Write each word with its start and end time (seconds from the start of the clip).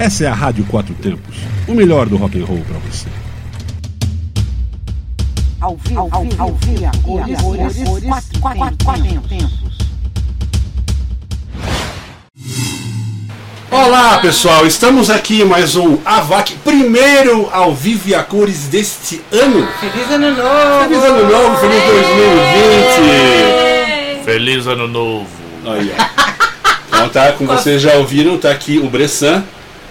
Essa 0.00 0.24
é 0.24 0.28
a 0.28 0.32
Rádio 0.32 0.64
Quatro 0.64 0.94
Tempos, 0.94 1.36
o 1.68 1.74
melhor 1.74 2.08
do 2.08 2.16
rock 2.16 2.40
and 2.40 2.46
roll 2.46 2.64
para 2.66 2.78
você. 2.78 3.06
Ao 5.60 5.76
vivo, 5.76 6.08
ao 6.10 6.22
vivo, 6.24 6.42
ao 6.42 6.54
vivo, 6.54 7.98
e 7.98 8.06
quatro, 8.08 8.40
quatro, 8.40 8.76
quatro 8.82 9.20
tempos. 9.28 9.78
Olá 13.70 14.16
pessoal, 14.20 14.66
estamos 14.66 15.10
aqui 15.10 15.42
em 15.42 15.44
mais 15.44 15.76
um 15.76 15.98
AVAC, 16.02 16.54
primeiro 16.64 17.50
ao 17.52 17.74
vivo 17.74 18.08
e 18.08 18.14
a 18.14 18.22
cores 18.22 18.68
deste 18.68 19.20
ano. 19.30 19.68
Feliz 19.80 20.10
ano 20.10 20.30
novo! 20.30 20.88
Feliz 20.88 21.04
ano 21.04 21.30
novo, 21.30 21.56
feliz 21.58 21.82
2020! 24.16 24.24
Feliz 24.24 24.66
ano 24.66 24.88
novo! 24.88 25.28
Aí, 25.66 25.92
ó. 25.94 26.20
Então 26.88 27.08
tá, 27.10 27.32
como 27.32 27.50
vocês 27.50 27.82
já 27.82 27.96
ouviram, 27.96 28.38
tá 28.38 28.50
aqui 28.50 28.78
o 28.78 28.88
Bressan, 28.88 29.44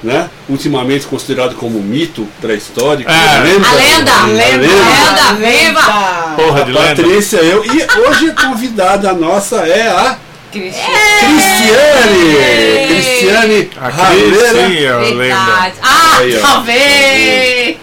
né? 0.04 0.30
Ultimamente 0.48 1.06
considerado 1.06 1.56
como 1.56 1.80
mito 1.80 2.28
pré-histórico. 2.42 3.10
É. 3.10 3.40
lenda, 3.44 3.68
A 3.68 3.74
lenda, 3.74 4.14
a 4.14 4.26
lenda, 4.26 4.68
lenda, 4.68 5.34
viva! 5.34 6.36
Porra 6.36 6.64
de 6.66 6.72
A 6.78 6.82
lenda! 6.82 7.04
Patrícia, 7.04 7.38
eu. 7.38 7.66
E 7.66 7.88
hoje 8.00 8.30
a 8.30 8.42
convidada 8.48 9.14
nossa 9.14 9.58
é 9.68 9.88
a 9.88 10.18
Cristiano. 10.52 10.90
Cristiane! 11.20 12.88
Cristiane 12.88 13.70
A 13.80 13.90
Raveira. 13.90 14.50
Cris, 14.50 14.78
sim, 14.80 14.86
a 14.88 14.98
lenda. 14.98 15.72
Ah, 15.84 16.18
talvez! 16.42 17.78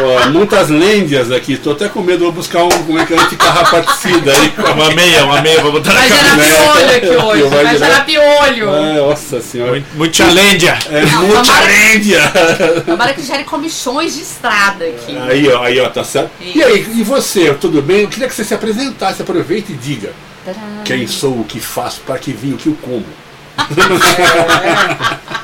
Ó, 0.00 0.28
muitas 0.30 0.68
lendas 0.68 1.32
aqui, 1.32 1.56
tô 1.56 1.72
até 1.72 1.88
com 1.88 2.00
medo, 2.02 2.20
vou 2.24 2.32
buscar 2.32 2.62
um, 2.62 2.68
como 2.68 2.98
é 2.98 3.04
que 3.04 3.14
é, 3.14 3.18
anticarrapaticida 3.20 4.32
aí. 4.32 4.52
Uma 4.72 4.90
meia, 4.94 5.24
uma 5.24 5.40
meia, 5.42 5.60
vou 5.60 5.72
botar 5.72 5.92
na 5.92 6.00
Vai 6.00 6.08
gerar 6.08 6.30
cabeça. 6.30 6.56
piolho 6.62 6.96
aqui 6.96 7.08
hoje, 7.26 7.42
Vai 7.48 7.64
vai 7.64 7.78
gerar- 7.78 8.04
piolho. 8.04 8.70
Ah, 8.70 8.92
nossa 8.94 9.40
senhora. 9.40 9.72
Muito- 9.72 9.86
Muita 9.96 10.24
lenda! 10.26 10.78
É 10.90 11.00
muita 11.06 11.42
tomara- 11.42 11.66
lenda! 11.66 12.80
Tomara 12.86 13.12
que 13.14 13.22
gere 13.22 13.44
comichões 13.44 14.14
de 14.14 14.22
estrada 14.22 14.84
aqui. 14.84 15.16
Aí, 15.28 15.48
ó, 15.48 15.62
aí, 15.64 15.80
ó, 15.80 15.88
tá 15.88 16.04
certo. 16.04 16.30
E 16.40 16.62
aí, 16.62 16.86
e 16.96 17.02
você, 17.02 17.52
tudo 17.54 17.82
bem? 17.82 18.02
Eu 18.02 18.08
queria 18.08 18.28
que 18.28 18.34
você 18.34 18.44
se 18.44 18.54
apresentasse, 18.54 19.22
aproveite 19.22 19.72
e 19.72 19.74
diga 19.74 20.12
quem 20.84 21.06
sou, 21.06 21.40
o 21.40 21.44
que 21.44 21.58
faço, 21.60 22.00
para 22.06 22.18
que 22.18 22.32
vim, 22.32 22.52
o 22.54 22.56
que 22.56 22.68
eu 22.68 22.76
como. 22.80 23.04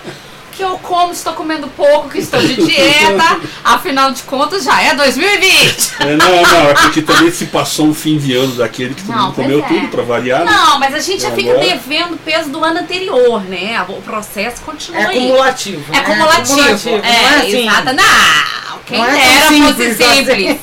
Que 0.57 0.63
eu 0.63 0.79
como, 0.79 1.13
estou 1.13 1.33
comendo 1.33 1.67
pouco, 1.69 2.09
que 2.11 2.19
estou 2.19 2.41
de 2.41 2.55
dieta. 2.55 3.41
Afinal 3.65 4.13
de 4.13 4.23
contas, 4.23 4.63
já 4.65 4.81
é 4.83 4.95
2020. 4.95 5.95
É, 5.99 6.17
não, 6.17 6.43
não, 6.43 6.71
é 6.71 6.75
porque 6.75 7.03
também 7.03 7.31
se 7.33 7.47
passou 7.47 7.87
um 7.87 7.95
fim 7.95 8.19
de 8.19 8.35
ano 8.37 8.55
daquele 8.55 8.95
que 8.95 9.03
todo 9.03 9.17
Não, 9.17 9.25
mundo 9.27 9.35
comeu 9.35 9.59
é. 9.59 9.63
tudo, 9.69 9.89
para 9.89 10.03
variar. 10.05 10.45
né? 10.45 10.53
Não, 10.53 10.79
mas 10.79 10.95
a 10.95 11.01
gente 11.01 11.23
já 11.23 11.33
fica 11.33 11.51
Agora- 11.51 11.67
devendo 11.67 12.15
o 12.15 12.19
peso 12.19 12.51
do 12.51 12.63
ano 12.63 12.79
anterior, 12.81 13.43
né? 13.45 13.85
O 13.89 13.95
processo 14.03 14.61
continua 14.63 15.01
É 15.01 15.07
aí. 15.07 15.19
acumulativo. 15.19 15.85
É 15.93 15.97
né? 15.97 16.03
cumulativo. 16.05 16.53
Acumulativo, 16.61 16.89
É, 16.97 17.01
não 17.01 17.09
é 17.09 17.37
assim. 17.41 17.69
exato. 17.69 17.93
Não, 17.93 18.79
quem 18.87 18.99
Não 18.99 19.07
é 19.07 19.13
dera 19.13 19.49
simples 19.49 19.75
fosse 19.77 20.03
assim. 20.05 20.17
simples. 20.25 20.59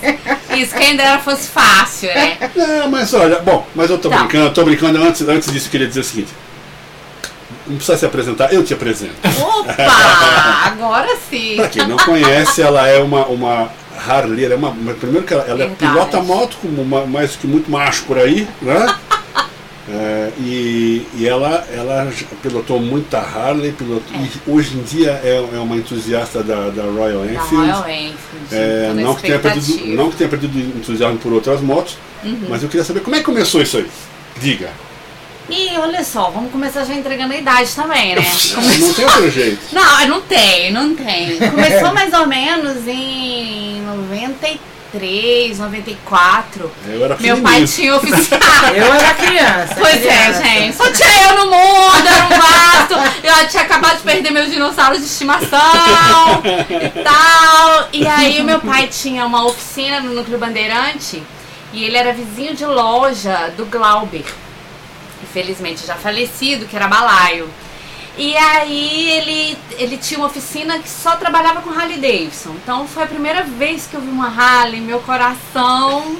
Isso, 0.57 0.75
quem 0.75 0.95
dera 0.95 1.19
fosse 1.19 1.47
fácil, 1.49 2.07
né? 2.13 2.37
É, 2.55 2.87
mas 2.87 3.13
olha, 3.13 3.39
bom, 3.39 3.67
mas 3.75 3.89
eu 3.89 3.97
tô 3.97 4.09
Tá. 4.09 4.19
brincando, 4.19 4.45
eu 4.45 4.53
tô 4.53 4.63
brincando. 4.63 5.03
Antes, 5.03 5.21
antes 5.27 5.51
disso, 5.51 5.67
eu 5.67 5.71
queria 5.71 5.87
dizer 5.87 5.99
o 5.99 6.03
seguinte. 6.03 6.29
Não 7.67 7.75
precisa 7.75 7.97
se 7.97 8.05
apresentar, 8.05 8.53
eu 8.53 8.63
te 8.63 8.73
apresento. 8.73 9.13
Opa! 9.39 9.75
Agora 10.67 11.15
sim. 11.29 11.55
Pra 11.57 11.67
quem 11.69 11.87
não 11.87 11.97
conhece, 11.97 12.61
ela 12.61 12.87
é 12.87 12.99
uma, 12.99 13.25
uma 13.27 13.69
harleira. 14.07 14.53
É 14.55 14.57
uma, 14.57 14.71
primeiro 14.95 15.25
que 15.25 15.33
ela, 15.33 15.43
ela 15.47 15.63
é 15.63 15.67
pilota 15.67 16.21
moto, 16.21 16.57
como 16.61 16.81
uma- 16.81 17.05
mais 17.05 17.35
que 17.35 17.45
muito 17.47 17.69
macho 17.69 18.03
por 18.03 18.17
aí, 18.17 18.47
né? 18.61 18.95
É, 19.93 20.31
e, 20.37 21.05
e 21.15 21.27
ela, 21.27 21.65
ela 21.75 22.07
pilotou 22.41 22.79
muita 22.79 23.17
Harley, 23.17 23.71
pilotou, 23.73 24.15
e 24.15 24.29
hoje 24.49 24.77
em 24.77 24.83
dia 24.83 25.19
é, 25.23 25.35
é 25.55 25.57
uma 25.59 25.75
entusiasta 25.75 26.41
da, 26.43 26.69
da 26.69 26.83
Royal 26.83 27.25
Da 27.25 27.33
Enfield. 27.33 27.71
Royal 27.71 27.89
Enfield. 27.89 28.15
É, 28.51 28.93
não, 28.95 29.15
que 29.15 29.21
tenha 29.23 29.39
perdido, 29.39 29.87
não 29.87 30.09
que 30.11 30.15
tenha 30.17 30.29
perdido 30.29 30.57
entusiasmo 30.77 31.17
por 31.17 31.33
outras 31.33 31.59
motos, 31.61 31.97
Uhum. 32.23 32.45
mas 32.47 32.61
eu 32.61 32.69
queria 32.69 32.85
saber 32.85 32.99
como 33.01 33.15
é 33.15 33.19
que 33.19 33.25
começou 33.25 33.59
isso 33.61 33.77
aí. 33.77 33.87
Diga. 34.39 34.69
E 35.49 35.77
olha 35.77 36.03
só, 36.03 36.29
vamos 36.29 36.51
começar 36.51 36.85
já 36.85 36.93
entregando 36.93 37.33
a 37.33 37.37
idade 37.37 37.69
também, 37.75 38.15
né? 38.15 38.25
Não 38.79 38.93
tem 38.93 39.05
outro 39.05 39.31
jeito. 39.31 39.59
Não, 39.73 40.07
não 40.07 40.21
tem, 40.21 40.71
não 40.71 40.95
tem. 40.95 41.37
Começou 41.37 41.93
mais 41.93 42.13
ou 42.13 42.25
menos 42.27 42.87
em 42.87 43.81
93, 43.81 45.59
94. 45.59 46.71
Eu 46.87 47.03
era 47.03 47.17
Meu 47.19 47.41
pai 47.41 47.65
tinha 47.65 47.95
oficina. 47.95 48.39
Eu 48.75 48.93
era 48.93 49.13
criança. 49.13 49.75
Pois 49.77 49.99
criança. 49.99 50.43
é, 50.43 50.61
gente. 50.61 50.77
Só 50.77 50.89
tinha 50.91 51.29
eu 51.29 51.37
no 51.37 51.45
mundo, 51.51 52.07
era 52.07 52.25
um 52.25 52.37
mato. 52.37 53.17
Eu 53.23 53.47
tinha 53.49 53.63
acabado 53.63 53.97
de 53.97 54.03
perder 54.03 54.31
meus 54.31 54.51
dinossauros 54.51 54.99
de 54.99 55.05
estimação 55.05 56.41
e 56.69 57.03
tal. 57.03 57.89
E 57.91 58.07
aí 58.07 58.39
o 58.39 58.43
meu 58.43 58.59
pai 58.59 58.87
tinha 58.87 59.25
uma 59.25 59.45
oficina 59.45 59.99
no 59.99 60.13
Núcleo 60.13 60.37
Bandeirante 60.37 61.21
e 61.73 61.83
ele 61.83 61.97
era 61.97 62.13
vizinho 62.13 62.55
de 62.55 62.65
loja 62.65 63.51
do 63.57 63.65
Glauber. 63.65 64.25
Infelizmente 65.31 65.87
já 65.87 65.95
falecido, 65.95 66.65
que 66.65 66.75
era 66.75 66.87
balaio. 66.87 67.49
E 68.17 68.35
aí 68.35 69.09
ele, 69.11 69.57
ele 69.77 69.97
tinha 69.97 70.19
uma 70.19 70.27
oficina 70.27 70.77
que 70.77 70.89
só 70.89 71.15
trabalhava 71.15 71.61
com 71.61 71.69
Harley 71.69 71.97
Davidson. 71.97 72.51
Então 72.61 72.85
foi 72.85 73.03
a 73.03 73.07
primeira 73.07 73.43
vez 73.43 73.87
que 73.87 73.95
eu 73.95 74.01
vi 74.01 74.09
uma 74.09 74.27
Harley, 74.27 74.81
meu 74.81 74.99
coração 74.99 76.17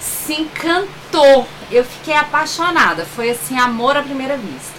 se 0.00 0.34
encantou. 0.34 1.48
Eu 1.70 1.84
fiquei 1.84 2.14
apaixonada. 2.14 3.04
Foi 3.04 3.30
assim, 3.30 3.58
amor 3.58 3.96
à 3.96 4.02
primeira 4.02 4.36
vista. 4.36 4.76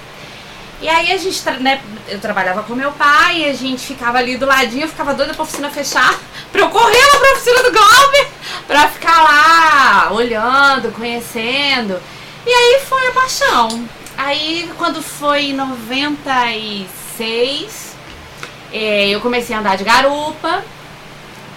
E 0.82 0.88
aí 0.88 1.12
a 1.12 1.18
gente, 1.18 1.44
né, 1.60 1.82
eu 2.08 2.20
trabalhava 2.20 2.62
com 2.64 2.76
meu 2.76 2.92
pai, 2.92 3.50
a 3.50 3.54
gente 3.54 3.88
ficava 3.88 4.20
ali 4.20 4.38
do 4.38 4.46
ladinho, 4.46 4.84
eu 4.84 4.88
ficava 4.88 5.14
doida 5.14 5.34
pra 5.34 5.42
oficina 5.42 5.72
fechar, 5.72 6.16
pra 6.52 6.62
eu 6.62 6.70
correr 6.70 7.04
lá 7.14 7.20
pra 7.20 7.32
oficina 7.34 7.64
do 7.64 7.72
Glauber, 7.72 8.28
pra 8.68 8.88
ficar 8.88 9.24
lá 9.24 10.14
olhando, 10.14 10.92
conhecendo. 10.94 12.00
E 12.48 12.50
aí 12.50 12.80
foi 12.86 13.08
a 13.08 13.12
paixão. 13.12 13.88
Aí 14.18 14.72
quando 14.78 15.04
foi 15.04 15.48
em 15.48 15.54
96, 15.54 17.94
eh, 18.72 19.10
eu 19.10 19.20
comecei 19.20 19.54
a 19.54 19.60
andar 19.60 19.76
de 19.76 19.84
garupa. 19.84 20.64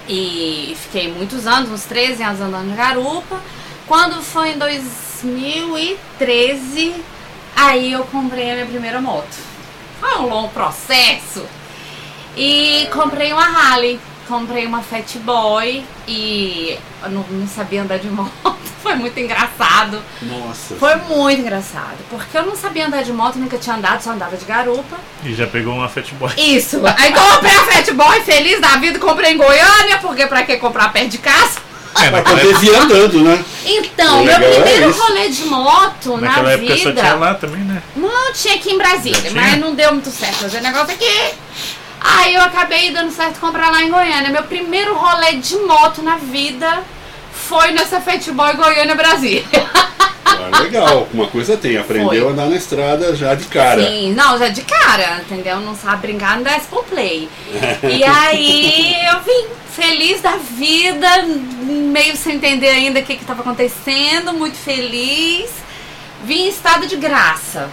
E 0.08 0.76
fiquei 0.82 1.12
muitos 1.12 1.46
anos, 1.46 1.70
uns 1.70 1.84
13 1.84 2.24
anos 2.24 2.40
andando 2.40 2.70
de 2.70 2.76
garupa. 2.76 3.40
Quando 3.86 4.20
foi 4.20 4.54
em 4.54 4.58
2013, 4.58 6.96
aí 7.54 7.92
eu 7.92 8.02
comprei 8.06 8.50
a 8.50 8.54
minha 8.54 8.66
primeira 8.66 9.00
moto. 9.00 9.38
Foi 10.00 10.16
um 10.16 10.26
longo 10.26 10.48
processo. 10.48 11.46
E 12.36 12.88
comprei 12.92 13.32
uma 13.32 13.44
Harley. 13.44 14.00
Comprei 14.30 14.64
uma 14.64 14.80
Fat 14.80 15.16
Boy 15.24 15.84
e 16.06 16.78
eu 17.02 17.10
não, 17.10 17.24
não 17.28 17.48
sabia 17.48 17.82
andar 17.82 17.98
de 17.98 18.08
moto. 18.08 18.30
Foi 18.80 18.94
muito 18.94 19.18
engraçado. 19.18 20.00
Nossa. 20.22 20.76
Foi 20.76 20.94
muito 20.94 21.40
engraçado. 21.40 21.96
Porque 22.08 22.38
eu 22.38 22.46
não 22.46 22.54
sabia 22.54 22.86
andar 22.86 23.02
de 23.02 23.12
moto, 23.12 23.36
nunca 23.40 23.58
tinha 23.58 23.74
andado, 23.74 24.00
só 24.00 24.10
andava 24.12 24.36
de 24.36 24.44
garupa. 24.44 24.96
E 25.24 25.34
já 25.34 25.48
pegou 25.48 25.74
uma 25.74 25.88
Fat 25.88 26.08
Boy. 26.14 26.30
Isso. 26.36 26.80
Aí 26.96 27.12
comprei 27.12 27.56
a 27.56 27.64
Fat 27.64 27.90
Boy, 27.92 28.20
feliz 28.22 28.60
da 28.60 28.76
vida, 28.76 29.00
comprei 29.00 29.32
em 29.32 29.36
Goiânia, 29.36 29.98
porque 30.00 30.24
pra 30.28 30.44
que 30.44 30.56
comprar 30.58 30.92
perto 30.92 31.08
de 31.08 31.18
casa? 31.18 31.58
É, 31.96 32.08
Pra 32.08 32.18
naquela, 32.18 32.38
poder 32.38 32.56
vir 32.58 32.74
andando, 32.76 33.20
né? 33.24 33.44
Então, 33.66 34.20
O 34.22 34.24
meu 34.24 34.32
é 34.36 34.38
primeiro 34.52 34.90
isso. 34.90 35.02
rolê 35.02 35.28
de 35.28 35.44
moto 35.46 36.16
na 36.18 36.28
naquela 36.28 36.52
época 36.52 36.76
só 36.76 36.84
vida. 36.90 37.00
tinha 37.02 37.14
lá 37.16 37.34
também, 37.34 37.60
né? 37.62 37.82
Não, 37.96 38.32
tinha 38.32 38.54
aqui 38.54 38.70
em 38.70 38.78
Brasília, 38.78 39.30
mas 39.34 39.58
não 39.58 39.74
deu 39.74 39.92
muito 39.92 40.08
certo 40.08 40.36
fazer 40.36 40.60
negócio 40.60 40.94
aqui. 40.94 41.34
Aí 42.00 42.34
eu 42.34 42.42
acabei 42.42 42.90
dando 42.90 43.10
certo 43.12 43.40
comprar 43.40 43.70
lá 43.70 43.82
em 43.82 43.90
Goiânia. 43.90 44.30
Meu 44.30 44.44
primeiro 44.44 44.94
rolê 44.94 45.34
de 45.34 45.56
moto 45.56 46.02
na 46.02 46.16
vida 46.16 46.82
foi 47.32 47.72
nessa 47.72 48.00
Fat 48.00 48.26
Boy 48.30 48.54
Goiânia 48.54 48.94
Brasília. 48.94 49.44
Ah, 50.24 50.60
legal, 50.62 51.08
uma 51.12 51.26
coisa 51.26 51.56
tem, 51.56 51.76
aprendeu 51.76 52.08
Foi. 52.08 52.28
a 52.28 52.30
andar 52.30 52.46
na 52.46 52.56
estrada 52.56 53.14
já 53.14 53.34
de 53.34 53.46
cara. 53.46 53.84
Sim, 53.84 54.14
não, 54.14 54.38
já 54.38 54.48
de 54.48 54.62
cara, 54.62 55.20
entendeu? 55.20 55.60
Não 55.60 55.74
sabe 55.74 56.02
brincar, 56.02 56.36
não 56.36 56.42
desce 56.42 56.66
pro 56.66 56.82
play. 56.84 57.28
E 57.82 58.04
aí 58.04 58.94
eu 59.12 59.20
vim 59.20 59.48
feliz 59.74 60.20
da 60.20 60.36
vida, 60.36 61.08
meio 61.24 62.16
sem 62.16 62.36
entender 62.36 62.68
ainda 62.68 63.00
o 63.00 63.02
que 63.02 63.14
estava 63.14 63.40
acontecendo, 63.40 64.32
muito 64.32 64.56
feliz. 64.56 65.50
Vim 66.24 66.44
em 66.44 66.48
estado 66.48 66.86
de 66.86 66.96
graça. 66.96 67.68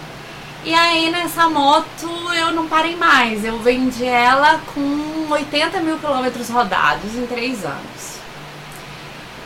E 0.64 0.74
aí 0.74 1.10
nessa 1.12 1.48
moto 1.50 2.10
eu 2.36 2.52
não 2.52 2.68
parei 2.68 2.96
mais. 2.96 3.44
Eu 3.46 3.60
vendi 3.60 4.06
ela 4.06 4.60
com 4.74 5.28
80 5.30 5.80
mil 5.80 5.98
quilômetros 5.98 6.50
rodados 6.50 7.16
em 7.16 7.26
três 7.26 7.64
anos. 7.64 8.18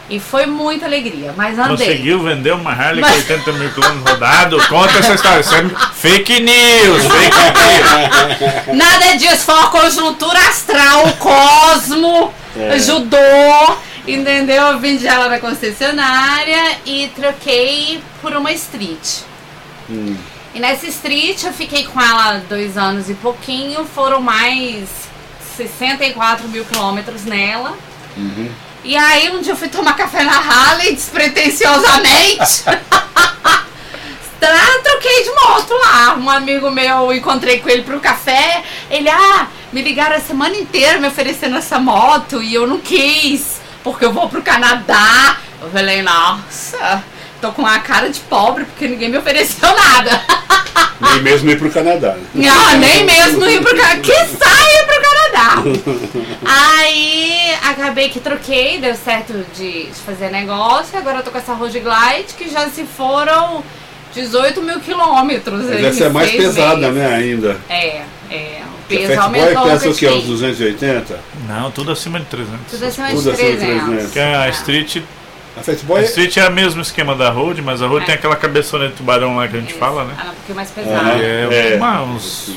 E 0.09 0.19
foi 0.19 0.45
muita 0.45 0.85
alegria, 0.87 1.33
mas 1.37 1.57
andei. 1.57 1.87
Conseguiu 1.87 2.21
vender 2.21 2.51
uma 2.53 2.71
Harley 2.71 2.99
Mas- 3.01 3.11
com 3.25 3.33
80 3.33 3.51
mil 3.53 3.71
quilômetros 3.71 4.11
rodados? 4.11 4.65
Conta 4.67 4.97
essa 4.99 5.13
história. 5.13 5.39
Isso 5.39 5.55
é 5.55 5.63
fake 5.93 6.39
news, 6.41 7.03
fake 7.03 7.37
news. 8.67 8.77
Nada 8.77 9.15
disso, 9.15 9.37
foi 9.45 9.55
uma 9.55 9.69
conjuntura 9.69 10.37
astral, 10.39 11.07
o 11.07 11.13
cosmo 11.13 12.33
É. 12.57 12.73
ajudou, 12.73 13.77
entendeu? 14.05 14.63
Eu 14.63 14.79
vendi 14.79 15.07
ela 15.07 15.29
na 15.29 15.39
concessionária 15.39 16.77
e 16.85 17.09
troquei 17.15 18.03
por 18.21 18.33
uma 18.35 18.51
street. 18.51 19.19
Hum. 19.89 20.17
E 20.53 20.59
nessa 20.59 20.87
street 20.87 21.43
eu 21.43 21.53
fiquei 21.53 21.85
com 21.85 21.99
ela 22.01 22.43
dois 22.49 22.77
anos 22.77 23.09
e 23.09 23.13
pouquinho, 23.13 23.85
foram 23.85 24.19
mais 24.21 24.87
64 25.55 26.47
mil 26.49 26.65
quilômetros 26.65 27.23
nela. 27.25 27.77
Uhum. 28.17 28.51
E 28.83 28.97
aí 28.97 29.29
um 29.29 29.41
dia 29.41 29.53
eu 29.53 29.55
fui 29.57 29.69
tomar 29.69 29.93
café 29.95 30.23
na 30.23 30.37
Harley, 30.37 30.93
despretensiosamente. 30.95 32.63
Tra- 34.39 34.81
Troquei 34.83 35.23
de 35.23 35.29
moto 35.29 35.73
lá. 35.73 36.15
Um 36.15 36.29
amigo 36.29 36.71
meu, 36.71 37.13
encontrei 37.13 37.59
com 37.59 37.69
ele 37.69 37.83
pro 37.83 37.99
café. 37.99 38.63
Ele, 38.89 39.07
ah, 39.09 39.47
me 39.71 39.81
ligaram 39.81 40.15
a 40.15 40.19
semana 40.19 40.55
inteira 40.57 40.99
me 40.99 41.07
oferecendo 41.07 41.55
essa 41.57 41.79
moto 41.79 42.41
e 42.41 42.53
eu 42.53 42.65
não 42.67 42.79
quis, 42.79 43.61
porque 43.83 44.03
eu 44.03 44.11
vou 44.11 44.27
pro 44.27 44.41
Canadá. 44.41 45.37
Eu 45.61 45.69
falei, 45.69 46.01
nossa, 46.01 47.03
tô 47.41 47.51
com 47.51 47.65
a 47.65 47.79
cara 47.79 48.09
de 48.09 48.19
pobre 48.21 48.65
porque 48.65 48.87
ninguém 48.87 49.09
me 49.09 49.17
ofereceu 49.17 49.67
nada. 49.75 50.21
Nem 51.01 51.21
mesmo 51.23 51.49
ir 51.49 51.57
pro 51.57 51.71
Canadá. 51.71 52.15
Ah, 52.47 52.75
nem 52.77 53.03
mesmo 53.03 53.43
ir 53.49 53.61
pro 53.61 53.75
Canadá. 53.75 53.99
Que 53.99 54.13
saia 54.13 54.85
pro 54.85 55.01
Canadá. 55.01 55.63
Aí 56.45 57.53
acabei 57.63 58.09
que 58.09 58.19
troquei, 58.19 58.77
deu 58.79 58.93
certo 58.95 59.33
de, 59.55 59.87
de 59.87 59.99
fazer 60.05 60.29
negócio. 60.29 60.97
Agora 60.97 61.17
eu 61.17 61.23
tô 61.23 61.31
com 61.31 61.37
essa 61.39 61.53
Road 61.53 61.77
Glide 61.79 62.33
que 62.37 62.49
já 62.49 62.69
se 62.69 62.83
foram 62.83 63.63
18 64.13 64.61
mil 64.61 64.79
quilômetros. 64.79 65.65
Mas 65.65 65.83
essa 65.83 66.05
é 66.05 66.09
mais 66.09 66.31
pesada, 66.31 66.91
meses. 66.91 66.95
né, 66.95 67.15
ainda. 67.15 67.57
É, 67.67 68.01
é. 68.29 68.61
O 68.63 68.87
peso 68.87 69.19
a 69.19 69.23
aumentou 69.23 69.63
um 69.65 69.69
pensa 69.69 69.89
o 69.89 69.95
que? 69.95 70.05
Uns 70.07 70.11
pouquinho. 70.11 70.37
280? 70.37 71.19
Não, 71.47 71.71
tudo 71.71 71.91
acima 71.91 72.19
de 72.19 72.25
300. 72.25 72.59
Tudo 72.69 72.85
acima 72.85 73.07
de 73.07 73.15
Tudo 73.15 73.31
acima 73.31 73.49
de 73.51 73.57
300. 73.57 73.85
300. 73.85 74.03
Porque 74.05 74.19
a 74.19 74.49
Street, 74.49 74.97
A 75.55 75.59
a 75.59 75.63
Fatboy 75.63 76.03
Street 76.03 76.37
é 76.37 76.47
o 76.47 76.51
mesmo 76.51 76.81
esquema 76.81 77.13
da 77.15 77.29
Road, 77.29 77.61
mas 77.61 77.81
a 77.81 77.87
Road 77.87 78.03
É. 78.03 78.05
tem 78.07 78.15
aquela 78.15 78.35
cabeçona 78.35 78.87
de 78.87 78.93
tubarão 78.93 79.35
lá 79.35 79.47
que 79.47 79.57
a 79.57 79.59
gente 79.59 79.71
Isso. 79.71 79.79
fala, 79.79 80.05
né? 80.05 80.13
É 80.17 80.21
um 80.23 80.33
pouquinho 80.33 80.55
mais 80.55 80.69
pesada. 80.69 81.09
é, 81.19 81.73
É. 81.73 81.75
uma- 81.77 82.01
uns. 82.03 82.51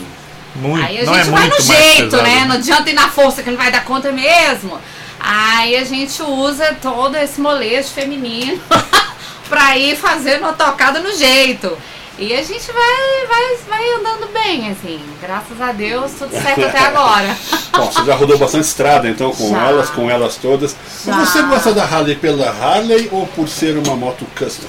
Muito, 0.56 0.87
Aí 0.87 1.00
a 1.00 1.05
não 1.05 1.14
gente 1.14 1.29
é 1.29 1.31
vai 1.32 1.49
no 1.49 1.61
jeito, 1.61 2.17
né? 2.19 2.44
Não 2.46 2.55
adianta 2.55 2.88
ir 2.88 2.93
na 2.93 3.08
força 3.08 3.43
que 3.43 3.50
não 3.50 3.56
vai 3.58 3.73
dar 3.73 3.85
conta 3.85 4.12
mesmo. 4.12 4.79
Aí 5.19 5.76
a 5.76 5.82
gente 5.85 6.23
usa 6.23 6.76
todo 6.81 7.17
esse 7.17 7.41
molejo 7.41 7.88
feminino 7.88 8.61
pra 9.49 9.76
ir 9.76 9.96
fazendo 9.96 10.46
a 10.46 10.52
tocada 10.52 11.00
no 11.00 11.11
jeito. 11.12 11.76
E 12.17 12.33
a 12.33 12.43
gente 12.43 12.71
vai, 12.71 13.27
vai, 13.27 13.57
vai 13.69 13.91
andando 13.95 14.33
bem, 14.33 14.71
assim. 14.71 15.01
Graças 15.21 15.61
a 15.61 15.73
Deus, 15.73 16.13
tudo 16.13 16.31
certo 16.31 16.65
até 16.65 16.79
agora. 16.79 17.37
Bom, 17.77 17.91
você 17.91 18.05
já 18.05 18.15
rodou 18.15 18.39
bastante 18.39 18.65
estrada 18.65 19.09
então 19.09 19.33
com 19.33 19.51
Já. 19.51 19.69
elas, 19.69 19.91
com 19.91 20.09
elas 20.09 20.37
todas. 20.37 20.77
Já. 21.05 21.19
Você 21.19 21.43
gosta 21.43 21.73
da 21.75 21.85
Harley 21.85 22.15
pela 22.15 22.51
Harley 22.51 23.09
ou 23.11 23.27
por 23.27 23.49
ser 23.49 23.77
uma 23.77 23.97
moto 23.97 24.25
custom? 24.39 24.69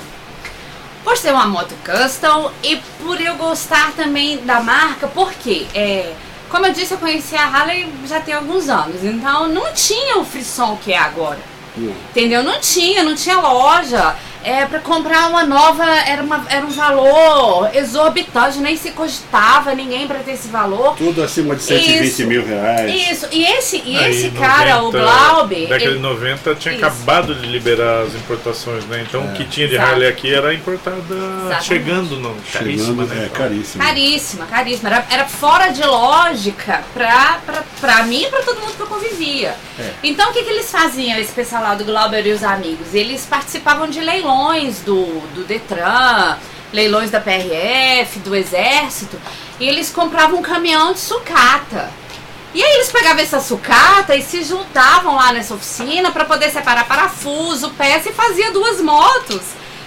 Por 1.03 1.15
ser 1.15 1.33
uma 1.33 1.45
moto 1.45 1.75
custom 1.85 2.51
e 2.63 2.77
por 3.03 3.21
eu 3.21 3.35
gostar 3.35 3.91
também 3.95 4.43
da 4.43 4.59
marca, 4.59 5.07
porque, 5.07 5.67
é, 5.75 6.13
como 6.49 6.65
eu 6.65 6.73
disse, 6.73 6.95
eu 6.95 6.97
conheci 6.97 7.35
a 7.35 7.45
Harley 7.45 7.93
já 8.07 8.19
tem 8.21 8.33
alguns 8.33 8.69
anos, 8.69 9.03
então 9.03 9.47
não 9.47 9.71
tinha 9.71 10.17
o 10.17 10.25
frisson 10.25 10.75
que 10.83 10.91
é 10.91 10.97
agora. 10.97 11.39
Hum. 11.77 11.93
Entendeu? 12.09 12.41
Não 12.41 12.59
tinha, 12.59 13.03
não 13.03 13.13
tinha 13.13 13.39
loja. 13.39 14.15
É, 14.45 14.63
pra 14.65 14.79
comprar 14.79 15.27
uma 15.27 15.43
nova 15.43 15.83
era, 15.83 16.21
uma, 16.21 16.45
era 16.49 16.63
um 16.63 16.69
valor 16.69 17.69
exorbitante, 17.73 18.59
nem 18.59 18.77
se 18.77 18.91
cogitava 18.91 19.73
ninguém 19.73 20.07
pra 20.07 20.19
ter 20.19 20.33
esse 20.33 20.47
valor. 20.49 20.95
Tudo 20.95 21.23
acima 21.23 21.55
de 21.55 21.63
120 21.63 22.03
Isso. 22.05 22.27
mil 22.27 22.45
reais. 22.45 22.93
Isso, 23.11 23.27
e 23.31 23.43
esse, 23.43 23.81
e 23.83 23.97
Aí, 23.97 24.11
esse 24.11 24.29
cara, 24.29 24.83
o 24.83 24.91
90, 24.91 25.03
Glauber, 25.03 25.55
Década 25.61 25.79
de 25.79 25.85
ele- 25.87 25.99
90 25.99 26.53
tinha 26.55 26.75
Isso. 26.75 26.85
acabado 26.85 27.33
de 27.33 27.47
liberar 27.47 28.03
as 28.03 28.13
importações, 28.13 28.85
né? 28.85 29.03
Então 29.07 29.25
o 29.25 29.31
que 29.33 29.45
tinha 29.45 29.67
de 29.67 29.75
Exato. 29.75 29.91
Harley 29.91 30.07
aqui 30.07 30.31
era 30.31 30.53
importada 30.53 30.95
Exatamente. 31.09 31.63
chegando 31.65 32.15
no 32.17 32.35
caríssima, 32.53 33.03
Chegando, 33.03 33.05
né? 33.15 33.25
é 33.25 33.29
caríssimo. 33.29 33.83
Caríssima, 33.83 34.45
caríssima. 34.45 34.89
Era, 34.89 35.05
era 35.09 35.25
fora 35.25 35.69
de 35.69 35.81
lógica 35.83 36.83
pra, 36.93 37.39
pra, 37.43 37.63
pra 37.81 38.03
mim 38.03 38.21
e 38.21 38.27
pra 38.27 38.43
todo 38.43 38.59
mundo 38.61 38.73
que 38.75 38.79
eu 38.81 38.87
convivia. 38.87 39.55
É. 39.79 39.89
Então 40.03 40.29
o 40.29 40.33
que, 40.33 40.43
que 40.43 40.49
eles 40.51 40.69
faziam, 40.69 41.17
esse 41.17 41.31
pessoal 41.31 41.63
lá 41.63 41.73
do 41.73 41.83
Glauber 41.83 42.25
e 42.27 42.31
os 42.31 42.43
amigos? 42.43 42.93
Eles 42.93 43.25
participavam 43.25 43.87
de 43.89 43.99
leilões 44.01 44.34
do, 44.85 45.05
do 45.33 45.43
Detran, 45.45 46.37
leilões 46.73 47.09
da 47.09 47.19
PRF, 47.19 48.19
do 48.19 48.35
Exército, 48.35 49.19
e 49.59 49.67
eles 49.67 49.91
compravam 49.91 50.39
um 50.39 50.41
caminhão 50.41 50.93
de 50.93 50.99
sucata. 50.99 51.91
E 52.53 52.63
aí 52.63 52.75
eles 52.75 52.91
pegavam 52.91 53.21
essa 53.21 53.41
sucata 53.41 54.15
e 54.15 54.21
se 54.21 54.43
juntavam 54.43 55.15
lá 55.15 55.33
nessa 55.33 55.53
oficina 55.53 56.11
para 56.11 56.23
poder 56.23 56.49
separar 56.49 56.85
parafuso, 56.85 57.71
peça 57.71 58.09
e 58.09 58.13
fazia 58.13 58.51
duas 58.51 58.79
motos. 58.79 59.41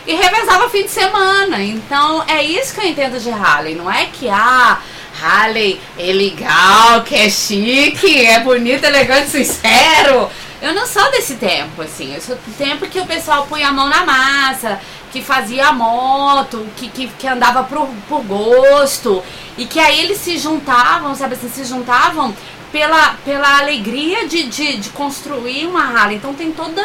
E 0.06 0.14
revezava 0.14 0.68
fim 0.68 0.84
de 0.84 0.90
semana. 0.90 1.62
Então 1.62 2.22
é 2.26 2.42
isso 2.42 2.74
que 2.74 2.80
eu 2.80 2.84
entendo 2.84 3.18
de 3.18 3.30
Harley. 3.30 3.74
Não 3.74 3.90
é 3.90 4.06
que 4.06 4.28
ah, 4.28 4.80
Harley 5.22 5.80
é 5.98 6.12
legal, 6.12 7.02
que 7.04 7.14
é 7.14 7.28
chique, 7.30 8.26
é 8.26 8.40
bonito, 8.40 8.84
elegante, 8.84 9.30
sincero. 9.30 10.30
Eu 10.60 10.74
não 10.74 10.86
sou 10.86 11.10
desse 11.10 11.36
tempo, 11.36 11.82
assim. 11.82 12.14
Eu 12.14 12.20
sou 12.20 12.36
do 12.36 12.56
tempo 12.56 12.86
que 12.86 13.00
o 13.00 13.06
pessoal 13.06 13.46
punha 13.46 13.68
a 13.68 13.72
mão 13.72 13.88
na 13.88 14.04
massa, 14.04 14.80
que 15.12 15.22
fazia 15.22 15.68
a 15.68 15.72
moto, 15.72 16.66
que, 16.76 16.88
que, 16.88 17.08
que 17.08 17.26
andava 17.26 17.62
por, 17.62 17.88
por 18.08 18.22
gosto. 18.24 19.22
E 19.56 19.66
que 19.66 19.78
aí 19.78 20.00
eles 20.00 20.18
se 20.18 20.36
juntavam, 20.38 21.14
sabe 21.14 21.34
assim, 21.34 21.48
se 21.48 21.64
juntavam 21.64 22.34
pela, 22.72 23.14
pela 23.24 23.58
alegria 23.58 24.26
de, 24.26 24.44
de, 24.44 24.76
de 24.76 24.88
construir 24.90 25.66
uma 25.66 25.82
Harley. 25.82 26.16
Então 26.16 26.34
tem 26.34 26.50
toda 26.52 26.82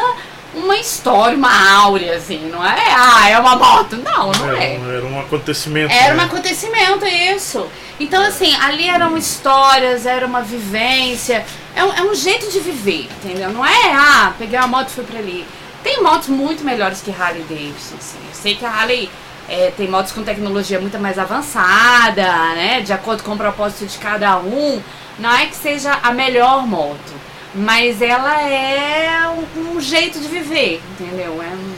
uma 0.54 0.76
história, 0.76 1.36
uma 1.36 1.82
áurea, 1.82 2.16
assim, 2.16 2.48
não 2.48 2.64
é? 2.64 2.76
Ah, 2.96 3.28
é 3.28 3.38
uma 3.38 3.56
moto. 3.56 3.96
Não, 3.96 4.30
não 4.30 4.52
é. 4.52 4.74
Era, 4.74 4.80
um, 4.80 4.92
era 4.92 5.06
um 5.06 5.20
acontecimento. 5.20 5.92
Era 5.92 6.14
um 6.14 6.18
né? 6.18 6.24
acontecimento, 6.24 7.04
isso. 7.06 7.66
Então, 7.98 8.22
assim, 8.22 8.54
ali 8.56 8.88
eram 8.88 9.16
histórias, 9.16 10.06
era 10.06 10.26
uma 10.26 10.42
vivência. 10.42 11.44
É 11.76 11.84
um, 11.84 11.92
é 11.92 12.02
um 12.02 12.14
jeito 12.14 12.50
de 12.50 12.60
viver, 12.60 13.08
entendeu? 13.24 13.50
Não 13.50 13.64
é, 13.64 13.92
ah, 13.92 14.32
peguei 14.38 14.58
a 14.58 14.66
moto 14.66 14.88
e 14.88 14.92
fui 14.92 15.04
pra 15.04 15.18
ali. 15.18 15.44
Tem 15.82 16.02
motos 16.02 16.28
muito 16.28 16.64
melhores 16.64 17.00
que 17.02 17.10
Harley 17.10 17.42
Davidson, 17.48 17.96
assim. 17.98 18.18
Eu 18.28 18.34
sei 18.34 18.54
que 18.54 18.64
a 18.64 18.70
Harley 18.70 19.10
é, 19.48 19.72
tem 19.76 19.88
motos 19.88 20.12
com 20.12 20.22
tecnologia 20.22 20.80
muito 20.80 20.98
mais 20.98 21.18
avançada, 21.18 22.22
né? 22.54 22.80
De 22.80 22.92
acordo 22.92 23.22
com 23.22 23.32
o 23.32 23.36
propósito 23.36 23.86
de 23.86 23.98
cada 23.98 24.38
um. 24.38 24.80
Não 25.18 25.32
é 25.32 25.46
que 25.46 25.54
seja 25.56 25.98
a 26.02 26.12
melhor 26.12 26.66
moto, 26.66 27.12
mas 27.54 28.00
ela 28.02 28.40
é 28.42 29.28
um, 29.56 29.76
um 29.76 29.80
jeito 29.80 30.18
de 30.18 30.26
viver, 30.28 30.80
entendeu? 30.98 31.40
É, 31.42 31.46
um- 31.54 31.74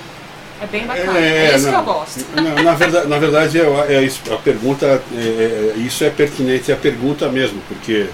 é 0.63 0.67
bem 0.67 0.87
bacana. 0.87 1.19
É, 1.19 1.55
isso 1.55 1.67
que 1.67 1.73
não. 1.73 1.81
eu 1.81 1.85
gosto. 1.85 2.25
Na, 2.35 2.63
na 2.63 2.75
verdade, 2.75 3.09
na 3.09 3.19
verdade 3.19 3.61
é, 3.61 3.95
é 3.95 4.03
isso, 4.03 4.23
a 4.33 4.37
pergunta, 4.39 4.87
é, 5.15 5.19
é- 5.19 5.75
isso 5.79 6.03
é 6.05 6.09
pertinente 6.11 6.73
à 6.73 6.77
pergunta 6.77 7.29
mesmo, 7.29 7.61
porque 7.69 8.07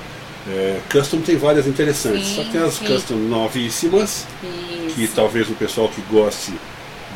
é, 0.49 0.81
custom 0.91 1.21
tem 1.21 1.37
várias 1.37 1.67
interessantes. 1.67 2.27
Sim, 2.27 2.35
Só 2.37 2.45
que 2.45 2.51
tem 2.53 2.63
as 2.63 2.75
sim. 2.75 2.87
custom 2.87 3.15
novíssimas, 3.15 4.27
que 4.95 5.05
Isso. 5.05 5.15
talvez 5.15 5.49
o 5.49 5.55
pessoal 5.55 5.89
que 5.89 6.01
goste 6.03 6.53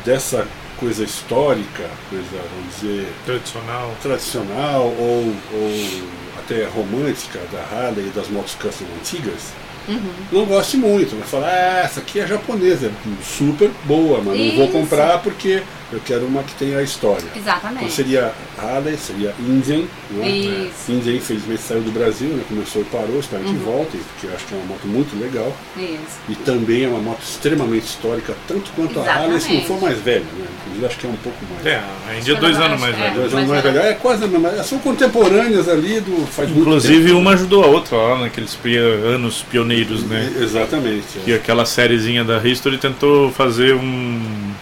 dessa 0.05 0.47
coisa 0.79 1.03
histórica, 1.03 1.89
coisa, 2.09 2.25
vamos 2.31 2.75
dizer, 2.79 3.07
Tradicional. 3.25 3.95
tradicional 4.01 4.83
ou, 4.83 5.35
ou 5.53 6.01
até 6.37 6.65
romântica 6.65 7.39
da 7.51 7.61
Harley 7.63 8.07
e 8.07 8.11
das 8.11 8.27
motos 8.29 8.53
custom 8.55 8.85
antigas, 8.99 9.51
Uhum. 9.87 9.99
não 10.31 10.45
goste 10.45 10.77
muito. 10.77 11.15
Vai 11.17 11.27
falar, 11.27 11.47
ah, 11.47 11.81
essa 11.85 11.99
aqui 11.99 12.19
é 12.19 12.27
japonesa, 12.27 12.87
é 12.87 12.91
super 13.23 13.69
boa, 13.85 14.17
mas 14.23 14.37
não 14.37 14.51
vou 14.55 14.63
Isso. 14.65 14.73
comprar 14.73 15.19
porque 15.19 15.61
eu 15.91 16.01
quero 16.05 16.25
uma 16.25 16.43
que 16.43 16.53
tenha 16.55 16.79
a 16.79 16.83
história. 16.83 17.23
Então 17.31 17.41
Exatamente. 17.41 17.91
seria 17.93 18.33
Harley, 18.57 18.97
seria 18.97 19.33
Indian, 19.39 19.83
né? 20.11 20.27
Isso. 20.29 20.91
Indian 20.91 21.13
infelizmente 21.15 21.61
saiu 21.61 21.81
do 21.81 21.91
Brasil, 21.91 22.27
né? 22.29 22.43
começou 22.49 22.81
e 22.81 22.85
parou, 22.85 23.19
espero 23.19 23.43
Uhum. 23.43 23.53
que 23.53 23.63
volte, 23.63 23.97
porque 23.97 24.27
eu 24.27 24.35
acho 24.35 24.45
que 24.45 24.53
é 24.53 24.57
uma 24.57 24.65
moto 24.65 24.85
muito 24.87 25.17
legal. 25.17 25.55
Isso. 25.77 26.19
E 26.27 26.35
também 26.35 26.83
é 26.83 26.87
uma 26.89 26.99
moto 26.99 27.21
extremamente 27.23 27.85
histórica, 27.85 28.35
tanto 28.47 28.69
quanto 28.75 28.99
a 28.99 29.03
Harley, 29.03 29.39
se 29.39 29.53
não 29.53 29.61
for 29.61 29.81
mais 29.81 29.97
velha, 29.99 30.19
né? 30.37 30.45
Inclusive 30.65 30.85
acho 30.85 30.97
que 30.97 31.07
é 31.07 31.09
um 31.09 31.15
pouco 31.17 31.37
mais. 31.53 31.65
É, 31.65 31.81
a 32.09 32.15
Índia 32.17 32.33
é 32.33 32.35
dois 32.35 32.57
anos 32.59 32.81
mais 32.81 32.93
É. 32.95 32.99
velho. 32.99 33.15
Dois 33.15 33.33
anos 33.33 33.47
mais 33.49 33.63
velha. 33.63 33.79
É 33.79 33.93
quase 33.93 34.23
a 34.25 34.27
mesma. 34.27 34.63
São 34.63 34.79
contemporâneas 34.79 35.69
ali 35.69 35.99
do. 36.01 36.27
Faz 36.27 36.49
muito 36.49 36.61
Inclusive 36.67 37.11
uma 37.13 37.31
ajudou 37.31 37.63
a 37.63 37.67
outra 37.67 37.95
lá 37.95 38.19
naqueles 38.19 38.53
pi- 38.55 38.75
anos 38.77 39.43
pioneiros, 39.49 39.76
né? 39.85 40.33
Exatamente. 40.39 41.19
Que 41.23 41.33
aquela 41.33 41.65
sériezinha 41.65 42.23
da 42.23 42.37
History 42.37 42.77
tentou 42.77 43.31
fazer 43.31 43.75
um, 43.75 44.53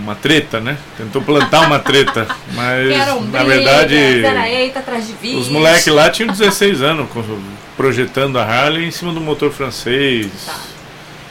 uma 0.00 0.14
treta, 0.14 0.60
né? 0.60 0.76
Tentou 0.96 1.22
plantar 1.22 1.60
uma 1.66 1.78
treta, 1.78 2.26
mas 2.54 2.90
eram 2.90 3.22
na 3.22 3.44
verdade 3.44 4.24
era 4.24 4.48
eita 4.48 4.80
atrás 4.80 5.06
de 5.06 5.12
vídeo. 5.14 5.38
os 5.38 5.48
moleques 5.48 5.86
lá 5.86 6.10
tinham 6.10 6.32
16 6.32 6.82
anos 6.82 7.08
projetando 7.76 8.38
a 8.38 8.44
Harley 8.44 8.86
em 8.86 8.90
cima 8.90 9.12
do 9.12 9.20
motor 9.20 9.50
francês. 9.52 10.28
Tá. 10.46 10.60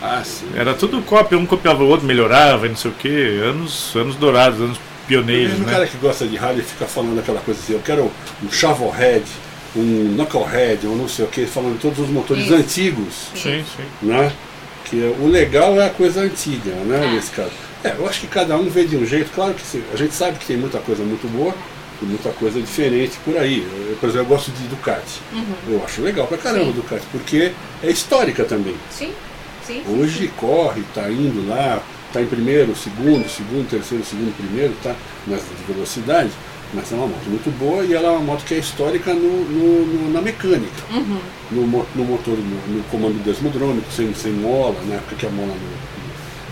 Ah, 0.01 0.24
sim. 0.24 0.48
Era 0.56 0.74
tudo 0.74 1.01
cópia, 1.01 1.38
um 1.38 1.46
copiava 1.46 1.84
o 1.84 1.88
outro, 1.88 2.08
melhorava 2.08 2.65
e 2.65 2.70
não 2.70 2.75
sei 2.77 2.89
o 2.89 2.94
que. 2.94 3.39
Anos, 3.44 3.94
anos 3.96 4.15
dourados, 4.15 4.62
anos 4.62 4.79
pioneiros, 5.06 5.50
Mesmo 5.50 5.65
o 5.65 5.68
né? 5.68 5.74
cara 5.74 5.88
que 5.88 5.98
gosta 5.98 6.25
de 6.25 6.38
Harley 6.38 6.63
fica 6.63 6.86
falando 6.86 7.20
aquela 7.20 7.41
coisa 7.41 7.60
assim, 7.60 7.74
eu 7.74 7.82
quero 7.82 8.12
um 8.44 8.51
Shovelhead, 8.51 9.25
um 9.75 10.13
Knucklehead, 10.15 10.88
ou 10.88 10.95
não 10.95 11.07
sei 11.07 11.25
o 11.25 11.27
que, 11.27 11.45
falando 11.45 11.75
de 11.75 11.79
todos 11.81 11.99
os 11.99 12.09
motores 12.09 12.45
Isso. 12.45 12.53
antigos, 12.55 13.13
Sim, 13.35 13.63
sim. 13.75 13.83
né? 14.01 14.31
Que 14.85 14.95
o 15.19 15.27
legal 15.27 15.79
é 15.79 15.85
a 15.85 15.89
coisa 15.89 16.21
antiga, 16.21 16.71
né, 16.71 17.05
É. 17.05 17.13
nesse 17.15 17.31
caso. 17.31 17.51
É, 17.83 17.93
eu 17.97 18.07
acho 18.07 18.21
que 18.21 18.27
cada 18.27 18.57
um 18.57 18.67
vê 18.69 18.83
de 18.85 18.97
um 18.97 19.05
jeito, 19.05 19.29
claro 19.33 19.53
que 19.53 19.61
sim, 19.61 19.83
a 19.93 19.95
gente 19.95 20.13
sabe 20.13 20.38
que 20.39 20.45
tem 20.45 20.57
muita 20.57 20.79
coisa 20.79 21.03
muito 21.03 21.27
boa, 21.31 21.53
Tem 21.99 22.07
muita 22.07 22.29
coisa 22.29 22.61
diferente 22.61 23.17
por 23.25 23.35
aí. 23.38 23.59
Eu, 23.89 23.97
por 23.97 24.07
exemplo, 24.07 24.25
eu 24.27 24.29
gosto 24.38 24.51
de 24.51 24.63
Ducati. 24.69 25.19
Eu 25.67 25.83
acho 25.83 26.01
legal 26.01 26.25
pra 26.27 26.38
caramba 26.38 26.67
Sim. 26.67 26.71
Ducati, 26.71 27.05
porque 27.11 27.51
é 27.83 27.89
histórica 27.89 28.45
também. 28.45 28.73
Sim, 28.89 29.11
sim. 29.67 29.83
Hoje 29.85 30.31
corre, 30.38 30.79
está 30.79 31.09
indo 31.11 31.45
lá, 31.49 31.83
está 32.07 32.21
em 32.21 32.25
primeiro, 32.25 32.73
segundo, 32.73 33.27
segundo, 33.29 33.69
terceiro, 33.69 34.01
segundo, 34.05 34.33
primeiro, 34.38 34.73
tá 34.81 34.95
nessa 35.27 35.43
de 35.43 35.73
velocidade, 35.73 36.29
mas 36.73 36.91
é 36.91 36.95
uma 36.95 37.07
moto 37.07 37.25
muito 37.27 37.49
boa 37.57 37.83
e 37.83 37.93
ela 37.93 38.07
é 38.07 38.11
uma 38.11 38.19
moto 38.21 38.43
que 38.45 38.53
é 38.53 38.57
histórica 38.59 39.13
no, 39.13 39.21
no- 39.45 39.85
no- 39.85 40.11
na 40.13 40.21
mecânica. 40.21 40.83
Uhum. 40.91 41.19
No, 41.51 41.61
no 41.95 42.03
motor, 42.05 42.38
no, 42.38 42.83
comando 42.91 43.23
desmodrômico, 43.23 43.91
sem, 43.91 44.13
sem 44.13 44.31
mola, 44.31 44.75
na 44.88 44.95
época 44.95 45.15
que 45.15 45.25
a 45.25 45.29
mola 45.29 45.47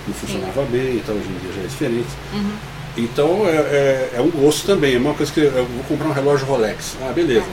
não, 0.08 0.14
funcionava 0.14 0.64
bem, 0.72 0.96
então 0.98 1.16
hoje 1.16 1.28
em 1.30 1.38
dia 1.40 1.52
já 1.56 1.62
é 1.62 1.68
diferente. 1.68 2.08
Uhum. 2.34 2.52
Então 2.98 3.48
é, 3.48 3.56
é- 3.58 4.12
é 4.16 4.22
um 4.22 4.32
gosto 4.32 4.66
também, 4.66 4.96
é 4.96 4.98
uma 4.98 5.14
coisa 5.14 5.32
que 5.32 5.40
eu 5.42 5.52
vou 5.66 5.84
comprar 5.88 6.08
um 6.08 6.14
relógio 6.14 6.48
Rolex. 6.48 6.96
Ah, 7.02 7.12
beleza. 7.14 7.46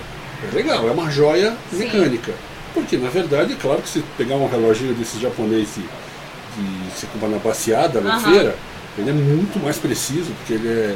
É 0.50 0.54
legal, 0.54 0.88
é 0.88 0.90
uma 0.92 1.10
joia 1.10 1.54
Sim. 1.70 1.78
mecânica. 1.78 2.32
Porque 2.72 2.96
na 2.96 3.08
verdade, 3.10 3.52
é 3.52 3.56
claro 3.56 3.82
que 3.82 3.88
se 3.88 4.02
pegar 4.16 4.36
um 4.36 4.48
reloginho 4.48 4.94
desse 4.94 5.20
japonês 5.20 5.68
de, 5.76 5.82
de 5.82 6.90
você 6.90 7.06
comprar 7.12 7.28
na 7.28 7.38
baseada, 7.38 8.00
na 8.00 8.16
Aham. 8.16 8.32
feira, 8.32 8.56
ele 8.96 9.10
é 9.10 9.12
muito 9.12 9.58
mais 9.62 9.76
preciso, 9.76 10.30
porque 10.38 10.52
ele 10.52 10.68
é, 10.68 10.94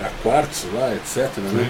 é 0.00 0.04
a 0.06 0.10
quartzo 0.22 0.68
lá, 0.74 0.92
etc. 0.94 1.28
Né? 1.38 1.68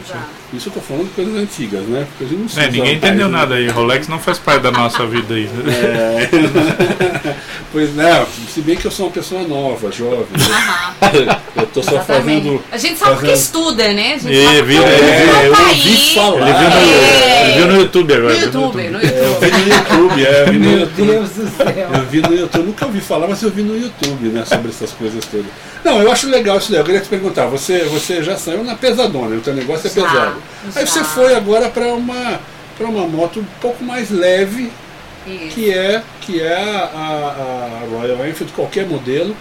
Isso 0.53 0.69
eu 0.69 0.73
tô 0.75 0.81
falando 0.81 1.05
de 1.09 1.15
coisas 1.15 1.35
antigas, 1.35 1.83
né? 1.85 2.07
Porque 2.11 2.25
a 2.25 2.29
gente 2.29 2.41
não 2.41 2.49
se 2.49 2.61
É, 2.61 2.71
ninguém 2.71 2.97
entendeu 2.97 3.29
né? 3.29 3.39
nada 3.39 3.55
aí. 3.55 3.69
Rolex 3.69 4.07
não 4.07 4.19
faz 4.19 4.39
parte 4.39 4.63
da 4.63 4.71
nossa 4.71 5.07
vida 5.07 5.35
aí. 5.35 5.45
né? 5.47 6.25
É. 6.25 7.35
pois 7.73 7.95
não, 7.97 8.27
se 8.53 8.61
bem 8.61 8.77
que 8.77 8.85
eu 8.87 8.91
sou 8.91 9.07
uma 9.07 9.13
pessoa 9.13 9.43
nova, 9.43 9.91
jovem. 9.91 10.27
né? 10.33 11.39
Eu 11.57 11.67
tô 11.67 11.83
só 11.83 11.93
Exatamente. 11.93 12.43
fazendo. 12.43 12.65
A 12.73 12.77
gente 12.79 12.99
sabe 12.99 13.11
porque 13.13 13.27
fazendo- 13.31 13.43
estuda, 13.45 13.93
né? 13.93 14.15
A 14.15 14.19
gente 14.19 14.33
E 14.33 14.45
sabe 14.45 14.63
viu, 14.63 14.83
ele 14.83 14.95
estuda 14.95 15.17
viu, 15.17 15.27
no 15.27 15.43
eu 15.43 15.69
ouvi 15.69 16.15
falar. 16.15 16.49
Ele 16.49 16.59
viu 16.59 16.71
no, 16.71 16.93
É. 17.23 17.43
ele 17.45 17.53
viu 17.59 17.67
no 17.67 17.77
YouTube 17.81 18.15
agora. 18.15 18.33
No 18.35 18.39
viu 18.41 18.51
no 18.53 18.61
YouTube, 18.63 18.89
no 18.89 19.01
Eu 19.01 19.29
YouTube. 19.29 19.51
vi 19.51 19.63
no 19.63 19.75
YouTube, 19.75 20.27
é, 20.27 20.41
eu 20.43 20.47
vi 20.53 20.59
no 20.59 20.69
Meu 20.71 20.79
YouTube. 20.81 21.07
Deus 21.13 21.29
do 21.31 21.51
céu. 21.57 21.89
Eu 21.95 22.05
vi 22.07 22.21
no 22.23 22.35
YouTube, 22.35 22.61
eu 22.61 22.67
nunca 22.67 22.87
ouvi 22.87 23.01
falar, 23.01 23.29
mas 23.29 23.43
eu 23.43 23.51
vi 23.51 23.63
no 23.63 23.77
YouTube, 23.79 24.29
né, 24.29 24.45
sobre 24.45 24.69
essas 24.71 24.91
coisas 24.93 25.25
todas. 25.27 25.47
Não, 25.85 26.01
eu 26.01 26.11
acho 26.13 26.29
legal 26.29 26.59
isso 26.59 26.71
daí. 26.71 26.81
Eu 26.81 26.85
queria 26.85 27.01
te 27.01 27.09
perguntar, 27.09 27.47
você, 27.47 27.81
você 27.85 28.23
já 28.23 28.37
saiu 28.37 28.65
na 28.65 28.75
pesadona, 28.75 29.37
o 29.37 29.41
teu 29.41 29.55
negócio 29.55 29.87
é 29.87 29.91
Já, 29.91 30.03
pesado. 30.03 30.43
Aí 30.75 30.87
já. 30.87 30.93
você 30.93 31.05
foi 31.05 31.35
agora 31.35 31.69
para 31.69 31.87
uma 31.95 32.41
para 32.79 32.87
uma 32.87 33.07
moto 33.07 33.41
um 33.41 33.45
pouco 33.61 33.85
mais 33.85 34.11
leve, 34.11 34.73
Isso. 35.27 35.55
que 35.55 35.73
é 35.73 36.03
que 36.21 36.41
é 36.41 36.55
a, 36.57 36.91
a- 36.95 37.87
Royal 37.91 38.27
Enfield, 38.27 38.53
qualquer 38.53 38.87
modelo. 38.87 39.37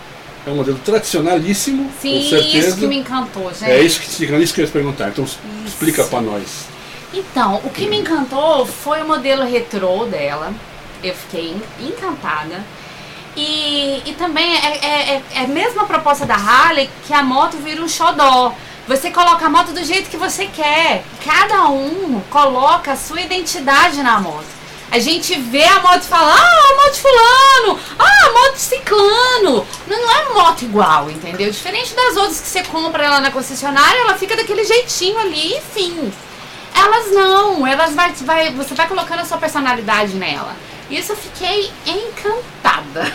É 0.46 0.50
um 0.50 0.56
modelo 0.56 0.80
tradicionalíssimo, 0.80 1.92
Sim, 2.02 2.16
com 2.24 2.30
certeza. 2.30 2.68
isso 2.70 2.78
que 2.78 2.88
me 2.88 2.98
encantou, 2.98 3.52
gente. 3.54 3.70
É 3.70 3.80
isso 3.82 4.00
que, 4.00 4.08
isso 4.42 4.54
que 4.56 4.62
eu 4.62 4.66
ia 4.66 4.72
perguntar. 4.72 5.10
Então 5.10 5.24
explica 5.66 6.04
para 6.06 6.20
nós. 6.22 6.66
Então, 7.14 7.62
o 7.64 7.70
que 7.70 7.88
me 7.88 8.00
encantou 8.00 8.66
foi 8.66 9.04
o 9.04 9.08
modelo 9.08 9.44
retrô 9.46 10.06
dela. 10.06 10.52
Eu 11.04 11.14
fiquei 11.14 11.52
en- 11.52 11.86
encantada. 11.88 12.64
E, 13.38 14.02
e 14.06 14.14
também 14.18 14.56
é, 14.58 14.78
é, 14.84 15.14
é- 15.16 15.22
é 15.36 15.40
a 15.44 15.48
mesma 15.48 15.86
proposta 15.86 16.26
da 16.26 16.36
Harley 16.36 16.90
que 17.06 17.14
a 17.14 17.22
moto 17.24 17.58
vira 17.58 17.82
um 17.82 17.88
xodó. 17.88 18.54
Você 18.88 19.12
coloca 19.12 19.46
a 19.46 19.50
moto 19.50 19.72
do 19.74 19.84
jeito 19.84 20.10
que 20.10 20.18
você 20.18 20.48
quer. 20.48 21.04
Cada 21.24 21.68
um 21.70 22.20
coloca 22.30 22.94
a 22.94 22.96
sua 22.98 23.22
identidade 23.22 24.02
na 24.02 24.20
moto. 24.20 24.46
A 24.92 25.00
gente 25.00 25.40
vê 25.40 25.64
a 25.64 25.80
moto 25.80 26.04
e 26.04 26.08
fala, 26.08 26.36
ah, 26.36 26.72
a 26.72 26.76
moto 26.76 26.96
fulano, 26.98 27.80
ah, 27.98 28.28
a 28.28 28.32
moto 28.34 28.58
ciclano. 28.58 29.66
Não, 29.88 30.02
não 30.02 30.12
é 30.12 30.34
moto 30.34 30.64
igual, 30.64 31.10
entendeu? 31.10 31.50
Diferente 31.50 31.96
das 31.96 32.18
outras 32.18 32.42
que 32.42 32.48
você 32.48 32.62
compra 32.64 33.06
ela 33.06 33.22
na 33.22 33.32
concessionária, 33.32 34.02
ela 34.02 34.18
fica 34.18 34.36
daquele 34.36 34.66
jeitinho 34.66 35.18
ali, 35.18 35.56
enfim. 35.56 36.12
Elas 36.76 37.10
não, 37.12 37.66
elas 37.66 37.96
vai, 37.96 38.12
vai, 38.12 38.52
você 38.52 38.74
vai 38.74 38.86
colocando 38.86 39.20
a 39.22 39.26
sua 39.26 39.38
personalidade 39.38 40.14
nela. 40.16 40.58
Isso 40.90 41.14
eu 41.14 41.16
fiquei 41.16 41.72
encantada. 41.86 43.14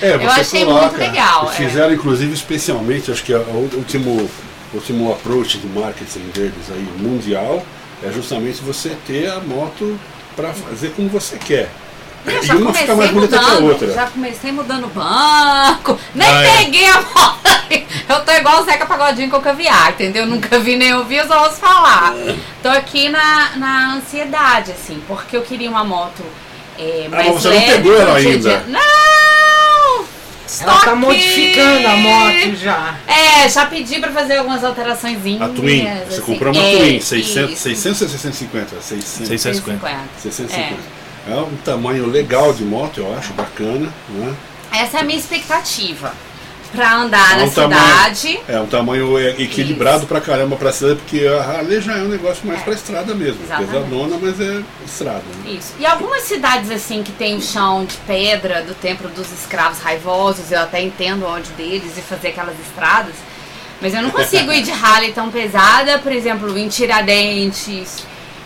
É, 0.00 0.14
Eu 0.22 0.30
achei 0.30 0.64
muito 0.64 0.96
legal, 0.96 1.50
é. 1.50 1.54
Fizeram, 1.54 1.92
inclusive, 1.92 2.32
especialmente, 2.32 3.10
acho 3.10 3.24
que 3.24 3.34
o 3.34 3.70
último, 3.76 4.30
último 4.72 5.12
approach 5.12 5.58
de 5.58 5.66
marketing 5.66 6.30
deles 6.32 6.70
aí, 6.70 6.88
mundial, 6.96 7.66
é 8.04 8.12
justamente 8.12 8.62
você 8.62 8.96
ter 9.04 9.28
a 9.30 9.40
moto 9.40 9.98
para 10.40 10.52
fazer 10.54 10.90
como 10.90 11.08
você 11.08 11.36
quer. 11.38 11.68
Eu 12.26 12.42
e 12.42 12.46
já 12.46 12.54
uma 12.54 12.72
fica 12.74 12.94
mais 12.94 13.10
comecei 13.10 13.14
bonita 13.14 13.38
que 13.38 13.44
a 13.44 13.48
mudando, 13.60 13.68
outra. 13.72 13.92
já 13.94 14.06
comecei 14.06 14.52
mudando 14.52 14.84
o 14.84 14.88
banco, 14.88 15.98
nem 16.14 16.28
Ah, 16.28 16.42
é. 16.44 16.56
peguei 16.58 16.86
a 16.86 17.00
moto. 17.00 17.40
Eu 18.08 18.20
tô 18.24 18.32
igual 18.32 18.60
o 18.60 18.64
Zeca 18.64 18.84
Pagodinho 18.84 19.30
com 19.30 19.36
o 19.38 19.40
caviar, 19.40 19.90
entendeu? 19.92 20.26
Nunca 20.26 20.58
vi 20.58 20.76
nem 20.76 20.92
ouvi, 20.94 21.16
eu 21.16 21.26
só 21.26 21.44
ouço 21.44 21.56
falar. 21.56 22.12
Tô 22.62 22.68
aqui 22.68 23.08
na, 23.08 23.50
na 23.56 23.94
ansiedade, 23.94 24.72
assim, 24.72 25.02
porque 25.06 25.36
eu 25.36 25.42
queria 25.42 25.70
uma 25.70 25.84
moto 25.84 26.22
é, 26.78 27.06
mais 27.08 27.28
Ah, 27.28 27.32
você 27.32 27.48
não 27.48 27.54
leve. 27.56 27.72
pegou 27.72 27.96
ela 28.00 28.16
ainda. 28.16 28.64
Não! 28.68 28.80
Ela 30.58 30.74
Estou 30.74 30.90
tá 30.90 30.96
modificando 30.96 31.86
a 31.86 31.96
moto 31.96 32.56
já. 32.56 32.96
É, 33.06 33.48
já 33.48 33.66
pedi 33.66 34.00
pra 34.00 34.10
fazer 34.10 34.38
algumas 34.38 34.64
alterações. 34.64 35.18
A 35.40 35.48
Twin, 35.48 35.86
você 36.08 36.20
comprou 36.22 36.52
uma 36.52 36.62
é, 36.62 36.76
Twin, 36.76 37.00
600, 37.00 37.52
isso. 37.52 37.62
600 37.62 38.02
ou 38.02 38.08
650? 38.08 38.80
600. 38.80 39.28
650. 39.28 40.00
650. 40.20 40.80
É. 41.28 41.34
um 41.34 41.56
tamanho 41.58 42.06
legal 42.06 42.52
de 42.52 42.64
moto, 42.64 42.98
eu 42.98 43.16
acho, 43.16 43.32
bacana. 43.34 43.92
Né? 44.08 44.34
Essa 44.72 44.98
é 44.98 45.00
a 45.00 45.04
minha 45.04 45.18
expectativa. 45.18 46.12
Pra 46.72 46.94
andar 46.98 47.32
É 47.34 47.36
na 47.38 47.44
um 47.44 47.50
tamanho- 47.50 47.80
cidade. 47.82 48.40
É 48.48 48.60
um 48.60 48.66
tamanho 48.66 49.18
é, 49.18 49.30
equilibrado 49.42 50.06
pra 50.06 50.20
caramba 50.20 50.54
pra 50.56 50.72
cidade, 50.72 50.96
porque 51.00 51.26
a 51.26 51.42
Harley 51.42 51.80
já 51.80 51.96
é 51.98 52.02
um 52.02 52.08
negócio 52.08 52.46
mais 52.46 52.62
pra 52.62 52.74
estrada 52.74 53.12
mesmo. 53.14 53.42
Exatamente. 53.42 53.72
Pesadona, 53.72 54.18
mas 54.22 54.40
é 54.40 54.62
estrada. 54.86 55.22
Né? 55.44 55.52
Isso. 55.52 55.74
E 55.80 55.84
algumas 55.86 56.22
cidades 56.22 56.70
assim 56.70 57.02
que 57.02 57.10
tem 57.12 57.36
o 57.36 57.42
chão 57.42 57.84
de 57.84 57.96
pedra 58.06 58.62
do 58.62 58.74
tempo 58.74 59.08
dos 59.08 59.32
escravos 59.32 59.80
raivosos, 59.80 60.52
eu 60.52 60.60
até 60.60 60.80
entendo 60.80 61.22
o 61.24 61.26
ódio 61.28 61.52
deles 61.56 61.96
e 61.98 62.00
fazer 62.02 62.28
aquelas 62.28 62.54
estradas. 62.60 63.14
Mas 63.82 63.92
eu 63.94 64.02
não 64.02 64.10
consigo 64.10 64.52
ir 64.52 64.62
de 64.62 64.70
Harley 64.82 65.12
tão 65.12 65.30
pesada, 65.30 65.98
por 65.98 66.12
exemplo, 66.12 66.56
em 66.56 66.68
Tiradentes, 66.68 68.04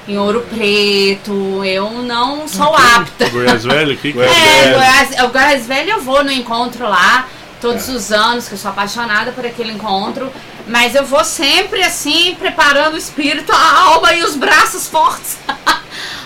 em 0.08 0.16
Ouro 0.16 0.46
Preto. 0.48 1.64
Eu 1.64 1.90
não 2.02 2.46
sou 2.48 2.74
apta. 2.74 3.28
Goiás 3.28 3.64
Velho 3.64 3.92
aqui. 3.92 4.12
Goiás 4.12 4.32
É, 4.36 4.62
Velho. 4.62 4.74
Goiás, 4.76 5.24
o 5.24 5.28
Goiás 5.28 5.66
Velho 5.66 5.90
eu 5.90 6.00
vou 6.00 6.24
no 6.24 6.32
encontro 6.32 6.88
lá 6.88 7.26
todos 7.64 7.88
os 7.88 8.12
anos, 8.12 8.47
que 8.47 8.54
eu 8.54 8.59
sou 8.59 8.71
apaixonada 8.71 9.33
por 9.33 9.44
aquele 9.47 9.73
encontro. 9.73 10.30
Mas 10.66 10.94
eu 10.94 11.04
vou 11.04 11.25
sempre 11.25 11.83
assim, 11.83 12.35
preparando 12.38 12.94
o 12.94 12.99
espírito, 12.99 13.52
a 13.52 13.80
alma 13.88 14.12
e 14.14 14.23
os 14.23 14.35
braços 14.35 14.87
fortes 14.88 15.37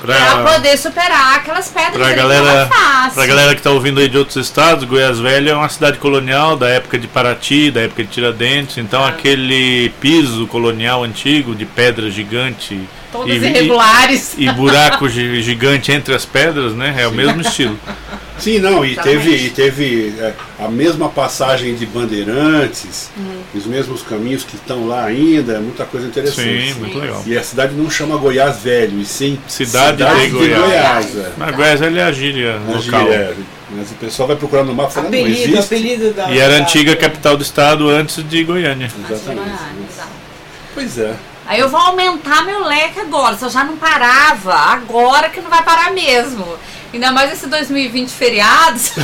pra, 0.00 0.14
Pra, 0.14 0.52
poder 0.54 0.76
superar 0.76 1.36
aquelas 1.36 1.68
pedras 1.68 1.96
pra 1.96 2.08
que 2.10 2.14
galera, 2.14 2.62
é 2.62 2.66
fácil. 2.66 3.12
pra 3.14 3.26
galera 3.26 3.54
que 3.56 3.62
tá 3.62 3.70
ouvindo 3.70 3.98
aí 4.00 4.08
de 4.08 4.16
outros 4.16 4.36
estados, 4.36 4.84
Goiás 4.84 5.18
Velho 5.18 5.50
é 5.50 5.54
uma 5.54 5.68
cidade 5.68 5.98
colonial 5.98 6.56
da 6.56 6.68
época 6.68 6.96
de 6.98 7.08
Paraty, 7.08 7.70
da 7.72 7.80
época 7.82 8.04
de 8.04 8.10
Tiradentes. 8.10 8.78
Então 8.78 9.04
Ah. 9.04 9.08
aquele 9.08 9.90
piso 10.00 10.46
colonial 10.46 11.02
antigo 11.02 11.52
de 11.54 11.66
pedra 11.66 12.08
gigante 12.10 12.80
Todas 13.10 13.28
e, 13.28 13.36
irregulares. 13.44 14.34
e, 14.38 14.46
e 14.46 14.52
buraco 14.52 15.08
gi- 15.10 15.42
gigante 15.42 15.90
entre 15.90 16.14
as 16.14 16.24
pedras, 16.24 16.74
né? 16.74 16.94
É 16.96 17.06
o 17.08 17.12
mesmo 17.12 17.40
estilo. 17.40 17.78
Sim, 18.38 18.58
não, 18.60 18.84
e 18.84 18.92
Exatamente. 18.92 19.22
teve, 19.24 19.36
e 19.46 19.50
teve 19.50 20.14
é, 20.20 20.34
a 20.58 20.68
mesma 20.68 21.08
passagem 21.08 21.74
de 21.74 21.84
bandeirantes, 21.86 23.10
Uhum. 23.16 23.42
os 23.54 23.66
mesmos 23.66 24.02
caminhos 24.02 24.44
que 24.44 24.56
estão 24.56 24.86
lá 24.86 25.04
ainda, 25.04 25.54
é 25.54 25.58
muita 25.58 25.84
coisa 25.84 26.06
interessante. 26.06 26.72
Sim, 26.72 26.74
muito 26.80 26.98
legal. 26.98 27.22
E 27.26 27.36
a 27.36 27.42
cidade 27.42 27.74
não 27.74 27.90
chama 27.90 28.16
Goiás 28.16 28.58
Velho, 28.58 29.00
e 29.00 29.04
sim 29.04 29.38
Cidade 29.48 29.98
de 30.04 30.28
Goiás. 30.30 31.16
é. 31.16 31.32
Mas 31.36 31.56
Goiás 31.56 31.80
Velho 31.80 31.98
é 31.98 32.02
a 32.04 32.12
gíria 32.12 32.58
Mas, 32.66 32.86
local. 32.86 33.08
é, 33.12 33.34
mas 33.70 33.90
o 33.90 33.94
pessoal 33.94 34.28
vai 34.28 34.36
procurar 34.36 34.64
no 34.64 34.74
mapa 34.74 34.90
e 34.90 34.94
fala, 34.94 35.08
não 35.10 35.18
Apelido, 35.18 35.38
existe. 35.40 35.58
apelido 35.74 36.12
da. 36.14 36.30
E 36.30 36.38
era 36.38 36.54
a 36.56 36.58
antiga 36.60 36.94
capital 36.96 37.36
do 37.36 37.42
estado 37.42 37.88
antes 37.90 38.22
de 38.26 38.44
Goiânia. 38.44 38.90
Exatamente. 39.10 39.48
Exato. 39.92 40.08
Pois 40.74 40.98
é. 40.98 41.14
Aí 41.46 41.60
eu 41.60 41.68
vou 41.70 41.80
aumentar 41.80 42.44
meu 42.44 42.62
leque 42.64 43.00
agora. 43.00 43.34
Se 43.36 43.42
eu 43.44 43.48
já 43.50 43.64
não 43.64 43.76
parava, 43.78 44.52
agora 44.54 45.30
que 45.30 45.40
não 45.40 45.48
vai 45.48 45.62
parar 45.62 45.90
mesmo. 45.92 46.46
Ainda 46.92 47.12
mais 47.12 47.32
esse 47.32 47.46
2020 47.46 48.10
feriados. 48.10 48.92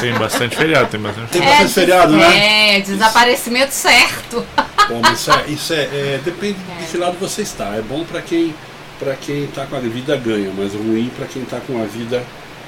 Tem 0.00 0.14
bastante 0.14 0.56
feriado, 0.56 0.86
tem 0.88 1.00
bastante 1.00 1.28
Tem 1.30 1.42
feriado. 1.42 1.64
bastante 1.64 1.86
feriado, 1.86 2.12
né? 2.16 2.76
É, 2.76 2.80
desaparecimento 2.80 3.74
certo. 3.74 4.46
Bom, 4.88 5.00
mas 5.02 5.18
isso 5.18 5.32
é, 5.32 5.44
isso 5.48 5.72
é, 5.72 5.82
é, 5.82 6.20
depende 6.24 6.56
de 6.78 6.86
que 6.86 6.96
lado 6.96 7.16
você 7.18 7.42
está. 7.42 7.74
É 7.74 7.82
bom 7.82 8.04
para 8.04 8.22
quem 8.22 8.54
para 8.98 9.14
quem 9.14 9.44
está 9.44 9.64
com 9.66 9.76
a 9.76 9.80
vida 9.80 10.16
ganha, 10.16 10.52
mas 10.56 10.74
ruim 10.74 11.10
para 11.16 11.26
quem 11.26 11.42
está 11.42 11.58
com 11.60 11.80
a 11.80 11.86
vida 11.86 12.22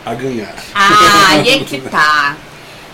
a 0.04 0.14
ganhar. 0.14 0.54
Ah, 0.74 1.36
e 1.44 1.50
aí 1.50 1.64
que 1.64 1.80
tá. 1.80 2.36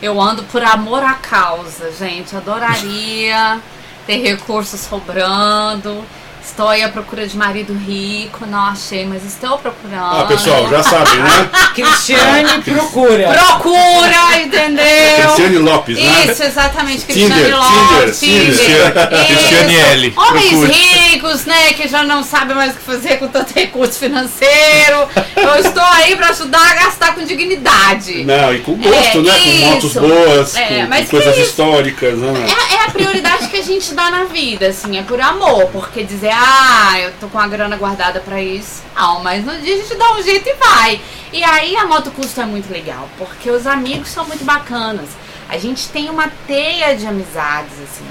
Eu 0.00 0.21
ando 0.21 0.43
por 0.45 0.62
amor 0.62 1.03
à 1.03 1.15
causa, 1.15 1.91
gente. 1.93 2.37
Adoraria 2.37 3.61
ter 4.07 4.19
recursos 4.19 4.81
sobrando. 4.81 6.05
Estou 6.47 6.69
aí 6.69 6.83
à 6.83 6.88
procura 6.88 7.26
de 7.26 7.37
marido 7.37 7.75
rico, 7.75 8.47
não 8.47 8.61
achei, 8.67 9.05
mas 9.05 9.25
estou 9.25 9.59
procurando. 9.59 10.21
Ah, 10.21 10.25
pessoal, 10.26 10.67
já 10.71 10.83
sabem, 10.83 11.19
né? 11.19 11.50
Cristiane 11.75 12.62
procura. 12.62 13.29
Procura, 13.29 14.41
entendeu? 14.41 14.85
Cristiane 15.25 15.59
Lopes, 15.59 15.99
né? 15.99 16.25
Isso, 16.31 16.43
exatamente, 16.45 17.05
Tinder, 17.05 17.37
Cristiane 17.37 17.53
Lopes. 17.53 18.21
Tinder, 18.21 18.57
Tinder. 18.57 18.93
Tinder. 18.93 19.26
Cristiane 19.26 19.75
Isso. 19.75 19.87
L. 19.87 20.15
Homens 20.17 20.49
Procure. 20.50 20.73
ricos, 20.73 21.45
né, 21.47 21.73
que 21.75 21.88
já 21.88 22.03
não 22.05 22.23
sabem 22.23 22.57
mais 22.57 22.73
o 22.73 22.76
que 22.76 22.83
fazer 22.83 23.19
com 23.19 23.29
tanto 23.29 23.53
recurso 23.55 23.99
financeiro. 23.99 25.09
Eu 25.37 25.57
estou 25.57 25.83
aí 25.83 26.17
para 26.17 26.29
ajudar 26.29 26.62
a 26.71 26.75
gastar 26.75 27.15
com 27.15 27.25
dignidade. 27.25 28.25
Não, 28.25 28.55
e 28.55 28.61
com 28.61 28.76
gosto, 28.76 29.19
É, 29.19 29.23
né? 29.23 29.41
Com 29.43 29.67
motos 29.71 29.91
isso. 29.91 30.00
boas, 30.00 30.55
É, 30.57 30.87
com- 30.87 30.97
com, 30.97 31.07
coisas 31.07 31.37
isso? 31.37 31.47
históricas, 31.49 32.17
né? 32.19 32.47
É, 32.71 32.75
é 32.76 32.85
a 32.87 32.91
prioridade 32.91 33.49
que 33.49 33.57
a 33.57 33.62
gente 33.62 33.93
dá 33.95 34.11
na 34.11 34.25
vida, 34.25 34.69
assim, 34.69 34.97
é 34.97 35.03
por 35.03 35.21
amor. 35.21 35.67
Porque 35.73 36.03
dizer, 36.05 36.36
ah, 36.37 37.00
eu 37.00 37.12
tô 37.19 37.28
com 37.28 37.38
a 37.38 37.49
grana 37.49 37.76
guardada 37.76 38.21
pra 38.21 38.40
isso. 38.40 38.83
Não, 38.95 39.23
mas 39.23 39.45
no 39.45 39.59
dia 39.61 39.75
a 39.75 39.78
gente 39.78 39.95
dá 39.95 40.12
um 40.12 40.23
jeito 40.23 40.49
e 40.49 40.55
vai. 40.55 41.00
E 41.33 41.43
aí 41.43 41.76
a 41.76 41.87
moto 41.87 42.11
custo 42.11 42.40
é 42.40 42.47
muito 42.47 42.71
legal, 42.71 43.09
porque 43.19 43.50
os 43.50 43.66
amigos 43.66 44.09
são 44.09 44.25
muito 44.26 44.45
bacanas. 44.45 45.09
A 45.49 45.59
gente 45.59 45.88
tem 45.88 46.11
uma 46.11 46.28
teia 46.47 46.97
de 46.97 47.07
amizades, 47.07 47.73
assim, 47.83 48.07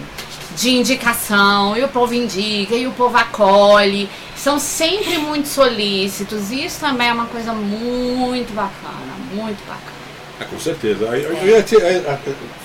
de 0.55 0.69
indicação, 0.69 1.75
e 1.77 1.83
o 1.83 1.87
povo 1.89 2.13
indica, 2.13 2.75
e 2.75 2.87
o 2.87 2.91
povo 2.91 3.17
acolhe. 3.17 4.09
São 4.35 4.59
sempre 4.59 5.17
muito 5.17 5.47
solícitos. 5.47 6.51
E 6.51 6.65
isso 6.65 6.79
também 6.79 7.09
é 7.09 7.13
uma 7.13 7.25
coisa 7.25 7.53
muito 7.53 8.53
bacana, 8.53 9.15
muito 9.33 9.65
bacana. 9.67 9.94
É, 10.39 10.43
com 10.43 10.59
certeza. 10.59 11.05
É, 11.15 11.57
é, 11.57 12.15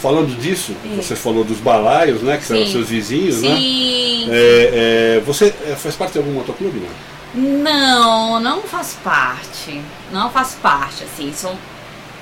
falando 0.00 0.37
disso, 0.41 0.75
você 0.97 1.15
falou 1.15 1.45
dos 1.45 1.59
balaios, 1.59 2.23
né? 2.23 2.37
Que 2.37 2.45
são 2.45 2.57
Sim. 2.57 2.73
seus 2.73 2.89
vizinhos, 2.89 3.43
né? 3.43 3.57
Sim. 3.57 4.29
É, 4.31 5.17
é, 5.17 5.21
você 5.21 5.50
faz 5.77 5.95
parte 5.95 6.12
de 6.12 6.19
algum 6.19 6.33
motoclube, 6.33 6.81
não? 6.81 7.21
Não, 7.33 8.41
não 8.41 8.62
faço 8.62 8.97
parte. 9.05 9.81
Não 10.11 10.31
faço 10.31 10.57
parte, 10.57 11.05
assim. 11.05 11.33
Sou, 11.33 11.57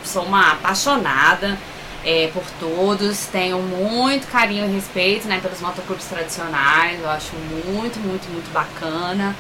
sou 0.05 0.25
uma 0.25 0.53
apaixonada 0.53 1.59
é, 2.05 2.29
por 2.33 2.45
todos. 2.61 3.27
Tenho 3.27 3.59
muito 3.59 4.27
carinho 4.31 4.67
e 4.67 4.75
respeito 4.75 5.27
né, 5.27 5.41
pelos 5.41 5.61
motoclubes 5.61 6.05
tradicionais. 6.05 7.01
Eu 7.01 7.09
acho 7.09 7.33
muito, 7.65 7.99
muito, 8.01 8.31
muito 8.31 8.53
bacana. 8.53 9.35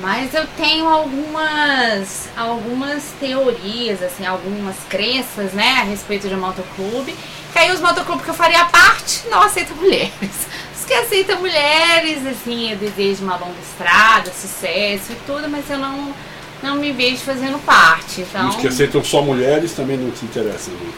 Mas 0.00 0.32
eu 0.32 0.46
tenho 0.56 0.86
algumas, 0.88 2.28
algumas 2.36 3.02
teorias, 3.18 4.00
assim, 4.02 4.24
algumas 4.24 4.76
crenças, 4.88 5.52
né, 5.52 5.78
a 5.80 5.84
respeito 5.84 6.28
de 6.28 6.36
motoclube. 6.36 7.14
Que 7.52 7.58
aí 7.58 7.72
os 7.72 7.80
motoclubes 7.80 8.24
que 8.24 8.30
eu 8.30 8.34
faria 8.34 8.64
parte 8.66 9.22
não 9.28 9.42
aceitam 9.42 9.76
mulheres. 9.76 10.12
Os 10.78 10.84
que 10.84 10.94
aceitam 10.94 11.38
mulheres, 11.40 12.24
assim, 12.26 12.70
eu 12.70 12.76
desejo 12.78 13.22
uma 13.24 13.36
longa 13.36 13.58
estrada, 13.60 14.30
sucesso 14.32 15.12
e 15.12 15.16
tudo, 15.26 15.46
mas 15.48 15.68
eu 15.68 15.78
não, 15.78 16.14
não 16.62 16.76
me 16.76 16.92
vejo 16.92 17.18
fazendo 17.18 17.58
parte. 17.66 18.20
E 18.20 18.24
Então, 18.24 18.48
os 18.48 18.56
que 18.56 18.68
aceitam 18.68 19.02
só 19.04 19.20
mulheres 19.20 19.72
também 19.72 19.96
não 19.98 20.10
te 20.10 20.24
interessam 20.24 20.72
muito. 20.74 20.96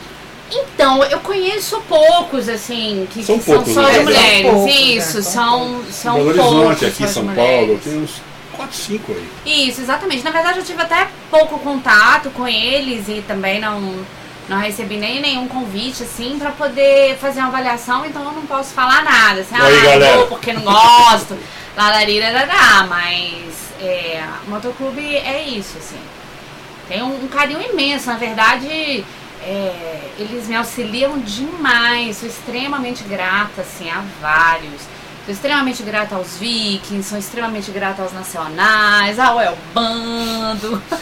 então 0.51 1.03
eu 1.05 1.19
conheço 1.21 1.81
poucos, 1.89 2.49
assim, 2.49 3.09
que 3.11 3.25
São 3.25 3.39
que 3.39 3.45
são 3.45 3.55
poucos, 3.65 3.75
só 3.75 3.83
né? 3.83 3.89
de 3.89 3.95
São 3.95 4.05
mulheres. 4.05 4.43
poucos, 4.51 4.65
né? 4.65 4.71
Isso, 4.73 5.23
São 5.23 5.33
são, 5.33 5.85
são 5.91 6.15
Belo 6.15 6.35
poucos. 6.35 6.53
Horizonte, 6.53 6.85
aqui 6.87 7.03
em 7.05 7.09
São 7.09 7.23
mulheres. 7.25 7.67
Paulo, 7.67 7.81
tem 7.83 7.99
uns 8.03 8.23
4, 8.61 8.77
5 8.77 9.13
aí. 9.13 9.69
Isso, 9.69 9.81
exatamente. 9.81 10.23
Na 10.23 10.31
verdade, 10.31 10.59
eu 10.59 10.65
tive 10.65 10.83
até 10.83 11.09
pouco 11.31 11.59
contato 11.59 12.31
com 12.31 12.47
eles 12.47 13.09
e 13.09 13.23
também 13.23 13.61
não, 13.61 14.05
não 14.49 14.59
recebi 14.59 14.97
nem 14.97 15.21
nenhum 15.21 15.49
convite, 15.49 16.03
assim, 16.03 16.39
pra 16.39 16.51
poder 16.51 17.17
fazer 17.17 17.41
uma 17.41 17.49
avaliação, 17.49 18.05
então 18.05 18.23
eu 18.25 18.33
não 18.33 18.47
posso 18.47 18.75
falar 18.75 19.03
nada. 19.03 19.41
Assim, 19.41 19.55
Aí, 19.55 19.79
ah, 19.79 19.83
galera. 19.83 20.17
não 20.19 20.27
porque 20.27 20.53
não 20.53 20.63
gosto, 20.63 21.39
lararirarará, 21.77 22.87
mas 22.89 23.73
é, 23.81 24.23
motoclube 24.47 25.17
é 25.17 25.43
isso, 25.43 25.79
assim. 25.79 26.01
Tem 26.89 27.03
um, 27.03 27.25
um 27.25 27.29
carinho 27.29 27.63
imenso, 27.63 28.09
na 28.09 28.17
verdade, 28.17 29.05
é, 29.43 30.01
eles 30.19 30.49
me 30.49 30.57
auxiliam 30.57 31.19
demais, 31.19 32.19
sou 32.19 32.29
extremamente 32.29 33.05
grata, 33.05 33.63
assim, 33.63 33.89
a 33.89 34.03
vários. 34.21 34.83
Sou 35.31 35.37
extremamente 35.37 35.85
grata 35.85 36.17
aos 36.17 36.39
vikings, 36.39 37.09
sou 37.09 37.17
extremamente 37.17 37.71
grata 37.71 38.03
aos 38.03 38.13
nacionais, 38.13 39.17
ao 39.17 39.41
El 39.41 39.57
Bando. 39.73 40.83
Aí, 40.91 40.99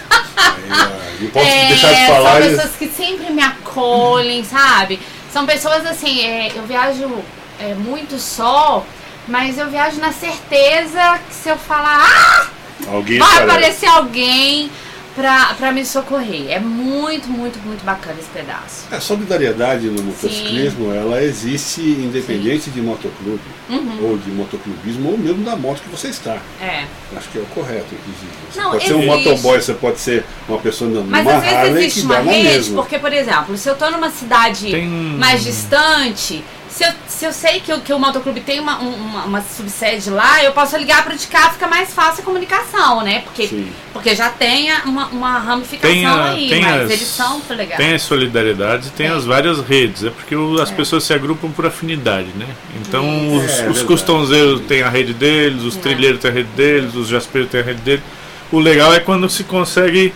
ah, 0.71 0.91
não 1.19 1.30
posso 1.30 1.47
É, 1.49 1.69
deixar 1.69 1.95
de 1.95 2.06
falar. 2.06 2.43
São 2.43 2.50
pessoas 2.50 2.76
que 2.76 2.88
sempre 2.88 3.32
me 3.32 3.41
acolhem, 3.41 4.45
sabe? 4.45 5.00
São 5.32 5.47
pessoas 5.47 5.86
assim, 5.86 6.21
é, 6.21 6.52
eu 6.54 6.67
viajo 6.67 7.10
é, 7.58 7.73
muito 7.73 8.19
só, 8.19 8.84
mas 9.26 9.56
eu 9.56 9.71
viajo 9.71 9.99
na 9.99 10.12
certeza 10.12 11.19
que 11.26 11.34
se 11.34 11.49
eu 11.49 11.56
falar, 11.56 12.04
ah, 12.06 12.47
Alguém 12.93 13.19
vai 13.19 13.28
aparece. 13.28 13.50
aparecer 13.50 13.86
alguém 13.88 14.71
pra, 15.19 15.54
pra 15.54 15.73
me 15.73 15.85
socorrer. 15.85 16.47
É 16.49 16.61
muito, 16.61 17.28
muito, 17.28 17.59
muito 17.67 17.85
bacana 17.85 18.17
esse 18.21 18.28
pedaço. 18.28 18.85
A 18.91 19.00
solidariedade 19.00 19.87
no 19.89 20.00
motociclismo, 20.02 20.93
ela 20.95 21.21
existe 21.23 21.81
independente 21.81 22.71
de 22.71 22.81
motoclube, 22.81 23.41
Uhum. 23.69 23.99
ou 24.11 24.17
de 24.17 24.31
motoclubismo, 24.31 25.11
ou 25.11 25.19
mesmo 25.19 25.45
da 25.45 25.57
moto 25.57 25.81
que 25.83 25.89
você 25.89 26.09
está. 26.09 26.39
É. 26.63 26.85
Acho 27.17 27.28
que 27.31 27.39
é 27.39 27.41
o 27.43 27.47
correto, 27.47 27.87
inclusive. 27.93 28.33
Você 28.52 28.61
Não, 28.61 28.71
pode 28.71 28.85
ser 28.87 28.95
um 28.95 28.99
existe. 29.02 29.28
motoboy, 29.28 29.61
você 29.61 29.75
pode 29.75 29.99
ser 29.99 30.25
uma 30.49 30.59
pessoa 30.59 30.89
andando 30.91 31.11
Mas 31.11 31.25
numa 31.25 31.37
às 31.37 31.43
vezes 31.43 31.76
existe 31.76 32.00
uma 32.07 32.19
rede, 32.21 32.43
mesma. 32.45 32.76
porque, 32.83 32.99
por 32.99 33.13
exemplo, 33.13 33.57
se 33.59 33.69
eu 33.69 33.75
tô 33.75 33.91
numa 33.91 34.11
cidade 34.11 34.71
Tem- 34.71 34.87
mais 34.89 35.43
distante, 35.43 36.45
se 36.78 36.84
eu, 36.84 36.93
se 37.08 37.25
eu 37.25 37.32
sei 37.32 37.58
que, 37.58 37.73
o- 37.73 37.80
que 37.80 37.93
o 37.93 37.99
motoclube 37.99 38.41
tem 38.41 38.60
uma, 38.60 38.80
um- 38.80 38.95
uma, 38.95 39.25
uma 39.25 39.43
subsede 39.43 40.10
lá, 40.10 40.45
eu 40.45 40.52
posso 40.52 40.76
ligar 40.76 41.02
para 41.04 41.17
de 41.17 41.26
cá, 41.26 41.50
fica 41.50 41.67
mais 41.67 41.93
fácil 41.93 42.23
a 42.23 42.25
comunicação, 42.25 43.02
né? 43.02 43.23
Porque, 43.23 43.49
Sim. 43.49 43.73
porque 43.93 44.14
já 44.14 44.30
tem 44.30 44.73
uma, 44.84 45.06
uma 45.08 45.38
ramificação 45.41 45.91
Tem, 45.93 46.06
a- 46.06 46.25
aí, 46.30 46.49
tem 46.49 46.62
mas 46.62 46.82
as- 46.82 46.91
eles 46.93 47.08
são 47.08 47.43
legais. 47.50 47.76
Tem 47.76 47.95
as 47.95 48.02
solidariedades, 48.02 48.91
tem 48.93 49.08
Tem. 49.08 49.17
as 49.17 49.25
várias 49.25 49.58
redes. 49.60 50.04
É 50.04 50.10
porque 50.10 50.36
o- 50.36 50.60
as 50.62 50.71
pessoas 50.71 51.02
se 51.02 51.12
agrupam 51.12 51.50
por 51.50 51.67
afinidade, 51.67 52.28
né? 52.36 52.47
Então 52.80 53.34
os, 53.36 53.43
É, 53.43 53.47
os 53.47 53.58
verdade. 53.58 53.84
custonzeiros 53.84 54.60
têm 54.69 54.82
a 54.82 54.88
rede 54.88 55.12
deles, 55.12 55.64
os 55.64 55.76
É. 55.76 55.80
trilheiros 55.80 56.21
têm 56.21 56.30
a 56.30 56.34
rede 56.34 56.50
deles, 56.50 56.95
os 56.95 57.08
jaspeiros 57.08 57.50
têm 57.50 57.60
a 57.60 57.64
rede 57.64 57.80
deles. 57.80 58.04
O 58.52 58.60
legal 58.60 58.95
é 58.95 59.00
quando 59.00 59.28
se 59.28 59.43
consegue 59.43 60.14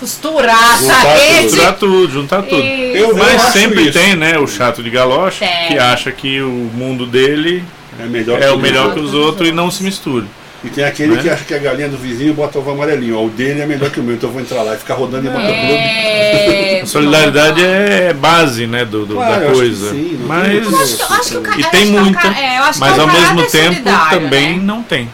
Costurar 0.00 0.74
essa 0.74 0.94
Juntar 0.94 1.14
rede. 1.14 1.42
misturar 1.44 1.74
tudo, 1.76 2.12
juntar 2.12 2.42
tudo. 2.42 2.62
Isso. 2.62 2.96
Eu- 2.96 3.16
Mas 3.16 3.34
acho 3.44 3.52
sempre 3.52 3.82
isso. 3.82 3.92
tem, 3.92 4.16
né, 4.16 4.38
o 4.38 4.46
chato 4.46 4.82
de 4.82 4.88
galocha 4.90 5.44
Tem. 5.46 5.68
que 5.68 5.78
acha 5.78 6.10
que 6.10 6.40
o 6.40 6.48
mundo 6.74 7.04
dele 7.06 7.62
É, 7.98 8.06
melhor 8.06 8.42
é 8.42 8.50
o 8.50 8.58
melhor 8.58 8.94
que 8.94 9.00
os 9.00 9.12
outros 9.12 9.48
e 9.48 9.52
não 9.52 9.70
se 9.70 9.82
mistura. 9.82 10.24
E 10.62 10.68
tem 10.68 10.84
aquele 10.84 11.14
né? 11.16 11.22
que 11.22 11.28
acha 11.30 11.42
que 11.44 11.54
a 11.54 11.58
galinha 11.58 11.88
do 11.88 11.96
vizinho 11.96 12.34
bota 12.34 12.58
ovo 12.58 12.70
amarelinho. 12.70 13.18
Ó, 13.18 13.24
o 13.24 13.30
dele 13.30 13.60
é 13.62 13.66
melhor 13.66 13.88
que 13.90 13.98
o 13.98 14.02
meu, 14.02 14.14
então 14.14 14.28
eu 14.28 14.32
vou 14.34 14.42
entrar 14.42 14.62
lá 14.62 14.74
e 14.74 14.78
ficar 14.78 14.94
rodando 14.94 15.26
em 15.26 15.30
motoclube. 15.30 15.56
É, 15.56 16.80
A 16.84 16.86
solidariedade 16.86 17.62
é 17.64 18.12
base, 18.14 18.66
né, 18.66 18.84
do, 18.84 19.04
do- 19.06 19.14
Claro, 19.14 19.32
eu 19.34 19.38
da 19.40 19.44
acho 19.44 19.52
que 19.52 19.56
coisa. 19.58 19.90
sim, 19.90 20.20
Mas 20.26 20.66
Eu 20.66 20.78
acho 20.78 20.96
que, 20.96 21.02
eu 21.02 21.06
acho 21.16 21.30
que 21.30 21.36
o 21.36 21.58
e 21.60 21.62
eu 21.62 21.70
tem 21.70 21.82
é 21.82 22.00
muita, 22.00 22.28
é, 22.28 22.58
eu 22.58 22.62
mas 22.78 22.98
é 22.98 23.00
ao 23.00 23.06
mesmo 23.06 23.42
tempo 23.50 23.80
também 24.10 24.56
né? 24.58 24.62
não 24.62 24.82
tem. 24.82 25.08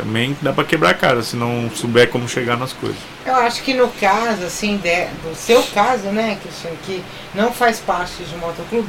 Também 0.00 0.36
dá 0.40 0.52
pra 0.52 0.64
quebrar 0.64 0.90
a 0.90 0.94
cara 0.94 1.22
se 1.22 1.36
não 1.36 1.70
souber 1.74 2.08
como 2.08 2.28
chegar 2.28 2.56
nas 2.56 2.72
coisas. 2.72 2.98
Eu 3.26 3.34
acho 3.36 3.62
que 3.62 3.74
no 3.74 3.88
caso, 3.88 4.44
assim, 4.44 4.76
de- 4.78 5.06
do 5.22 5.34
seu 5.36 5.62
caso, 5.74 6.04
né, 6.08 6.38
Cristiano, 6.42 6.76
que 6.86 7.02
não 7.34 7.52
faz 7.52 7.78
parte 7.80 8.22
de 8.24 8.34
um 8.34 8.38
motoclube, 8.38 8.88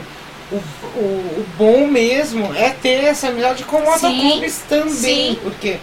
o, 0.52 0.56
o, 0.56 1.00
o 1.40 1.46
bom 1.58 1.86
mesmo 1.88 2.54
é 2.56 2.70
ter 2.70 3.04
essa 3.04 3.28
amizade 3.28 3.64
com 3.66 3.82
motoclubes 3.82 4.62
também. 4.70 4.90
sim. 4.90 5.40
Porque 5.44 5.78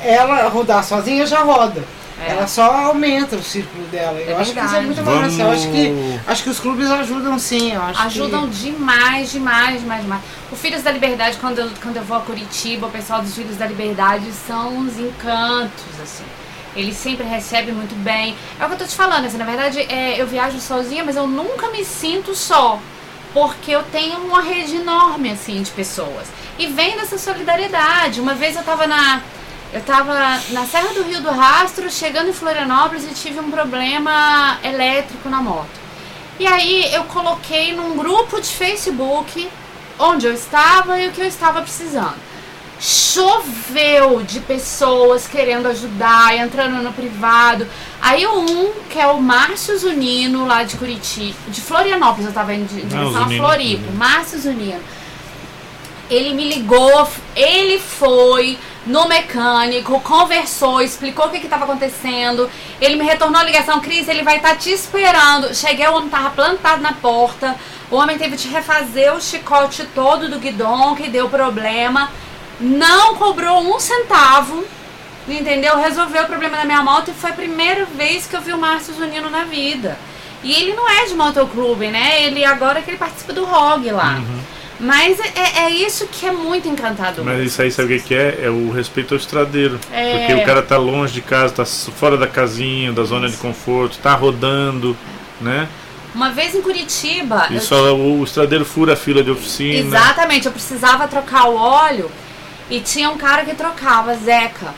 ela 0.00 0.48
rodar 0.48 0.82
sozinha 0.84 1.26
já 1.26 1.40
roda. 1.40 1.82
É. 2.26 2.30
Ela 2.32 2.46
só 2.46 2.62
aumenta 2.86 3.36
o 3.36 3.42
círculo 3.42 3.84
dela. 3.86 4.18
Eu 4.20 4.36
É 4.36 4.40
acho 4.40 4.52
que 4.52 4.60
isso 4.60 4.74
é 4.76 4.80
muito 4.80 5.02
massa. 5.02 5.42
Eu 5.42 5.50
acho 5.50 5.68
que, 5.70 5.88
Vamos- 5.88 6.20
acho 6.28 6.42
que 6.44 6.50
os 6.50 6.60
clubes 6.60 6.90
ajudam 6.90 7.38
sim. 7.38 7.72
Eu 7.72 7.82
acho 7.82 8.00
Ajudam 8.02 8.48
que... 8.48 8.56
demais, 8.56 9.32
demais, 9.32 9.80
demais, 9.80 10.02
demais. 10.02 10.22
O 10.50 10.56
Filhos 10.56 10.82
da 10.82 10.90
Liberdade, 10.90 11.36
quando 11.40 11.58
eu, 11.58 11.70
quando 11.82 11.96
eu 11.96 12.04
vou 12.04 12.16
a 12.16 12.20
Curitiba, 12.20 12.86
o 12.86 12.90
pessoal 12.90 13.22
dos 13.22 13.34
Filhos 13.34 13.56
da 13.56 13.66
Liberdade 13.66 14.30
são 14.46 14.76
uns 14.76 14.98
encantos, 14.98 16.00
assim. 16.02 16.24
Eles 16.74 16.96
sempre 16.96 17.24
recebem 17.26 17.74
muito 17.74 17.94
bem. 18.02 18.34
É 18.58 18.64
o 18.64 18.68
que 18.68 18.74
eu 18.74 18.78
tô 18.78 18.84
te 18.86 18.94
falando, 18.96 19.26
assim, 19.26 19.36
na 19.36 19.44
verdade, 19.44 19.80
é, 19.80 20.20
eu 20.20 20.26
viajo 20.26 20.58
sozinha, 20.58 21.04
mas 21.04 21.16
eu 21.16 21.26
nunca 21.26 21.68
me 21.70 21.84
sinto 21.84 22.34
só. 22.34 22.78
Porque 23.34 23.70
eu 23.70 23.82
tenho 23.84 24.18
uma 24.18 24.42
rede 24.42 24.76
enorme, 24.76 25.30
assim, 25.30 25.62
de 25.62 25.70
pessoas. 25.70 26.26
E 26.58 26.66
vem 26.66 26.96
dessa 26.96 27.16
solidariedade. 27.18 28.20
Uma 28.20 28.34
vez 28.34 28.56
eu 28.56 28.62
tava 28.62 28.86
na. 28.86 29.22
Eu 29.72 29.80
tava 29.82 30.12
na 30.50 30.66
Serra 30.66 30.92
do 30.92 31.02
Rio 31.02 31.22
do 31.22 31.30
Rastro, 31.30 31.90
chegando 31.90 32.28
em 32.28 32.32
Florianópolis 32.32 33.04
e 33.04 33.14
tive 33.14 33.40
um 33.40 33.50
problema 33.50 34.58
elétrico 34.62 35.30
na 35.30 35.40
moto. 35.40 35.80
E 36.38 36.46
aí 36.46 36.92
eu 36.92 37.04
coloquei 37.04 37.74
num 37.74 37.96
grupo 37.96 38.38
de 38.38 38.48
Facebook 38.48 39.48
onde 39.98 40.26
eu 40.26 40.34
estava 40.34 41.00
e 41.00 41.08
o 41.08 41.12
que 41.12 41.22
eu 41.22 41.26
estava 41.26 41.62
precisando. 41.62 42.16
Choveu 42.78 44.22
de 44.22 44.40
pessoas 44.40 45.26
querendo 45.26 45.68
ajudar, 45.68 46.36
entrando 46.36 46.82
no 46.82 46.92
privado. 46.92 47.66
Aí 48.00 48.26
um, 48.26 48.72
que 48.90 48.98
é 48.98 49.06
o 49.06 49.22
Márcio 49.22 49.78
Zunino, 49.78 50.46
lá 50.46 50.64
de 50.64 50.76
Curitiba, 50.76 51.38
de 51.48 51.60
Florianópolis, 51.60 52.24
eu 52.24 52.30
estava 52.30 52.52
indo 52.52 52.64
em 52.72 52.86
direção 52.86 53.16
a 53.16 53.24
Zunino. 53.24 53.44
Floripa. 53.44 53.92
Márcio 53.92 54.38
Zunino. 54.38 54.80
Ele 56.10 56.34
me 56.34 56.46
ligou, 56.46 57.08
ele 57.34 57.78
foi, 57.78 58.58
no 58.86 59.06
mecânico, 59.06 60.00
conversou, 60.00 60.82
explicou 60.82 61.26
o 61.26 61.30
que 61.30 61.38
estava 61.38 61.64
acontecendo. 61.64 62.50
Ele 62.80 62.96
me 62.96 63.04
retornou 63.04 63.40
a 63.40 63.44
ligação, 63.44 63.80
Cris, 63.80 64.08
ele 64.08 64.22
vai 64.22 64.36
estar 64.36 64.56
te 64.56 64.70
esperando. 64.70 65.54
Cheguei, 65.54 65.86
o 65.86 65.94
homem 65.94 66.08
tava 66.08 66.30
plantado 66.30 66.82
na 66.82 66.92
porta. 66.92 67.56
O 67.90 67.96
homem 67.96 68.18
teve 68.18 68.36
que 68.36 68.48
refazer 68.48 69.14
o 69.14 69.20
chicote 69.20 69.84
todo 69.94 70.28
do 70.28 70.38
guidão, 70.38 70.94
que 70.96 71.08
deu 71.08 71.28
problema. 71.28 72.10
Não 72.58 73.16
cobrou 73.16 73.60
um 73.60 73.78
centavo, 73.78 74.64
entendeu? 75.28 75.76
Resolveu 75.76 76.24
o 76.24 76.26
problema 76.26 76.56
da 76.56 76.64
minha 76.64 76.82
moto 76.82 77.10
e 77.10 77.14
foi 77.14 77.30
a 77.30 77.34
primeira 77.34 77.84
vez 77.84 78.26
que 78.26 78.34
eu 78.34 78.40
vi 78.40 78.52
o 78.52 78.58
Márcio 78.58 78.94
Junino 78.94 79.30
na 79.30 79.44
vida. 79.44 79.96
E 80.42 80.52
ele 80.52 80.74
não 80.74 80.88
é 80.88 81.04
de 81.06 81.14
motoclube, 81.14 81.86
né? 81.88 82.22
Ele 82.24 82.44
agora 82.44 82.82
que 82.82 82.90
ele 82.90 82.98
participa 82.98 83.32
do 83.32 83.44
ROG 83.44 83.90
lá. 83.92 84.20
Mas 84.82 85.20
é, 85.20 85.66
é 85.66 85.70
isso 85.70 86.08
que 86.08 86.26
é 86.26 86.32
muito 86.32 86.68
encantador. 86.68 87.24
Mas 87.24 87.46
isso 87.46 87.62
aí 87.62 87.70
sabe 87.70 87.96
o 87.96 88.02
que 88.02 88.12
é? 88.12 88.40
É 88.42 88.50
o 88.50 88.72
respeito 88.72 89.14
ao 89.14 89.18
estradeiro. 89.18 89.78
É. 89.92 90.18
Porque 90.18 90.34
o 90.42 90.44
cara 90.44 90.60
tá 90.60 90.76
longe 90.76 91.12
de 91.14 91.22
casa, 91.22 91.54
tá 91.54 91.64
fora 91.64 92.16
da 92.16 92.26
casinha, 92.26 92.92
da 92.92 93.04
zona 93.04 93.28
de 93.28 93.36
conforto, 93.36 93.98
tá 93.98 94.12
rodando, 94.14 94.96
né? 95.40 95.68
Uma 96.12 96.30
vez 96.30 96.56
em 96.56 96.60
Curitiba, 96.60 97.46
E 97.48 97.54
eu 97.54 97.60
só 97.60 97.94
o 97.94 98.24
estradeiro 98.24 98.64
fura 98.64 98.94
a 98.94 98.96
fila 98.96 99.22
de 99.22 99.30
oficina. 99.30 99.86
Exatamente, 99.86 100.46
eu 100.46 100.52
precisava 100.52 101.06
trocar 101.06 101.48
o 101.48 101.54
óleo 101.54 102.10
e 102.68 102.80
tinha 102.80 103.08
um 103.08 103.16
cara 103.16 103.44
que 103.44 103.54
trocava, 103.54 104.14
Zeca. 104.16 104.74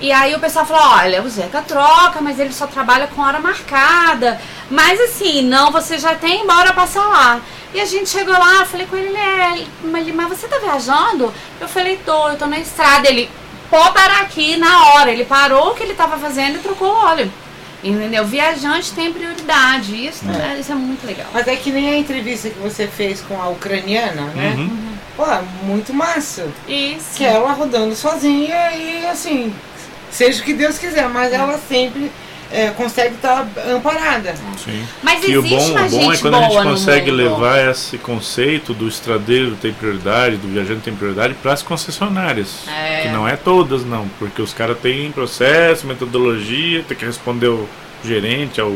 E 0.00 0.12
aí 0.12 0.34
o 0.34 0.40
pessoal 0.40 0.66
falou, 0.66 0.98
olha, 0.98 1.22
o 1.22 1.28
Zeca 1.28 1.62
troca, 1.62 2.20
mas 2.20 2.38
ele 2.38 2.52
só 2.52 2.66
trabalha 2.66 3.06
com 3.06 3.22
hora 3.22 3.38
marcada. 3.38 4.38
Mas 4.70 5.00
assim, 5.00 5.42
não, 5.42 5.70
você 5.70 5.98
já 5.98 6.14
tem, 6.16 6.46
bora 6.46 6.72
passar 6.72 7.06
lá. 7.06 7.40
E 7.74 7.80
a 7.80 7.84
gente 7.84 8.08
chegou 8.08 8.32
lá, 8.32 8.60
eu 8.60 8.66
falei 8.66 8.86
com 8.86 8.96
ele, 8.96 9.16
é, 9.16 9.64
mas, 9.84 10.06
mas 10.14 10.28
você 10.28 10.48
tá 10.48 10.58
viajando? 10.58 11.32
Eu 11.60 11.68
falei, 11.68 11.98
tô, 12.04 12.28
eu 12.28 12.38
tô 12.38 12.46
na 12.46 12.58
estrada. 12.58 13.08
Ele, 13.08 13.28
pode 13.70 13.92
parar 13.92 14.22
aqui 14.22 14.56
na 14.56 14.94
hora. 14.94 15.10
Ele 15.10 15.24
parou 15.24 15.70
o 15.70 15.74
que 15.74 15.82
ele 15.82 15.94
tava 15.94 16.18
fazendo 16.18 16.56
e 16.56 16.60
trocou 16.60 16.88
o 16.88 17.04
óleo. 17.04 17.30
Entendeu? 17.82 18.24
Viajante 18.24 18.92
tem 18.92 19.12
prioridade. 19.12 20.06
Isso 20.06 20.24
é, 20.28 20.58
isso 20.58 20.72
é 20.72 20.74
muito 20.74 21.06
legal. 21.06 21.26
Mas 21.32 21.46
é 21.46 21.56
que 21.56 21.70
nem 21.70 21.90
a 21.90 21.98
entrevista 21.98 22.48
que 22.48 22.58
você 22.58 22.86
fez 22.86 23.20
com 23.20 23.40
a 23.40 23.48
ucraniana, 23.48 24.22
né? 24.34 24.54
Uhum. 24.56 24.96
Pô, 25.16 25.24
muito 25.62 25.94
massa. 25.94 26.48
Isso. 26.66 27.16
Que 27.16 27.24
é 27.24 27.32
ela 27.32 27.52
rodando 27.52 27.94
sozinha 27.94 28.72
e 28.72 29.06
assim, 29.06 29.54
seja 30.10 30.42
o 30.42 30.44
que 30.44 30.52
Deus 30.52 30.78
quiser, 30.78 31.08
mas 31.08 31.32
ela 31.32 31.58
sempre 31.68 32.10
é, 32.50 32.70
consegue 32.70 33.14
estar 33.16 33.46
amparada. 33.74 34.34
Sim. 34.64 34.82
Mas 35.02 35.26
E 35.26 35.36
o 35.36 35.42
bom, 35.42 35.70
o 35.70 35.88
bom 35.90 36.12
é 36.12 36.16
quando 36.18 36.34
a 36.36 36.42
gente 36.42 36.62
consegue 36.62 37.10
levar 37.10 37.70
esse 37.70 37.98
conceito 37.98 38.72
do 38.74 38.86
estradeiro 38.88 39.56
tem 39.60 39.72
prioridade, 39.72 40.36
do 40.36 40.48
viajante 40.48 40.80
tem 40.82 40.94
prioridade 40.94 41.34
para 41.34 41.52
as 41.52 41.62
concessionárias. 41.62 42.60
É. 42.68 43.02
Que 43.02 43.08
não 43.08 43.26
é 43.26 43.36
todas, 43.36 43.84
não. 43.84 44.06
Porque 44.18 44.40
os 44.40 44.52
caras 44.54 44.78
têm 44.78 45.10
processo, 45.12 45.86
metodologia, 45.86 46.84
tem 46.86 46.96
que 46.96 47.04
responder 47.04 47.48
o 47.48 47.68
gerente, 48.04 48.60
ao 48.60 48.72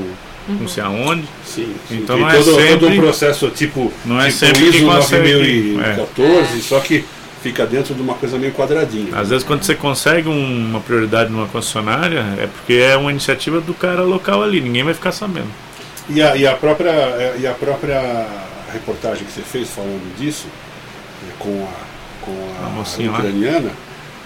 Uhum. 0.49 0.57
não 0.63 0.69
sei 0.69 0.83
aonde. 0.83 1.25
Sim, 1.45 1.75
sim. 1.87 1.99
Então 1.99 2.19
não 2.19 2.29
é 2.29 2.33
todo, 2.35 2.45
todo 2.47 2.63
sempre- 2.63 2.87
um 2.87 2.97
processo 2.97 3.51
tipo, 3.51 3.93
Não 4.07 4.19
é 4.21 4.27
tipo 4.31 4.39
sempre 4.39 4.69
ISO 4.69 4.87
consegue- 4.87 5.33
9014, 5.35 6.63
só 6.63 6.81
que 6.81 7.05
fica 7.43 7.65
dentro 7.67 7.95
de 7.95 8.03
uma 8.03 8.15
coisa 8.15 8.37
meio 8.39 8.53
quadradinha. 8.53 9.17
Às 9.19 9.29
vezes 9.31 9.45
quando 9.45 9.63
você 9.63 9.75
consegue 9.75 10.29
um- 10.29 10.67
uma 10.71 10.81
prioridade 10.81 11.31
numa 11.31 11.47
concessionária, 11.47 12.25
é 12.39 12.47
porque 12.47 12.75
é 12.75 12.97
uma 12.97 13.11
iniciativa 13.11 13.61
do 13.61 13.73
cara 13.75 14.03
local 14.03 14.43
ali, 14.43 14.61
ninguém 14.61 14.83
vai 14.85 14.95
ficar 14.95 15.13
sabendo. 15.13 15.49
E 16.09 16.21
a, 16.23 16.37
e 16.37 16.47
a 16.47 16.55
própria, 16.55 16.91
é, 16.91 17.37
e 17.39 17.47
a 17.47 17.53
própria 17.53 18.27
reportagem 18.73 19.25
que 19.25 19.33
você 19.33 19.43
fez 19.43 19.69
falando 19.71 20.17
disso, 20.19 20.47
é, 21.29 21.33
com 21.39 21.67
a, 21.67 22.25
com 22.27 22.33
a, 22.63 22.67
A 22.67 22.71
mocinha 22.71 23.11
lá. 23.11 23.19
ucraniana, 23.19 23.71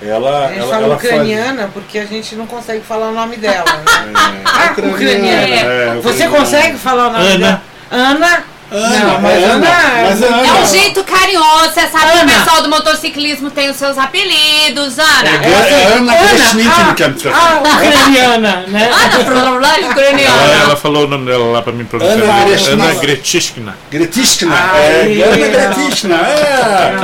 ela, 0.03 0.47
A 0.47 0.49
gente 0.49 0.59
ela, 0.61 0.69
fala 0.71 0.85
ela 0.87 0.95
ucraniana 0.97 1.71
porque 1.73 1.99
a 1.99 2.05
gente 2.07 2.35
não 2.35 2.47
consegue 2.47 2.81
falar 2.85 3.11
o 3.11 3.15
nome 3.15 3.37
dela, 3.37 3.65
né? 3.65 4.43
faz, 4.45 4.79
é, 4.79 4.91
ucraniana. 4.91 5.47
é, 5.57 5.95
Você 6.03 6.09
ucraniana. 6.25 6.37
consegue 6.39 6.79
falar 6.79 7.09
o 7.09 7.13
nome 7.13 7.27
Ana. 7.27 7.39
dela? 7.39 7.63
Ana? 7.91 8.45
Ana, 8.77 9.05
não, 9.05 9.21
mas 9.21 9.33
é 9.43 9.45
Ana, 9.45 9.55
Ana, 9.55 10.03
mas 10.03 10.23
é 10.23 10.27
É 10.27 10.29
Ana. 10.29 10.55
um 10.61 10.67
jeito 10.67 11.05
carinhoso, 11.05 11.71
você 11.73 11.81
sabe 11.87 12.11
que 12.13 12.19
Ana. 12.19 12.33
o 12.33 12.39
pessoal 12.39 12.63
do 12.63 12.69
motociclismo 12.69 13.51
tem 13.51 13.71
os 13.71 13.77
seus 13.77 13.97
apelidos, 13.97 14.99
É, 14.99 15.03
Ana. 15.03 15.29
é 15.31 15.93
Ana 15.97 16.15
Kreshnik 16.17 16.69
ah, 16.69 16.95
que 16.95 17.03
é 17.05 17.09
me 17.09 17.15
ah, 17.33 17.63
ucraniana, 17.65 18.65
né? 18.67 18.91
Ana, 18.93 19.25
blá, 19.59 19.77
Ela, 19.79 19.89
ucraniana. 19.91 20.53
ela 20.63 20.77
falou 20.77 21.05
o 21.05 21.07
nome 21.07 21.27
dela 21.27 21.45
lá 21.53 21.63
pra 21.63 21.73
mim 21.73 21.85
pronunciar. 21.85 22.19
Ana. 22.21 22.85
Ana 22.85 22.95
Gretishkina. 23.01 23.77
Gretishkina. 23.91 24.55
Ai, 24.55 25.23
É, 25.23 25.25
Ana. 25.25 25.37
Gretishkina. 25.49 26.17
É. 26.17 26.95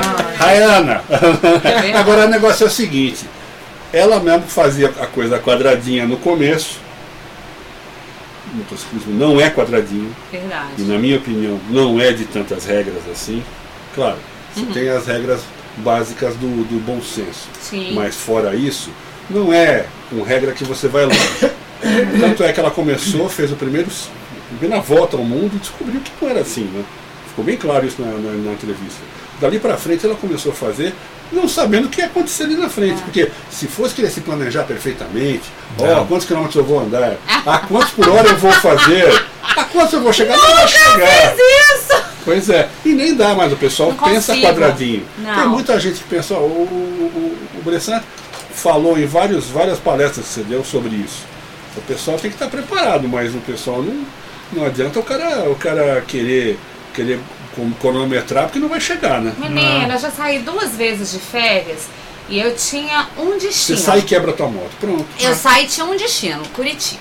A 0.40 0.76
Ana. 0.78 1.02
Agora 1.98 2.26
o 2.26 2.28
negócio 2.28 2.64
é 2.64 2.66
o 2.66 2.70
seguinte. 2.70 3.24
Ela 3.92 4.20
mesmo 4.20 4.44
fazia 4.48 4.88
a 5.00 5.06
coisa 5.06 5.38
quadradinha 5.38 6.06
no 6.06 6.16
começo. 6.16 6.78
O 8.52 8.56
motociclismo 8.56 9.12
não 9.14 9.40
é 9.40 9.48
quadradinho. 9.50 10.14
E 10.32 10.36
Verdade. 10.36 10.82
na 10.84 10.98
minha 10.98 11.16
opinião 11.16 11.60
não 11.70 12.00
é 12.00 12.12
de 12.12 12.24
tantas 12.24 12.64
regras 12.64 13.02
assim. 13.10 13.42
Claro, 13.94 14.16
você 14.54 14.60
Uhum. 14.62 14.72
tem 14.72 14.88
as 14.88 15.06
regras 15.06 15.40
básicas 15.78 16.34
do, 16.34 16.64
do 16.64 16.80
bom 16.84 17.00
senso. 17.00 17.48
Sim. 17.60 17.92
Mas 17.94 18.16
fora 18.16 18.54
isso, 18.56 18.90
não 19.28 19.52
é 19.52 19.86
com 20.10 20.22
regra 20.22 20.52
que 20.52 20.64
você 20.64 20.88
vai 20.88 21.04
longe. 21.04 21.18
Tanto 22.20 22.42
é 22.42 22.52
que 22.52 22.60
ela 22.60 22.70
começou, 22.70 23.28
fez 23.28 23.52
o 23.52 23.56
primeiro, 23.56 23.88
a 23.88 24.58
primeira 24.58 24.82
volta 24.82 25.16
ao 25.16 25.24
mundo 25.24 25.52
e 25.54 25.58
descobriu 25.58 26.00
que 26.00 26.10
não 26.20 26.28
era 26.30 26.40
assim, 26.40 26.64
né? 26.64 26.84
Ficou 27.28 27.44
bem 27.44 27.56
claro 27.56 27.86
isso 27.86 28.02
na, 28.02 28.08
na, 28.10 28.32
na 28.32 28.52
entrevista. 28.52 29.00
Dali 29.40 29.58
para 29.58 29.76
frente 29.76 30.04
ela 30.04 30.14
começou 30.14 30.52
a 30.52 30.54
fazer, 30.54 30.94
não 31.32 31.48
sabendo 31.48 31.86
o 31.86 31.88
que 31.88 32.00
ia 32.00 32.06
acontecer 32.06 32.44
ali 32.44 32.56
na 32.56 32.68
frente. 32.68 33.00
Porque 33.02 33.30
se 33.50 33.66
fosse 33.66 33.94
querer 33.94 34.10
se 34.10 34.20
planejar 34.20 34.64
perfeitamente, 34.64 35.44
ó, 35.78 35.86
Não. 35.86 36.06
quantos 36.06 36.26
quilômetros 36.26 36.56
eu 36.56 36.64
vou 36.64 36.80
andar, 36.80 37.16
a 37.46 37.58
quantos 37.66 37.90
por 37.90 38.08
hora 38.08 38.28
eu 38.28 38.36
vou 38.36 38.52
fazer, 38.52 39.24
a 39.42 39.64
quantos 39.64 39.92
eu 39.94 40.00
vou 40.02 40.12
chegar, 40.12 40.36
não 40.36 40.54
vai 40.56 40.68
chegar. 40.68 41.34
Isso! 41.36 42.10
Pois 42.22 42.50
é, 42.50 42.68
e 42.84 42.90
nem 42.90 43.14
dá 43.14 43.34
mais, 43.34 43.50
o 43.50 43.56
pessoal 43.56 43.90
Não 43.90 43.96
pensa 43.96 44.32
consigo. 44.34 44.46
quadradinho. 44.46 45.06
Não. 45.18 45.34
Tem 45.34 45.48
muita 45.48 45.80
gente 45.80 46.00
que 46.00 46.04
pensa, 46.04 46.34
ó, 46.34 46.38
o, 46.40 46.42
o, 46.42 47.38
o, 47.58 47.62
Bressan 47.62 48.02
falou 48.52 48.98
em 48.98 49.06
vários, 49.06 49.46
várias 49.46 49.78
palestras 49.78 50.26
que 50.26 50.32
você 50.34 50.42
deu 50.42 50.62
sobre 50.62 50.90
isso. 50.96 51.24
O 51.76 51.80
pessoal 51.80 52.18
tem 52.18 52.30
que 52.30 52.36
estar 52.36 52.48
preparado, 52.48 53.08
mas 53.08 53.34
o 53.34 53.38
pessoal 53.38 53.82
não, 53.82 54.04
não 54.52 54.66
adianta 54.66 55.00
o 55.00 55.02
cara, 55.02 55.48
o 55.48 55.54
cara 55.54 56.04
querer, 56.06 56.58
querer 56.92 57.18
cronometrar 57.80 58.44
porque 58.44 58.58
não 58.58 58.68
vai 58.68 58.80
chegar, 58.80 59.20
né? 59.20 59.32
Menina, 59.38 59.94
eu 59.94 59.98
já 60.00 60.10
saí 60.10 60.38
duas 60.40 60.70
vezes 60.76 61.12
de 61.12 61.18
férias 61.18 61.86
e 62.28 62.38
eu 62.40 62.54
tinha 62.54 63.08
um 63.18 63.32
Você 63.32 63.46
destino. 63.48 63.78
sai 63.78 63.98
e 63.98 64.02
quebra 64.02 64.32
tua 64.32 64.46
moto. 64.48 64.70
Pronto. 64.80 65.06
Eu 65.18 65.34
saí 65.34 65.64
e 65.64 65.68
tinha 65.68 65.84
um 65.86 65.96
destino, 65.96 66.42
Curitiba. 66.54 67.00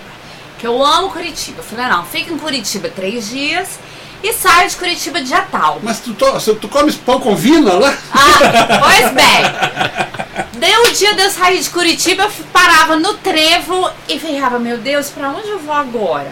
Que 0.57 0.65
eu 0.67 0.83
amo 0.83 1.09
Curitiba. 1.11 1.59
Eu 1.59 1.63
falei, 1.63 1.85
não, 1.87 2.03
fica 2.05 2.33
em 2.33 2.37
Curitiba 2.37 2.89
três 2.89 3.29
dias 3.29 3.79
e 4.21 4.33
saio 4.33 4.69
de 4.69 4.75
Curitiba 4.75 5.21
dia 5.21 5.41
tal. 5.49 5.79
Mas 5.81 5.99
tu, 5.99 6.13
você- 6.13 6.53
tu 6.55 6.67
comes 6.67 6.95
pão 6.95 7.19
com 7.19 7.35
vina 7.35 7.73
lá? 7.75 7.95
Ah, 8.11 8.79
pois 8.83 9.11
bem. 9.13 10.49
Deu 10.59 10.83
o 10.83 10.91
dia 10.91 11.13
de 11.13 11.21
eu 11.21 11.29
sair 11.29 11.59
de 11.61 11.69
Curitiba, 11.69 12.23
eu 12.23 12.31
parava 12.51 12.97
no 12.97 13.13
trevo 13.13 13.89
e 14.09 14.19
falava, 14.19 14.59
meu 14.59 14.77
Deus, 14.77 15.09
pra 15.09 15.29
onde 15.29 15.47
eu 15.47 15.59
vou 15.59 15.73
agora? 15.73 16.31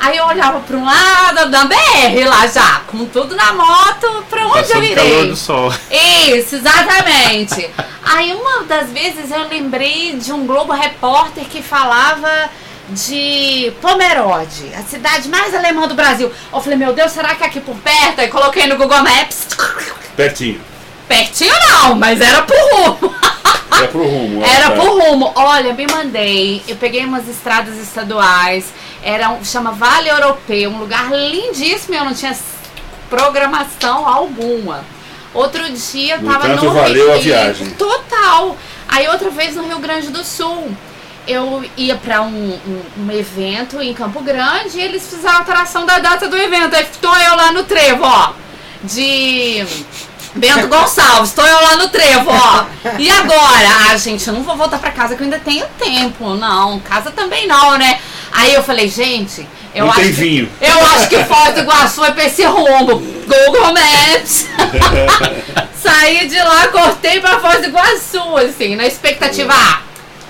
Aí 0.00 0.16
eu 0.16 0.24
olhava 0.24 0.60
pra 0.60 0.76
um 0.78 0.84
lado 0.84 1.50
da 1.50 1.64
BR 1.66 2.24
lá 2.26 2.46
já, 2.46 2.80
com 2.86 3.04
tudo 3.04 3.36
na 3.36 3.52
moto, 3.52 4.24
pra 4.30 4.46
onde 4.46 4.58
eu 4.58 4.64
Passando 4.64 4.94
calor 4.94 5.08
irei? 5.10 5.28
do 5.28 5.36
sol. 5.36 5.72
Isso, 5.90 6.56
exatamente. 6.56 7.70
Aí 8.02 8.32
uma 8.32 8.62
das 8.64 8.88
vezes 8.90 9.30
eu 9.30 9.46
lembrei 9.46 10.16
de 10.16 10.32
um 10.32 10.46
Globo 10.46 10.72
Repórter 10.72 11.44
que 11.44 11.62
falava 11.62 12.48
de 12.88 13.72
Pomerode, 13.82 14.72
a 14.74 14.82
cidade 14.82 15.28
mais 15.28 15.54
alemã 15.54 15.86
do 15.86 15.94
Brasil. 15.94 16.32
Eu 16.52 16.60
falei, 16.60 16.78
meu 16.78 16.92
Deus, 16.94 17.12
será 17.12 17.34
que 17.34 17.44
é 17.44 17.46
aqui 17.46 17.60
por 17.60 17.76
perto? 17.76 18.20
Aí 18.20 18.28
coloquei 18.28 18.66
no 18.66 18.76
Google 18.78 19.02
Maps. 19.02 19.48
Pertinho. 20.16 20.60
Pertinho 21.06 21.52
não, 21.68 21.94
mas 21.94 22.20
era 22.20 22.42
pro 22.42 22.56
rumo. 22.72 23.14
É 23.82 23.86
pro 23.86 24.02
rumo. 24.02 24.40
ó, 24.42 24.44
Era 24.46 24.70
tá. 24.70 24.76
pro 24.76 24.98
rumo. 24.98 25.32
Olha, 25.36 25.72
me 25.72 25.86
mandei. 25.86 26.62
Eu 26.66 26.76
peguei 26.76 27.04
umas 27.04 27.28
estradas 27.28 27.76
estaduais. 27.78 28.66
Era 29.02 29.30
um, 29.30 29.44
chama 29.44 29.72
Vale 29.72 30.08
Europeu, 30.08 30.70
um 30.70 30.78
lugar 30.78 31.10
lindíssimo. 31.12 31.94
e 31.94 31.98
Eu 31.98 32.04
não 32.04 32.14
tinha 32.14 32.36
programação 33.08 34.06
alguma. 34.06 34.84
Outro 35.32 35.62
dia 35.70 36.14
eu 36.16 36.22
No 36.22 36.30
tava 36.32 36.48
entanto, 36.48 36.64
no 36.64 36.72
valeu 36.72 37.10
a 37.10 37.14
Rio. 37.14 37.22
viagem. 37.22 37.70
Total. 37.70 38.56
Aí 38.88 39.06
outra 39.08 39.30
vez 39.30 39.54
no 39.54 39.66
Rio 39.66 39.78
Grande 39.78 40.08
do 40.08 40.24
Sul. 40.24 40.70
Eu 41.26 41.64
ia 41.76 41.94
pra 41.96 42.22
um, 42.22 42.58
um, 42.66 42.82
um 43.06 43.10
evento 43.12 43.80
em 43.80 43.92
Campo 43.94 44.20
Grande 44.22 44.78
e 44.78 44.82
eles 44.82 45.06
fizeram 45.08 45.36
alteração 45.38 45.86
da 45.86 45.98
data 45.98 46.28
do 46.28 46.36
evento. 46.36 46.74
Aí 46.74 46.86
tô 47.00 47.14
eu 47.14 47.36
lá 47.36 47.52
no 47.52 47.62
trevo, 47.64 48.02
ó. 48.02 48.32
De 48.82 49.64
Bento 50.34 50.68
Gonçalves, 50.68 51.32
tô 51.32 51.42
eu 51.42 51.60
lá 51.62 51.76
no 51.76 51.88
trevo, 51.88 52.30
ó. 52.30 52.64
E 52.98 53.10
agora? 53.10 53.68
Ah, 53.90 53.96
gente, 53.96 54.26
eu 54.28 54.34
não 54.34 54.42
vou 54.42 54.56
voltar 54.56 54.78
pra 54.78 54.90
casa 54.92 55.14
que 55.16 55.22
eu 55.22 55.24
ainda 55.24 55.38
tenho 55.40 55.66
tempo. 55.78 56.34
Não, 56.34 56.78
casa 56.80 57.10
também 57.10 57.46
não, 57.48 57.76
né? 57.76 57.98
Aí 58.32 58.54
eu 58.54 58.62
falei, 58.62 58.88
gente, 58.88 59.46
Eu 59.74 59.84
Não 59.84 59.92
acho 59.92 60.00
tem 60.00 60.08
que- 60.12 60.20
vinho. 60.20 60.50
Eu 60.60 60.84
acho 60.96 61.08
que 61.08 61.24
Foz 61.24 61.54
do 61.54 61.60
Iguaçu 61.60 62.04
é 62.04 62.10
pra 62.10 62.24
esse 62.24 62.42
rumo. 62.44 62.96
Google 63.26 63.72
Maps. 63.72 64.46
Saí 65.80 66.26
de 66.26 66.38
lá, 66.38 66.68
cortei 66.68 67.20
pra 67.20 67.38
Foz 67.38 67.60
do 67.60 67.66
Iguaçu, 67.68 68.36
assim, 68.36 68.74
na 68.76 68.86
expectativa. 68.86 69.54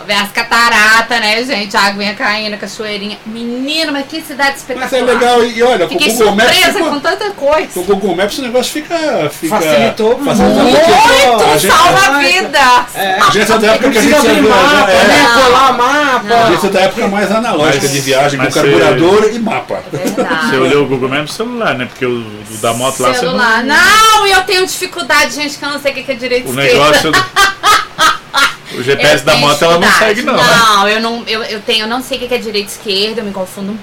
Ver 0.06 0.14
as 0.14 0.30
cataratas, 0.32 1.20
né, 1.20 1.44
gente? 1.44 1.76
A 1.76 1.80
água 1.82 1.98
vinha 1.98 2.14
caindo, 2.14 2.56
cachoeirinha. 2.56 3.18
Menino, 3.26 3.92
mas 3.92 4.06
que 4.06 4.20
cidade 4.22 4.52
Mas 4.52 4.60
espetacular. 4.60 5.00
é 5.00 5.04
legal, 5.04 5.44
e 5.44 5.62
olha, 5.62 5.86
com 5.86 5.94
o 5.94 5.98
Fiquei 5.98 6.12
Google 6.14 6.34
Maps. 6.36 6.54
surpresa 6.56 6.78
com 6.90 7.00
tanta 7.00 7.30
Com 7.30 7.44
o 7.46 7.48
coisa. 7.52 7.82
Google 7.82 8.16
Maps 8.16 8.38
o 8.38 8.42
negócio 8.42 8.72
fica. 8.72 9.30
fica 9.30 9.56
Facilitou 9.56 10.18
facilitou 10.24 10.62
muito. 10.64 10.78
porque 10.80 11.44
A 11.44 11.58
gente, 11.58 11.72
salva-vida. 11.72 12.58
a 12.58 13.30
gente 13.30 13.52
é 13.52 13.58
da 13.58 13.66
época 13.68 13.90
que 13.90 13.98
a 13.98 14.02
gente 14.02 14.14
abrir 14.14 14.42
mapa, 14.42 14.90
é, 14.90 15.04
né? 15.04 15.22
Não. 15.22 15.42
Colar 15.42 15.72
mapa. 15.74 16.34
A 16.34 16.50
gente 16.50 16.66
é 16.66 16.68
da 16.70 16.80
época 16.80 17.08
mais 17.08 17.30
analógica 17.30 17.82
Mas- 17.82 17.92
de 17.92 18.00
viagem, 18.00 18.38
com 18.38 18.44
mas 18.46 18.54
carburador 18.54 19.30
e 19.32 19.38
mapa. 19.38 19.82
Verdade. 19.92 20.50
Você 20.50 20.56
olhou 20.56 20.84
o 20.84 20.88
Google 20.88 21.08
Maps 21.10 21.22
no 21.30 21.36
celular, 21.36 21.74
né? 21.74 21.84
Porque 21.84 22.06
o, 22.06 22.20
o 22.20 22.56
da 22.62 22.72
moto 22.72 23.00
lá 23.02 23.08
você 23.08 23.14
não- 23.26 23.32
Celular. 23.32 23.62
Não, 23.64 24.26
e 24.26 24.32
eu 24.32 24.42
tenho 24.44 24.66
dificuldade, 24.66 25.34
gente, 25.34 25.58
que 25.58 25.64
eu 25.64 25.68
não 25.70 25.78
sei 25.78 25.92
o 25.92 25.94
que 25.94 26.10
é 26.10 26.14
direito 26.14 26.48
O 26.48 26.58
esquerda. 26.58 26.72
negócio. 26.72 27.12
o 28.74 28.82
GPS 28.82 29.18
Eu 29.18 29.24
da 29.24 29.36
moto 29.36 29.62
ela 29.64 29.78
não 29.78 29.92
segue, 29.92 30.22
não. 30.22 30.34
né? 30.36 30.42
Não, 30.42 30.88
eu 30.88 31.00
não, 31.00 31.24
eu, 31.26 31.42
eu 31.44 31.60
tenho, 31.60 31.84
eu 31.84 31.88
não 31.88 32.02
sei 32.02 32.18
o 32.18 32.28
que 32.28 32.34
é 32.34 32.38
direita 32.38 32.68
e 32.70 32.72
esquerda, 32.72 33.20
eu 33.20 33.24
me 33.24 33.32
confundo 33.32 33.78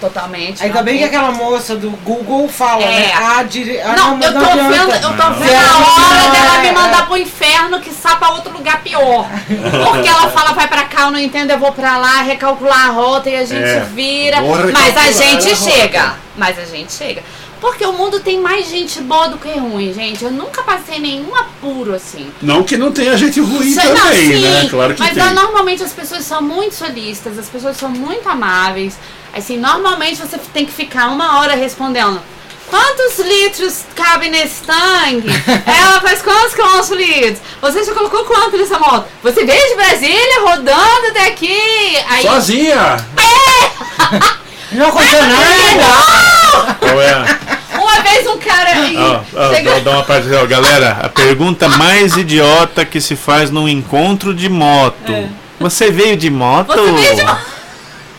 totalmente. 0.00 0.60
Ainda 0.64 0.78
não 0.78 0.84
bem 0.84 0.98
que 0.98 1.04
aquela 1.04 1.30
moça 1.30 1.76
do 1.76 1.90
Google 1.90 2.48
fala, 2.48 2.82
É. 2.82 2.86
né? 2.88 3.12
A 3.14 3.42
dire... 3.44 3.80
ah, 3.80 3.94
Não, 3.96 4.16
mas 4.16 4.26
eu 4.26 4.32
tô 4.32 4.38
adianta. 4.40 4.68
vendo, 4.68 4.90
eu 4.94 5.00
tô 5.00 5.08
Não. 5.10 5.34
vendo 5.34 5.52
a 5.54 5.94
hora 5.94 6.30
dela 6.32 6.58
me 6.58 6.68
É. 6.68 6.72
mandar 6.72 7.06
pro 7.06 7.16
inferno 7.16 7.78
que 7.80 7.90
sai 7.92 8.16
pra 8.18 8.30
outro 8.30 8.52
lugar 8.52 8.82
pior. 8.82 9.26
Porque 9.46 10.08
ela 10.08 10.28
fala, 10.30 10.52
vai 10.54 10.66
pra 10.66 10.84
cá, 10.84 11.02
eu 11.02 11.10
não 11.12 11.20
entendo, 11.20 11.52
eu 11.52 11.58
vou 11.58 11.70
pra 11.70 11.98
lá, 11.98 12.22
recalcular 12.22 12.88
a 12.88 12.90
rota 12.90 13.30
e 13.30 13.36
a 13.36 13.44
gente 13.44 13.62
É, 13.62 13.80
vira. 13.94 14.38
Mas 14.72 14.96
a 14.96 15.12
gente 15.12 15.52
a 15.52 15.54
chega. 15.54 16.14
Mas 16.36 16.58
a 16.58 16.64
gente 16.64 16.92
chega. 16.92 17.22
Porque 17.62 17.86
o 17.86 17.92
mundo 17.92 18.18
tem 18.18 18.40
mais 18.40 18.68
gente 18.68 19.00
boa 19.02 19.28
do 19.28 19.38
que 19.38 19.56
ruim, 19.56 19.94
gente. 19.94 20.24
Eu 20.24 20.32
nunca 20.32 20.64
passei 20.64 20.98
nenhum 20.98 21.32
apuro 21.32 21.94
assim. 21.94 22.28
Não 22.42 22.64
que 22.64 22.76
não 22.76 22.90
tenha 22.90 23.16
gente 23.16 23.40
ruim 23.40 23.72
também, 23.72 23.94
não, 23.94 24.12
sim, 24.12 24.42
né? 24.42 24.68
Claro 24.68 24.94
que 24.96 25.00
mas 25.00 25.14
tem. 25.14 25.22
ah, 25.22 25.30
normalmente 25.30 25.80
as 25.80 25.92
pessoas 25.92 26.24
são 26.24 26.42
muito 26.42 26.74
solistas, 26.74 27.38
as 27.38 27.48
pessoas 27.48 27.76
são 27.76 27.88
muito 27.88 28.28
amáveis. 28.28 28.98
Assim, 29.32 29.56
normalmente 29.58 30.16
você 30.16 30.38
tem 30.52 30.66
que 30.66 30.72
ficar 30.72 31.06
uma 31.06 31.38
hora 31.38 31.54
respondendo. 31.54 32.20
Quantos 32.66 33.20
litros 33.20 33.84
cabe 33.94 34.28
nesse 34.28 34.64
tanque? 34.64 35.28
Ela 35.64 36.00
faz 36.00 36.20
quantos 36.20 36.54
quilômetros 36.54 36.88
por 36.88 36.98
litro? 36.98 37.40
Você 37.60 37.84
já 37.84 37.94
colocou 37.94 38.24
quanto 38.24 38.56
nessa 38.56 38.76
moto? 38.80 39.06
Você 39.22 39.44
veio 39.44 39.68
de 39.68 39.76
Brasília 39.76 40.40
rodando 40.40 41.06
até 41.10 41.28
aqui? 41.28 41.96
Aí, 42.08 42.22
Sozinha! 42.22 42.96
Não 44.72 44.86
aconteceu 44.88 45.22
nada. 45.22 46.74
Qual 46.78 47.00
é 47.00 47.12
a- 47.12 47.38
uma 47.78 48.02
vez 48.02 48.26
um 48.26 48.38
cara 48.38 48.70
aí. 48.70 48.96
Ó, 48.96 49.54
chegou- 49.54 49.80
dá- 49.80 49.90
uma 49.90 50.02
parte, 50.02 50.28
galera, 50.48 50.98
a 51.02 51.08
pergunta 51.08 51.68
mais 51.68 52.16
idiota 52.16 52.84
que 52.84 53.00
se 53.00 53.16
faz 53.16 53.50
num 53.50 53.68
encontro 53.68 54.34
de 54.34 54.48
moto. 54.48 55.28
Você 55.60 55.90
veio 55.90 56.16
de 56.16 56.30
moto? 56.30 56.72
É. 56.72 56.76
Você 56.76 56.92
veio 56.92 57.16
de 57.16 57.22
moto? 57.24 57.52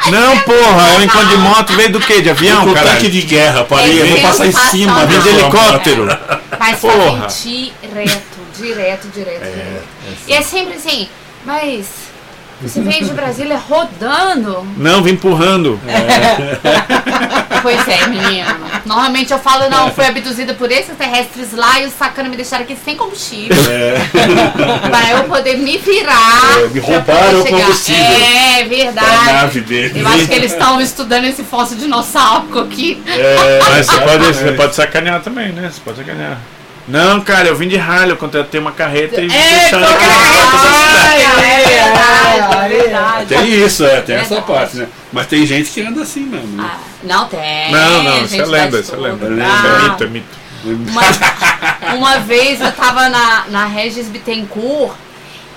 Não, 0.07 0.37
porra, 0.39 0.89
é 0.89 0.97
um 0.97 1.01
encontro 1.03 1.27
de 1.29 1.37
moto 1.37 1.73
veio 1.73 1.89
do 1.91 1.99
quê? 2.01 2.21
De 2.21 2.29
avião, 2.29 2.73
cara? 2.73 2.89
tanque 2.89 3.09
de 3.09 3.21
guerra, 3.21 3.63
parei, 3.63 4.01
eu 4.01 4.07
vou 4.07 4.19
passar 4.21 4.45
em 4.47 4.51
cima. 4.51 5.05
Vem 5.05 5.19
de 5.21 5.29
helicóptero. 5.29 6.07
Mas 6.59 6.79
Porra. 6.79 7.27
direto, 7.27 8.23
direto, 8.59 9.07
direto, 9.13 9.43
direto. 9.43 9.83
E 10.27 10.33
é 10.33 10.41
sempre 10.41 10.75
assim, 10.75 11.07
mas 11.45 11.85
você 12.63 12.81
veio 12.81 13.05
de 13.05 13.13
Brasília 13.13 13.57
rodando? 13.57 14.65
Não, 14.77 15.03
vim 15.03 15.11
empurrando. 15.11 15.79
Pois 17.63 17.87
é, 17.87 18.07
menino. 18.07 18.45
Normalmente 18.85 19.31
eu 19.31 19.39
falo, 19.39 19.69
não, 19.69 19.89
fui 19.89 20.05
abduzida 20.05 20.53
por 20.53 20.69
extraterrestres 20.69 21.53
lá 21.53 21.79
e 21.79 21.85
os 21.85 21.93
sacanas 21.93 22.29
me 22.29 22.35
deixaram 22.35 22.65
aqui 22.65 22.75
sem 22.75 22.97
combustível. 22.97 23.55
Pra 24.91 25.11
eu 25.11 25.23
poder 25.23 25.57
me 25.57 25.77
virar. 25.77 26.57
É, 26.57 26.67
me 26.67 26.79
roubaram 26.81 27.39
o 27.39 27.45
combustível. 27.45 28.03
É 28.03 28.63
Da 28.63 28.67
verdade. 28.67 29.33
nave 29.33 29.61
dele. 29.61 30.01
Eu 30.01 30.07
acho 30.09 30.27
que 30.27 30.33
eles 30.33 30.51
estão 30.51 30.81
estudando 30.81 31.23
esse 31.23 31.41
fóssil 31.41 31.77
dinossauro 31.77 32.59
aqui. 32.59 33.01
É, 33.07 33.59
Mas 33.69 33.85
você 33.85 33.99
pode, 34.03 34.25
você 34.25 34.51
pode 34.51 34.75
sacanear 34.75 35.21
também, 35.21 35.53
né? 35.53 35.71
Você 35.73 35.79
pode 35.79 35.97
sacanear. 35.99 36.37
Não, 36.87 37.21
cara, 37.21 37.47
eu 37.47 37.55
vim 37.55 37.67
de 37.67 37.77
ralho, 37.77 38.11
eu 38.11 38.17
contratei 38.17 38.59
uma 38.59 38.71
carreta 38.71 39.21
e 39.21 39.25
É, 39.31 39.69
porque- 39.69 39.85
porta 39.85 40.57
da 40.57 40.73
cidade. 40.73 41.23
é 41.23 43.21
é. 43.21 43.25
Tem 43.27 43.45
isso, 43.65 43.85
é, 43.85 44.01
tem 44.01 44.15
essa 44.17 44.41
parte, 44.41 44.77
né? 44.77 44.87
Mas 45.11 45.27
tem 45.27 45.45
gente 45.45 45.69
que 45.71 45.81
anda 45.81 46.01
assim 46.01 46.21
mesmo. 46.25 46.57
né? 46.57 46.69
Ah, 46.73 46.77
não 47.03 47.27
tem. 47.27 47.71
Não, 47.71 48.03
não, 48.03 48.23
isso 48.23 48.35
é 48.35 48.37
gente 48.37 48.49
lenda, 48.49 48.71
faz 48.71 48.85
isso 48.85 48.95
é 48.95 48.97
lenda. 48.99 49.25
é 49.25 49.89
mito, 49.89 50.03
é 50.03 50.07
mito. 50.07 50.43
Uma, 50.65 51.01
uma 51.95 52.19
vez 52.19 52.61
eu 52.61 52.71
tava 52.71 53.09
na, 53.09 53.43
na 53.49 53.65
Regis 53.65 54.07
Bittencourt 54.07 54.93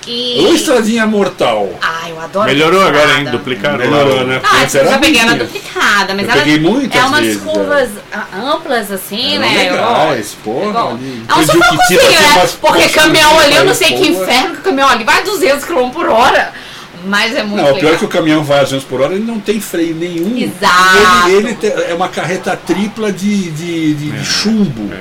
e. 0.07 0.39
Ou 0.45 0.53
estradinha 0.55 1.05
mortal. 1.05 1.69
Ai, 1.81 2.11
eu 2.11 2.19
adoro. 2.21 2.45
Melhorou 2.47 2.81
aquela 2.87 3.03
agora, 3.03 3.19
hein? 3.19 3.25
Duplicaram 3.29 3.77
Melhorou, 3.77 4.23
né? 4.25 4.41
Antes 4.61 4.75
eu 4.75 4.85
já 4.87 4.97
peguei 4.97 5.21
ela 5.21 5.35
duplicada, 5.35 6.13
mas 6.15 6.23
Eu 6.25 6.31
ela 6.31 6.41
peguei 6.43 6.59
muitas 6.59 7.01
é 7.01 7.05
umas 7.05 7.19
vezes, 7.21 7.41
curvas 7.41 7.89
ah, 8.13 8.25
amplas 8.35 8.91
assim, 8.91 9.35
Eram 9.35 9.41
né? 9.41 9.69
Legais, 9.71 10.37
porra, 10.43 10.65
Eu 10.65 10.71
gosto. 10.73 10.89
ali. 10.95 11.23
É 11.27 11.33
um 11.35 11.45
sufocozinho, 11.45 12.01
né? 12.11 12.33
umas 12.35 12.51
Porque 12.53 12.89
caminhão 12.89 13.39
ali, 13.39 13.55
eu 13.55 13.65
não 13.65 13.73
sei 13.75 13.87
que 13.89 14.11
porra. 14.13 14.23
inferno 14.23 14.53
que 14.55 14.59
o 14.61 14.63
caminhão 14.63 14.89
ali 14.89 15.03
vai 15.03 15.23
200 15.23 15.63
km 15.65 15.89
por 15.89 16.07
hora. 16.09 16.53
Mas 17.05 17.33
é 17.35 17.43
muito 17.43 17.57
Não, 17.63 17.69
o 17.71 17.75
pior 17.75 17.75
legal. 17.75 17.93
é 17.93 17.97
que 17.97 18.05
o 18.05 18.07
caminhão 18.07 18.43
vai 18.43 18.59
a 18.59 18.63
200 18.63 18.85
por 18.85 18.99
hora, 19.01 19.13
ele 19.13 19.23
não 19.23 19.39
tem 19.39 19.61
freio 19.61 19.95
nenhum. 19.95 20.35
Exato. 20.37 21.29
Ele, 21.29 21.57
ele 21.61 21.83
é 21.91 21.93
uma 21.93 22.09
carreta 22.09 22.57
tripla 22.57 23.11
de, 23.13 23.51
de, 23.51 23.93
de- 23.93 24.11
de 24.11 24.25
chumbo. 24.25 24.91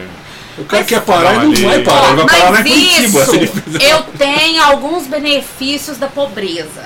O 0.59 0.65
cara 0.65 0.83
Mas- 0.83 0.89
quer 0.89 1.01
parar 1.03 1.35
e 1.35 1.37
não 1.39 1.53
Ali- 1.53 1.65
vai 1.65 1.83
parar, 1.83 2.09
ele 2.09 2.17
vai 2.17 2.27
parar 2.41 2.61
em 2.61 2.65
Curitiba. 2.65 3.23
isso, 3.23 3.33
eu 3.81 4.03
tenho 4.19 4.63
alguns 4.63 5.07
benefícios 5.07 5.99
da 5.99 6.07
pobreza. 6.07 6.83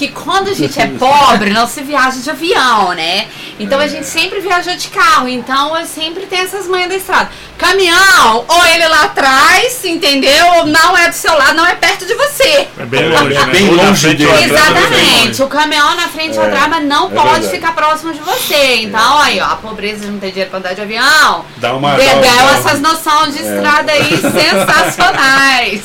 Que 0.00 0.08
quando 0.08 0.48
a 0.48 0.54
gente 0.54 0.80
é 0.80 0.86
pobre, 0.98 1.50
não 1.50 1.66
se 1.66 1.82
viaja 1.82 2.18
de 2.20 2.30
avião, 2.30 2.92
né? 2.92 3.26
Então 3.58 3.78
a 3.78 3.86
gente 3.86 4.06
sempre 4.06 4.40
viajou 4.40 4.74
de 4.74 4.88
carro. 4.88 5.28
Então 5.28 5.76
eu 5.76 5.84
sempre 5.84 6.24
tenho 6.24 6.44
essas 6.44 6.66
manhas 6.66 6.88
da 6.88 6.94
estrada. 6.96 7.28
Caminhão, 7.58 8.46
ou 8.48 8.64
ele 8.64 8.88
lá 8.88 9.02
atrás, 9.02 9.84
entendeu? 9.84 10.46
Ou 10.56 10.66
não 10.66 10.96
é 10.96 11.10
do 11.10 11.14
seu 11.14 11.36
lado, 11.36 11.52
não 11.54 11.66
é 11.66 11.74
perto 11.74 12.06
de 12.06 12.14
você. 12.14 12.66
É 12.78 12.86
bem 12.86 13.02
É, 13.02 13.08
longe, 13.20 13.36
é 13.36 13.44
né? 13.44 13.52
bem 13.52 13.68
Ou 13.68 13.76
na 13.76 13.82
longe 13.82 14.14
dele. 14.14 14.30
é 14.30 14.34
bem 14.36 14.44
Exatamente. 14.44 15.42
O 15.42 15.46
caminhão 15.48 15.94
na 15.94 16.08
frente 16.08 16.38
ou 16.38 16.44
É, 16.44 16.48
atrás, 16.48 16.68
mas 16.70 16.84
não 16.86 17.06
é 17.08 17.10
pode 17.10 17.30
verdade. 17.32 17.48
ficar 17.50 17.74
próximo 17.74 18.14
de 18.14 18.20
você. 18.20 18.76
Então, 18.76 19.18
aí, 19.20 19.38
ó, 19.38 19.44
a 19.44 19.56
pobreza 19.56 20.06
de 20.06 20.10
não 20.12 20.18
ter 20.18 20.30
dinheiro 20.30 20.48
pra 20.48 20.60
andar 20.60 20.72
de 20.74 20.80
avião. 20.80 21.44
Dá 21.58 21.74
uma- 21.74 21.94
dá 21.94 22.02
um- 22.02 22.20
um- 22.20 22.54
essas 22.58 22.80
noções 22.80 23.34
de 23.36 23.42
estrada 23.42 23.92
aí 23.92 24.16
sensacionais. 24.16 25.82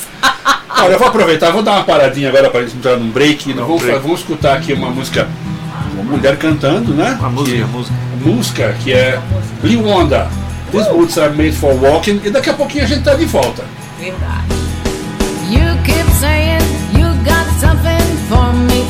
Olha, 0.78 0.94
eu 0.94 1.00
vou 1.00 1.08
aproveitar, 1.08 1.52
vou 1.52 1.62
dar 1.62 1.72
uma 1.74 1.84
paradinha 1.84 2.28
agora 2.30 2.50
para 2.50 2.62
gente 2.64 2.76
entrar 2.78 2.98
num 2.98 3.10
break. 3.10 3.54
Dá 3.54 3.62
um 3.64 3.66
vamos, 3.66 3.82
break. 3.84 4.00
Vamos 4.06 4.20
escutar 4.22 4.58
aqui 4.58 4.72
uma 4.74 4.90
música, 4.92 5.28
uma 5.94 6.04
mulher 6.04 6.38
cantando, 6.38 6.94
né? 6.94 7.18
A 7.22 7.28
música, 7.30 7.58
Que- 7.58 7.64
a 7.64 7.68
música. 7.68 7.96
música 8.24 8.76
que 8.84 8.94
é 8.94 9.20
Lee 9.64 9.78
Wanda. 9.78 10.30
These 10.72 10.90
boots 10.90 11.18
are 11.18 11.34
made 11.36 11.54
for 11.54 11.74
walking. 11.74 12.22
E 12.24 12.30
daqui 12.30 12.50
a 12.50 12.54
pouquinho 12.54 12.84
a 12.84 12.88
gente 12.88 13.04
tá 13.04 13.14
de 13.16 13.26
volta. 13.26 13.64
Verdade. 14.00 14.46
You 15.50 15.76
keep 15.84 16.10
saying 16.20 16.62
you 16.94 17.08
got 17.24 17.48
something 17.60 18.18
for 18.30 18.52
me. 18.54 18.84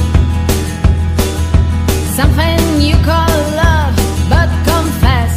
Something 2.15 2.81
you 2.81 2.97
call 3.03 3.27
love, 3.55 3.95
but 4.29 4.49
confess. 4.65 5.33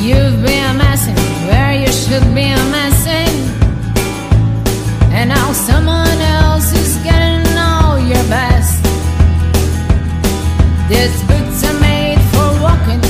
You've 0.00 0.40
been 0.42 0.76
messing 0.78 1.16
where 1.48 1.74
you 1.74 1.92
should 1.92 2.24
be 2.34 2.54
messing. 2.70 3.34
And 5.12 5.30
now 5.30 5.52
someone 5.52 6.20
else 6.22 6.45
These 10.88 11.20
boots 11.24 11.64
are 11.68 11.80
made 11.80 12.20
for 12.30 12.48
walking, 12.62 13.02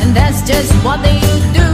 and 0.00 0.16
that's 0.16 0.40
just 0.48 0.72
what 0.82 1.02
they 1.02 1.20
do. 1.52 1.68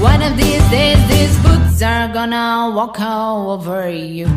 One 0.00 0.22
of 0.22 0.36
these 0.36 0.62
days, 0.70 0.98
these 1.08 1.36
boots 1.42 1.82
are 1.82 2.06
gonna 2.12 2.72
walk 2.72 3.00
all 3.00 3.50
over 3.50 3.90
you. 3.90 4.28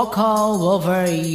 Walk 0.00 0.16
all 0.16 0.68
over 0.70 1.10
you. 1.12 1.29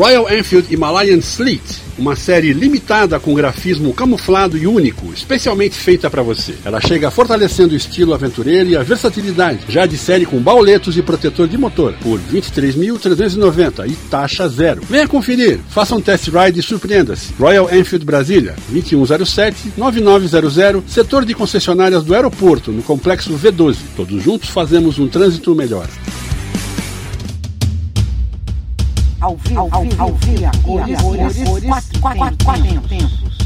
Royal 0.00 0.32
Enfield 0.32 0.72
Himalayan 0.72 1.18
Sleet, 1.18 1.60
uma 1.98 2.16
série 2.16 2.54
limitada 2.54 3.20
com 3.20 3.34
grafismo 3.34 3.92
camuflado 3.92 4.56
e 4.56 4.66
único, 4.66 5.12
especialmente 5.12 5.76
feita 5.76 6.08
para 6.08 6.22
você. 6.22 6.54
Ela 6.64 6.80
chega 6.80 7.10
fortalecendo 7.10 7.74
o 7.74 7.76
estilo 7.76 8.14
aventureiro 8.14 8.70
e 8.70 8.76
a 8.78 8.82
versatilidade, 8.82 9.60
já 9.68 9.84
de 9.84 9.98
série 9.98 10.24
com 10.24 10.40
bauletos 10.40 10.96
e 10.96 11.02
protetor 11.02 11.46
de 11.46 11.58
motor, 11.58 11.92
por 12.02 12.18
R$ 12.18 12.40
23.390 12.40 13.90
e 13.90 13.92
taxa 14.08 14.48
zero. 14.48 14.80
Venha 14.88 15.06
conferir, 15.06 15.60
faça 15.68 15.94
um 15.94 16.00
test 16.00 16.28
ride 16.28 16.60
e 16.60 16.62
surpreenda-se. 16.62 17.34
Royal 17.38 17.68
Enfield 17.70 18.06
Brasília, 18.06 18.56
2107-9900, 18.72 20.82
setor 20.88 21.26
de 21.26 21.34
concessionárias 21.34 22.04
do 22.04 22.14
aeroporto, 22.14 22.72
no 22.72 22.82
complexo 22.82 23.34
V12. 23.34 23.76
Todos 23.94 24.24
juntos 24.24 24.48
fazemos 24.48 24.98
um 24.98 25.06
trânsito 25.06 25.54
melhor. 25.54 25.86
Ao 29.30 29.36
vivo, 29.36 29.60
ao 29.70 29.82
vivo, 29.82 30.02
ao 30.02 30.12
vivo, 30.14 30.46
a 30.46 30.50
cores, 30.64 31.00
cores, 31.00 31.36
cores, 31.48 31.64
quatro, 31.68 32.00
quatro, 32.00 32.44
quatro 32.44 32.80
tempos. 32.88 33.38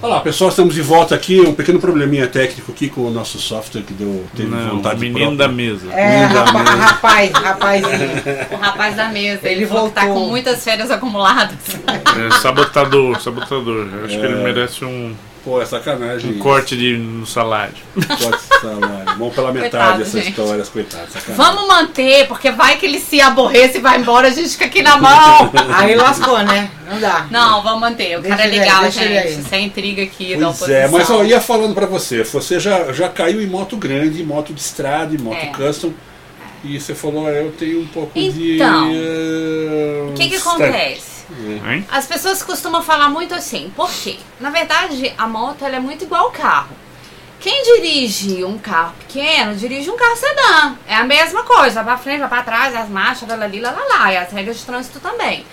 Olá 0.00 0.20
pessoal, 0.20 0.48
estamos 0.48 0.74
de 0.74 0.80
volta 0.80 1.14
aqui. 1.14 1.42
Um 1.42 1.52
pequeno 1.52 1.78
probleminha 1.78 2.26
técnico 2.26 2.72
aqui 2.72 2.88
com 2.88 3.02
o 3.02 3.10
nosso 3.10 3.38
software 3.38 3.82
que 3.82 3.92
deu, 3.92 4.24
teve 4.34 4.48
Não, 4.48 4.68
o 4.68 4.76
vontade 4.76 4.98
menino 4.98 5.18
própria. 5.36 5.36
da 5.36 5.48
mesa. 5.48 5.92
É, 5.92 6.26
Linda 6.26 6.42
rapa- 6.44 6.62
mesmo. 6.62 6.76
rapaz, 6.78 7.30
rapazinho. 7.32 8.10
O 8.50 8.56
rapaz 8.56 8.96
da 8.96 9.08
mesa, 9.10 9.46
ele, 9.46 9.64
Ele 9.64 9.66
tá 9.66 9.74
voltou. 9.74 10.02
com 10.14 10.20
muitas 10.28 10.64
férias 10.64 10.90
acumuladas. 10.90 11.54
É, 11.86 12.30
sabotador, 12.40 13.20
sabotador. 13.20 13.86
Eu 13.92 14.04
acho 14.06 14.18
que 14.18 14.24
ele 14.24 14.36
merece 14.42 14.86
um, 14.86 15.14
Pô, 15.42 15.60
é 15.60 15.64
sacanagem. 15.64 16.32
um 16.32 16.38
corte 16.38 16.76
de, 16.76 16.98
no 16.98 17.26
salário. 17.26 17.72
Corte 17.94 18.42
de 18.42 18.60
salário. 18.60 19.04
Vamos 19.18 19.34
pela 19.34 19.50
metade 19.52 19.70
Coitado, 19.70 20.02
essas 20.02 20.24
gente. 20.24 20.28
histórias, 20.38 20.68
coitado. 20.68 21.10
Sacanagem. 21.10 21.34
Vamos 21.36 21.66
manter, 21.68 22.28
porque 22.28 22.50
vai 22.50 22.76
que 22.76 22.84
ele 22.84 23.00
se 23.00 23.22
aborreça 23.22 23.78
e 23.78 23.80
vai 23.80 23.98
embora, 23.98 24.28
a 24.28 24.30
gente 24.30 24.50
fica 24.50 24.66
aqui 24.66 24.82
na 24.82 24.98
mão. 24.98 25.50
Aí 25.74 25.94
lascou, 25.94 26.38
né? 26.40 26.70
Não 26.90 27.00
dá. 27.00 27.26
Não, 27.30 27.62
vamos 27.62 27.80
manter. 27.80 28.18
O 28.18 28.20
Deixa 28.20 28.36
cara 28.36 28.48
é 28.48 28.52
aí, 28.52 28.58
legal, 28.58 28.82
aí. 28.84 28.90
gente. 28.90 29.40
Isso 29.40 29.54
é 29.54 29.60
intriga 29.60 30.02
aqui 30.02 30.36
da 30.36 30.46
Pois 30.46 30.56
oposição. 30.62 30.74
é, 30.82 30.88
mas 30.88 31.08
eu 31.08 31.24
ia 31.24 31.40
falando 31.40 31.74
pra 31.74 31.86
você, 31.86 32.22
você 32.22 32.60
já, 32.60 32.92
já 32.92 33.08
caiu 33.08 33.40
em 33.40 33.46
moto 33.46 33.76
grande, 33.78 34.22
moto 34.22 34.52
de 34.52 34.60
estrada, 34.60 35.14
em 35.14 35.18
moto 35.18 35.36
É. 35.36 35.46
custom, 35.46 35.92
e 36.62 36.78
você 36.78 36.94
falou, 36.94 37.26
ah, 37.26 37.30
eu 37.30 37.50
tenho 37.52 37.80
um 37.80 37.86
pouco 37.86 38.12
de. 38.12 38.56
Então, 38.56 38.90
eh, 38.92 40.10
O 40.10 40.14
que 40.14 40.28
que 40.28 40.34
stand. 40.34 40.50
acontece? 40.64 41.19
Hein? 41.38 41.86
As 41.90 42.06
pessoas 42.06 42.42
costumam 42.42 42.82
falar 42.82 43.08
muito 43.08 43.34
assim, 43.34 43.72
por 43.76 43.90
quê? 43.90 44.18
Na 44.38 44.50
verdade, 44.50 45.14
a 45.16 45.26
moto 45.26 45.64
ela 45.64 45.76
é 45.76 45.80
muito 45.80 46.04
igual 46.04 46.24
ao 46.24 46.30
carro. 46.30 46.76
Quem 47.40 47.62
dirige 47.62 48.44
um 48.44 48.58
carro 48.58 48.92
pequeno, 48.98 49.56
dirige 49.56 49.90
um 49.90 49.96
carro 49.96 50.16
sedã. 50.16 50.76
É 50.86 50.96
a 50.96 51.04
mesma 51.04 51.42
coisa, 51.42 51.82
vai 51.82 51.84
pra 51.84 51.98
frente, 51.98 52.20
vai 52.20 52.28
pra 52.28 52.42
trás, 52.42 52.76
as 52.76 52.88
marchas, 52.88 53.26
lá, 53.26 53.34
lá, 53.34 53.46
lá, 53.46 53.70
lá, 53.70 53.98
lá, 53.98 54.12
e 54.12 54.16
as 54.18 54.30
regras 54.30 54.58
de 54.58 54.66
trânsito 54.66 55.00
também. 55.00 55.46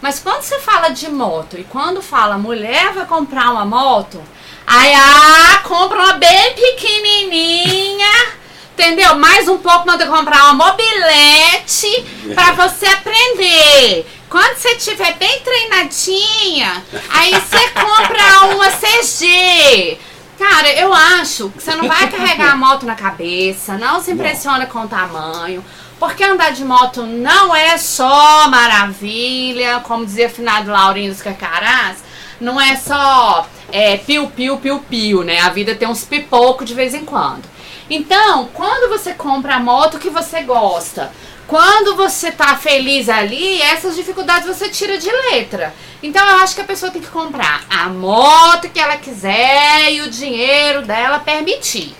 Mas 0.00 0.20
quando 0.20 0.42
você 0.42 0.58
fala 0.60 0.88
de 0.88 1.08
moto 1.10 1.58
e 1.58 1.64
quando 1.64 2.02
fala 2.02 2.36
mulher 2.38 2.92
vai 2.92 3.06
comprar 3.06 3.50
uma 3.50 3.64
moto, 3.64 4.22
aí 4.66 4.92
ah, 4.94 5.60
compra 5.64 5.98
uma 5.98 6.12
bem 6.14 6.54
pequenininha, 6.54 8.32
entendeu? 8.72 9.14
Mais 9.14 9.48
um 9.48 9.58
pouco 9.58 9.86
manda 9.86 10.06
comprar 10.06 10.50
uma 10.50 10.66
mobilete 10.66 12.34
pra 12.34 12.52
você 12.68 12.86
aprender. 12.86 14.06
Quando 14.34 14.56
você 14.56 14.70
estiver 14.70 15.14
bem 15.16 15.42
treinadinha, 15.42 16.82
aí 17.08 17.30
você 17.34 17.68
compra 17.70 18.52
uma 18.52 18.68
CG. 18.68 19.96
Cara, 20.36 20.72
eu 20.72 20.92
acho 20.92 21.50
que 21.50 21.62
você 21.62 21.76
não 21.76 21.86
vai 21.86 22.10
carregar 22.10 22.50
a 22.50 22.56
moto 22.56 22.84
na 22.84 22.96
cabeça, 22.96 23.78
não 23.78 24.02
se 24.02 24.10
impressiona 24.10 24.66
com 24.66 24.80
o 24.80 24.88
tamanho. 24.88 25.64
Porque 26.00 26.24
andar 26.24 26.50
de 26.50 26.64
moto 26.64 27.02
não 27.02 27.54
é 27.54 27.78
só 27.78 28.48
maravilha, 28.48 29.78
como 29.84 30.04
dizia 30.04 30.26
o 30.26 30.30
finado 30.30 30.68
Laurinho 30.68 31.12
dos 31.12 31.22
Carcarás, 31.22 31.98
não 32.40 32.60
é 32.60 32.74
só 32.74 33.46
é, 33.70 33.98
piu, 33.98 34.26
piu, 34.26 34.56
piu, 34.56 34.80
piu, 34.80 35.22
né? 35.22 35.42
A 35.42 35.50
vida 35.50 35.76
tem 35.76 35.86
uns 35.86 36.02
pipocos 36.02 36.66
de 36.66 36.74
vez 36.74 36.92
em 36.92 37.04
quando. 37.04 37.44
Então, 37.88 38.48
quando 38.52 38.88
você 38.88 39.14
compra 39.14 39.54
a 39.54 39.60
moto 39.60 40.00
que 40.00 40.10
você 40.10 40.42
gosta, 40.42 41.12
quando 41.46 41.96
você 41.96 42.32
tá 42.32 42.56
feliz 42.56 43.08
ali, 43.08 43.60
essas 43.60 43.96
dificuldades 43.96 44.46
você 44.46 44.68
tira 44.68 44.98
de 44.98 45.10
letra. 45.10 45.74
Então 46.02 46.26
eu 46.26 46.36
acho 46.36 46.54
que 46.54 46.60
a 46.60 46.64
pessoa 46.64 46.90
tem 46.90 47.02
que 47.02 47.08
comprar 47.08 47.64
a 47.68 47.88
moto 47.88 48.68
que 48.68 48.80
ela 48.80 48.96
quiser 48.96 49.92
e 49.92 50.00
o 50.02 50.10
dinheiro 50.10 50.82
dela 50.82 51.18
permitir. 51.18 51.94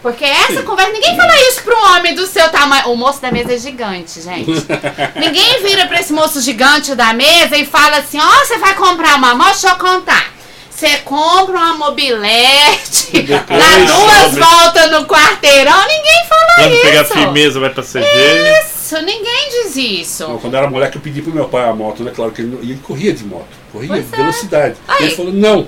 Porque 0.00 0.24
essa 0.24 0.62
conversa, 0.62 0.92
ninguém 0.92 1.16
fala 1.16 1.36
isso 1.48 1.62
pro 1.62 1.76
homem 1.76 2.14
do 2.14 2.24
seu 2.26 2.48
tamanho. 2.50 2.90
O 2.90 2.96
moço 2.96 3.20
da 3.20 3.32
mesa 3.32 3.54
é 3.54 3.58
gigante, 3.58 4.20
gente. 4.20 4.52
ninguém 5.18 5.62
vira 5.62 5.86
pra 5.86 5.98
esse 5.98 6.12
moço 6.12 6.40
gigante 6.40 6.94
da 6.94 7.12
mesa 7.12 7.56
e 7.56 7.66
fala 7.66 7.98
assim: 7.98 8.18
Ó, 8.20 8.44
você 8.44 8.58
vai 8.58 8.74
comprar 8.74 9.16
uma 9.16 9.34
moto? 9.34 9.50
Deixa 9.50 9.70
eu 9.70 9.76
contar. 9.76 10.38
Você 10.70 10.98
compra 10.98 11.56
uma 11.56 11.74
mobilete, 11.74 13.22
dá 13.26 13.92
duas 13.92 14.36
voltas 14.36 14.88
no 14.92 15.06
quarteirão, 15.06 15.76
ninguém 15.88 16.24
fala 16.28 16.54
Quando 16.54 16.72
isso. 16.74 16.82
pegar 16.82 17.04
firmeza 17.04 17.58
vai 17.58 17.70
pra 17.70 17.82
CG. 17.82 17.98
Isso, 17.98 18.77
ninguém 18.96 19.48
diz 19.50 19.76
isso. 19.76 20.26
Não, 20.28 20.38
quando 20.38 20.54
eu 20.54 20.58
era 20.60 20.70
moleque, 20.70 20.96
eu 20.96 21.02
pedi 21.02 21.20
pro 21.22 21.32
meu 21.32 21.48
pai 21.48 21.68
a 21.68 21.74
moto, 21.74 22.02
né? 22.02 22.12
Claro 22.14 22.32
que 22.32 22.40
ele, 22.42 22.58
e 22.62 22.70
ele 22.72 22.80
corria 22.82 23.12
de 23.12 23.24
moto, 23.24 23.46
corria 23.72 23.88
Pois 23.88 24.06
de 24.08 24.14
é. 24.14 24.16
velocidade. 24.16 24.76
Aí. 24.86 25.04
Ele 25.06 25.14
falou: 25.14 25.32
não, 25.32 25.66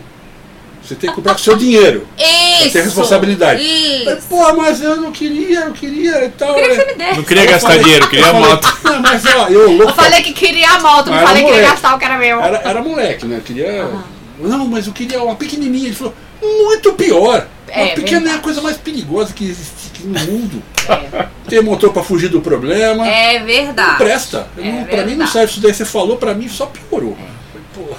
você 0.83 0.95
tem 0.95 1.11
que 1.11 1.17
comprar 1.17 1.33
com 1.35 1.39
seu 1.39 1.57
dinheiro. 1.57 2.07
Isso. 2.19 2.73
ter 2.73 2.83
responsabilidade. 2.83 3.63
Eu 3.63 3.69
falei, 4.05 4.19
Isso. 4.19 4.27
Pô, 4.29 4.53
mas 4.55 4.83
eu 4.83 4.97
não 4.97 5.13
queria, 5.13 5.61
eu 5.61 5.73
queria 5.73 6.25
e 6.25 6.31
tal. 6.31 6.57
Eu 6.59 6.63
queria 6.63 6.69
que 6.71 6.77
né? 6.77 6.85
você 6.85 6.93
me 6.93 6.99
desse. 6.99 7.17
Não 7.17 7.25
queria 7.25 7.43
Eu 7.45 7.51
gastar 7.51 7.69
falei- 7.69 7.83
dinheiro, 7.85 8.09
queria 8.09 8.27
a 8.29 8.33
moto. 8.33 8.79
Não, 8.85 9.01
mas 9.01 9.25
ó, 9.27 9.49
eu 9.49 9.71
louco. 9.73 9.91
Eu 9.91 9.95
falei 9.95 10.23
que 10.23 10.33
queria 10.33 10.71
a 10.71 10.81
moto, 10.81 11.11
não 11.11 11.19
falei 11.21 11.45
que 11.45 11.51
queria 11.53 11.69
gastar 11.71 11.95
o 11.95 11.99
que 11.99 12.05
era 12.05 12.19
meu. 12.19 12.41
Era, 12.41 12.59
era 12.59 12.83
moleque, 12.83 13.27
né? 13.27 13.37
Eu 13.37 13.41
queria. 13.43 13.91
Não, 14.39 14.67
mas 14.67 14.87
eu 14.87 14.93
queria 14.93 15.23
uma 15.23 15.37
pequenininha. 15.37 15.87
Ele 15.87 15.95
falou, 15.95 16.15
muito 16.43 16.93
pior. 16.95 17.47
É, 17.69 17.85
uma 17.85 17.95
pequena 17.95 18.31
é 18.31 18.35
a 18.35 18.39
coisa 18.39 18.61
mais 18.61 18.77
perigosa 18.79 19.33
que 19.33 19.45
existe 19.45 19.90
no 20.05 20.19
mundo. 20.21 20.63
É, 20.89 21.27
Ter 21.49 21.63
motor 21.63 21.93
pra 21.93 22.03
fugir 22.03 22.29
do 22.29 22.41
problema. 22.41 23.07
é 23.09 23.39
Não 23.39 23.47
verdade. 23.47 23.97
presta. 23.99 24.47
É 24.59 24.71
Não- 24.71 24.85
pra 24.85 25.05
mim 25.05 25.15
não 25.17 25.27
serve 25.27 25.53
isso 25.53 25.61
daí. 25.61 25.75
Você 25.75 25.85
falou, 25.85 26.17
pra 26.17 26.35
mim 26.35 26.49
só 26.49 26.67
piorou. 26.67 27.17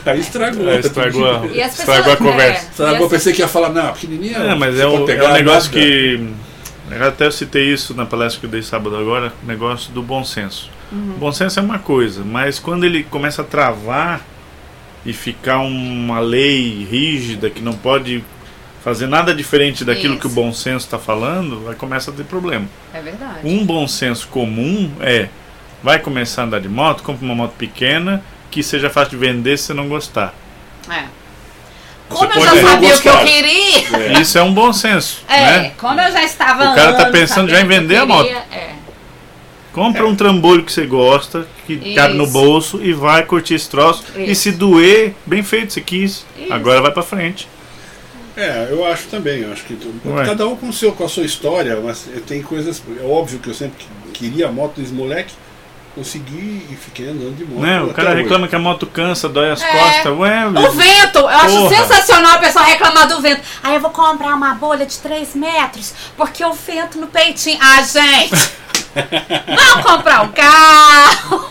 Aí 0.06 0.20
estragou. 0.20 0.70
É, 0.70 0.80
estragou 0.80 1.26
a, 1.30 1.46
E 1.48 1.62
as 1.62 1.78
estragou 1.80 2.14
a 2.14 2.16
pessoas- 2.16 2.32
conversa. 2.32 2.66
é. 2.66 2.70
Estragou, 2.70 3.10
pensei 3.10 3.34
que 3.34 3.42
ia 3.42 3.48
falar, 3.48 3.70
não, 3.70 3.92
pequenininha. 3.94 4.38
É, 4.38 4.56
mas 4.56 4.80
é, 4.80 4.86
o, 4.86 5.06
pegar 5.06 5.26
é 5.26 5.30
um 5.30 5.34
negócio 5.34 5.72
nada. 5.74 5.86
que. 5.86 6.30
Eu 6.92 7.08
até 7.08 7.32
citei 7.32 7.72
isso 7.72 7.94
na 7.96 8.06
palestra 8.06 8.40
que 8.42 8.46
eu 8.46 8.50
dei 8.50 8.62
sábado 8.62 8.96
agora, 8.98 9.32
negócio 9.44 9.92
do 9.94 10.02
bom 10.02 10.24
senso. 10.26 10.70
Uhum. 10.92 11.16
Bom 11.18 11.32
senso 11.32 11.58
é 11.60 11.64
uma 11.64 11.80
coisa, 11.80 12.22
mas 12.24 12.60
quando 12.60 12.84
ele 12.84 13.04
começa 13.04 13.42
a 13.42 13.46
travar 13.46 14.20
e 15.06 15.14
ficar 15.14 15.60
uma 15.60 16.20
lei 16.20 16.86
rígida 16.90 17.50
que 17.50 17.62
não 17.62 17.72
pode 17.74 18.24
fazer 18.84 19.08
nada 19.08 19.34
diferente 19.34 19.86
daquilo 19.86 20.18
que 20.18 20.26
o 20.26 20.28
Isso. 20.28 20.36
bom 20.36 20.52
senso 20.54 20.86
está 20.86 20.98
falando, 20.98 21.64
vai 21.64 21.76
começar 21.76 22.12
a 22.12 22.14
ter 22.14 22.24
problema. 22.24 22.68
É 22.94 23.02
verdade. 23.02 23.40
Um 23.44 23.66
bom 23.66 23.88
senso 23.88 24.28
comum 24.28 24.92
é 25.00 25.30
vai 25.84 26.00
começar 26.00 26.44
a 26.44 26.46
andar 26.46 26.60
de 26.62 26.70
moto, 26.70 27.04
compra 27.04 27.26
uma 27.26 27.36
moto 27.36 27.54
pequena 27.58 28.24
que 28.50 28.62
seja 28.62 28.90
fácil 28.90 29.12
de 29.12 29.18
vender 29.18 29.58
se 29.58 29.66
você 29.66 29.74
não 29.74 29.88
gostar. 29.88 30.34
É. 30.90 31.04
Você 32.10 32.28
Como 32.28 32.34
eu 32.34 32.42
já 32.44 32.70
sabia 32.70 32.96
o 32.96 33.02
que 33.02 33.08
eu 33.10 33.18
queria. 33.20 34.22
Isso 34.22 34.38
é 34.38 34.44
um 34.44 34.54
bom 34.54 34.74
senso, 34.74 35.24
É, 35.30 35.40
né? 35.40 35.72
como 35.78 36.00
eu 36.02 36.12
já 36.12 36.24
estava 36.24 36.72
O 36.72 36.76
cara 36.76 36.94
tá 36.94 37.00
andando, 37.04 37.12
pensando 37.14 37.50
já 37.50 37.62
em 37.62 37.64
o 37.64 37.68
que 37.70 37.74
vender 37.74 37.96
a 37.98 38.06
moto. 38.06 38.30
É. 38.30 38.72
Compra 39.72 40.06
um 40.06 40.14
trambolho 40.14 40.64
que 40.64 40.72
você 40.72 40.86
gosta, 40.86 41.48
que 41.66 41.96
cabe 41.96 42.16
no 42.16 42.26
Isso. 42.26 42.34
bolso 42.34 42.82
e 42.84 42.92
vai 42.92 43.24
curtir 43.24 43.54
esse 43.54 43.70
troço. 43.70 44.04
E 44.18 44.32
Isso. 44.32 44.42
se 44.42 44.52
doer, 44.52 45.14
bem 45.26 45.42
feito, 45.42 45.72
você 45.72 45.80
quis. 45.80 46.26
Isso. 46.38 46.52
Agora 46.52 46.82
vai 46.82 46.92
pra 46.92 47.02
frente. 47.02 47.48
É, 48.38 48.68
eu 48.70 48.86
acho 48.86 49.08
também. 49.08 49.42
Eu 49.42 49.52
acho 49.52 49.64
que 49.64 49.76
tu- 49.76 49.94
Ué. 50.06 50.26
cada 50.26 50.48
um 50.48 50.56
com, 50.56 50.72
seu, 50.72 50.92
com 50.92 51.04
a 51.06 51.10
sua 51.10 51.24
história, 51.24 51.80
mas 51.84 52.08
tem 52.28 52.42
coisas. 52.42 52.82
É 53.02 53.06
óbvio 53.06 53.40
que 53.40 53.50
eu 53.50 53.54
sempre 53.54 53.86
queria 54.14 54.48
a 54.48 54.52
moto 54.52 54.74
desde 54.78 54.94
moleque, 54.94 55.34
consegui 55.94 56.66
e 56.72 56.76
fiquei 56.76 57.10
andando 57.10 57.36
de 57.36 57.44
moto. 57.44 57.62
Né? 57.62 57.82
O 57.82 57.94
cara 57.94 58.12
hoje. 58.12 58.22
reclama 58.24 58.48
que 58.48 58.56
a 58.56 58.60
moto 58.60 58.86
cansa, 58.88 59.28
dói 59.28 59.52
as 59.52 59.62
É. 59.62 59.68
costas. 59.72 60.18
Ué, 60.18 60.48
O 60.48 60.72
vento, 60.72 61.20
eu 61.20 61.28
acho 61.28 61.56
Porra. 61.58 61.76
sensacional 61.76 62.36
a 62.36 62.38
pessoa 62.40 62.64
reclamar 62.64 63.08
do 63.08 63.20
vento. 63.22 63.42
Aí 63.62 63.76
eu 63.76 63.82
vou 63.82 63.90
comprar 63.92 64.34
uma 64.36 64.54
bolha 64.54 64.86
de 64.86 64.98
3 65.00 65.36
metros, 65.36 65.94
porque 66.16 66.44
o 66.46 66.54
vento 66.54 66.98
no 67.00 67.08
peitinho. 67.08 67.58
Ah, 67.62 67.82
gente! 67.82 68.32
Vamos 69.48 69.86
comprar 69.86 70.22
um 70.22 70.30
carro. 70.32 71.50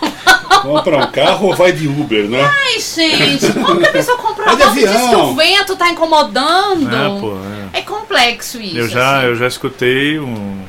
Compra 0.59 0.99
um 0.99 1.11
carro 1.11 1.49
ou 1.49 1.55
vai 1.55 1.73
de 1.73 1.87
Uber, 1.87 2.29
né? 2.29 2.43
Ai, 2.43 2.81
gente, 2.81 3.53
como 3.53 3.81
que 3.81 3.87
a 3.87 3.93
pessoa 3.93 4.19
compra 4.19 4.57
de 4.57 4.65
moto 4.65 4.77
e 4.77 4.81
diz 4.81 4.91
que 4.91 4.97
avião. 4.97 5.31
o 5.31 5.35
vento 5.35 5.77
tá 5.77 5.89
incomodando? 5.91 6.95
É, 6.95 7.21
pô, 7.21 7.37
é. 7.75 7.79
É 7.79 7.83
complexo 7.83 8.61
isso. 8.61 8.77
Eu 8.77 8.89
já, 8.89 9.19
assim. 9.19 9.27
eu 9.27 9.37
já 9.37 9.47
escutei 9.47 10.19
um. 10.19 10.61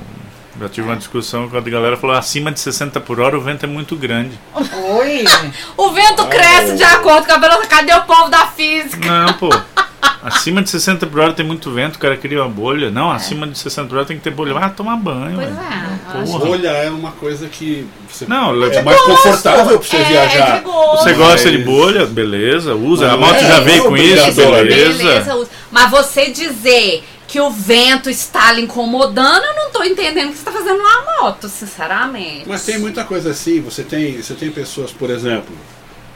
Já 0.59 0.69
tive 0.69 0.88
uma 0.88 0.95
discussão 0.95 1.49
quando 1.49 1.67
a 1.67 1.71
galera 1.71 1.97
falou 1.97 2.15
acima 2.15 2.51
de 2.51 2.59
60 2.59 2.99
por 2.99 3.19
hora 3.19 3.36
o 3.36 3.41
vento 3.41 3.65
é 3.65 3.67
muito 3.67 3.95
grande. 3.95 4.39
Oi. 4.53 5.25
O 5.75 5.89
vento 5.89 6.25
cresce 6.27 6.75
de 6.75 6.84
acordo 6.84 7.25
com 7.25 7.34
a 7.34 7.38
velocidade. 7.38 7.67
Cadê 7.67 7.93
o 7.93 8.01
povo 8.03 8.29
da 8.29 8.45
física? 8.47 9.07
Não, 9.07 9.34
pô. 9.34 9.49
Acima 10.24 10.61
de 10.61 10.69
60 10.69 11.07
por 11.07 11.19
hora 11.19 11.34
tem 11.34 11.45
muito 11.45 11.72
vento, 11.72 11.95
o 11.95 11.99
cara 11.99 12.15
cria 12.15 12.41
uma 12.41 12.49
bolha. 12.49 12.91
Não, 12.91 13.09
acima 13.11 13.47
de 13.47 13.57
60 13.57 13.88
por 13.88 13.97
hora 13.97 14.05
tem 14.05 14.17
que 14.17 14.24
ter 14.24 14.30
bolha. 14.32 14.53
Vai 14.53 14.69
tomar 14.72 14.95
banho. 14.97 15.36
Pois 15.36 15.47
velho. 15.49 15.59
é. 15.59 16.38
Bolha 16.47 16.67
é 16.69 16.89
uma 16.89 17.11
coisa 17.13 17.47
que 17.47 17.88
você 18.09 18.26
Não, 18.28 18.51
é 18.63 18.76
é 18.76 18.82
mais 18.84 19.01
confortável 19.01 19.80
pra 19.80 19.88
você 19.88 19.97
É, 19.97 20.03
viajar. 20.03 20.49
é 20.49 20.59
de 20.59 20.63
gosto. 20.65 21.03
Você 21.03 21.09
Mas- 21.09 21.17
gosta 21.17 21.51
de 21.51 21.57
bolha? 21.59 22.05
Beleza, 22.05 22.76
usa. 22.76 23.11
A 23.11 23.17
Mas 23.17 23.19
moto 23.30 23.36
é, 23.41 23.47
já 23.47 23.59
veio 23.61 23.84
é 23.84 23.88
com 23.88 23.97
isso, 23.97 24.36
beleza. 24.36 25.36
usa. 25.36 25.49
Mas 25.72 25.89
você 25.89 26.30
dizer 26.30 27.03
que 27.28 27.39
o 27.39 27.49
vento 27.49 28.09
está 28.09 28.51
lhe 28.51 28.61
incomodando, 28.61 29.43
eu 29.43 29.55
não 29.55 29.72
tô 29.72 29.84
entendendo 29.84 30.30
o 30.30 30.32
que 30.34 30.38
você 30.38 30.43
tá 30.43 30.51
fazendo 30.51 30.78
numa 30.80 31.22
moto, 31.22 31.47
sinceramente. 31.47 32.43
Mas 32.45 32.63
tem 32.65 32.78
muita 32.78 33.05
coisa 33.05 33.32
assim, 33.32 33.61
você 33.61 33.84
tem, 33.84 34.22
você 34.22 34.34
tem 34.34 34.51
pessoas, 34.51 34.91
por 34.91 35.09
exemplo, 35.09 35.55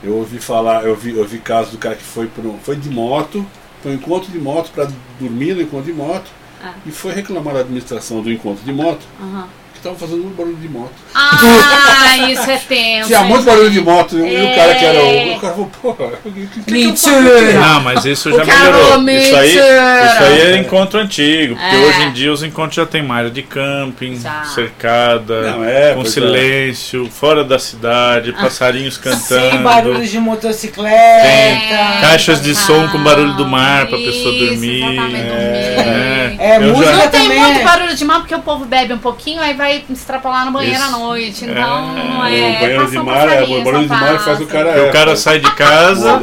eu 0.03 0.13
ouvi 0.15 0.39
falar, 0.39 0.83
eu 0.83 0.93
vi, 0.95 1.17
eu 1.17 1.23
vi 1.25 1.37
casos 1.37 1.71
do 1.71 1.77
cara 1.77 1.95
que 1.95 2.03
foi 2.03 2.27
pro, 2.27 2.59
foi 2.63 2.75
de 2.75 2.89
moto, 2.89 3.45
foi 3.85 3.91
um 3.91 3.95
encontro 3.97 4.31
de 4.31 4.39
moto 4.39 4.71
para 4.73 4.89
dormir 5.19 5.53
no 5.53 5.61
encontro 5.61 5.85
de 5.85 5.93
moto 5.93 6.25
Ah. 6.63 6.73
e 6.87 6.91
foi 6.91 7.13
reclamar 7.13 7.53
da 7.53 7.59
administração 7.59 8.19
do 8.23 8.31
encontro 8.31 8.65
de 8.65 8.73
moto 8.73 9.05
Aham. 9.21 9.47
Que 9.85 9.89
estava 9.89 9.95
fazendo 9.97 10.23
muito 10.23 10.35
barulho 10.35 10.55
de 10.57 10.69
moto. 10.69 10.91
Ah, 11.13 12.17
isso 12.31 12.49
é 12.49 12.57
tenso. 12.57 13.07
Tinha 13.07 13.21
muito 13.21 13.43
barulho 13.43 13.69
de 13.69 13.81
moto 13.81 14.17
e 14.17 14.43
o 14.43 14.55
cara 14.55 14.75
que 14.75 14.85
era 14.85 14.99
o. 15.03 15.35
O 15.35 15.39
cara 15.39 15.53
falou, 15.53 15.71
porra, 15.81 16.05
o 16.25 16.31
que, 16.31 16.47
que, 16.47 16.61
que 16.63 16.75
eu 16.85 16.89
faço 16.91 17.09
aqui?" 17.09 17.21
Mentira! 17.21 17.53
Não, 17.59 17.81
mas 17.81 18.05
isso 18.05 18.31
já 18.31 18.43
melhorou. 18.45 19.09
Isso 19.09 19.35
aí, 19.35 19.49
isso 19.55 20.23
aí 20.23 20.41
é 20.41 20.57
encontro 20.57 20.99
antigo, 20.99 21.55
porque 21.55 21.75
É. 21.75 21.79
hoje 21.79 22.01
em 22.03 22.13
dia 22.13 22.31
os 22.31 22.43
encontros 22.43 22.75
já 22.75 22.85
tem 22.85 23.05
área 23.11 23.29
de 23.29 23.43
camping, 23.43 24.15
Já. 24.19 24.43
cercada, 24.45 25.51
Não, 25.51 25.63
é, 25.63 25.93
com 25.93 26.01
é. 26.01 26.05
silêncio, 26.05 27.09
fora 27.09 27.43
da 27.43 27.59
cidade, 27.59 28.33
passarinhos 28.33 28.97
cantando. 28.97 29.51
Sem 29.51 29.61
barulho 29.61 30.05
de 30.05 30.19
motocicleta. 30.19 31.21
Tem 31.21 32.01
caixas 32.01 32.41
de 32.41 32.55
som 32.55 32.87
com 32.89 32.97
barulho 33.03 33.33
do 33.33 33.45
mar 33.47 33.87
pra 33.87 33.97
pessoa 33.97 34.33
Isso, 34.33 34.45
dormir. 34.45 34.81
exatamente, 34.83 35.15
É, 35.27 35.75
dormir. 35.75 36.41
É, 36.41 36.59
música 36.59 36.85
já- 36.91 36.95
Não 37.03 37.09
tem 37.09 37.21
também 37.21 37.39
muito 37.39 37.59
é. 37.59 37.63
barulho 37.63 37.95
de 37.95 38.05
mar 38.05 38.19
porque 38.19 38.35
o 38.35 38.39
povo 38.41 38.65
bebe 38.65 38.93
um 38.93 38.97
pouquinho, 38.97 39.41
aí 39.41 39.53
vai 39.53 39.74
extrapolar 39.89 40.45
no 40.45 40.51
banheiro 40.51 40.77
Isso. 40.79 40.85
à 40.95 40.97
noite. 40.97 41.45
Então, 41.45 41.97
É, 41.97 42.03
não 42.03 42.19
O 42.19 42.25
é. 42.25 42.59
banheiro 42.59 42.87
de 42.91 42.97
mar, 42.99 43.27
é, 43.29 43.43
o 43.43 43.63
barulho 43.63 43.83
de 43.83 43.87
mar 43.89 44.19
faz 44.19 44.39
o 44.41 44.45
cara. 44.45 44.87
o 44.87 44.91
cara 44.91 45.15
sai 45.15 45.39
de 45.39 45.51
casa, 45.55 46.15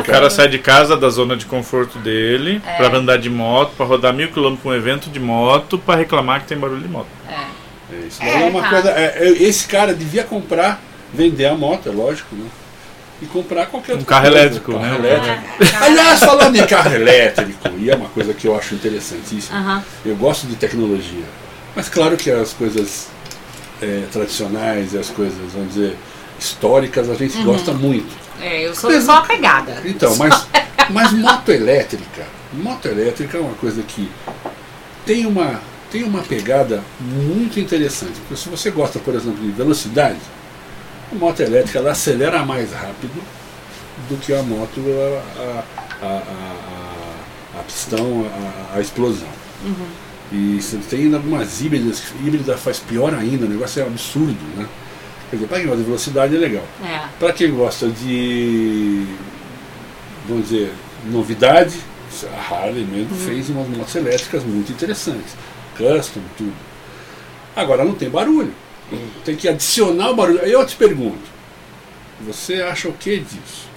o 0.00 0.02
cara 0.04 0.30
sai 0.30 0.48
de 0.48 0.58
casa 0.58 0.96
da 0.96 1.08
zona 1.08 1.36
de 1.36 1.46
conforto 1.46 1.98
dele 1.98 2.60
É. 2.66 2.74
pra 2.76 2.96
andar 2.96 3.18
de 3.18 3.30
moto, 3.30 3.72
pra 3.76 3.86
rodar 3.86 4.12
mil 4.12 4.28
quilômetros 4.30 4.62
com 4.62 4.70
um 4.70 4.74
evento 4.74 5.10
de 5.10 5.20
moto, 5.20 5.78
pra 5.78 5.94
reclamar 5.96 6.40
que 6.40 6.46
tem 6.48 6.58
barulho 6.58 6.80
de 6.80 6.88
moto. 6.88 7.06
É. 7.28 7.34
É, 7.90 8.06
isso 8.06 8.22
É, 8.22 8.42
é 8.46 8.50
uma 8.50 8.60
tá. 8.62 8.68
coisa. 8.68 8.90
é, 8.90 9.14
é, 9.18 9.28
esse 9.42 9.66
cara 9.66 9.94
devia 9.94 10.22
comprar, 10.24 10.80
vender 11.12 11.46
a 11.46 11.54
moto, 11.54 11.88
é 11.88 11.92
lógico, 11.92 12.34
né? 12.34 12.44
E 13.20 13.26
comprar 13.26 13.66
qualquer 13.66 13.96
Um 13.96 14.02
carro 14.02 14.22
coisa, 14.26 14.38
elétrico, 14.38 14.72
carro 14.74 14.84
né? 14.84 14.96
elétrico. 15.08 15.38
É. 15.64 15.84
Aliás, 15.86 16.20
falando 16.20 16.54
em 16.54 16.64
carro 16.66 16.94
elétrico, 16.94 17.68
e 17.76 17.90
é 17.90 17.96
uma 17.96 18.08
coisa 18.10 18.32
que 18.32 18.46
eu 18.46 18.56
acho 18.56 18.74
interessantíssima. 18.76 19.58
Aham. 19.58 19.82
Eu 20.06 20.14
gosto 20.14 20.46
de 20.46 20.54
tecnologia. 20.54 21.24
Mas 21.74 21.88
claro 21.88 22.16
que 22.16 22.30
as 22.30 22.52
coisas 22.52 23.08
é, 23.80 24.04
tradicionais 24.12 24.92
e 24.94 24.98
as 24.98 25.08
coisas, 25.10 25.38
vamos 25.52 25.74
dizer, 25.74 25.96
históricas, 26.38 27.08
a 27.10 27.14
gente 27.14 27.36
Uhum. 27.38 27.44
gosta 27.44 27.72
muito. 27.72 28.16
É, 28.40 28.66
eu 28.66 28.74
sou 28.74 28.90
só 29.00 29.18
apegada. 29.18 29.82
Então, 29.84 30.14
mas, 30.16 30.46
mas 30.90 31.12
moto 31.12 31.50
elétrica, 31.50 32.24
moto 32.52 32.86
elétrica 32.86 33.38
é 33.38 33.40
uma 33.40 33.54
coisa 33.54 33.82
que 33.82 34.08
tem 35.04 35.26
uma, 35.26 35.60
tem 35.90 36.04
uma 36.04 36.22
pegada 36.22 36.82
muito 37.00 37.58
interessante. 37.60 38.12
Porque 38.20 38.36
se 38.36 38.48
você 38.48 38.70
gosta, 38.70 38.98
por 38.98 39.14
exemplo, 39.14 39.40
de 39.44 39.50
velocidade, 39.50 40.18
a 41.10 41.14
moto 41.14 41.40
elétrica 41.40 41.78
ela 41.78 41.92
acelera 41.92 42.44
mais 42.44 42.72
rápido 42.72 43.22
do 44.08 44.16
que 44.18 44.32
a 44.32 44.42
moto 44.42 44.80
a, 44.80 45.40
a, 45.40 46.06
a, 46.06 46.22
a, 47.56 47.60
a 47.60 47.62
pistão, 47.64 48.24
a, 48.72 48.76
a 48.76 48.80
explosão. 48.80 49.28
E 50.30 50.60
você 50.60 50.78
tem 50.90 51.14
algumas 51.14 51.60
híbridas, 51.60 52.02
híbrida 52.22 52.56
faz 52.56 52.78
pior 52.78 53.14
ainda, 53.14 53.46
o 53.46 53.48
negócio 53.48 53.82
é 53.82 53.86
absurdo, 53.86 54.36
né? 54.56 54.66
Quer 55.30 55.36
dizer, 55.36 55.48
para 55.48 55.58
quem 55.58 55.66
gosta 55.66 55.78
de 55.78 55.86
velocidade 55.86 56.36
é 56.36 56.38
legal. 56.38 56.64
É. 56.84 57.00
Para 57.18 57.32
quem 57.32 57.50
gosta 57.50 57.88
de, 57.88 59.06
vamos 60.26 60.48
dizer, 60.48 60.72
novidade, 61.06 61.78
a 62.24 62.54
Harley 62.54 62.84
mesmo 62.84 63.14
fez 63.14 63.48
umas 63.50 63.68
motos 63.68 63.94
elétricas 63.94 64.42
muito 64.44 64.72
interessantes. 64.72 65.34
Custom, 65.76 66.20
tudo. 66.36 66.52
Agora 67.54 67.84
não 67.84 67.94
tem 67.94 68.08
barulho. 68.08 68.52
Tem 69.24 69.36
que 69.36 69.48
adicionar 69.48 70.10
o 70.10 70.16
barulho. 70.16 70.40
Aí 70.42 70.52
eu 70.52 70.64
te 70.64 70.76
pergunto, 70.76 71.28
você 72.20 72.62
acha 72.62 72.88
o 72.88 72.92
que 72.92 73.18
disso? 73.18 73.67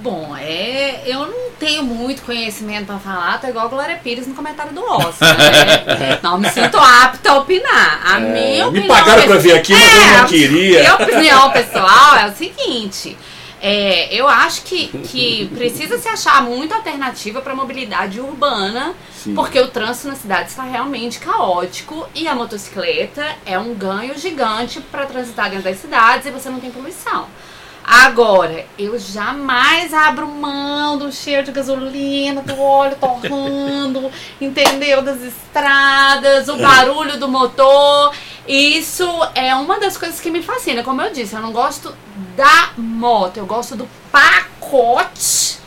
Bom, 0.00 0.36
é, 0.38 1.02
eu 1.06 1.26
não 1.26 1.50
tenho 1.58 1.82
muito 1.82 2.22
conhecimento 2.22 2.86
pra 2.86 2.98
falar, 2.98 3.40
tô 3.40 3.48
igual 3.48 3.66
a 3.66 3.68
Glória 3.68 3.96
Pires 4.02 4.26
no 4.28 4.34
comentário 4.34 4.72
do 4.72 4.82
Oscar, 4.84 5.36
né? 5.36 6.18
Não 6.22 6.38
me 6.38 6.48
sinto 6.50 6.76
apta 6.78 7.32
a 7.32 7.38
opinar. 7.38 8.00
A 8.04 8.20
minha 8.20 8.38
É, 8.38 8.56
me 8.58 8.62
opinião 8.64 8.86
pagaram 8.96 9.22
pra 9.24 9.34
pes- 9.34 9.42
vir 9.42 9.52
aqui, 9.56 9.72
mas 9.72 9.82
eu 9.82 10.12
não 10.18 10.24
É, 10.24 10.28
queria. 10.28 10.78
Minha 10.78 10.94
opinião 10.94 11.50
pessoal 11.52 12.16
é 12.16 12.26
o 12.28 12.32
seguinte. 12.36 13.18
é, 13.60 14.14
eu 14.14 14.28
acho 14.28 14.62
que, 14.62 14.86
que 15.08 15.50
precisa 15.52 15.98
se 15.98 16.06
achar 16.08 16.42
muita 16.42 16.76
alternativa 16.76 17.40
para 17.40 17.52
mobilidade 17.56 18.20
urbana, 18.20 18.94
Sim. 19.12 19.34
porque 19.34 19.58
o 19.58 19.66
trânsito 19.66 20.06
na 20.06 20.14
cidade 20.14 20.50
está 20.50 20.62
realmente 20.62 21.18
caótico 21.18 22.08
e 22.14 22.28
a 22.28 22.36
motocicleta 22.36 23.26
é 23.44 23.58
um 23.58 23.74
ganho 23.74 24.16
gigante 24.16 24.80
para 24.80 25.06
transitar 25.06 25.50
dentro 25.50 25.64
das 25.64 25.80
cidades 25.80 26.24
e 26.24 26.30
você 26.30 26.48
não 26.48 26.60
tem 26.60 26.70
poluição. 26.70 27.26
Agora, 27.90 28.66
eu 28.78 28.98
jamais 28.98 29.94
abro 29.94 30.26
mão 30.26 30.98
do 30.98 31.10
cheiro 31.10 31.42
de 31.44 31.52
gasolina, 31.52 32.42
do 32.42 32.60
óleo 32.60 32.94
torrando, 33.00 34.10
entendeu? 34.38 35.00
Das 35.00 35.22
estradas, 35.22 36.50
o 36.50 36.58
barulho 36.58 37.18
do 37.18 37.26
motor. 37.26 38.12
Isso 38.46 39.08
é 39.34 39.54
uma 39.54 39.80
das 39.80 39.96
coisas 39.96 40.20
que 40.20 40.30
me 40.30 40.42
fascina. 40.42 40.82
Como 40.82 41.00
eu 41.00 41.10
disse, 41.10 41.34
eu 41.34 41.40
não 41.40 41.50
gosto 41.50 41.94
da 42.36 42.72
moto, 42.76 43.38
eu 43.38 43.46
gosto 43.46 43.74
do 43.74 43.88
pacote 44.12 45.58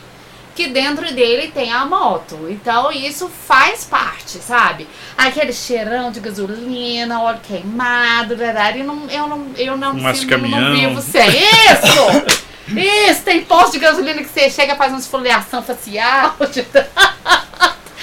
que 0.54 0.68
dentro 0.68 1.12
dele 1.14 1.50
tem 1.52 1.72
a 1.72 1.84
moto. 1.84 2.46
Então 2.48 2.90
isso 2.92 3.28
faz 3.28 3.84
parte, 3.84 4.38
sabe? 4.38 4.86
Aquele 5.16 5.52
cheirão 5.52 6.10
de 6.10 6.20
gasolina, 6.20 7.20
óleo 7.22 7.40
queimado, 7.42 8.36
verdade, 8.36 8.78
e 8.80 8.82
não, 8.82 9.08
eu 9.10 9.26
não, 9.26 9.46
eu 9.56 9.76
não, 9.76 10.14
sinto- 10.14 10.28
caminhão. 10.28 10.60
não 10.60 10.72
vivo 10.74 11.00
sem. 11.00 11.28
Isso! 11.28 12.42
Isso, 12.74 13.22
tem 13.22 13.44
posto 13.44 13.72
de 13.72 13.80
gasolina 13.80 14.22
que 14.22 14.28
você 14.28 14.48
chega 14.48 14.76
faz 14.76 14.92
uma 14.92 15.00
esfoliação 15.00 15.62
facial. 15.62 16.36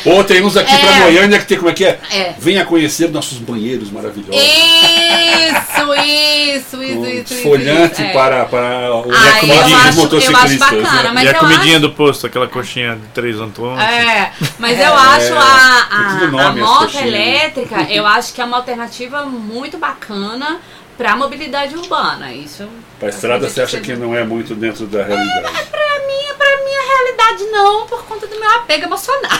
Ou 0.06 0.24
tem 0.24 0.42
uns 0.44 0.56
aqui 0.58 0.74
É. 0.74 0.78
pra 0.78 1.00
Goiânia 1.00 1.40
que 1.40 1.46
tem 1.46 1.58
como 1.58 1.70
é 1.70 1.74
que 1.74 1.86
é? 1.86 2.00
É. 2.12 2.34
Venha 2.40 2.64
conhecer 2.66 3.10
nossos 3.10 3.38
banheiros 3.38 3.92
maravilhosos. 3.92 4.42
Isso, 4.42 5.94
isso, 5.94 6.84
isso, 6.84 7.00
Um 7.00 7.06
isso. 7.06 7.10
isso, 7.10 7.34
Desfolhante 7.34 7.94
isso, 7.94 8.02
é. 8.04 8.12
para, 8.14 8.46
para 8.46 8.94
o 8.96 9.12
Ah, 9.14 9.20
recomendinho 9.34 9.60
eu 9.60 9.64
dos 9.64 9.74
acho, 9.74 9.74
eu 9.74 9.78
acho 9.78 9.98
motociclistas. 9.98 10.60
bacana, 10.60 11.04
né? 11.04 11.12
mas 11.14 11.24
e 11.24 11.28
a 11.30 11.34
comidinha 11.34 11.78
acho... 11.78 11.88
do 11.88 11.92
posto, 11.94 12.28
aquela 12.28 12.48
coxinha 12.48 12.96
de 12.96 13.08
três 13.14 13.38
Antônios. 13.40 13.82
É, 13.84 14.32
mas 14.58 14.80
eu 14.80 14.94
acho 14.94 15.34
a, 15.34 15.88
a, 15.92 16.24
a 16.24 16.28
nome, 16.28 16.62
as 16.62 16.68
moto 16.68 16.80
coxinhas. 16.92 17.06
elétrica, 17.08 17.88
eu 17.92 18.06
acho 18.06 18.34
que 18.34 18.42
é 18.42 18.46
uma 18.46 18.58
alternativa 18.58 19.24
muito 19.26 19.78
bacana 19.78 20.60
para 20.98 21.16
mobilidade 21.16 21.76
urbana. 21.76 22.32
Isso 22.34 22.68
Para 23.00 23.08
a 23.08 23.12
estrada 23.12 23.50
você 23.50 23.62
acha 23.62 23.80
que 23.80 23.94
não 23.96 24.16
é 24.16 24.24
muito 24.24 24.54
dentro 24.56 24.86
da 24.86 25.04
realidade. 25.04 25.42
pra 25.72 26.00
mim, 26.08 26.34
minha 26.64 26.82
realidade 26.82 27.44
não, 27.52 27.86
por 27.88 28.04
conta 28.06 28.28
do 28.28 28.40
meu 28.40 28.50
apego 28.58 28.86
emocional. 28.86 29.40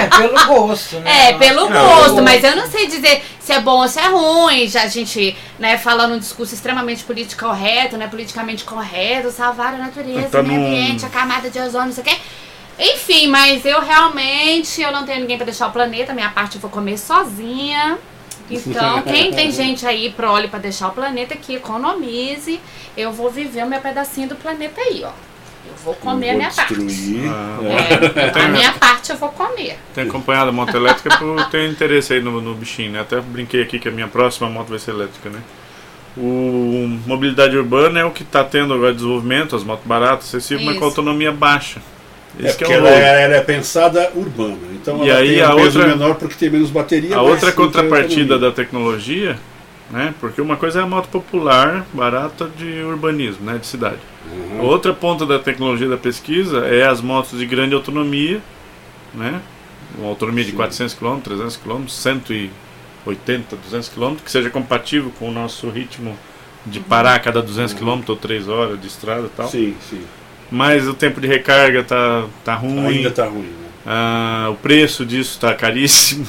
É, 0.00 0.06
pelo 0.16 0.46
gosto, 0.46 0.96
né? 1.00 1.28
É, 1.30 1.32
pelo 1.34 1.68
Não, 1.68 1.86
gosto, 1.88 2.22
mas 2.22 2.42
eu 2.44 2.56
não 2.56 2.66
sei 2.70 2.86
dizer 2.86 3.22
se 3.40 3.52
é 3.52 3.60
bom 3.60 3.82
ou 3.82 3.88
se 3.88 3.98
é 3.98 4.06
ruim. 4.08 4.66
Já 4.68 4.82
a 4.82 4.86
gente, 4.88 5.36
né, 5.58 5.76
falando 5.78 6.14
um 6.14 6.18
discurso 6.18 6.54
extremamente 6.54 7.04
político 7.04 7.44
correto, 7.46 7.96
né, 7.96 8.06
politicamente 8.08 8.64
correto, 8.64 9.30
salvar 9.30 9.74
a 9.74 9.78
natureza, 9.78 10.28
Tá 10.28 10.40
o 10.40 10.44
meio 10.44 10.60
num- 10.60 10.66
ambiente, 10.66 11.04
a 11.06 11.08
camada 11.08 11.48
de 11.50 11.58
ozônio, 11.58 11.86
não 11.88 11.92
sei 11.92 12.02
o 12.02 12.06
quê. 12.06 12.16
Enfim, 12.78 13.26
mas 13.26 13.64
eu 13.64 13.80
realmente, 13.80 14.80
eu 14.80 14.92
não 14.92 15.04
tenho 15.04 15.20
ninguém 15.20 15.36
pra 15.36 15.44
deixar 15.44 15.66
o 15.66 15.72
planeta, 15.72 16.12
minha 16.14 16.30
parte 16.30 16.54
eu 16.56 16.60
vou 16.60 16.70
comer 16.70 16.96
sozinha. 16.98 17.98
Então, 18.50 19.02
quem 19.04 19.32
tem 19.32 19.50
gente 19.50 19.84
aí 19.86 20.10
prole 20.12 20.48
pra 20.48 20.58
deixar 20.58 20.88
o 20.88 20.92
planeta 20.92 21.34
que 21.36 21.54
economize, 21.56 22.60
eu 22.96 23.12
vou 23.12 23.30
viver 23.30 23.64
o 23.64 23.68
meu 23.68 23.80
pedacinho 23.80 24.28
do 24.28 24.36
planeta 24.36 24.80
aí, 24.80 25.02
ó. 25.04 25.10
Vou 25.84 25.94
comer 25.94 26.28
a 26.30 26.32
Vou 26.32 26.38
minha 26.38 26.50
parte. 26.50 26.74
destruir. 26.74 27.28
Ah, 27.28 27.58
É, 28.36 28.40
a 28.44 28.48
minha 28.48 28.72
parte 28.72 29.10
eu 29.10 29.16
vou 29.16 29.28
comer. 29.30 29.78
Tenho 29.94 30.08
acompanhado 30.08 30.50
a 30.50 30.52
moto 30.52 30.74
elétrica 30.76 31.10
porque 31.16 31.24
eu 31.40 31.44
tenho 31.46 31.70
interesse 31.70 32.12
aí 32.12 32.20
no, 32.20 32.40
no 32.40 32.54
bichinho, 32.54 32.92
né? 32.92 33.00
Até 33.00 33.20
brinquei 33.20 33.62
aqui 33.62 33.78
que 33.78 33.88
a 33.88 33.92
minha 33.92 34.08
próxima 34.08 34.48
moto 34.50 34.68
vai 34.68 34.78
ser 34.78 34.90
elétrica, 34.90 35.30
né? 35.30 35.40
O 36.16 36.98
mobilidade 37.06 37.56
urbana 37.56 38.00
é 38.00 38.04
o 38.04 38.10
que 38.10 38.22
está 38.24 38.42
tendo 38.42 38.74
agora 38.74 38.92
desenvolvimento, 38.92 39.54
as 39.54 39.62
motos 39.62 39.86
baratas, 39.86 40.26
acessíveis, 40.28 40.66
mas 40.66 40.78
com 40.78 40.84
autonomia 40.84 41.30
baixa. 41.30 41.80
É 42.40 42.46
Esse 42.48 42.58
que 42.58 42.64
porque 42.64 42.72
é 42.72 42.76
ela, 42.76 42.90
é, 42.90 43.22
ela 43.24 43.34
é 43.36 43.40
pensada 43.40 44.10
urbana. 44.14 44.58
Então 44.74 45.04
E 45.04 45.08
ela 45.10 45.20
aí 45.20 45.34
tem 45.34 45.42
a 45.42 45.54
um 45.54 45.56
peso 45.56 45.78
outra- 45.78 45.86
menor 45.96 46.14
porque 46.16 46.34
tem 46.34 46.50
menos 46.50 46.70
bateria. 46.70 47.16
A 47.16 47.22
outra 47.22 47.52
tem 47.52 47.54
contrapartida 47.64 48.38
da 48.38 48.50
tecnologia, 48.50 49.38
né? 49.90 50.14
Porque 50.20 50.40
uma 50.40 50.56
coisa 50.56 50.80
é 50.80 50.82
a 50.82 50.86
moto 50.86 51.08
popular, 51.08 51.86
barata 51.92 52.48
de 52.56 52.82
urbanismo, 52.82 53.44
né? 53.44 53.58
De 53.58 53.66
cidade. 53.66 53.98
Uhum. 54.30 54.60
Outra 54.60 54.92
ponta 54.92 55.24
da 55.24 55.38
tecnologia 55.38 55.88
da 55.88 55.96
pesquisa 55.96 56.66
é 56.66 56.86
as 56.86 57.00
motos 57.00 57.38
de 57.38 57.46
grande 57.46 57.74
autonomia, 57.74 58.40
né? 59.14 59.40
Uma 59.98 60.08
autonomia 60.08 60.44
de 60.44 60.50
Sim. 60.50 60.56
400 60.56 60.94
km, 60.94 61.18
300 61.18 61.56
km, 61.56 61.86
180, 61.88 63.56
200 63.56 63.88
km, 63.88 64.16
que 64.22 64.30
seja 64.30 64.50
compatível 64.50 65.10
com 65.18 65.28
o 65.28 65.32
nosso 65.32 65.68
ritmo 65.70 66.16
de 66.66 66.80
parar 66.80 67.14
a 67.14 67.18
cada 67.18 67.40
200 67.40 67.72
km 67.72 68.02
ou 68.08 68.16
3 68.16 68.48
horas 68.48 68.80
de 68.80 68.86
estrada 68.86 69.26
e 69.26 69.30
tal. 69.30 69.48
Sim, 69.48 69.74
sim. 69.88 70.02
Mas 70.50 70.86
o 70.86 70.94
tempo 70.94 71.20
de 71.20 71.26
recarga 71.26 71.82
tá, 71.82 72.26
tá 72.44 72.54
ruim, 72.54 72.86
Ainda 72.86 73.10
tá 73.10 73.26
ruim. 73.26 73.42
Né? 73.42 73.68
ah, 73.86 74.48
o 74.50 74.54
preço 74.56 75.04
disso 75.04 75.38
tá 75.40 75.54
caríssimo. 75.54 76.26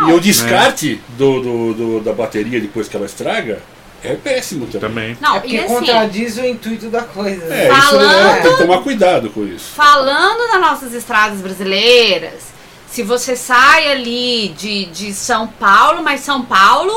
E 0.00 0.12
o 0.12 0.20
descarte 0.20 1.00
do, 1.16 1.40
do, 1.40 1.74
do- 1.74 2.00
da 2.00 2.12
bateria 2.12 2.60
depois 2.60 2.88
que 2.88 2.96
ela 2.96 3.06
estraga 3.06 3.60
é 4.04 4.14
péssimo 4.14 4.66
também. 4.66 5.14
também. 5.14 5.18
Não, 5.20 5.36
É 5.36 5.40
porque 5.40 5.56
assim, 5.58 5.68
contradiz 5.68 6.36
o 6.36 6.44
intuito 6.44 6.88
da 6.88 7.02
coisa. 7.02 7.44
É, 7.46 7.48
né? 7.48 7.78
isso 7.78 7.78
é, 7.78 7.80
Falando- 7.80 8.42
tem 8.42 8.52
que 8.52 8.58
tomar 8.62 8.78
cuidado 8.82 9.30
com 9.30 9.44
isso. 9.46 9.70
Falando 9.74 10.46
das 10.52 10.60
nossas 10.60 10.92
estradas 10.92 11.40
brasileiras, 11.40 12.54
se 12.90 13.02
você 13.02 13.34
sai 13.36 13.90
ali 13.90 14.48
de, 14.56 14.84
de 14.86 15.12
São 15.14 15.46
Paulo, 15.46 16.02
mas 16.02 16.20
São 16.20 16.42
Paulo, 16.42 16.92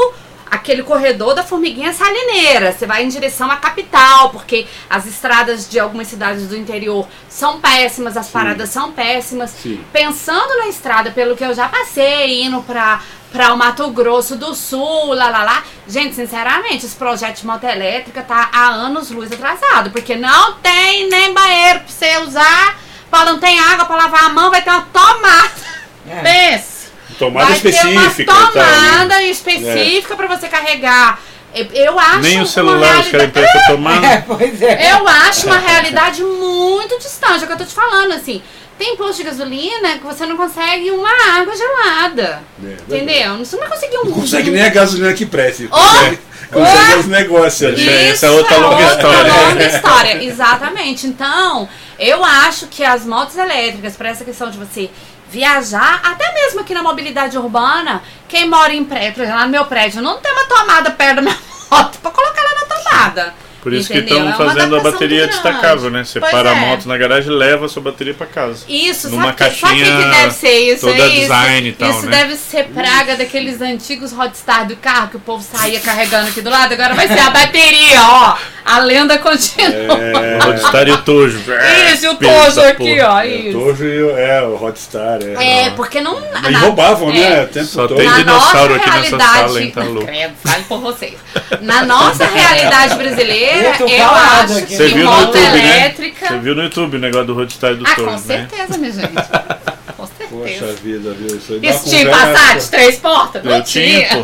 aquele 0.50 0.84
corredor 0.84 1.34
da 1.36 1.44
formiguinha 1.44 1.94
salineira, 1.94 2.72
você 2.72 2.86
vai 2.86 3.04
em 3.04 3.08
direção 3.08 3.50
à 3.50 3.58
capital, 3.58 4.30
porque 4.30 4.68
as 4.90 5.06
estradas 5.06 5.70
de 5.70 5.80
algumas 5.80 6.08
cidades 6.08 6.48
do 6.48 6.58
interior 6.58 7.08
são 7.28 7.60
péssimas, 7.60 8.18
as 8.18 8.30
paradas 8.30 8.70
são 8.70 8.92
péssimas. 8.92 9.52
Sim. 9.52 9.84
Pensando 9.92 10.58
na 10.58 10.68
estrada, 10.68 11.12
pelo 11.12 11.36
que 11.36 11.44
eu 11.44 11.54
já 11.54 11.68
passei, 11.68 12.44
indo 12.44 12.62
pra, 12.64 13.02
pra 13.32 13.54
o 13.54 13.58
Mato 13.58 13.90
Grosso 13.92 14.36
do 14.36 14.56
Sul, 14.56 15.14
lá, 15.14 15.30
lá, 15.30 15.44
lá. 15.44 15.64
Gente, 15.88 16.16
sinceramente, 16.16 16.86
esse 16.86 16.96
projeto 16.96 17.42
de 17.42 17.48
moto 17.48 17.64
elétrica 17.64 18.22
tá 18.22 18.50
há 18.52 18.68
anos 18.70 19.12
luz 19.12 19.32
atrasado, 19.32 19.92
porque 19.92 20.16
não 20.16 20.54
tem 20.56 21.10
nem 21.10 21.34
banheiro 21.34 21.80
pra 21.82 21.88
você 21.88 22.18
usar, 22.20 22.80
pra 23.10 23.26
não 23.26 23.40
tem 23.40 23.60
água 23.60 23.86
pra 23.86 23.96
lavar 23.96 24.26
a 24.26 24.30
mão, 24.30 24.50
vai 24.50 24.62
ter 24.62 24.70
uma 24.70 24.88
tomada. 24.92 25.52
É. 26.08 26.22
Pense. 26.22 26.79
Tomada 27.18 27.48
vai 27.48 27.60
ter 27.60 27.70
uma 27.88 28.08
específica. 28.08 28.22
e 28.22 28.26
tal, 28.26 28.42
né? 28.44 28.48
tomada 28.52 29.24
específica 29.24 30.16
pra 30.16 30.28
você 30.28 30.48
carregar. 30.48 31.20
Eu- 31.74 32.00
acho 32.00 32.20
Nem 32.20 32.36
o 32.36 32.42
uma 32.42 32.46
celular 32.46 32.76
os 32.78 32.82
caras 32.90 33.06
realidade- 33.12 33.28
emprestam 33.30 33.76
tomada. 33.76 34.06
É, 34.08 34.22
pois 34.28 34.62
é. 34.62 34.92
eu 34.94 35.08
acho 35.08 35.48
uma 35.48 35.58
realidade 35.60 36.24
muito 36.24 37.00
distante, 37.00 37.42
é 37.42 37.44
o 37.44 37.48
que 37.48 37.54
eu 37.54 37.58
tô 37.58 37.66
te 37.66 37.74
falando, 37.74 38.14
assim. 38.14 38.42
Tem 38.78 38.96
posto 38.96 39.18
de 39.18 39.24
gasolina 39.24 39.98
que 39.98 40.06
você 40.06 40.26
não 40.26 40.38
consegue 40.38 40.90
uma 40.92 41.10
água 41.38 41.54
gelada. 41.58 42.42
É. 42.64 42.74
Entendeu? 42.96 43.38
Você 43.40 43.56
não 43.58 43.64
vai 43.68 43.72
conseguir 43.78 43.98
um. 43.98 44.06
Não 44.06 44.12
consegue 44.14 44.52
nem 44.52 44.62
a 44.62 44.70
gasolina 44.70 45.12
que 45.14 45.26
preste. 45.26 45.68
Ó! 45.70 45.84
Consegue, 46.52 46.96
os 47.00 47.06
negócios. 47.08 47.78
Isso. 47.78 47.90
Essa 47.90 48.26
é 48.28 48.30
outra 48.32 48.58
longa 48.58 48.82
história. 48.84 49.34
longa 49.34 49.66
história, 49.68 50.24
exatamente. 50.24 51.08
Então, 51.08 51.68
eu 52.00 52.24
acho 52.24 52.68
que 52.68 52.82
as 52.84 53.06
motos 53.06 53.36
elétricas, 53.38 53.96
para 53.98 54.10
essa 54.10 54.24
questão 54.24 54.50
de 54.50 54.58
você 54.58 54.90
viajar, 55.30 56.02
até 56.04 56.34
mesmo 56.34 56.62
aqui 56.62 56.74
na 56.74 56.82
mobilidade 56.84 57.38
urbana, 57.38 58.02
quem 58.28 58.48
mora 58.50 58.74
em 58.74 58.84
prédio, 58.84 59.14
por 59.14 59.22
exemplo, 59.24 59.40
lá 59.40 59.46
no 59.46 59.52
meu 59.52 59.66
prédio, 59.66 60.02
não 60.02 60.18
tem 60.18 60.32
uma 60.32 60.46
tomada 60.46 60.92
perto 60.92 61.16
da 61.18 61.22
minha 61.22 61.38
moto 61.72 62.00
pra 62.00 62.12
colocar 62.12 62.42
ela 62.42 62.56
na 62.56 62.76
tomada. 62.76 63.34
Por 63.62 63.74
isso 63.74 63.92
Entendeu? 63.92 64.24
que 64.24 64.30
estão 64.30 64.46
É 64.46 64.48
fazendo 64.48 64.76
a 64.76 64.80
adaptação 64.80 64.92
bateria 64.92 65.28
destacável, 65.28 65.90
né? 65.90 66.04
Você 66.06 66.20
Pois 66.20 66.32
para 66.32 66.52
a 66.52 66.56
é. 66.56 66.60
moto 66.60 66.88
na 66.88 66.98
garagem 66.98 67.30
e 67.30 67.36
leva 67.36 67.66
a 67.66 67.70
sua 67.70 67.82
bateria 67.84 68.14
para 68.14 68.26
casa. 68.26 68.64
Isso, 68.70 69.10
Numa 69.10 69.26
sabe, 69.26 69.36
que, 69.36 69.60
sabe 69.60 69.76
que, 69.76 69.84
caixinha 69.84 70.10
deve 70.10 70.32
ser 70.32 70.60
isso? 70.74 70.88
toda 70.88 70.98
é 70.98 71.08
isso, 71.08 71.20
design 71.20 71.68
e 71.68 71.74
tal, 71.74 71.90
isso 71.90 72.06
né? 72.06 72.18
deve 72.18 72.36
ser 72.36 72.64
praga 72.68 73.18
daqueles 73.18 73.62
antigos 73.62 74.14
Hotstar 74.18 74.66
do 74.66 74.78
carro 74.78 75.10
que 75.10 75.18
o 75.18 75.20
povo 75.20 75.44
saía 75.44 75.80
carregando 75.82 76.30
aqui 76.30 76.42
do 76.42 76.50
lado. 76.50 76.74
Agora 76.74 76.94
vai 76.96 77.08
ser 77.08 77.20
a 77.20 77.30
bateria, 77.32 78.02
ó. 78.02 78.38
A 78.66 78.80
lenda 78.80 79.18
continua. 79.18 79.68
É, 79.98 80.38
O 80.38 80.44
Roadstar 80.44 80.88
e 80.88 80.92
o 80.92 80.98
Tojo. 81.02 81.40
Isso, 81.94 82.06
e 82.06 82.08
o 82.10 82.16
Tojo 82.16 82.62
aqui, 82.62 82.96
porra. 82.98 83.14
ó. 83.16 83.20
é, 83.22 83.28
Isso. 83.28 83.60
Tojo 83.60 83.86
e 83.86 84.04
o- 84.04 84.18
é, 84.18 84.44
o 84.44 84.64
Hotstar. 84.64 85.20
É, 85.24 85.66
É, 85.66 85.70
porque 85.72 86.02
não. 86.02 86.20
E 86.48 86.52
na- 86.52 86.60
roubavam, 86.60 87.10
é, 87.10 87.14
né? 87.14 87.44
O 87.44 87.48
tempo 87.48 87.66
Só 87.66 87.88
todo. 87.88 87.98
tem 87.98 88.08
na 88.08 88.18
dinossauro 88.18 88.76
nossa 88.76 88.90
aqui 88.90 88.98
nessa 89.00 89.18
realidade, 89.18 89.40
sala, 89.48 89.62
hein, 89.62 89.72
tá 89.72 89.84
louco. 89.84 90.06
Credo, 90.06 90.34
fale 90.44 90.64
por 90.64 90.80
vocês. 90.82 91.14
Na 91.62 91.84
nossa 91.86 92.26
realidade 92.30 92.96
brasileira, 92.96 93.76
Eu 93.80 94.06
acho 94.06 94.54
aqui. 94.54 94.66
que 94.68 94.76
Você 94.78 94.88
viu 94.90 95.06
no 95.06 95.12
moto 95.12 95.38
YouTube, 95.38 95.42
né? 95.62 95.76
elétrica. 95.80 96.28
Você 96.28 96.38
viu 96.40 96.56
no 96.56 96.64
YouTube 96.64 96.98
o 96.98 97.00
negócio 97.00 97.28
do 97.28 97.34
Roadstar 97.34 97.72
e 97.72 97.76
do 97.76 97.88
Ah, 97.88 97.96
Tojo, 97.96 98.06
com 98.06 98.12
né? 98.12 98.48
certeza, 98.50 98.78
minha 98.78 98.92
gente. 98.92 99.10
Com 100.30 100.38
Poxa 100.38 100.54
certeza. 100.54 100.74
vida, 100.84 101.12
viu? 101.18 101.36
Isso 101.38 101.54
aí 101.54 101.60
Isso 101.68 101.90
tinha 101.90 102.06
conversa. 102.06 102.32
Passat, 102.34 102.68
três 102.70 102.96
portas? 102.98 103.44
Não 103.44 103.56
Eu 103.58 103.64
tinha, 103.64 104.08
pô. 104.10 104.24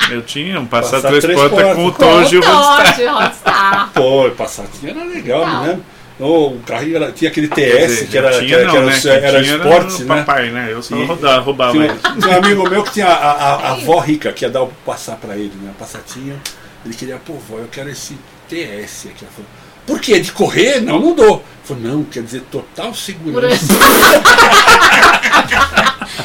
Eu 0.10 0.22
tinha 0.22 0.58
um 0.60 0.66
Passat 0.66 1.02
Passat 1.02 1.08
três 1.10 1.24
três 1.24 1.38
portas 1.40 1.58
portas. 1.60 1.76
com 1.76 1.86
o 1.86 1.92
Tojo 1.92 2.34
e 2.34 2.38
o 2.38 2.42
Roadstar. 2.42 3.90
Pô, 3.94 4.26
o 4.26 4.30
Passatinho 4.32 4.90
era 4.90 5.04
legal, 5.04 5.46
Não. 5.46 5.62
né? 5.64 5.80
O 6.18 6.48
o 6.48 6.60
carrinho 6.66 6.96
era, 6.96 7.10
tinha 7.12 7.30
aquele 7.30 7.48
TS, 7.48 7.88
dizer, 7.88 8.08
que 8.08 8.18
era, 8.18 8.30
tinha 8.32 8.44
que 8.46 8.54
era, 8.54 8.64
não, 8.66 8.72
que 8.72 9.08
era, 9.08 9.20
né? 9.20 9.26
era 9.28 9.40
esporte, 9.40 10.02
o 10.02 10.06
né? 10.06 10.16
papai, 10.16 10.50
né? 10.50 10.68
Eu 10.70 10.82
só 10.82 10.94
E- 10.94 11.04
rodava, 11.06 11.40
roubava 11.40 11.72
Tinha, 11.72 11.84
ele. 11.86 11.94
um- 11.94 12.18
tinha 12.20 12.34
um 12.34 12.38
amigo 12.44 12.68
meu 12.68 12.82
que 12.82 12.92
tinha 12.92 13.06
a, 13.06 13.14
a, 13.14 13.32
a, 13.32 13.54
a 13.54 13.72
avó 13.72 13.98
rica, 14.00 14.30
que 14.30 14.44
ia 14.44 14.50
dar 14.50 14.62
o 14.62 14.66
passar 14.84 15.16
pra 15.16 15.34
ele, 15.34 15.52
né? 15.62 15.70
A 15.74 15.78
passatinha. 15.78 16.36
Ele 16.84 16.94
queria, 16.94 17.16
pô, 17.24 17.34
vó, 17.48 17.56
eu 17.56 17.68
quero 17.72 17.88
esse 17.88 18.18
TS 18.50 19.06
aqui. 19.08 19.24
Ela 19.24 19.30
falou, 19.34 19.50
por 19.90 20.00
quê? 20.00 20.20
De 20.20 20.32
correr? 20.32 20.80
Não, 20.80 20.98
não 21.00 21.14
dou. 21.14 21.36
Ele 21.36 21.42
falou, 21.64 21.82
não, 21.82 22.04
quer 22.04 22.22
dizer 22.22 22.42
total 22.50 22.94
segurança. 22.94 23.66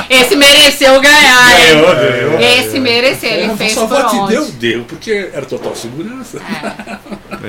Esse 0.09 0.36
mereceu 0.36 0.99
ganhar, 1.01 1.59
hein? 1.59 1.82
Ganhou, 1.82 1.95
ganhou. 1.95 2.39
Esse 2.39 2.80
mereceu, 2.80 3.30
ele 3.30 3.43
Ela 3.43 3.57
fez 3.57 3.74
só 3.74 3.88
por 3.88 4.05
onde. 4.05 4.34
deu, 4.34 4.45
deu, 4.51 4.84
porque 4.86 5.30
era 5.34 5.45
total 5.45 5.76
segurança. 5.76 6.39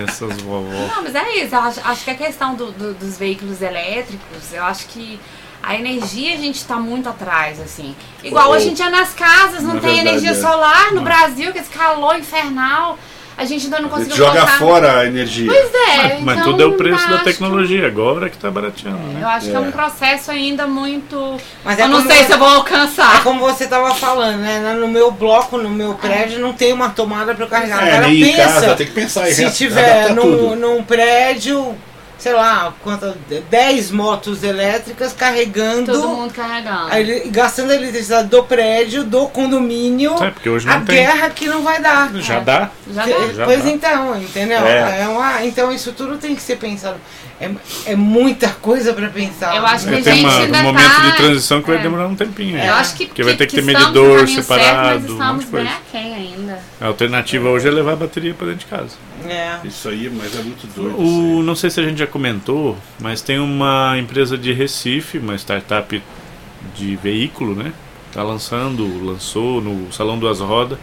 Essas 0.07 0.41
vovó. 0.43 0.71
Não, 0.95 1.03
mas 1.03 1.14
é 1.14 1.43
isso. 1.45 1.55
Acho, 1.57 1.81
acho 1.85 2.05
que 2.05 2.11
a 2.11 2.14
questão 2.14 2.55
do- 2.55 2.73
do- 2.73 2.95
dos 2.95 3.19
veículos 3.19 3.62
elétricos, 3.62 4.53
eu 4.53 4.64
acho 4.64 4.87
que 4.87 5.19
a 5.62 5.75
energia 5.75 6.35
a 6.35 6.37
gente 6.37 6.64
tá 6.64 6.77
muito 6.77 7.09
atrás, 7.09 7.61
assim. 7.61 7.95
Igual 8.23 8.51
Oh. 8.51 8.55
hoje 8.55 8.69
em 8.69 8.75
dia 8.75 8.91
nas 8.91 9.12
casas 9.14 9.62
não 9.62 9.75
Na 9.75 9.81
tem 9.81 9.95
verdade, 9.97 10.09
energia 10.09 10.31
é. 10.33 10.35
solar 10.35 10.91
no 10.91 10.97
Não. 10.97 11.05
Brasil, 11.05 11.53
que 11.53 11.59
esse 11.59 11.71
calor 11.71 12.19
infernal. 12.19 12.99
A 13.39 13.45
gente 13.45 13.64
ainda 13.66 13.80
não 13.80 13.89
conseguiu 13.91 14.16
joga 14.16 14.47
fora 14.47 15.01
a 15.01 15.07
energia. 15.07 15.47
Pois 15.47 15.74
é, 15.74 15.97
Mas, 16.14 16.22
mas 16.22 16.39
então, 16.39 16.53
tudo 16.53 16.62
é 16.62 16.66
o 16.66 16.72
preço 16.72 17.07
da 17.09 17.16
acho- 17.16 17.24
tecnologia, 17.24 17.87
agora 17.87 18.30
que 18.30 18.39
tá 18.39 18.51
barateando, 18.51 18.97
Eu 18.99 19.12
né? 19.20 19.24
acho 19.26 19.47
que 19.51 19.53
é 19.53 19.57
É. 19.57 19.61
um 19.61 19.70
processo 19.70 20.30
ainda 20.30 20.66
muito. 20.66 21.37
Mas 21.62 21.78
é 21.78 21.82
eu 21.82 21.89
não 21.89 22.01
sei 22.07 22.24
se 22.24 22.32
eu 22.32 22.39
vou 22.39 22.49
É 22.49 22.55
alcançar. 22.55 23.22
como 23.22 23.41
você 23.41 23.66
tava 23.66 23.95
falando, 23.95 24.39
né? 24.41 24.74
No 24.80 24.89
meu 24.89 25.11
bloco, 25.11 25.59
no 25.59 25.68
meu 25.68 25.93
prédio, 25.95 26.39
não 26.41 26.55
tem 26.55 26.72
uma 26.72 26.89
tomada 26.89 27.34
para 27.34 27.47
carregar. 27.47 27.87
É, 27.87 27.97
Agora 27.99 28.09
pensa, 28.09 28.37
casa, 28.43 28.74
tem 28.74 28.87
que 28.87 28.93
pensar 28.93 29.28
em 29.28 29.32
se 29.34 29.51
tiver 29.53 30.14
num 30.14 30.82
prédio, 30.82 31.74
sei 32.27 32.33
lá, 32.35 32.74
quantas, 32.83 33.14
10 33.49 33.93
motos 33.93 34.43
elétricas 34.43 35.12
carregando, 35.12 35.93
Todo 35.93 36.09
mundo 36.09 36.35
carregando. 36.35 36.93
a 36.93 36.99
ele- 36.99 37.29
gastando 37.31 37.70
a 37.70 37.77
eletricidade 37.77 38.27
do 38.27 38.43
prédio, 38.43 39.05
do 39.05 39.29
condomínio, 39.29 40.12
É, 40.20 40.33
porque 40.33 40.51
hoje 40.51 40.68
a 40.68 40.79
não 40.79 40.85
tem. 40.85 40.97
guerra 40.97 41.31
que 41.31 41.47
não 41.47 41.62
vai 41.62 41.81
dar. 41.81 42.12
Já 42.14 42.41
dá? 42.41 42.70
Já 42.93 43.07
dá. 43.07 43.33
Já 43.33 43.45
pois 43.45 43.62
dá. 43.62 43.70
então, 43.70 44.20
entendeu? 44.20 44.59
É. 44.66 45.03
É 45.03 45.09
uma- 45.09 45.45
então 45.45 45.70
isso 45.70 45.93
tudo 45.93 46.18
tem 46.18 46.35
que 46.35 46.43
ser 46.43 46.57
pensado. 46.57 46.97
É, 47.39 47.51
é 47.87 47.95
muita 47.97 48.49
coisa 48.49 48.95
para 48.95 49.09
pensar. 49.11 49.55
Eu 49.57 49.66
acho 49.66 49.84
que 49.84 49.91
Vai 49.91 50.01
a 50.01 50.03
ter 50.05 50.12
gente 50.14 50.24
uma- 50.24 50.39
ainda 50.39 50.59
um 50.59 50.62
momento 50.62 50.91
tá- 50.97 51.03
de 51.11 51.16
transição 51.16 51.61
que 51.61 51.68
vai 51.68 51.78
é. 51.78 51.82
demorar 51.82 52.07
um 52.07 52.14
tempinho. 52.14 52.57
Eu 52.59 52.72
acho 52.74 52.95
que, 52.97 53.07
Porque 53.07 53.22
vai 53.22 53.37
ter 53.37 53.47
que 53.47 53.57
ter 53.57 53.61
estamos 53.61 53.78
no 53.82 53.89
medidor 54.03 54.18
caminho 54.20 54.43
certo, 54.43 54.47
separado, 54.64 55.01
mas 55.01 55.11
um 55.11 55.14
monte 55.34 55.45
de 55.45 55.51
bem 55.53 55.64
coisa. 55.64 55.70
aquém 55.76 56.14
ainda. 56.14 56.59
A 56.80 56.87
alternativa 56.87 57.49
hoje 57.51 57.68
é 57.68 57.70
levar 57.70 57.93
a 57.93 57.97
bateria 57.97 58.32
para 58.32 58.47
dentro 58.47 58.61
de 58.61 58.66
casa. 58.66 58.95
É. 59.28 59.57
Isso 59.64 59.87
aí, 59.89 60.11
mas 60.11 60.34
é 60.34 60.43
muito 60.43 60.66
doido. 60.74 60.97
O, 60.99 61.43
não 61.43 61.55
sei 61.55 61.68
se 61.68 61.78
a 61.78 61.82
gente 61.82 61.99
já 61.99 62.07
comentou, 62.07 62.74
mas 62.99 63.20
tem 63.20 63.39
uma 63.39 63.99
empresa 63.99 64.39
de 64.39 64.53
Recife, 64.55 65.18
uma 65.18 65.34
startup 65.37 66.03
de 66.74 66.97
veículo, 66.97 67.55
né? 67.55 67.72
Tá 68.12 68.22
lançando, 68.22 69.05
lançou 69.05 69.61
no 69.61 69.93
Salão 69.93 70.18
Duas 70.18 70.41
Rodas, 70.41 70.78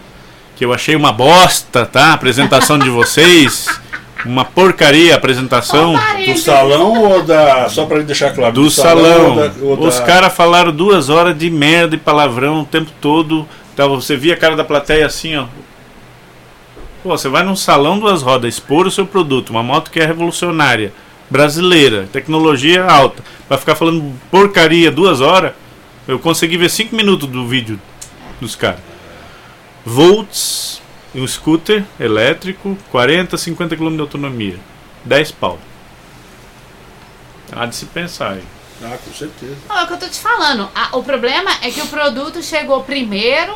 que 0.56 0.64
eu 0.64 0.72
achei 0.72 0.96
uma 0.96 1.12
bosta, 1.12 1.84
tá? 1.84 2.08
A 2.12 2.14
apresentação 2.14 2.78
de 2.78 2.92
vocês. 2.92 3.66
Uma 4.26 4.46
porcaria 4.46 5.14
a 5.14 5.18
apresentação 5.18 5.94
Do 6.26 6.38
salão 6.38 7.04
ou 7.04 7.24
da. 7.24 7.68
Só 7.70 7.86
pra 7.86 8.00
deixar 8.00 8.34
claro. 8.34 8.54
do 8.54 8.70
salão. 8.72 9.30
ou 9.32 9.36
da- 9.36 9.54
ou 9.62 9.88
Os 9.88 10.00
da- 10.00 10.06
caras 10.06 10.34
falaram 10.34 10.72
duas 10.72 11.10
horas 11.10 11.38
de 11.38 11.50
merda 11.50 11.96
e 11.96 11.98
palavrão 12.00 12.62
o 12.62 12.66
tempo 12.66 12.90
todo. 13.02 13.48
Então, 13.74 13.90
você 14.00 14.16
via 14.16 14.34
a 14.34 14.38
cara 14.38 14.56
da 14.56 14.64
plateia 14.64 15.06
assim, 15.06 15.36
ó. 15.36 15.46
Pô, 17.02 17.10
você 17.18 17.28
vai 17.28 17.44
num 17.44 17.56
salão 17.56 18.00
duas 18.00 18.22
rodas 18.22 18.54
expor 18.54 18.88
o 18.88 18.92
seu 18.92 19.06
produto, 19.06 19.50
uma 19.50 19.62
moto 19.64 19.92
que 19.92 20.00
é 20.00 20.06
revolucionária, 20.06 20.94
brasileira, 21.30 22.08
tecnologia 22.14 22.86
alta, 22.86 23.22
vai 23.50 23.58
ficar 23.58 23.76
falando 23.76 24.14
porcaria 24.32 24.90
duas 24.90 25.20
horas, 25.20 25.52
eu 26.08 26.18
consegui 26.18 26.56
ver 26.56 26.70
cinco 26.70 26.96
minutos 26.96 27.28
do 27.28 27.46
vídeo 27.46 27.78
dos 28.40 28.56
caras. 28.56 28.80
Volts, 29.86 30.82
um 31.16 31.28
scooter 31.28 31.84
elétrico, 32.00 32.78
40, 32.92 33.38
50 33.38 33.76
km 33.78 33.96
de 33.96 34.02
autonomia, 34.02 34.56
10 35.06 35.32
pau. 35.32 35.60
Há 37.52 37.66
de 37.66 37.76
se 37.76 37.86
pensar 37.86 38.32
aí. 38.34 38.44
Ah, 38.84 38.98
com 39.04 39.14
certeza. 39.14 39.56
Não, 39.70 39.78
é 39.80 39.84
o 39.84 39.88
que 39.88 39.94
eu 39.94 39.98
tô 39.98 40.08
te 40.08 40.20
falando. 40.20 40.68
A- 40.76 40.98
o 40.98 41.04
problema 41.04 41.52
é 41.62 41.70
que 41.70 41.80
o 41.82 41.88
produto 41.88 42.42
chegou 42.42 42.84
primeiro 42.84 43.54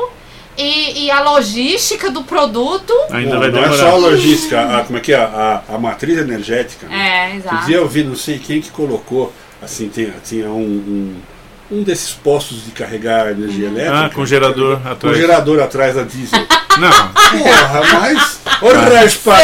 e, 0.58 1.06
e 1.06 1.12
a 1.12 1.22
logística 1.22 2.10
do 2.12 2.24
produto. 2.24 2.94
Ainda 3.12 3.32
Não, 3.34 3.40
vai 3.40 3.50
não 3.52 3.60
demorar. 3.62 3.74
é 3.74 3.78
só 3.78 3.90
a 3.90 3.96
logística, 3.98 4.78
a, 4.78 4.84
como 4.86 5.00
é 5.00 5.02
que 5.02 5.12
é? 5.14 5.18
A, 5.18 5.64
a 5.70 5.78
matriz 5.80 6.18
energética. 6.20 6.88
né? 6.88 7.30
É, 7.30 7.34
Um 7.34 7.38
exato. 7.38 7.66
dia 7.66 7.78
eu 7.78 7.88
vi, 7.88 8.04
não 8.04 8.16
sei 8.16 8.38
quem 8.40 8.62
que 8.62 8.70
colocou, 8.70 9.34
assim, 9.62 9.90
tinha, 9.90 10.14
tinha 10.24 10.48
um, 10.50 10.62
um, 11.72 11.78
um 11.80 11.84
desses 11.84 12.12
postos 12.12 12.64
de 12.64 12.72
carregar 12.72 13.32
energia 13.32 13.68
elétrica. 13.68 14.06
Ah, 14.06 14.10
com 14.12 14.26
gerador 14.26 14.80
Com 14.80 14.90
atrás. 14.90 15.18
gerador 15.18 15.60
atrás 15.62 15.96
da 15.96 16.04
diesel. 16.04 16.40
Não, 16.80 16.92
Porra, 17.40 17.82
mas. 18.00 18.40
Ô, 18.62 18.70
raspa! 18.74 19.36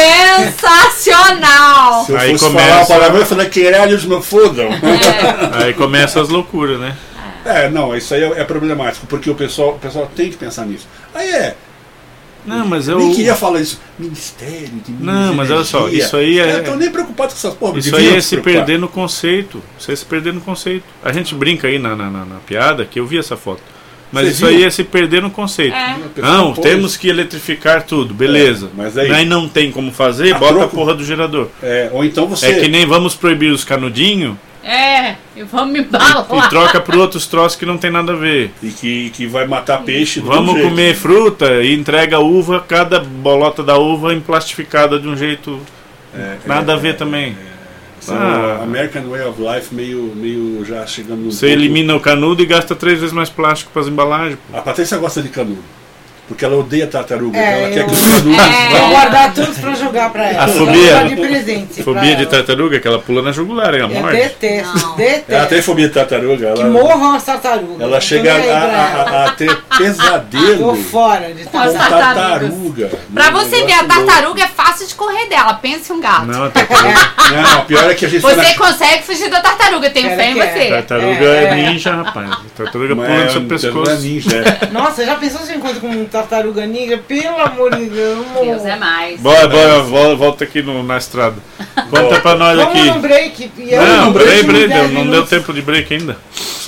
Sensacional! 0.84 2.04
Se 2.04 2.12
eu 2.12 2.18
Aí 2.18 2.30
fosse 2.32 2.44
começa- 2.44 2.68
falar 2.68 2.82
a 2.82 2.86
palavra, 2.86 3.18
eu 3.20 3.26
falei, 3.26 3.48
queralhos 3.48 4.04
me 4.04 4.20
fodam. 4.22 4.68
aí 5.62 5.72
começa 5.74 6.20
as 6.20 6.28
loucuras, 6.28 6.78
né? 6.80 6.96
É, 7.44 7.68
não, 7.68 7.94
isso 7.94 8.14
aí 8.14 8.22
é, 8.22 8.40
é 8.40 8.44
problemático, 8.44 9.06
porque 9.06 9.28
o 9.30 9.34
pessoal, 9.34 9.70
o 9.70 9.78
pessoal 9.78 10.10
tem 10.14 10.30
que 10.30 10.36
pensar 10.36 10.64
nisso. 10.64 10.86
Aí 11.14 11.28
é, 11.30 11.54
Não, 12.46 12.66
mas 12.66 12.88
eu. 12.88 12.98
nem 12.98 13.12
queria 13.14 13.34
falar 13.34 13.60
isso. 13.60 13.78
Ministério 13.98 14.68
de 14.84 14.92
Não, 14.92 15.34
mas 15.34 15.50
olha 15.50 15.62
só, 15.64 15.86
isso 15.88 16.16
aí 16.16 16.40
é- 16.40 16.56
Eu 16.58 16.64
tô 16.64 16.74
nem 16.74 16.90
preocupado 16.90 17.32
com 17.32 17.38
essas 17.38 17.54
porra. 17.54 17.78
Isso 17.78 17.94
aí 17.94 18.16
é 18.16 18.20
se 18.20 18.36
preocupar. 18.38 18.54
perder 18.66 18.78
no 18.78 18.88
conceito. 18.88 19.62
Isso 19.78 19.90
aí 19.90 19.92
é 19.92 19.96
se 19.96 20.04
perder 20.06 20.32
no 20.32 20.40
conceito. 20.40 20.84
A 21.04 21.12
gente 21.12 21.34
brinca 21.34 21.68
aí 21.68 21.78
na, 21.78 21.94
na, 21.94 22.10
na- 22.10 22.24
na 22.24 22.36
piada 22.46 22.84
que 22.86 22.98
eu 22.98 23.06
vi 23.06 23.18
essa 23.18 23.36
foto. 23.36 23.62
Mas 24.14 24.26
Você 24.28 24.30
isso 24.32 24.46
viu? 24.46 24.56
aí 24.56 24.64
é 24.64 24.70
se 24.70 24.84
perder 24.84 25.20
no 25.20 25.30
conceito. 25.30 25.74
É. 25.74 25.96
Não, 26.18 26.52
pôs. 26.54 26.66
temos 26.66 26.96
que 26.96 27.08
eletrificar 27.08 27.82
tudo, 27.82 28.14
beleza. 28.14 28.66
É, 28.66 28.70
mas 28.76 28.96
aí- 28.96 29.24
não 29.24 29.48
tem 29.48 29.70
como 29.72 29.90
fazer, 29.92 30.32
A 30.34 30.38
bota 30.38 30.52
a 30.52 30.56
troco- 30.58 30.76
porra 30.76 30.94
do 30.94 31.04
gerador. 31.04 31.48
É, 31.62 31.90
ou 31.92 32.04
então 32.04 32.26
você. 32.28 32.46
É 32.46 32.60
que 32.60 32.68
nem 32.68 32.86
vamos 32.86 33.14
proibir 33.14 33.50
os 33.50 33.64
canudinhos 33.64 34.36
É, 34.62 35.16
e 35.36 35.42
vamos 35.42 35.72
me 35.72 35.80
e 35.80 35.82
balar. 35.82 36.48
troca 36.48 36.80
por 36.80 36.96
outros 36.96 37.26
troços 37.26 37.58
que 37.58 37.66
não 37.66 37.76
tem 37.76 37.90
nada 37.90 38.12
a 38.12 38.16
ver. 38.16 38.50
E 38.62 38.68
que, 38.68 39.10
que 39.10 39.26
vai 39.26 39.46
matar 39.46 39.82
peixe 39.82 40.20
do 40.20 40.26
Vamos 40.26 40.54
jeito. 40.54 40.68
comer 40.68 40.94
fruta 40.94 41.62
e 41.62 41.74
entrega 41.74 42.18
uva, 42.20 42.60
cada 42.66 43.00
bolota 43.00 43.62
da 43.62 43.76
uva 43.76 44.14
emplastificada 44.14 44.98
de 44.98 45.08
um 45.08 45.16
jeito 45.16 45.60
É, 46.14 46.36
nada 46.46 46.72
é, 46.72 46.76
a 46.76 46.78
ver 46.78 46.90
é, 46.90 46.92
também. 46.92 47.36
São 48.04 48.16
Ah. 48.16 48.60
American 48.62 49.02
Way 49.08 49.22
of 49.22 49.40
Life 49.40 49.74
meio, 49.74 50.12
meio 50.14 50.64
já 50.64 50.86
chegando 50.86 51.22
no. 51.22 51.32
Você 51.32 51.46
elimina 51.48 51.94
o 51.96 52.00
canudo 52.00 52.42
e 52.42 52.46
gasta 52.46 52.74
três 52.74 52.98
vezes 53.00 53.14
mais 53.14 53.30
plástico 53.30 53.70
para 53.72 53.82
as 53.82 53.88
embalagens. 53.88 54.38
pô. 54.50 54.58
A 54.58 54.60
Patrícia 54.62 54.98
gosta 54.98 55.22
de 55.22 55.28
canudo. 55.30 55.62
Porque 56.26 56.42
ela 56.44 56.56
odeia 56.56 56.86
tartaruga. 56.86 57.38
É, 57.38 57.60
ela 57.64 57.70
quer 57.70 57.80
eu- 57.82 57.86
que 57.86 57.92
os 57.92 58.00
canudos 58.00 58.38
É. 58.38 58.68
Vou 58.70 58.78
vão. 58.80 58.90
guardar 58.90 59.34
todos 59.34 59.58
pra 59.58 59.74
jogar 59.74 60.10
pra 60.10 60.30
ela. 60.30 60.44
A 60.44 60.48
fobia- 60.48 61.04
de 61.04 61.16
presente. 61.16 61.82
Fobia 61.82 62.16
de 62.16 62.22
ela. 62.22 62.30
tartaruga 62.30 62.80
que 62.80 62.88
ela 62.88 62.98
pula 62.98 63.20
na 63.22 63.30
jugular, 63.30 63.74
é 63.74 63.76
a 63.76 63.80
Eu 63.80 63.88
morte. 63.90 64.16
detesto, 64.16 64.78
Não. 64.78 64.96
detesto. 64.96 65.32
Ela 65.32 65.46
tem 65.46 65.60
fobia 65.62 65.88
de 65.88 65.92
tartaruga. 65.94 66.52
Que 66.54 66.60
Ela, 66.60 66.70
morram 66.70 67.14
as 67.14 67.24
tartarugas. 67.24 67.80
ela 67.80 68.00
chega 68.00 68.32
a, 68.34 68.38
ela. 68.38 68.64
a- 68.64 69.24
a 69.26 69.30
ter 69.32 69.54
pesadelo 69.76 70.58
Tô 70.58 70.74
fora 70.76 71.32
de 71.34 71.44
tartaruga. 71.44 71.78
tartaruga. 72.14 72.90
Pra 73.12 73.30
você 73.30 73.64
ver, 73.64 73.72
a 73.72 73.84
tartaruga 73.84 74.42
é 74.44 74.46
fácil 74.48 74.86
de 74.86 74.94
correr 74.94 75.26
dela. 75.28 75.54
Pense 75.54 75.92
um 75.92 76.00
gato. 76.00 76.26
Não, 76.26 76.44
a 76.44 76.50
tartaruga, 76.50 76.88
louco. 76.88 77.34
Não, 77.34 77.58
o 77.60 77.64
pior 77.66 77.90
é 77.90 77.94
que 77.94 78.06
a 78.06 78.08
gente 78.08 78.22
tá 78.22 78.28
Você 78.30 78.36
na- 78.36 78.54
consegue 78.54 79.02
fugir 79.02 79.30
da 79.30 79.40
tartaruga, 79.40 79.90
tenho 79.90 80.08
Ela 80.08 80.16
fé 80.16 80.30
em 80.30 80.34
quer. 80.34 80.52
você. 80.52 80.68
tartaruga 80.70 81.24
É, 81.24 81.44
é, 81.44 81.44
é. 81.44 81.54
ninja, 81.54 81.94
rapaz. 81.94 82.30
A 82.30 82.36
tartaruga 82.56 82.94
pula 82.96 83.08
no 83.08 83.14
é 83.14 83.28
seu 83.28 83.42
pescoço. 83.42 83.74
tartaruga 83.84 83.94
ninja, 84.02 84.36
é. 84.36 84.66
Nossa, 84.72 85.04
já 85.04 85.14
pensou 85.16 85.40
se 85.42 85.52
eu 85.52 85.56
encontro 85.58 85.80
com 85.80 85.88
um 85.88 86.04
tartaruga 86.18 86.64
ninja? 86.66 86.96
Pelo 86.98 87.38
amor 87.40 87.74
de 87.74 87.86
Deus. 87.86 88.24
Deus 88.40 88.64
é 88.64 88.76
mais. 88.76 89.20
Bora, 89.20 89.48
bora, 89.48 89.80
vol- 89.80 90.16
volta 90.16 90.44
aqui 90.44 90.62
no- 90.62 90.82
na 90.82 90.96
estrada. 90.96 91.36
Conta 91.90 92.20
pra 92.20 92.34
nós 92.36 92.56
Vamos 92.56 92.78
aqui. 92.78 92.90
no 92.90 93.00
break. 93.00 93.50
E 93.58 93.72
eu 93.72 93.82
Não, 93.82 94.12
break, 94.12 94.44
10 94.52 94.68
deu- 94.70 94.88
não 94.90 95.10
deu 95.10 95.26
tempo 95.26 95.52
de 95.52 95.60
break 95.62 95.92
ainda. 95.94 96.16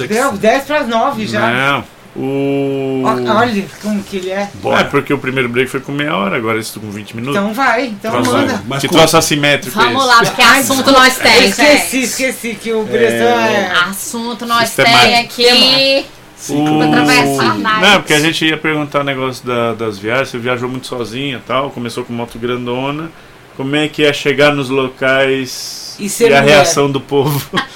Deu 0.09 0.33
10 0.33 0.65
pras 0.65 0.89
9 0.89 1.27
já. 1.27 1.49
Não. 1.51 1.97
O. 2.19 3.03
Olha 3.05 3.65
como 3.83 4.03
que 4.03 4.17
ele 4.17 4.31
é. 4.31 4.49
É, 4.79 4.85
porque 4.85 5.13
o 5.13 5.19
primeiro 5.19 5.51
break 5.51 5.71
foi 5.71 5.81
com 5.81 5.93
meia 5.93 6.17
hora, 6.17 6.37
agora 6.37 6.59
esse 6.59 6.79
com 6.79 6.91
20 6.91 7.15
minutos. 7.15 7.37
Então 7.37 7.53
vai, 7.53 7.87
então 7.89 8.11
Troço- 8.11 8.33
manda. 8.33 8.63
Mas 8.67 8.81
que 8.81 8.89
com- 8.89 8.97
troço 8.97 9.19
assimétrico 9.19 9.79
é 9.79 9.85
Vamos 9.85 10.03
esse? 10.03 10.09
lá, 10.15 10.25
porque 10.25 10.43
assunto 10.43 10.91
nós 10.93 11.17
Eu 11.19 11.23
tem, 11.23 11.45
esqueci, 11.51 12.03
esqueci 12.05 12.55
que 12.55 12.73
o 12.73 12.85
pressão 12.87 13.39
é. 13.39 13.71
Assunto 13.91 14.47
nós 14.47 14.69
Sistemático. 14.71 15.03
tem 15.05 15.17
aqui. 15.19 16.07
O... 16.53 16.65
Pra 16.65 16.87
atravessar 17.01 17.51
a 17.51 17.55
night. 17.55 17.81
Não, 17.81 18.01
porque 18.01 18.13
a 18.15 18.21
gente 18.21 18.45
ia 18.47 18.57
perguntar 18.57 19.01
o 19.01 19.05
negócio 19.05 19.47
da- 19.47 19.75
das 19.75 19.99
viagens. 19.99 20.29
Você 20.31 20.39
viajou 20.39 20.69
muito 20.69 20.87
sozinha 20.87 21.37
e 21.37 21.41
tal, 21.41 21.71
começou 21.71 22.05
com 22.05 22.13
moto 22.13 22.39
grandona. 22.39 23.11
Como 23.57 23.75
é 23.75 23.89
que 23.89 24.05
é 24.05 24.13
chegar 24.13 24.55
nos 24.55 24.69
locais 24.69 25.97
E 25.99 26.09
ser 26.11 26.33
a 26.35 26.41
reação 26.41 26.91
do 26.91 27.01
povo? 27.01 27.41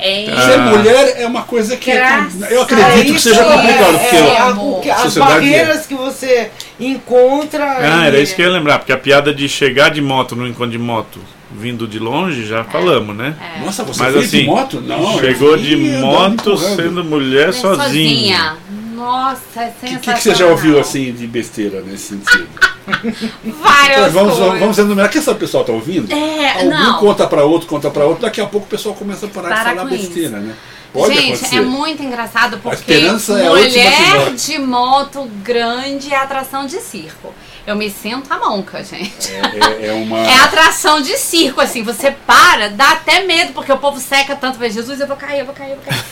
É, 0.00 0.26
Ser 0.26 0.32
Ah. 0.54 0.58
mulher 0.76 1.14
é 1.20 1.26
uma 1.26 1.42
coisa 1.42 1.76
que. 1.76 1.90
é- 1.90 1.96
Graças 1.96 2.50
eu 2.52 2.62
acredito 2.62 3.10
É 3.10 3.14
que 3.14 3.20
seja 3.20 3.40
é, 3.40 3.44
complicado, 3.52 3.98
porque. 3.98 4.16
é, 4.16 4.20
ó, 4.20 4.92
a- 4.92 4.94
as 4.94 5.02
sociedade 5.02 5.32
barreiras 5.34 5.86
que 5.86 5.94
você 5.96 6.50
encontra. 6.78 7.64
Ah, 7.64 8.04
e- 8.04 8.06
era 8.06 8.20
isso 8.20 8.32
que 8.36 8.40
eu 8.42 8.46
ia 8.46 8.52
lembrar, 8.52 8.78
porque 8.78 8.92
a 8.92 8.96
piada 8.96 9.34
de 9.34 9.48
chegar 9.48 9.88
de 9.90 10.00
moto 10.00 10.36
no 10.36 10.46
encontro 10.46 10.70
de 10.70 10.78
moto 10.78 11.18
vindo 11.50 11.86
de 11.86 11.98
longe, 11.98 12.46
já 12.46 12.64
falamos, 12.64 13.16
né? 13.16 13.34
É. 13.56 13.64
Nossa, 13.64 13.82
você 13.84 14.02
Mas 14.02 14.12
veio 14.12 14.24
assim, 14.24 14.38
de 14.40 14.46
moto? 14.46 14.80
Não. 14.80 15.18
Chegou 15.18 15.56
de 15.56 15.76
moto 15.76 16.56
sendo 16.56 17.04
mulher 17.04 17.52
sozinha. 17.52 18.56
Nossa, 18.94 19.60
é 19.62 19.68
O 19.68 19.72
que, 19.72 19.88
sensacional. 19.88 20.16
que, 20.16 20.22
você 20.22 20.34
já 20.34 20.46
ouviu 20.46 20.80
assim 20.80 21.12
de 21.12 21.26
besteira 21.26 21.80
nesse 21.82 22.16
sentido? 22.16 22.48
Várias 23.62 24.12
vamos, 24.12 24.36
coisas. 24.36 24.58
vamos 24.58 24.78
enumerar. 24.78 25.10
Que 25.10 25.18
essa 25.18 25.34
pessoa 25.34 25.60
está 25.60 25.72
ouvindo? 25.72 26.12
É, 26.12 26.52
Algum 26.54 26.70
não. 26.70 26.98
conta 26.98 27.26
para 27.26 27.44
outro, 27.44 27.68
conta 27.68 27.90
para 27.90 28.04
outro. 28.04 28.22
Daqui 28.22 28.40
a 28.40 28.46
pouco 28.46 28.66
o 28.66 28.68
pessoal 28.68 28.94
começa 28.94 29.26
a 29.26 29.28
parar 29.28 29.48
Para 29.48 29.70
de 29.70 29.76
falar 29.76 29.90
besteira, 29.90 30.40
né? 30.40 30.54
Pode 30.92 31.14
Gente, 31.14 31.34
acontecer. 31.34 31.56
é 31.56 31.60
muito 31.60 32.02
engraçado 32.02 32.58
porque 32.58 32.92
esperança 32.92 33.38
é 33.38 33.48
mulher 33.48 34.34
de 34.34 34.58
moto 34.58 35.28
grande 35.44 36.12
é 36.12 36.16
atração 36.16 36.66
de 36.66 36.80
circo. 36.80 37.32
Eu 37.68 37.76
me 37.76 37.90
sinto 37.90 38.32
a 38.32 38.38
monca, 38.38 38.82
gente. 38.82 39.30
É, 39.30 39.84
é- 39.84 39.86
é 39.88 39.92
uma. 39.92 40.18
É 40.20 40.34
atração 40.40 41.02
de 41.02 41.18
circo, 41.18 41.60
assim, 41.60 41.82
você 41.82 42.10
para, 42.10 42.70
dá 42.70 42.92
até 42.92 43.20
medo, 43.24 43.52
porque 43.52 43.70
o 43.70 43.76
povo 43.76 44.00
seca 44.00 44.34
tanto, 44.34 44.58
vai 44.58 44.70
Jesus, 44.70 44.98
eu 44.98 45.06
vou 45.06 45.18
cair, 45.18 45.40
eu 45.40 45.44
vou 45.44 45.54
cair, 45.54 45.72
eu 45.72 45.76
vou 45.76 45.84
cair. 45.84 46.02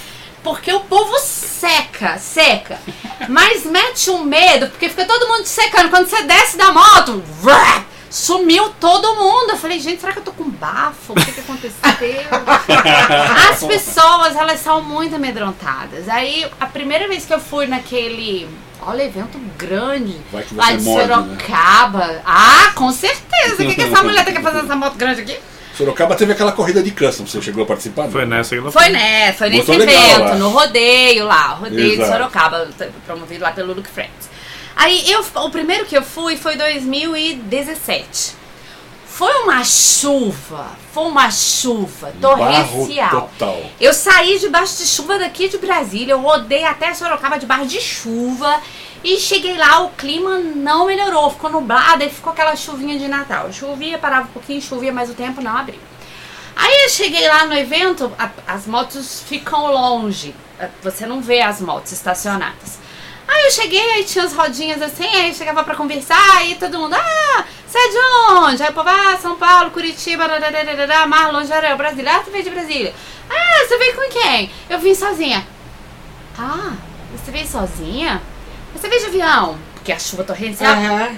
Porque 0.44 0.70
o 0.70 0.80
povo 0.80 1.18
seca, 1.18 2.18
seca. 2.18 2.78
Mas 3.30 3.64
mete 3.64 4.10
um 4.10 4.22
medo, 4.22 4.66
porque 4.68 4.90
fica 4.90 5.06
todo 5.06 5.26
mundo 5.28 5.46
secando. 5.46 5.88
Quando 5.88 6.06
você 6.08 6.22
desce 6.24 6.58
da 6.58 6.70
moto, 6.72 7.24
vrá, 7.40 7.84
sumiu 8.10 8.68
todo 8.78 9.16
mundo. 9.16 9.52
Eu 9.52 9.56
falei, 9.56 9.80
gente, 9.80 9.98
será 10.02 10.12
que 10.12 10.18
eu 10.18 10.24
tô 10.24 10.32
com 10.32 10.44
bafo? 10.50 11.14
O 11.14 11.16
que, 11.16 11.32
que 11.32 11.40
aconteceu? 11.40 11.80
As 13.50 13.64
pessoas, 13.64 14.36
elas 14.36 14.60
são 14.60 14.82
muito 14.82 15.16
amedrontadas. 15.16 16.06
Aí, 16.08 16.46
a 16.60 16.66
primeira 16.66 17.08
vez 17.08 17.24
que 17.24 17.32
eu 17.32 17.40
fui 17.40 17.66
naquele. 17.66 18.46
Olha, 18.86 19.02
evento 19.02 19.38
grande. 19.58 20.16
Vai 20.32 20.44
que 20.44 20.54
Lá 20.54 20.66
você 20.66 20.76
de 20.76 20.82
morde, 20.84 21.08
né? 21.08 21.14
Sorocaba. 21.16 22.22
Ah, 22.24 22.72
com 22.76 22.92
certeza. 22.92 23.54
O 23.54 23.66
que, 23.66 23.74
que 23.74 23.82
essa 23.82 24.02
mulher 24.02 24.24
tá 24.24 24.30
querendo 24.30 24.44
fazer 24.44 24.62
nessa 24.62 24.76
moto 24.76 24.94
grande 24.94 25.22
aqui? 25.22 25.36
Sorocaba 25.76 26.14
teve 26.14 26.32
aquela 26.32 26.52
corrida 26.52 26.80
de 26.82 26.92
custom. 26.92 27.26
Você 27.26 27.42
chegou 27.42 27.64
a 27.64 27.66
participar? 27.66 28.08
Foi 28.08 28.24
nessa 28.24 28.54
que 28.54 28.60
ela 28.60 28.70
Foi, 28.70 28.88
né? 28.88 29.32
Foi 29.32 29.50
nesse 29.50 29.72
evento, 29.72 30.20
lá. 30.20 30.34
no 30.36 30.50
rodeio 30.50 31.24
lá, 31.26 31.54
o 31.54 31.64
rodeio 31.64 31.94
Exato. 31.94 32.10
de 32.10 32.16
Sorocaba, 32.16 32.68
promovido 33.04 33.42
lá 33.42 33.50
pelo 33.50 33.74
Luke 33.74 33.90
Friends. 33.90 34.30
Aí 34.76 35.10
eu, 35.10 35.24
o 35.34 35.50
primeiro 35.50 35.84
que 35.84 35.96
eu 35.96 36.02
fui 36.02 36.36
foi 36.36 36.56
2017. 36.56 38.45
Foi 39.16 39.32
uma 39.44 39.64
chuva, 39.64 40.66
foi 40.92 41.04
uma 41.04 41.30
chuva 41.30 42.12
torrencial. 42.20 43.10
total. 43.22 43.62
Eu 43.80 43.94
saí 43.94 44.38
debaixo 44.38 44.76
de 44.76 44.86
chuva 44.86 45.18
daqui 45.18 45.48
de 45.48 45.56
Brasília, 45.56 46.12
eu 46.12 46.20
rodei 46.20 46.64
até 46.64 46.92
Sorocaba 46.92 47.38
debaixo 47.38 47.64
de 47.64 47.80
chuva 47.80 48.60
e 49.02 49.16
cheguei 49.18 49.56
lá, 49.56 49.80
o 49.84 49.88
clima 49.92 50.38
não 50.38 50.84
melhorou, 50.84 51.30
ficou 51.30 51.48
nublado 51.48 52.04
e 52.04 52.10
ficou 52.10 52.30
aquela 52.30 52.54
chuvinha 52.56 52.98
de 52.98 53.08
Natal. 53.08 53.50
Chovia, 53.50 53.96
parava 53.96 54.24
um 54.28 54.32
pouquinho, 54.32 54.60
chovia, 54.60 54.92
mas 54.92 55.08
o 55.08 55.14
tempo 55.14 55.40
não 55.40 55.56
abriu. 55.56 55.80
Aí 56.54 56.84
eu 56.84 56.90
cheguei 56.90 57.26
lá 57.26 57.46
no 57.46 57.54
evento, 57.54 58.12
a- 58.18 58.28
as 58.46 58.66
motos 58.66 59.22
ficam 59.26 59.72
longe, 59.72 60.34
você 60.82 61.06
não 61.06 61.22
vê 61.22 61.40
as 61.40 61.58
motos 61.62 61.90
estacionadas. 61.92 62.78
Aí 63.28 63.44
eu 63.46 63.50
cheguei, 63.50 63.92
aí 63.92 64.04
tinha 64.04 64.24
as 64.24 64.32
rodinhas 64.32 64.80
assim, 64.80 65.06
aí 65.06 65.34
chegava 65.34 65.64
pra 65.64 65.74
conversar, 65.74 66.36
aí 66.36 66.54
todo 66.54 66.78
mundo, 66.78 66.94
ah, 66.94 67.44
você 67.66 67.78
é 67.78 67.88
de 67.88 67.98
onde? 68.32 68.62
Aí 68.62 68.70
o 68.70 68.72
povo, 68.72 68.88
ah, 68.88 69.18
São 69.20 69.36
Paulo, 69.36 69.70
Curitiba, 69.72 70.28
dadadadadá, 70.28 71.06
Marlon, 71.06 71.44
Jarel, 71.44 71.76
Brasília. 71.76 72.12
Ah, 72.12 72.22
você 72.22 72.30
veio 72.30 72.44
de 72.44 72.50
Brasília. 72.50 72.94
Ah, 73.28 73.66
você 73.66 73.78
veio 73.78 73.94
com 73.96 74.08
quem? 74.08 74.50
Eu 74.70 74.78
vim 74.78 74.94
sozinha. 74.94 75.46
Ah, 76.38 76.72
você 77.12 77.30
veio 77.30 77.46
sozinha? 77.46 78.22
Você 78.74 78.88
veio 78.88 79.00
de 79.00 79.06
avião? 79.06 79.58
Porque 79.74 79.90
a 79.90 79.98
chuva 79.98 80.22
torrencial. 80.22 80.72
Aham. 80.72 81.16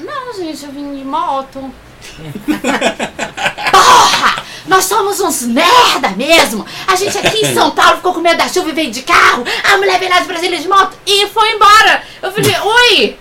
Não, 0.00 0.34
gente, 0.34 0.64
eu 0.64 0.72
vim 0.72 0.96
de 0.96 1.04
moto. 1.04 1.72
Porra! 3.70 4.42
nós 4.66 4.84
somos 4.84 5.20
uns 5.20 5.42
merda 5.42 6.10
mesmo. 6.16 6.64
A 6.86 6.96
gente 6.96 7.16
aqui 7.18 7.44
em 7.44 7.54
São 7.54 7.72
Paulo 7.72 7.96
ficou 7.96 8.14
com 8.14 8.20
medo 8.20 8.38
da 8.38 8.48
chuva 8.48 8.70
e 8.70 8.72
veio 8.72 8.90
de 8.90 9.02
carro. 9.02 9.44
A 9.70 9.76
mulher 9.76 9.98
veio 9.98 10.10
lá 10.10 10.20
de 10.20 10.26
Brasília 10.26 10.58
de 10.58 10.68
moto 10.68 10.96
e 11.06 11.26
foi 11.28 11.52
embora. 11.52 12.02
Eu 12.22 12.32
falei, 12.32 12.56
oi, 12.58 13.16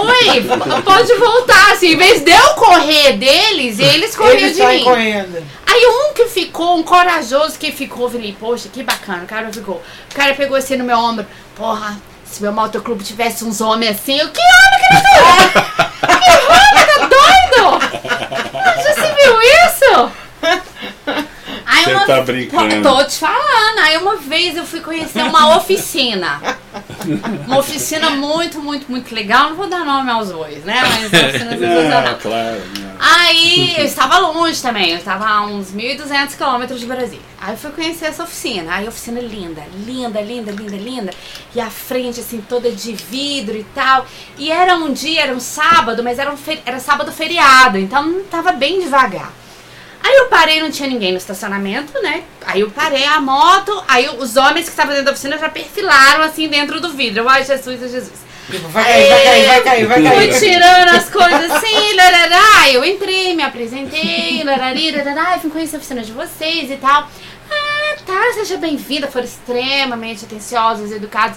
oi, 0.00 0.82
pode 0.84 1.14
voltar. 1.14 1.72
Assim, 1.72 1.92
em 1.92 1.96
vez 1.96 2.22
de 2.22 2.30
eu 2.30 2.48
correr 2.54 3.16
deles, 3.16 3.78
eles 3.78 4.14
corriam 4.14 4.48
Ele 4.48 4.50
de 4.52 4.66
mim. 4.66 4.84
correndo. 4.84 5.42
Aí 5.66 5.86
um 5.86 6.12
que 6.12 6.26
ficou, 6.26 6.76
um 6.76 6.82
corajoso 6.82 7.58
que 7.58 7.72
ficou, 7.72 8.04
eu 8.04 8.10
falei, 8.10 8.36
poxa, 8.38 8.68
que 8.68 8.82
bacana, 8.82 9.22
o 9.24 9.26
cara 9.26 9.50
ficou. 9.50 9.82
O 10.10 10.14
cara 10.14 10.34
pegou 10.34 10.56
assim 10.56 10.76
no 10.76 10.84
meu 10.84 10.98
ombro, 10.98 11.24
porra, 11.56 11.98
se 12.24 12.42
meu 12.42 12.52
motoclube 12.52 13.02
tivesse 13.02 13.44
uns 13.44 13.60
homens 13.62 13.92
assim, 13.92 14.18
eu, 14.18 14.28
que 14.28 14.40
homem, 14.40 14.80
criatura? 14.88 15.90
que 16.02 16.30
homem, 16.52 16.86
tá 16.86 17.06
doido? 17.06 17.41
Isso? 19.92 20.12
Aí 21.64 21.84
Você 21.84 22.06
tá 22.06 22.20
brincando. 22.22 22.82
Tô 22.82 23.04
te 23.04 23.18
falando. 23.18 23.78
Aí 23.80 23.96
uma 23.98 24.16
vez 24.16 24.56
eu 24.56 24.64
fui 24.64 24.80
conhecer 24.80 25.22
uma 25.22 25.56
oficina. 25.56 26.40
Uma 27.46 27.58
oficina 27.58 28.10
muito, 28.10 28.60
muito, 28.60 28.90
muito 28.90 29.14
legal. 29.14 29.50
Não 29.50 29.56
vou 29.56 29.68
dar 29.68 29.84
nome 29.84 30.10
aos 30.10 30.30
bois, 30.32 30.64
né? 30.64 30.80
Mas 30.82 31.12
uma 31.12 31.28
oficina 31.28 31.50
sensacional. 31.58 32.02
Não, 32.12 32.18
claro. 32.18 32.62
não. 32.80 32.92
Aí 33.00 33.74
eu 33.78 33.84
estava 33.84 34.18
longe 34.18 34.60
também, 34.62 34.90
eu 34.90 34.98
estava 34.98 35.26
a 35.26 35.42
uns 35.46 35.72
1.200 35.72 36.36
quilômetros 36.36 36.78
de 36.80 36.86
Brasília. 36.86 37.20
Aí 37.40 37.52
eu 37.54 37.56
fui 37.58 37.70
conhecer 37.70 38.06
essa 38.06 38.22
oficina. 38.24 38.74
Aí 38.74 38.86
a 38.86 38.88
oficina 38.88 39.20
linda, 39.20 39.62
linda, 39.84 40.20
linda, 40.20 40.52
linda, 40.52 40.76
linda. 40.76 41.10
E 41.54 41.60
a 41.60 41.70
frente 41.70 42.20
assim 42.20 42.40
toda 42.40 42.70
de 42.70 42.92
vidro 42.94 43.56
e 43.56 43.64
tal. 43.74 44.06
E 44.38 44.50
era 44.50 44.74
um 44.76 44.92
dia, 44.92 45.22
era 45.22 45.32
um 45.34 45.40
sábado, 45.40 46.02
mas 46.02 46.18
era, 46.18 46.30
um 46.32 46.36
fe- 46.36 46.62
era 46.66 46.78
sábado 46.78 47.10
feriado, 47.12 47.78
então 47.78 48.22
tava 48.30 48.52
bem 48.52 48.80
devagar. 48.80 49.32
Aí 50.04 50.16
eu 50.16 50.26
parei, 50.26 50.60
não 50.60 50.70
tinha 50.70 50.88
ninguém 50.88 51.12
no 51.12 51.18
estacionamento, 51.18 51.92
né? 52.02 52.24
Aí 52.44 52.60
eu 52.60 52.70
parei 52.70 53.04
a 53.04 53.20
moto, 53.20 53.84
aí 53.86 54.08
os 54.18 54.36
homens 54.36 54.64
que 54.64 54.70
estavam 54.70 54.90
dentro 54.92 55.06
da 55.06 55.12
oficina 55.12 55.38
já 55.38 55.48
perfilaram 55.48 56.22
assim 56.24 56.48
dentro 56.48 56.80
do 56.80 56.90
vidro. 56.90 57.28
Ai, 57.28 57.44
Jesus, 57.44 57.78
Jesus. 57.80 58.32
Tipo, 58.50 58.68
vai 58.68 58.84
cair, 58.84 59.08
vai 59.08 59.22
cair, 59.22 59.46
vai 59.46 59.62
cair, 59.62 59.86
vai 59.86 60.16
Fui 60.16 60.28
cair. 60.28 60.38
tirando 60.40 60.88
as 60.96 61.08
coisas 61.10 61.50
assim, 61.52 61.94
larará. 61.94 62.70
Eu 62.70 62.84
entrei, 62.84 63.34
me 63.36 63.42
apresentei, 63.44 64.42
larari, 64.44 64.90
larará, 64.90 65.38
fui 65.38 65.50
conhecer 65.50 65.76
a 65.76 65.78
oficina 65.78 66.02
de 66.02 66.12
vocês 66.12 66.70
e 66.70 66.76
tal. 66.76 67.08
Ah, 67.50 67.96
tá, 68.04 68.32
seja 68.34 68.56
bem-vinda. 68.56 69.06
Foram 69.06 69.24
extremamente 69.26 70.24
atenciosos, 70.24 70.90
educados. 70.90 71.36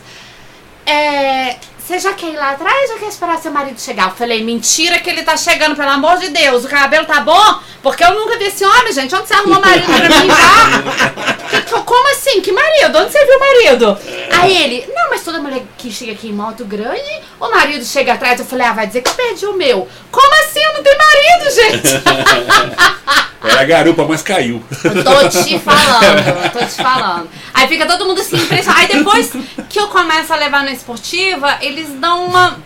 É, 0.85 1.57
você 1.85 1.99
já 1.99 2.13
quer 2.13 2.27
ir 2.31 2.35
lá 2.35 2.51
atrás 2.51 2.89
ou 2.91 2.97
quer 2.97 3.07
esperar 3.07 3.37
seu 3.37 3.51
marido 3.51 3.79
chegar? 3.79 4.09
Eu 4.09 4.15
falei, 4.15 4.43
mentira 4.43 4.97
que 4.99 5.09
ele 5.09 5.21
tá 5.23 5.37
chegando, 5.37 5.75
pelo 5.75 5.89
amor 5.91 6.17
de 6.17 6.29
Deus. 6.29 6.65
O 6.65 6.67
cabelo 6.67 7.05
tá 7.05 7.19
bom? 7.21 7.59
Porque 7.83 8.03
eu 8.03 8.13
nunca 8.15 8.37
vi 8.39 8.45
esse 8.45 8.65
homem, 8.65 8.91
gente. 8.91 9.13
Onde 9.13 9.27
você 9.27 9.33
arrumou 9.35 9.59
marido 9.61 9.85
pra 9.85 10.09
mim 10.09 10.27
já? 10.27 11.61
Que- 11.61 11.81
como 11.83 12.11
assim? 12.11 12.41
Que 12.41 12.51
marido? 12.51 12.97
Onde 12.97 13.11
você 13.11 13.23
viu 13.25 13.35
o 13.35 13.39
marido? 13.39 13.97
Aí 14.41 14.57
ele, 14.63 14.91
não, 14.95 15.09
mas 15.11 15.23
toda 15.23 15.39
mulher 15.39 15.61
que 15.77 15.91
chega 15.91 16.13
aqui 16.13 16.29
em 16.29 16.33
moto 16.33 16.65
grande, 16.65 17.21
o 17.39 17.49
marido 17.51 17.85
chega 17.85 18.13
atrás. 18.13 18.39
Eu 18.39 18.45
falei, 18.47 18.65
ah, 18.65 18.73
vai 18.73 18.87
dizer 18.87 19.01
que 19.01 19.09
eu 19.09 19.13
perdi 19.13 19.45
o 19.45 19.53
meu. 19.53 19.87
Como 20.09 20.33
assim? 20.43 20.59
Eu 20.63 20.73
não 20.73 20.81
tenho 20.83 20.97
marido, 20.97 21.55
gente. 21.55 22.95
Era 23.47 23.63
garupa, 23.63 24.03
mas 24.09 24.23
caiu. 24.23 24.61
Eu 24.83 25.03
tô 25.03 25.29
te 25.29 25.59
falando, 25.59 26.51
tô 26.51 26.59
te 26.65 26.71
falando. 26.81 27.29
Aí 27.53 27.67
fica 27.67 27.85
todo 27.85 28.05
mundo 28.05 28.19
assim 28.19 28.37
impressionado. 28.37 28.81
Aí 28.81 28.87
depois 28.97 29.31
que 29.69 29.79
eu 29.79 29.87
começo 29.87 30.33
a 30.33 30.35
levar 30.35 30.63
na 30.63 30.71
esportiva, 30.71 31.55
eles 31.75 31.89
dão 31.99 32.25
uma. 32.25 32.57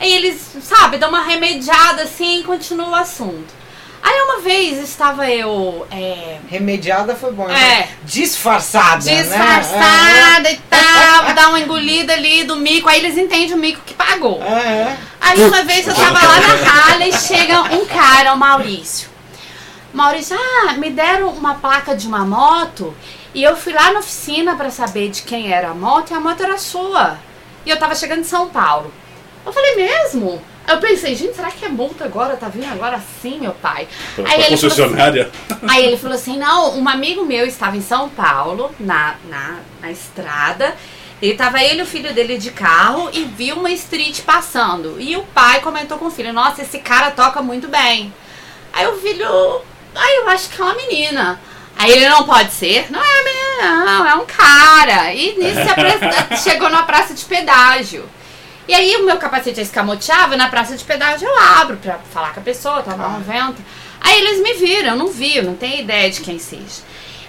Aí 0.00 0.12
eles, 0.12 0.56
sabe, 0.62 0.96
dão 0.96 1.08
uma 1.08 1.22
remediada 1.22 2.02
assim 2.02 2.40
e 2.40 2.44
continua 2.44 2.88
o 2.88 2.94
assunto. 2.94 3.58
Aí 4.00 4.20
uma 4.22 4.40
vez 4.40 4.78
estava 4.78 5.28
eu 5.28 5.84
é, 5.90 6.38
Remediada 6.48 7.16
foi 7.16 7.32
bom. 7.32 7.50
É. 7.50 7.52
né? 7.52 7.88
Disfarçada. 8.04 9.04
Né? 9.04 9.22
disfarçada 9.22 10.50
e 10.50 10.56
tal, 10.70 11.24
dar 11.34 11.48
uma 11.48 11.60
engolida 11.60 12.12
ali 12.12 12.44
do 12.44 12.56
mico. 12.56 12.88
Aí 12.88 13.00
eles 13.00 13.18
entendem 13.18 13.54
o 13.54 13.58
mico 13.58 13.82
que 13.84 13.94
pagou. 13.94 14.40
É. 14.42 14.96
Aí 15.20 15.42
uma 15.42 15.64
vez 15.64 15.86
eu 15.86 15.94
tava 15.94 16.20
lá 16.26 16.40
na 16.40 16.70
Harley, 16.70 17.12
chega 17.12 17.62
um 17.74 17.84
cara, 17.86 18.32
o 18.32 18.38
Maurício. 18.38 19.08
Maurício, 19.92 20.38
ah, 20.38 20.74
me 20.74 20.90
deram 20.90 21.30
uma 21.30 21.54
placa 21.54 21.96
de 21.96 22.06
uma 22.06 22.24
moto 22.24 22.94
e 23.34 23.42
eu 23.42 23.56
fui 23.56 23.72
lá 23.72 23.92
na 23.92 23.98
oficina 23.98 24.54
pra 24.54 24.70
saber 24.70 25.10
de 25.10 25.22
quem 25.22 25.52
era 25.52 25.70
a 25.70 25.74
moto 25.74 26.10
e 26.12 26.14
a 26.14 26.20
moto 26.20 26.42
era 26.42 26.56
sua. 26.56 27.18
E 27.68 27.70
eu 27.70 27.76
tava 27.76 27.94
chegando 27.94 28.20
em 28.20 28.24
São 28.24 28.48
Paulo. 28.48 28.90
Eu 29.44 29.52
falei, 29.52 29.76
mesmo? 29.76 30.40
Eu 30.66 30.78
pensei, 30.78 31.14
gente, 31.14 31.36
será 31.36 31.50
que 31.50 31.66
é 31.66 31.68
multa 31.68 32.06
agora? 32.06 32.34
Tá 32.34 32.48
vindo 32.48 32.64
agora 32.64 32.96
assim, 32.96 33.38
meu 33.38 33.52
pai? 33.52 33.86
Pra, 34.14 34.24
Aí 34.24 34.36
pra 34.36 34.46
ele 34.46 34.56
falou 34.56 34.72
assim, 34.72 34.82
concessionária. 34.82 35.30
Aí 35.68 35.84
ele 35.84 35.96
falou 35.98 36.16
assim: 36.16 36.38
não, 36.38 36.78
um 36.78 36.88
amigo 36.88 37.26
meu 37.26 37.44
estava 37.44 37.76
em 37.76 37.82
São 37.82 38.08
Paulo, 38.08 38.74
na, 38.80 39.16
na, 39.28 39.58
na 39.82 39.90
estrada. 39.90 40.74
E 41.20 41.34
tava 41.34 41.62
ele 41.62 41.80
e 41.80 41.82
o 41.82 41.86
filho 41.86 42.14
dele 42.14 42.38
de 42.38 42.50
carro 42.52 43.10
e 43.12 43.24
viu 43.24 43.56
uma 43.56 43.70
street 43.72 44.22
passando. 44.22 44.98
E 44.98 45.14
o 45.14 45.22
pai 45.22 45.60
comentou 45.60 45.98
com 45.98 46.06
o 46.06 46.10
filho: 46.10 46.32
Nossa, 46.32 46.62
esse 46.62 46.78
cara 46.78 47.10
toca 47.10 47.42
muito 47.42 47.68
bem. 47.68 48.14
Aí 48.72 48.86
o 48.86 48.96
filho, 48.96 49.60
aí 49.94 50.16
eu 50.16 50.28
acho 50.30 50.48
que 50.48 50.58
é 50.58 50.64
uma 50.64 50.74
menina. 50.74 51.38
Aí 51.78 51.92
ele 51.92 52.08
não 52.08 52.24
pode 52.24 52.52
ser. 52.52 52.90
Não 52.90 53.00
é 53.00 53.04
uma 53.04 53.22
menina, 53.22 53.84
não, 53.84 54.06
é 54.06 54.14
um 54.16 54.26
cara. 54.26 55.14
E 55.14 55.38
nisso 55.38 56.42
chegou 56.42 56.68
na 56.68 56.82
praça 56.82 57.14
de 57.14 57.24
pedágio. 57.24 58.04
E 58.66 58.74
aí 58.74 58.96
o 58.96 59.06
meu 59.06 59.16
capacete 59.16 59.60
escamoteava, 59.60 60.36
na 60.36 60.48
praça 60.48 60.76
de 60.76 60.84
pedágio 60.84 61.26
eu 61.26 61.38
abro 61.38 61.76
pra 61.78 61.98
falar 62.12 62.34
com 62.34 62.40
a 62.40 62.42
pessoa, 62.42 62.82
tomar 62.82 63.08
um 63.16 63.20
vento. 63.20 63.62
Aí 64.00 64.18
eles 64.18 64.42
me 64.42 64.54
viram, 64.54 64.90
eu 64.90 64.96
não 64.96 65.08
vi, 65.08 65.36
eu 65.36 65.44
não 65.44 65.54
tenho 65.54 65.80
ideia 65.80 66.10
de 66.10 66.20
quem 66.20 66.38
seja. 66.38 66.82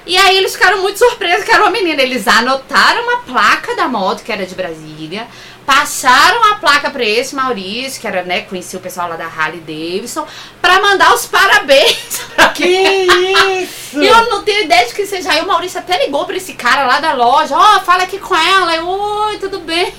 E 0.05 0.17
aí 0.17 0.37
eles 0.37 0.53
ficaram 0.53 0.81
muito 0.81 0.97
surpresos 0.97 1.45
que 1.45 1.51
era 1.51 1.61
uma 1.61 1.69
menina. 1.69 2.01
Eles 2.01 2.27
anotaram 2.27 3.09
a 3.11 3.17
placa 3.17 3.75
da 3.75 3.87
moto, 3.87 4.23
que 4.23 4.31
era 4.31 4.45
de 4.45 4.55
Brasília, 4.55 5.27
passaram 5.69 6.43
a 6.45 6.55
placa 6.55 6.89
pra 6.89 7.05
esse 7.05 7.35
Maurício, 7.35 8.01
que 8.01 8.07
era, 8.07 8.23
né, 8.23 8.41
conhecia 8.41 8.79
o 8.79 8.81
pessoal 8.81 9.07
lá 9.07 9.15
da 9.15 9.27
Harley 9.27 9.59
Davidson, 9.59 10.25
pra 10.59 10.81
mandar 10.81 11.13
os 11.13 11.27
parabéns 11.27 12.21
pra 12.35 12.49
Que 12.49 12.65
isso? 12.65 14.01
e 14.01 14.07
eu 14.07 14.31
não 14.31 14.41
tenho 14.41 14.63
ideia 14.63 14.87
de 14.87 14.95
que 14.95 15.05
seja. 15.05 15.31
Aí 15.31 15.41
o 15.41 15.47
Maurício 15.47 15.79
até 15.79 16.03
ligou 16.03 16.25
pra 16.25 16.37
esse 16.37 16.53
cara 16.53 16.87
lá 16.87 16.99
da 16.99 17.13
loja. 17.13 17.55
Ó, 17.55 17.81
fala 17.81 18.01
aqui 18.01 18.17
com 18.17 18.35
ela. 18.35 18.75
Eu, 18.75 18.87
oi, 18.87 19.37
tudo 19.37 19.59
bem? 19.59 19.93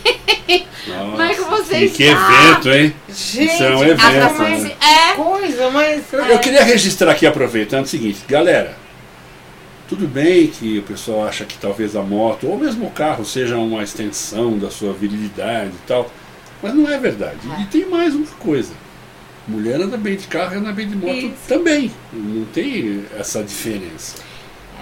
Como 0.86 1.22
é 1.22 1.34
que 1.34 1.40
você 1.42 1.88
que, 1.88 2.02
está? 2.02 2.42
evento, 2.42 2.70
hein? 2.70 2.94
Gente, 3.08 3.54
Isso 3.54 3.62
é 3.62 3.76
um 3.76 3.84
evento, 3.84 4.00
falou 4.00 4.48
né? 4.48 4.72
é. 4.80 5.14
coisa, 5.14 5.70
mas... 5.70 6.12
Eu, 6.12 6.24
eu 6.24 6.38
queria 6.40 6.64
registrar 6.64 7.12
aqui, 7.12 7.28
aproveitando, 7.28 7.84
o 7.84 7.88
seguinte, 7.88 8.18
galera. 8.26 8.76
Tudo 9.90 10.06
bem 10.06 10.46
que 10.46 10.78
o 10.78 10.82
pessoal 10.84 11.26
acha 11.26 11.44
que 11.44 11.58
talvez 11.58 11.96
a 11.96 12.02
moto 12.04 12.46
ou 12.46 12.56
mesmo 12.56 12.86
o 12.86 12.90
carro 12.92 13.24
seja 13.24 13.58
uma 13.58 13.82
extensão 13.82 14.56
da 14.56 14.70
sua 14.70 14.92
virilidade 14.92 15.72
e 15.72 15.84
tal, 15.84 16.08
mas 16.62 16.72
não 16.72 16.88
é 16.88 16.96
verdade. 16.96 17.40
E 17.60 17.64
tem 17.64 17.86
mais 17.86 18.14
uma 18.14 18.24
coisa. 18.38 18.72
Mulher 19.48 19.80
anda 19.80 19.96
bem 19.96 20.14
de 20.14 20.28
carro 20.28 20.54
e 20.54 20.58
anda 20.58 20.70
bem 20.70 20.88
de 20.88 20.94
moto 20.94 21.16
Isso. 21.16 21.34
também. 21.48 21.90
Não 22.12 22.44
tem 22.44 23.04
essa 23.18 23.42
diferença. 23.42 24.18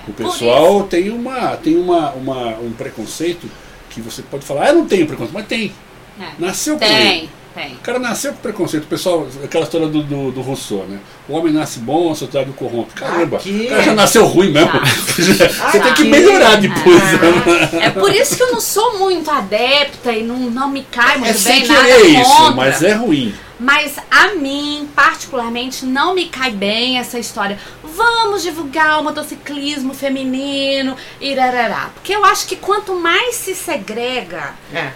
O 0.07 0.13
Por 0.13 0.27
pessoal 0.27 0.83
tem, 0.83 1.09
uma, 1.09 1.57
tem 1.57 1.79
uma, 1.79 2.11
uma, 2.11 2.59
um 2.59 2.73
preconceito 2.73 3.51
que 3.89 4.03
você 4.03 4.21
pode 4.21 4.45
falar, 4.45 4.65
ah, 4.65 4.69
eu 4.69 4.75
não 4.75 4.87
tenho 4.87 5.07
preconceito, 5.07 5.33
mas 5.33 5.47
tem. 5.47 5.73
É. 6.21 6.33
Nasceu 6.39 6.77
com 6.77 6.85
ele. 6.85 7.03
Tem, 7.03 7.31
tem. 7.55 7.75
O 7.77 7.79
cara 7.79 7.99
nasceu 7.99 8.35
com 8.35 8.41
preconceito. 8.41 8.85
O 8.85 8.89
pessoal, 8.89 9.27
aquela 9.43 9.65
história 9.65 9.89
do, 9.89 10.03
do, 10.03 10.33
do 10.33 10.43
Rousseau, 10.43 10.87
né? 10.87 11.01
O 11.29 11.35
homem 11.37 11.53
nasce 11.53 11.79
bom, 11.81 12.11
a 12.11 12.15
sociedade 12.15 12.49
o 12.51 12.55
corrompe. 12.55 12.95
Caramba, 12.95 13.37
Aqui. 13.37 13.65
o 13.67 13.69
cara 13.69 13.83
já 13.83 13.95
nasceu 13.95 14.25
ruim 14.27 14.51
mesmo. 14.51 14.71
Já. 15.19 15.49
Você 15.71 15.79
tem 15.81 15.93
que 15.95 16.05
melhorar 16.05 16.57
depois. 16.57 17.03
né? 17.03 17.81
É 17.83 17.91
por 17.91 18.11
isso 18.15 18.35
que 18.37 18.43
eu 18.43 18.53
não 18.53 18.61
sou 18.61 18.99
muito 18.99 19.31
adepta 19.31 20.11
e 20.13 20.23
não, 20.23 20.37
não 20.39 20.69
me 20.71 20.83
cai 20.91 21.19
muito 21.19 21.31
É 21.31 21.35
sem 21.35 21.61
bem 21.61 21.69
nada 21.69 21.85
querer 21.85 22.07
isso, 22.21 22.31
contra. 22.37 22.51
mas 22.53 22.83
é 22.83 22.93
ruim. 22.95 23.35
Mas 23.61 23.97
a 24.09 24.29
mim, 24.37 24.89
particularmente, 24.95 25.85
não 25.85 26.15
me 26.15 26.27
cai 26.27 26.53
bem 26.53 26.97
essa 26.99 27.19
história. 27.19 27.59
Vamos 27.83 28.43
divulgar 28.45 29.01
o 29.01 29.03
motociclismo 29.03 29.93
feminino, 29.93 30.97
irarará. 31.21 31.91
Porque 31.93 32.15
eu 32.15 32.25
acho 32.25 32.47
que 32.47 32.55
quanto 32.55 32.95
mais 32.95 33.35
se 33.35 33.57
segrega, 33.57 34.55
É. 34.73 34.93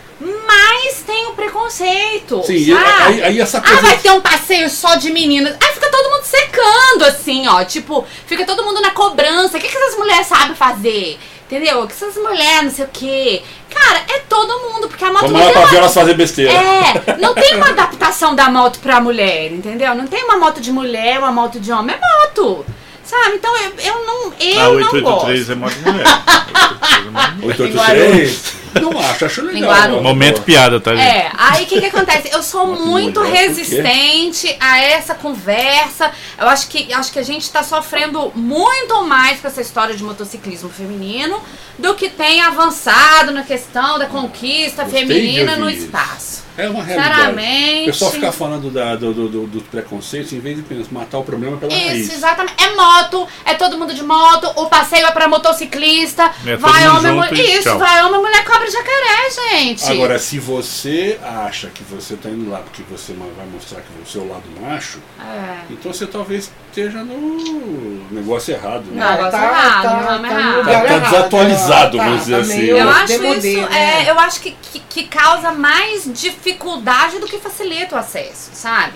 mais 0.46 1.02
tem 1.04 1.26
o 1.26 1.32
preconceito. 1.32 2.40
Sim, 2.44 2.72
sabe? 2.72 2.84
aí, 3.02 3.22
aí 3.24 3.40
essa 3.40 3.58
Ah, 3.58 3.62
coisa. 3.62 3.82
vai 3.82 3.98
ter 3.98 4.12
um 4.12 4.20
passeio 4.20 4.70
só 4.70 4.94
de 4.94 5.10
meninas. 5.10 5.56
Aí 5.60 5.72
fica 5.74 5.90
todo 5.90 6.10
mundo 6.12 6.21
secando, 6.24 7.04
assim, 7.04 7.46
ó. 7.48 7.64
Tipo, 7.64 8.06
fica 8.26 8.44
todo 8.44 8.64
mundo 8.64 8.80
na 8.80 8.90
cobrança. 8.90 9.56
O 9.56 9.60
que, 9.60 9.68
que 9.68 9.76
essas 9.76 9.96
mulheres 9.98 10.26
sabem 10.26 10.54
fazer? 10.54 11.18
Entendeu? 11.46 11.82
O 11.82 11.86
que 11.86 11.92
essas 11.92 12.16
mulheres, 12.16 12.62
não 12.64 12.70
sei 12.70 12.84
o 12.86 12.88
quê. 12.92 13.42
Cara, 13.68 14.02
é 14.08 14.18
todo 14.20 14.58
mundo, 14.60 14.88
porque 14.88 15.04
a 15.04 15.08
moto 15.12 15.22
Vamos 15.22 15.38
não 15.38 15.42
tem 15.44 15.52
pra 15.52 15.62
ver 15.62 15.68
uma- 15.68 15.78
elas 15.78 15.94
fazer 15.94 16.14
besteira. 16.14 16.50
É, 16.52 17.16
não 17.18 17.34
tem 17.34 17.56
uma 17.56 17.68
adaptação 17.68 18.34
da 18.34 18.48
moto 18.50 18.78
pra 18.80 19.00
mulher, 19.00 19.52
entendeu? 19.52 19.94
Não 19.94 20.06
tem 20.06 20.24
uma 20.24 20.36
moto 20.38 20.60
de 20.60 20.72
mulher, 20.72 21.18
uma 21.18 21.30
moto 21.32 21.58
de 21.60 21.70
homem. 21.72 21.94
É 21.94 21.98
moto. 22.26 22.64
Sabe? 23.04 23.34
Então 23.36 23.54
eu, 23.58 23.72
eu 23.78 24.06
não. 24.06 24.32
Eu 24.40 24.60
A 24.60 24.64
não 24.64 24.76
883 24.76 25.38
gosto. 25.46 25.52
é 25.52 25.54
moto 25.54 25.72
de 25.74 25.90
mulher. 25.90 26.06
883 27.42 28.61
moto 28.80 28.84
de 28.84 28.84
mulher. 28.84 28.92
883. 28.92 28.92
Não 28.92 28.98
acho, 28.98 29.24
acho 29.24 29.42
legal. 29.42 29.54
Linguado. 29.54 30.02
Momento 30.02 30.42
piada, 30.42 30.80
tá, 30.80 30.94
gente? 30.94 31.06
É, 31.06 31.30
aí 31.36 31.64
o 31.64 31.66
que, 31.66 31.80
que 31.80 31.86
acontece? 31.86 32.30
Eu 32.32 32.42
sou 32.42 32.66
muito 32.66 33.20
mulher, 33.20 33.48
resistente 33.48 34.56
a 34.60 34.80
essa 34.80 35.14
conversa. 35.14 36.10
Eu 36.38 36.48
acho 36.48 36.68
que, 36.68 36.92
acho 36.92 37.12
que 37.12 37.18
a 37.18 37.22
gente 37.22 37.42
está 37.42 37.62
sofrendo 37.62 38.32
muito 38.34 39.02
mais 39.04 39.40
com 39.40 39.48
essa 39.48 39.60
história 39.60 39.94
de 39.94 40.02
motociclismo 40.02 40.68
feminino 40.68 41.40
do 41.78 41.94
que 41.94 42.08
tem 42.08 42.40
avançado 42.42 43.32
na 43.32 43.42
questão 43.42 43.98
da 43.98 44.06
conquista 44.06 44.84
Gostei 44.84 45.06
feminina 45.06 45.56
no 45.56 45.68
isso. 45.68 45.84
espaço. 45.84 46.42
É 46.56 46.68
uma 46.68 46.82
realidade. 46.82 47.14
Sinceramente. 47.14 47.82
O 47.82 47.92
pessoal 47.92 48.10
ficar 48.10 48.32
falando 48.32 48.70
da, 48.70 48.94
do, 48.94 49.14
do, 49.14 49.28
do, 49.28 49.46
dos 49.46 49.62
preconceitos 49.62 50.32
em 50.34 50.38
vez 50.38 50.56
de 50.56 50.62
pensar, 50.62 50.92
matar 50.92 51.18
o 51.18 51.24
problema 51.24 51.56
pela 51.56 51.72
Isso, 51.72 51.86
raiz. 51.86 52.12
exatamente. 52.12 52.54
É 52.62 52.74
moto, 52.74 53.26
é 53.46 53.54
todo 53.54 53.78
mundo 53.78 53.94
de 53.94 54.02
moto, 54.02 54.52
o 54.56 54.66
passeio 54.66 55.06
é 55.06 55.10
pra 55.12 55.26
motociclista. 55.28 56.30
É 56.46 56.56
vai 56.56 56.86
homem, 56.88 57.12
junto 57.14 57.26
mulher. 57.30 57.58
Isso, 57.58 57.62
tchau. 57.62 57.78
vai 57.78 58.04
homem, 58.04 58.20
mulher, 58.20 58.44
cobra 58.44 58.61
jacaré, 58.70 59.30
gente. 59.30 59.84
Agora, 59.90 60.18
se 60.18 60.38
você 60.38 61.18
acha 61.22 61.68
que 61.68 61.82
você 61.84 62.14
está 62.14 62.28
indo 62.28 62.50
lá 62.50 62.58
porque 62.58 62.82
você 62.90 63.12
vai 63.12 63.46
mostrar 63.46 63.80
que 63.80 63.88
você 64.04 64.18
é 64.18 64.20
o 64.20 64.28
lado 64.28 64.44
macho, 64.60 64.98
É. 65.20 65.58
então 65.70 65.92
você 65.92 66.06
talvez 66.06 66.50
esteja 66.68 67.02
no 67.04 68.04
negócio 68.10 68.54
errado. 68.54 68.84
Né? 68.86 69.04
Não, 69.04 69.12
negócio 69.12 69.38
errado, 69.38 69.84
não, 69.84 70.24
errado. 70.24 70.42
no 70.52 70.58
lugar 70.58 70.64
Tá- 70.64 70.88
tá 70.88 70.94
errado, 70.94 71.10
desatualizado, 71.10 71.96
tá- 71.98 72.04
vamos 72.04 72.18
tá 72.18 72.24
dizer 72.24 72.34
assim. 72.40 72.62
Eu 72.66 72.88
acho 72.90 73.06
demodê, 73.06 73.52
isso, 73.52 73.68
né? 73.70 74.02
é, 74.06 74.10
eu 74.10 74.18
acho 74.18 74.40
que, 74.40 74.56
que, 74.72 74.78
que 74.80 75.04
causa 75.04 75.52
mais 75.52 76.04
dificuldade 76.12 77.18
do 77.18 77.26
que 77.26 77.38
facilita 77.38 77.96
o 77.96 77.98
acesso, 77.98 78.50
sabe? 78.54 78.94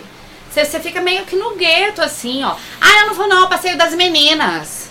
Você 0.51 0.65
você 0.65 0.81
fica 0.81 1.01
meio 1.03 1.25
que 1.27 1.37
no 1.37 1.55
gueto, 1.55 2.01
assim, 2.01 2.43
ó. 2.43 2.55
Ah, 2.81 3.01
eu 3.03 3.07
não 3.09 3.15
vou 3.15 3.29
não, 3.29 3.43
ao 3.43 3.49
passeio 3.49 3.77
das 3.77 3.95
meninas. 3.95 4.91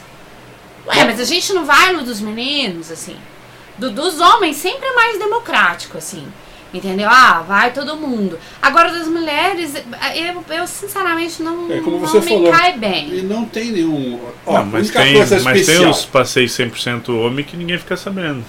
Ué, 0.85 1.03
mas 1.05 1.19
a 1.19 1.23
gente 1.23 1.51
não 1.53 1.65
vai 1.65 1.91
no 1.91 2.03
dos 2.03 2.21
meninos, 2.21 2.91
assim. 2.91 3.17
Do, 3.77 3.91
dos 3.91 4.19
homens 4.19 4.55
sempre 4.57 4.85
é 4.87 4.93
mais 4.93 5.17
democrático, 5.19 5.97
assim. 5.97 6.25
Entendeu? 6.73 7.07
Ah, 7.09 7.41
vai 7.47 7.71
todo 7.71 7.95
mundo. 7.95 8.37
Agora, 8.61 8.91
das 8.91 9.07
mulheres, 9.07 9.73
eu, 10.15 10.43
eu 10.53 10.67
sinceramente 10.67 11.41
não, 11.41 11.71
É 11.71 11.79
como 11.79 11.99
não 11.99 12.05
você 12.07 12.19
me 12.19 12.27
falou. 12.27 12.51
cai 12.51 12.73
E 12.73 12.77
bem. 12.77 13.21
não 13.23 13.45
tem 13.45 13.71
nenhum. 13.71 14.19
Ó, 14.45 14.53
Não, 14.59 14.65
mas, 14.65 14.89
tem, 14.89 15.13
coisa 15.15 15.39
mas 15.41 15.65
tem 15.65 15.87
os 15.89 16.03
passeios 16.05 16.51
100% 16.51 17.09
homem 17.25 17.45
que 17.45 17.55
ninguém 17.55 17.77
fica 17.77 17.95
sabendo. 17.95 18.43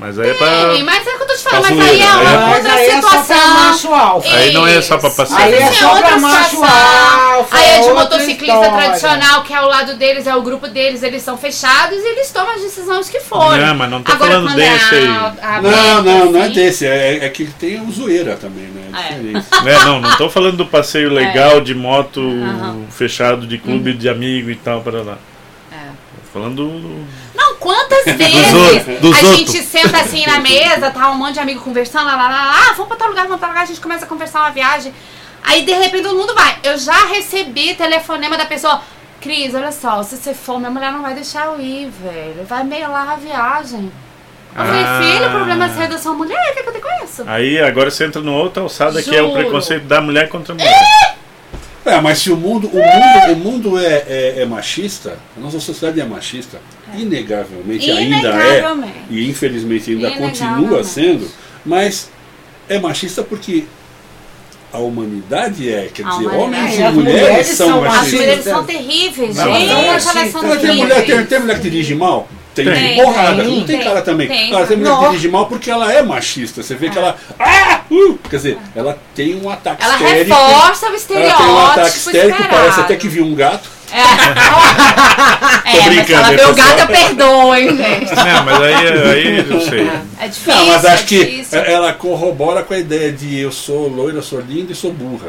Mas 0.00 0.18
aí 0.18 0.30
é 0.30 0.34
pra. 0.34 0.74
Sim, 0.74 0.82
mas 0.82 1.06
é 1.06 1.10
o 1.10 1.16
que 1.18 1.22
eu 1.22 1.26
tô 1.26 1.34
te 1.34 1.42
falando, 1.42 1.76
mas 1.76 1.90
aí 1.90 2.00
é 2.00 2.04
uma 2.06 2.24
né? 2.24 2.36
Mas 2.38 2.56
outra 2.56 2.72
aí 2.72 2.86
é 2.88 3.00
só 3.02 3.08
pra 3.10 3.20
situação. 3.22 3.54
macho 3.54 3.94
alfa. 3.94 4.34
Aí 4.36 4.52
não 4.54 4.66
é 4.66 4.80
só 4.82 4.96
pra 4.98 5.10
passeio. 5.10 5.38
Aí 5.40 5.54
é 5.54 5.60
Mas 5.66 5.76
só 5.76 5.88
outra 5.90 6.02
pra 6.08 6.18
macho 6.18 6.50
situação. 6.50 7.32
alfa. 7.34 7.56
Aí 7.58 7.64
é 7.68 7.72
de 7.74 7.78
outra 7.88 7.94
motociclista 8.04 8.54
história. 8.56 8.72
tradicional, 8.86 9.42
que 9.44 9.52
é 9.52 9.60
o 9.60 9.66
lado 9.66 9.94
deles, 9.96 10.26
é 10.26 10.34
o 10.34 10.40
grupo 10.42 10.68
deles, 10.68 11.02
eles 11.02 11.22
são 11.22 11.36
fechados 11.36 11.98
e 11.98 12.06
eles 12.08 12.30
tomam 12.32 12.54
as 12.54 12.62
decisões 12.62 13.10
que 13.10 13.20
forem. 13.20 13.60
Não, 13.60 13.74
mas 13.74 13.90
não 13.90 14.02
tô 14.02 14.12
Agora, 14.12 14.30
falando 14.32 14.54
desse 14.56 14.94
é 14.94 14.98
aí. 14.98 15.06
a- 15.06 15.34
a- 15.42 15.60
Não, 15.62 16.02
não, 16.02 16.32
não 16.32 16.40
é 16.40 16.44
assim, 16.44 16.52
desse. 16.54 16.86
É, 16.86 17.24
é 17.26 17.28
que 17.28 17.44
tem 17.46 17.80
o 17.80 17.90
zoeira 17.92 18.36
também, 18.36 18.64
né? 18.64 18.80
É 18.92 19.40
É. 19.70 19.74
É, 19.74 19.84
não, 19.84 20.00
não 20.00 20.16
tô 20.16 20.30
falando 20.30 20.56
do 20.56 20.66
passeio 20.66 21.10
legal 21.12 21.60
de 21.60 21.74
moto 21.74 22.20
Aham. 22.20 22.84
fechado 22.90 23.46
de 23.46 23.58
clube 23.58 23.92
de 23.92 24.08
amigo 24.08 24.50
e 24.50 24.56
tal, 24.56 24.80
para 24.80 25.02
lá. 25.02 25.18
É. 26.30 26.32
Falando 26.32 26.56
do. 26.56 27.06
Não, 27.34 27.54
quantas 27.56 28.04
vezes 28.16 28.54
outros, 28.54 29.00
dos 29.00 29.16
a 29.24 29.26
outros. 29.28 29.36
gente 29.52 29.62
senta 29.62 29.98
assim 29.98 30.24
na 30.26 30.38
mesa, 30.40 30.90
tá 30.90 31.10
um 31.10 31.16
monte 31.16 31.34
de 31.34 31.40
amigo 31.40 31.60
conversando, 31.60 32.06
lá, 32.06 32.16
lá, 32.16 32.28
lá, 32.28 32.44
lá, 32.44 32.54
ah, 32.70 32.72
vamos 32.72 32.88
pra 32.88 32.96
tal 32.96 33.08
lugar, 33.08 33.22
vamos 33.24 33.38
pra 33.38 33.46
tal 33.46 33.50
lugar, 33.50 33.62
a 33.62 33.66
gente 33.66 33.80
começa 33.80 34.04
a 34.04 34.08
conversar 34.08 34.40
uma 34.40 34.50
viagem. 34.50 34.92
Aí 35.42 35.62
de 35.64 35.72
repente 35.72 36.02
todo 36.04 36.16
mundo 36.16 36.34
vai. 36.34 36.58
Eu 36.62 36.78
já 36.78 37.06
recebi 37.06 37.74
telefonema 37.74 38.36
da 38.36 38.44
pessoa. 38.46 38.80
Cris, 39.20 39.54
olha 39.54 39.72
só, 39.72 40.02
se 40.02 40.16
você 40.16 40.32
for, 40.32 40.58
minha 40.58 40.70
mulher 40.70 40.92
não 40.92 41.02
vai 41.02 41.14
deixar 41.14 41.46
eu 41.46 41.60
ir, 41.60 41.90
velho. 41.90 42.44
Vai 42.48 42.64
meilar 42.64 43.10
a 43.10 43.16
viagem. 43.16 43.90
Eu 44.56 44.64
falei, 44.64 44.82
Ah. 44.82 45.00
filho, 45.02 45.26
o 45.28 45.30
problema 45.30 45.64
é 45.66 45.68
ser 45.68 45.88
da 45.88 45.98
sua 45.98 46.12
mulher, 46.12 46.38
o 46.50 46.54
que, 46.54 46.62
que 46.62 46.68
eu 46.68 46.80
com 46.80 47.04
isso? 47.04 47.24
Aí 47.26 47.60
agora 47.60 47.90
você 47.90 48.04
entra 48.04 48.20
numa 48.20 48.38
outra 48.38 48.62
alçada 48.62 49.02
que 49.02 49.14
é 49.14 49.22
o 49.22 49.26
Juro. 49.28 49.40
preconceito 49.40 49.84
da 49.84 50.00
mulher 50.00 50.28
contra 50.28 50.52
a 50.54 50.56
mulher. 50.56 51.16
É, 51.84 52.00
mas 52.00 52.18
se 52.18 52.30
o 52.30 52.36
mundo, 52.36 52.68
o 52.68 52.76
mundo, 52.76 53.32
o 53.32 53.36
mundo 53.36 53.78
é, 53.78 54.04
é, 54.06 54.34
é 54.40 54.46
machista, 54.46 55.18
a 55.36 55.40
nossa 55.40 55.58
sociedade 55.58 56.00
é 56.00 56.04
machista, 56.04 56.60
inegavelmente, 56.94 57.90
ainda 57.90 58.28
é, 58.28 58.62
e 59.08 59.28
infelizmente 59.28 59.90
ainda 59.92 60.10
continua 60.10 60.84
sendo, 60.84 61.26
mas 61.64 62.10
é 62.68 62.78
machista 62.78 63.22
porque 63.22 63.64
a 64.72 64.78
humanidade 64.78 65.72
é, 65.72 65.88
quer 65.92 66.04
dizer, 66.06 66.26
homens 66.28 66.78
É, 66.78 66.88
e 66.88 66.92
mulheres 66.92 66.94
mulheres 66.94 67.46
são 67.48 67.68
são 67.68 67.84
As 67.84 67.92
machistas. 67.96 68.20
mulheres 68.20 68.44
são 68.44 68.64
terríveis, 68.64 69.36
Não, 69.36 69.54
gente. 69.54 69.66
não 69.66 69.78
é 69.80 70.00
não 70.42 71.26
tem 71.26 71.40
mulher 71.40 71.60
que 71.60 71.70
dirige 71.70 71.94
mal? 71.94 72.28
Tem, 72.54 72.64
Tem. 72.64 72.96
porrada, 72.96 73.42
Tem, 73.42 73.44
não 73.44 73.64
tem, 73.64 73.76
tem, 73.76 73.80
cara 73.86 74.02
também. 74.02 74.26
tem. 74.28 74.52
Ela 74.52 74.66
tem 74.66 74.76
mulher 74.76 74.90
que 74.90 75.00
Não. 75.02 75.10
dirige 75.10 75.28
mal 75.28 75.46
porque 75.46 75.70
ela 75.70 75.92
é 75.92 76.02
machista. 76.02 76.62
Você 76.62 76.74
vê 76.74 76.90
que 76.90 76.98
ela. 76.98 77.16
Ah! 77.38 77.80
Uh! 77.90 78.18
Quer 78.28 78.36
dizer, 78.36 78.58
ela 78.74 78.98
tem 79.14 79.40
um 79.40 79.48
ataque 79.48 79.84
Ela 79.84 79.94
histérico. 79.94 80.34
reforça 80.34 80.86
o 80.86 80.88
Ela 80.88 80.96
estereótipo 80.96 81.42
tem 81.42 81.52
um 81.52 81.66
ataque 81.66 81.96
histérico, 81.96 82.30
esperado. 82.30 82.48
parece 82.56 82.80
até 82.80 82.96
que 82.96 83.08
viu 83.08 83.24
um 83.24 83.34
gato. 83.34 83.68
É, 83.92 83.98
é 85.76 85.90
mas 85.96 86.10
ela 86.10 86.30
vê 86.30 86.44
o 86.44 86.54
gato, 86.54 86.78
eu 86.80 86.86
perdoo, 86.86 87.54
hein, 87.56 87.76
gente. 87.76 88.14
Não, 88.14 88.44
mas 88.44 88.62
aí, 88.62 88.74
aí 88.74 89.42
não 89.48 89.60
sei. 89.60 89.90
É 90.20 90.28
difícil, 90.28 90.54
Não, 90.54 90.66
mas 90.66 90.84
acho 90.84 91.02
é 91.02 91.06
que 91.06 91.24
difícil. 91.24 91.58
ela 91.60 91.92
corrobora 91.92 92.62
com 92.62 92.74
a 92.74 92.78
ideia 92.78 93.12
de 93.12 93.38
eu 93.38 93.50
sou 93.50 93.88
loira, 93.88 94.22
sou 94.22 94.40
linda 94.40 94.72
e 94.72 94.74
sou 94.76 94.92
burra. 94.92 95.28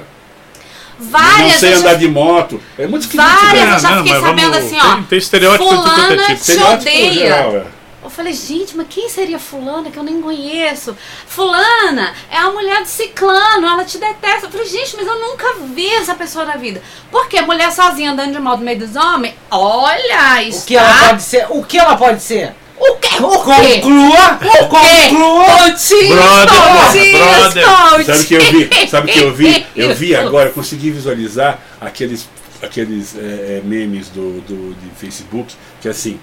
Várias, 1.09 1.39
não 1.39 1.49
sei 1.59 1.71
já- 1.73 1.77
andar 1.79 1.93
de 1.95 2.07
moto. 2.07 2.61
É 2.77 2.85
muito 2.87 3.03
esquisito. 3.03 3.25
Várias, 3.27 3.53
né? 3.69 3.75
eu 3.75 3.79
já 3.79 3.89
Não, 3.95 4.03
fiquei 4.03 4.21
sabendo 4.21 4.51
vamos- 4.51 4.57
assim, 4.67 4.77
ó. 4.79 4.93
tem- 4.95 5.03
tem 5.03 5.17
estereótipo 5.17 5.63
de 5.69 5.73
é 5.75 5.77
fulana 5.77 6.23
tipo. 6.23 6.43
te 6.43 6.57
odeia. 6.63 7.13
geral, 7.13 7.55
é. 7.57 7.63
Eu 8.03 8.09
falei, 8.09 8.33
gente, 8.33 8.75
mas 8.75 8.87
quem 8.89 9.07
seria 9.09 9.37
fulana 9.37 9.91
que 9.91 9.97
eu 9.97 10.01
nem 10.03 10.19
conheço? 10.21 10.97
Fulana 11.27 12.13
é 12.31 12.37
a 12.37 12.49
mulher 12.51 12.81
do 12.81 12.87
ciclano, 12.87 13.65
ela 13.67 13.85
te 13.85 13.97
detesta. 13.99 14.47
Eu 14.47 14.51
falei, 14.51 14.65
gente, 14.67 14.95
mas 14.97 15.07
eu 15.07 15.19
nunca 15.19 15.45
vi 15.73 15.87
essa 15.93 16.13
pessoa 16.15 16.43
na 16.45 16.55
vida. 16.57 16.81
Porque 17.11 17.39
mulher 17.41 17.71
sozinha 17.71 18.11
andando 18.11 18.33
de 18.33 18.39
moto 18.39 18.59
no 18.59 18.65
meio 18.65 18.79
dos 18.79 18.95
homens, 18.95 19.35
olha, 19.49 20.35
O 20.37 20.49
está... 20.49 20.65
que 20.67 20.75
ela 20.77 20.93
pode 21.07 21.23
ser? 21.23 21.45
O 21.49 21.63
que 21.63 21.77
ela 21.77 21.95
pode 21.95 22.21
ser? 22.23 22.55
O 22.83 22.95
quê? 22.95 23.15
O 23.21 23.29
quê? 23.43 23.79
Conclua! 23.79 24.39
Conclua! 24.41 25.45
Pontinhos, 25.45 26.15
Brother, 26.15 27.11
brother. 27.11 28.05
Sabe 28.05 28.21
o 28.21 28.25
que 28.25 28.33
eu 28.33 28.41
vi? 28.41 28.87
Sabe 28.89 29.09
o 29.09 29.13
que 29.13 29.19
eu 29.19 29.33
vi? 29.33 29.65
Eu 29.75 29.93
vi 29.95 30.15
agora, 30.17 30.49
eu 30.49 30.53
consegui 30.53 30.89
visualizar 30.89 31.59
aqueles, 31.79 32.27
aqueles 32.61 33.15
é, 33.15 33.19
é, 33.19 33.61
memes 33.63 34.09
do, 34.09 34.41
do 34.41 34.73
de 34.75 34.89
Facebook, 34.99 35.53
que 35.79 35.87
é 35.87 35.91
assim, 35.91 36.19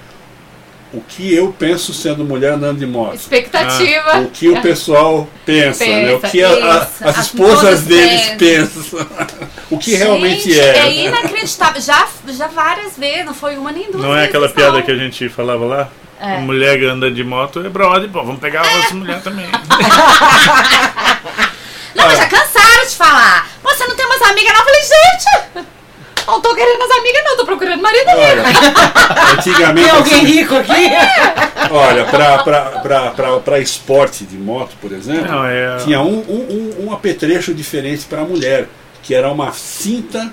o 0.92 1.00
que 1.00 1.32
eu 1.32 1.54
penso 1.56 1.94
sendo 1.94 2.24
mulher 2.24 2.54
andando 2.54 2.78
de 2.78 2.86
moto. 2.86 3.14
Expectativa. 3.14 4.18
O 4.20 4.30
que 4.30 4.48
o 4.48 4.60
pessoal 4.60 5.28
pensa, 5.46 5.84
né? 5.86 6.12
O 6.14 6.18
Pensa, 6.18 6.32
que 6.32 6.42
a- 6.42 6.48
a- 6.48 6.78
as 6.78 7.02
As 7.02 7.18
esposas 7.26 7.82
deles 7.82 8.30
pensam. 8.38 9.06
o 9.70 9.78
que 9.78 9.94
realmente 9.94 10.50
Gente, 10.50 10.58
é. 10.58 10.78
É 10.78 10.92
inacreditável. 11.06 11.80
Já, 11.80 12.08
já 12.28 12.48
várias 12.48 12.96
vezes, 12.96 13.24
não 13.24 13.34
foi 13.34 13.56
uma 13.58 13.70
nem 13.70 13.92
duas 13.92 14.02
Não 14.02 14.16
é 14.16 14.24
aquela 14.24 14.48
piada 14.48 14.78
não. 14.78 14.82
que 14.82 14.90
a 14.90 14.96
gente 14.96 15.28
falava 15.28 15.64
lá? 15.64 15.88
É. 16.20 16.36
A 16.36 16.40
mulher 16.40 16.78
que 16.78 16.84
anda 16.84 17.10
de 17.10 17.22
moto 17.22 17.60
é 17.64 17.68
brother, 17.68 18.08
pô, 18.10 18.24
vamos 18.24 18.40
pegar 18.40 18.62
as 18.62 18.92
mulheres 18.92 19.22
também. 19.22 19.46
Não, 21.94 22.06
mas 22.06 22.18
já 22.18 22.26
cansaram 22.26 22.86
de 22.88 22.94
falar. 22.94 23.48
Pô, 23.62 23.68
você 23.70 23.86
não 23.86 23.96
tem 23.96 24.06
umas 24.06 24.22
amigas 24.22 24.52
não? 24.52 24.60
Eu 24.60 24.64
falei, 24.64 24.80
gente, 24.82 25.66
não 26.28 26.40
tô 26.40 26.54
querendo 26.54 26.82
as 26.82 26.90
amigas 26.98 27.24
não, 27.24 27.36
tô 27.36 27.44
procurando 27.44 27.82
marido. 27.82 28.08
Olha, 28.10 28.44
antigamente. 29.36 29.88
Tem 29.88 29.96
alguém 29.98 30.14
assim, 30.14 30.24
rico 30.26 30.54
aqui? 30.56 30.90
Olha, 31.72 32.04
pra, 32.04 32.38
pra, 32.44 32.60
pra, 32.80 33.10
pra, 33.10 33.40
pra 33.40 33.58
esporte 33.58 34.24
de 34.24 34.36
moto, 34.36 34.76
por 34.80 34.92
exemplo, 34.92 35.26
Não, 35.32 35.44
é- 35.44 35.78
tinha 35.78 36.00
um, 36.00 36.18
um, 36.20 36.46
um, 36.84 36.86
um 36.86 36.92
apetrecho 36.92 37.52
diferente 37.52 38.04
para 38.04 38.20
a 38.20 38.24
mulher, 38.24 38.68
que 39.02 39.12
era 39.14 39.28
uma 39.30 39.50
cinta 39.52 40.32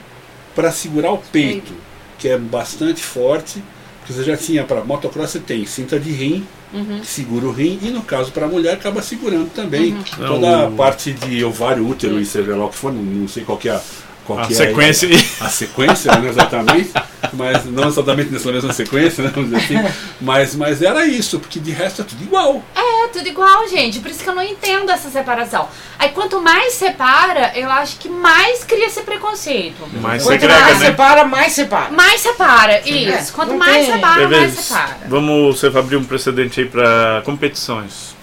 para 0.53 0.71
segurar 0.71 1.11
o 1.11 1.17
peito, 1.17 1.73
que 2.19 2.29
é 2.29 2.37
bastante 2.37 3.01
forte. 3.01 3.63
Porque 4.05 4.13
você 4.13 4.23
já 4.23 4.37
tinha 4.37 4.63
para 4.63 4.83
motocross, 4.83 5.31
você 5.31 5.39
tem 5.39 5.65
cinta 5.65 5.99
de 5.99 6.11
rim, 6.11 6.45
Uhum. 6.73 6.99
que 6.99 7.07
segura 7.07 7.45
o 7.47 7.51
rim, 7.51 7.79
e 7.81 7.89
no 7.89 8.01
caso 8.03 8.31
para 8.31 8.45
a 8.45 8.49
mulher 8.49 8.73
acaba 8.73 9.01
segurando 9.01 9.49
também 9.53 9.93
Uhum. 9.93 10.27
toda 10.27 10.67
a 10.67 10.71
parte 10.71 11.11
de 11.13 11.43
ovário, 11.43 11.87
útero 11.87 12.19
e 12.19 12.25
seja 12.25 12.55
lá 12.55 12.65
o 12.65 12.69
que 12.69 12.75
for, 12.75 12.93
não, 12.93 13.01
não 13.01 13.27
sei 13.27 13.43
qual 13.43 13.57
que 13.57 13.69
é 13.69 13.71
a, 13.71 13.81
qual 14.25 14.39
A 14.39 14.47
que 14.47 14.53
é 14.53 14.55
sequência 14.55 15.09
a, 15.41 15.45
a 15.45 15.49
sequência, 15.49 16.15
né, 16.17 16.29
exatamente, 16.29 16.91
mas 17.33 17.65
não 17.65 17.87
exatamente 17.87 18.31
nessa 18.31 18.51
mesma 18.51 18.73
sequência, 18.73 19.23
né, 19.23 19.31
vamos 19.33 19.51
dizer 19.51 19.63
assim, 19.81 19.95
mas, 20.19 20.55
mas 20.55 20.81
era 20.81 21.05
isso, 21.05 21.39
porque 21.39 21.59
de 21.59 21.71
resto 21.71 22.01
é 22.01 22.05
tudo 22.05 22.23
igual. 22.23 22.63
É, 22.75 23.07
tudo 23.09 23.27
igual, 23.27 23.67
gente. 23.69 23.99
Por 23.99 24.09
isso 24.09 24.23
que 24.23 24.29
eu 24.29 24.35
não 24.35 24.43
entendo 24.43 24.89
essa 24.91 25.09
separação. 25.09 25.69
Aí 25.99 26.09
quanto 26.09 26.41
mais 26.41 26.73
separa, 26.73 27.51
eu 27.55 27.69
acho 27.69 27.97
que 27.97 28.09
mais 28.09 28.63
cria 28.63 28.87
esse 28.87 29.01
preconceito. 29.01 29.87
Mas 30.01 30.23
Quanto 30.23 30.39
segrega, 30.41 30.59
mais 30.59 30.79
né? 30.79 30.85
separa, 30.87 31.25
mais 31.25 31.51
separa. 31.53 31.91
Mais 31.91 32.21
separa, 32.21 32.89
isso. 32.89 33.31
Quanto 33.33 33.49
não 33.49 33.57
mais 33.57 33.85
tem- 33.85 33.93
separa, 33.95 34.27
mais 34.29 34.53
separa. 34.53 34.97
Vamos 35.07 35.59
você 35.59 35.67
abrir 35.67 35.97
um 35.97 36.03
precedente 36.03 36.59
aí 36.61 36.65
para 36.67 37.21
competições. 37.23 38.14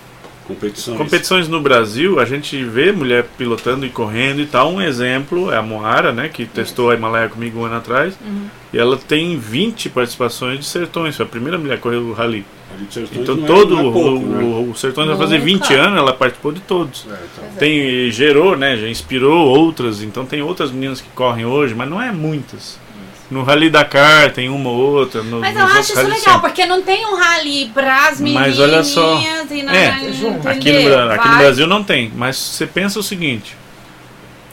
Competições. 0.54 0.98
Competições 0.98 1.48
no 1.48 1.60
Brasil, 1.60 2.18
a 2.20 2.24
gente 2.24 2.62
vê 2.64 2.92
mulher 2.92 3.26
pilotando 3.36 3.84
e 3.86 3.90
correndo 3.90 4.40
e 4.40 4.46
tal. 4.46 4.72
Um 4.72 4.80
exemplo 4.80 5.50
é 5.52 5.56
a 5.56 5.62
Moara, 5.62 6.12
né, 6.12 6.28
que 6.28 6.46
testou 6.46 6.90
a 6.90 6.94
Himalaia 6.94 7.28
comigo 7.28 7.60
um 7.60 7.64
ano 7.64 7.76
atrás. 7.76 8.14
E 8.72 8.78
ela 8.78 8.96
tem 8.96 9.38
20 9.38 9.90
participações 9.90 10.58
de 10.58 10.64
sertões. 10.64 11.16
Foi 11.16 11.26
a 11.26 11.28
primeira 11.28 11.58
mulher 11.58 11.76
que 11.76 11.82
correu 11.82 12.02
o 12.02 12.12
rally. 12.12 12.44
Então 13.14 13.36
não 13.36 13.44
é- 13.44 13.46
todo 13.46 13.74
não 13.76 13.80
é 13.88 13.92
pouco, 13.92 14.00
o, 14.00 14.26
né? 14.28 14.42
o, 14.44 14.70
o 14.70 14.74
Sertões 14.74 15.06
vai 15.06 15.16
fazer 15.16 15.34
Nunca. 15.38 15.44
20 15.44 15.74
anos, 15.74 15.98
ela 15.98 16.12
participou 16.14 16.52
de 16.52 16.60
todos. 16.60 17.06
É, 17.06 17.12
então. 17.12 17.50
Tem, 17.58 17.78
e 17.78 18.10
gerou, 18.10 18.56
né? 18.56 18.76
Já 18.76 18.88
inspirou 18.88 19.46
outras, 19.46 20.02
então 20.02 20.24
tem 20.24 20.40
outras 20.42 20.70
meninas 20.72 21.00
que 21.00 21.08
correm 21.10 21.44
hoje, 21.44 21.74
mas 21.74 21.88
não 21.88 22.00
é 22.00 22.10
muitas. 22.10 22.78
No 23.32 23.42
Rally 23.44 23.70
Dakar 23.70 24.30
tem 24.32 24.50
uma 24.50 24.68
ou 24.68 24.78
outra. 24.92 25.22
No, 25.22 25.40
Mas 25.40 25.56
eu 25.56 25.64
acho 25.64 25.80
isso 25.92 25.96
legal, 26.02 26.16
sempre. 26.18 26.40
porque 26.40 26.66
não 26.66 26.82
tem 26.82 27.06
um 27.06 27.16
rally 27.16 27.70
pras 27.72 28.20
menininhas 28.20 28.58
Mas 28.58 28.60
olha 28.60 28.84
só, 28.84 29.18
e 29.50 29.62
na, 29.62 29.74
é, 29.74 29.90
na-? 29.90 30.50
Aqui 30.50 30.70
no, 30.70 31.10
aqui 31.10 31.28
no. 31.28 31.36
Brasil 31.38 31.66
não 31.66 31.82
tem, 31.82 32.12
mas 32.14 32.36
você 32.36 32.66
pensa 32.66 32.98
o 32.98 33.02
seguinte. 33.02 33.56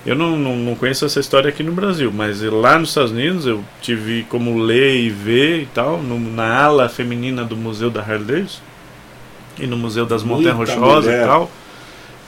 Eu 0.05 0.15
não, 0.15 0.37
não, 0.37 0.55
não 0.55 0.75
conheço 0.75 1.05
essa 1.05 1.19
história 1.19 1.49
aqui 1.49 1.61
no 1.61 1.73
Brasil, 1.73 2.09
mas 2.09 2.41
lá 2.41 2.79
nos 2.79 2.89
Estados 2.89 3.11
Unidos 3.11 3.45
eu 3.45 3.63
tive 3.81 4.23
como 4.29 4.57
ler 4.57 4.95
e 5.01 5.09
ver 5.09 5.63
e 5.63 5.65
tal, 5.65 5.97
no- 6.01 6.17
na 6.17 6.63
ala 6.63 6.87
feminina 6.87 7.43
do 7.43 7.57
Museu 7.57 7.89
da 7.89 7.99
Harley 8.01 8.23
Davidson 8.25 8.61
e 9.59 9.67
no 9.67 9.75
Museu 9.75 10.05
das 10.05 10.23
Montanhas 10.23 10.55
Rochosas 10.55 11.13
e 11.13 11.25
tal. 11.25 11.51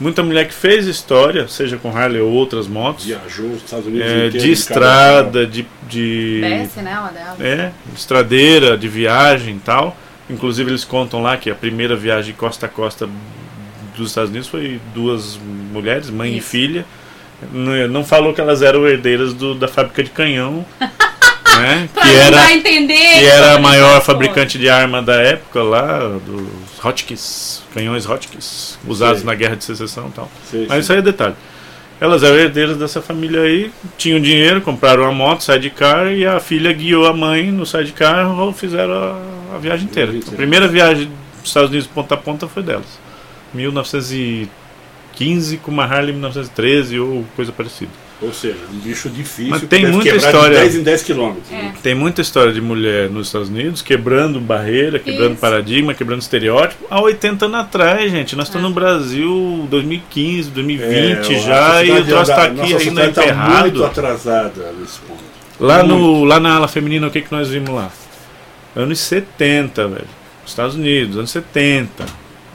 Muita 0.02 0.24
mulher 0.24 0.48
que 0.48 0.54
fez 0.54 0.88
história, 0.88 1.48
seja 1.48 1.78
com 1.78 1.96
Harley 1.96 2.20
ou 2.22 2.32
outras 2.32 2.68
motos, 2.68 3.06
Viajou 3.06 3.52
os 3.52 3.58
Estados 3.64 3.86
Unidos 3.86 4.08
é, 4.08 4.28
inteiro, 4.28 4.40
de 4.40 4.52
estrada, 4.52 5.46
de, 5.46 5.66
de 5.88 6.40
né, 6.42 6.68
uma 7.00 7.12
delas. 7.12 7.40
é, 7.40 7.72
estradeira, 7.96 8.76
de 8.76 8.88
viagem 8.88 9.58
e 9.58 9.60
tal. 9.60 9.96
Inclusive 10.28 10.72
eles 10.72 10.84
contam 10.84 11.22
lá 11.22 11.38
que 11.38 11.52
a 11.52 11.56
primeira 11.56 11.96
viagem 11.96 12.34
costa 12.34 12.66
a 12.66 12.70
costa 12.70 13.08
dos 13.96 14.10
Estados 14.10 14.32
Unidos 14.32 14.48
foi 14.48 14.80
duas 14.96 15.38
mulheres, 15.72 16.10
mãe 16.10 16.34
e 16.34 16.38
Isso. 16.40 16.48
filha. 16.50 16.84
Não, 17.54 17.88
não 17.88 18.04
falou 18.04 18.34
que 18.34 18.42
elas 18.42 18.62
eram 18.64 18.88
herdeiras 18.88 19.34
do- 19.34 19.54
da 19.54 19.68
fábrica 19.68 20.04
de 20.04 20.10
canhão, 20.10 20.66
né? 21.62 21.90
Pra 21.94 22.04
que 22.04 22.10
era 22.10 22.42
a 22.42 22.54
entender. 22.54 23.20
que 23.20 23.26
era 23.26 23.56
a 23.56 23.60
maior 23.60 24.02
fabricante 24.02 24.58
de 24.58 24.70
arma 24.70 25.02
da 25.02 25.16
época 25.16 25.64
lá, 25.64 26.00
dos 26.26 26.84
Hotchkiss, 26.84 27.64
canhões 27.74 28.08
Hotchkiss, 28.08 28.78
usados 28.88 29.20
Sei. 29.20 29.26
na 29.26 29.36
Guerra 29.36 29.56
de 29.56 29.64
Secessão 29.64 30.08
e 30.08 30.12
tal. 30.12 30.30
Sei, 30.50 30.66
Mas 30.68 30.84
isso 30.84 30.92
aí 30.92 31.00
é 31.00 31.02
detalhe. 31.02 31.36
Elas 32.00 32.24
eram 32.24 32.36
herdeiras 32.36 32.78
dessa 32.78 33.00
família 33.00 33.42
aí, 33.42 33.72
tinham 33.96 34.20
dinheiro, 34.20 34.60
compraram 34.62 35.04
uma 35.04 35.12
moto, 35.12 35.44
sidecar, 35.44 36.12
e 36.12 36.26
a 36.26 36.40
filha 36.40 36.74
guiou 36.74 37.06
a 37.06 37.14
mãe 37.14 37.52
no 37.52 37.64
sidecar 37.64 38.26
e 38.26 38.54
fizeram 38.54 38.94
a, 38.94 39.22
a 39.56 39.60
viagem 39.60 39.86
inteira. 39.86 40.12
A 40.28 40.32
primeira 40.32 40.68
viagem 40.68 41.12
dos 41.40 41.50
Estados 41.50 41.70
Unidos 41.70 41.88
ponta 41.88 42.16
a 42.16 42.18
ponta 42.18 42.48
foi 42.48 42.64
delas. 42.64 43.00
1915 43.54 45.58
com 45.58 45.70
uma 45.70 45.84
Harley 45.84 46.12
1913 46.12 47.00
ou 47.00 47.24
coisa 47.36 47.52
parecida. 47.52 47.92
Ou 48.22 48.32
seja, 48.32 48.58
um 48.72 48.78
bicho 48.78 49.10
difícil. 49.10 49.50
Mas 49.50 49.64
tem 49.64 49.88
muita 49.88 50.16
história. 50.16 50.50
De 50.58 50.62
10 50.62 50.76
em 50.76 50.84
10 50.84 51.02
quilômetros. 51.04 51.52
É. 51.52 51.56
né? 51.56 51.74
Tem 51.82 51.96
muita 51.96 52.22
história 52.22 52.54
de 52.54 52.62
mulher 52.62 53.10
nos 53.10 53.28
Estados 53.28 53.50
Unidos 53.50 53.82
quebrando 53.82 54.40
barreira, 54.40 55.00
quebrando 55.00 55.32
Isso. 55.32 55.42
paradigma, 55.42 55.94
quebrando 55.96 56.22
estereótipo. 56.22 56.86
Há 56.90 57.02
80 57.02 57.46
anos 57.48 57.60
atrás, 57.62 58.12
gente. 58.12 58.36
Nós 58.36 58.46
É. 58.46 58.50
estamos 58.50 58.70
no 58.70 58.76
Brasil 58.76 59.68
2015, 59.72 60.52
2020 60.52 61.34
É, 61.34 61.40
já 61.40 61.84
e 61.84 61.92
o 61.92 62.06
troço 62.06 62.28
da- 62.30 62.36
tá 62.36 62.44
aqui 62.44 62.56
nossa 62.74 62.78
ainda 62.78 63.10
tá 63.12 63.22
emperrado. 63.24 63.62
muito 63.62 63.84
atrasada 63.86 64.72
nesse 64.80 65.00
ponto. 65.00 65.24
Lá, 65.60 65.82
no, 65.82 66.24
lá 66.24 66.40
na 66.40 66.56
ala 66.58 66.68
feminina, 66.68 67.08
o 67.08 67.12
que, 67.12 67.22
que 67.22 67.32
nós 67.32 67.50
vimos 67.50 67.70
lá? 67.72 67.92
Anos 68.76 69.00
70, 69.00 69.88
velho. 69.88 70.06
Estados 70.46 70.76
Unidos, 70.76 71.18
anos 71.18 71.32
70. 71.32 72.06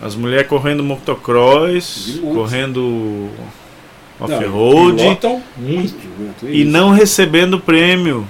As 0.00 0.14
mulheres 0.14 0.46
correndo 0.46 0.82
motocross, 0.84 2.20
correndo 2.22 3.30
off-road 4.20 4.96
pilotam 5.02 5.42
muito. 5.56 5.94
Né? 6.18 6.30
Tem 6.40 6.50
e 6.50 6.62
isso. 6.62 6.70
não 6.70 6.90
recebendo 6.90 7.58
prêmio. 7.60 8.28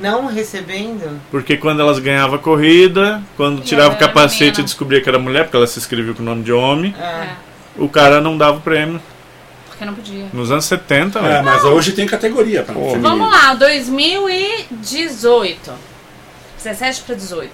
Não 0.00 0.26
recebendo. 0.26 1.20
Porque 1.30 1.56
quando 1.56 1.80
elas 1.80 1.98
ganhavam 1.98 2.36
a 2.36 2.38
corrida, 2.38 3.22
quando 3.36 3.60
E 3.60 3.62
tirava 3.62 3.90
o 3.90 3.92
era 3.96 4.06
capacete 4.06 4.60
e 4.60 4.64
descobria 4.64 5.00
que 5.00 5.08
era 5.08 5.18
mulher, 5.18 5.44
porque 5.44 5.56
ela 5.56 5.66
se 5.66 5.78
inscreveu 5.78 6.14
com 6.14 6.22
o 6.22 6.24
nome 6.24 6.42
de 6.42 6.52
homem, 6.52 6.94
É. 6.98 7.02
É, 7.04 7.28
o 7.78 7.88
cara 7.88 8.20
não 8.20 8.36
dava 8.36 8.58
o 8.58 8.60
prêmio. 8.60 9.00
porque 9.68 9.84
não 9.84 9.94
podia. 9.94 10.26
Nos 10.32 10.50
anos 10.50 10.64
70, 10.66 11.18
É, 11.18 11.22
velho. 11.22 11.44
mas 11.44 11.64
hoje 11.64 11.92
tem 11.92 12.06
categoria 12.06 12.62
para 12.62 12.74
Pô. 12.74 12.80
feminino. 12.90 13.02
Vamos 13.02 13.30
lá, 13.30 13.54
2018. 13.54 15.72
17 16.62 17.02
para 17.02 17.14
18. 17.14 17.50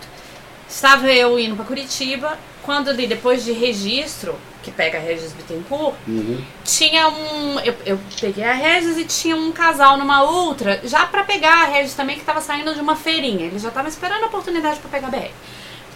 Estava 0.68 1.08
eu 1.12 1.38
indo 1.38 1.56
para 1.56 1.64
Curitiba, 1.64 2.38
quando 2.64 2.88
ali, 2.90 3.06
depois 3.06 3.44
de 3.44 3.52
registro, 3.52 4.38
que 4.62 4.70
pega 4.70 4.98
a 4.98 5.00
Regis 5.00 5.32
Bittencourt, 5.32 5.94
Uhum. 6.06 6.44
tinha 6.64 7.08
um. 7.08 7.58
Eu, 7.60 7.74
eu 7.86 8.00
peguei 8.20 8.44
a 8.44 8.52
Regis 8.52 8.98
e 8.98 9.04
tinha 9.04 9.34
um 9.36 9.50
casal 9.52 9.96
numa 9.96 10.22
outra, 10.22 10.80
já 10.84 11.06
pra 11.06 11.24
pegar 11.24 11.62
a 11.62 11.66
Regis 11.66 11.94
também, 11.94 12.18
que 12.18 12.24
tava 12.24 12.40
saindo 12.40 12.74
de 12.74 12.80
uma 12.80 12.94
feirinha. 12.96 13.46
Eles 13.46 13.62
já 13.62 13.68
estavam 13.68 13.88
esperando 13.88 14.24
a 14.24 14.26
oportunidade 14.26 14.78
pra 14.80 14.90
pegar 14.90 15.08
a 15.08 15.10
BR. 15.10 15.30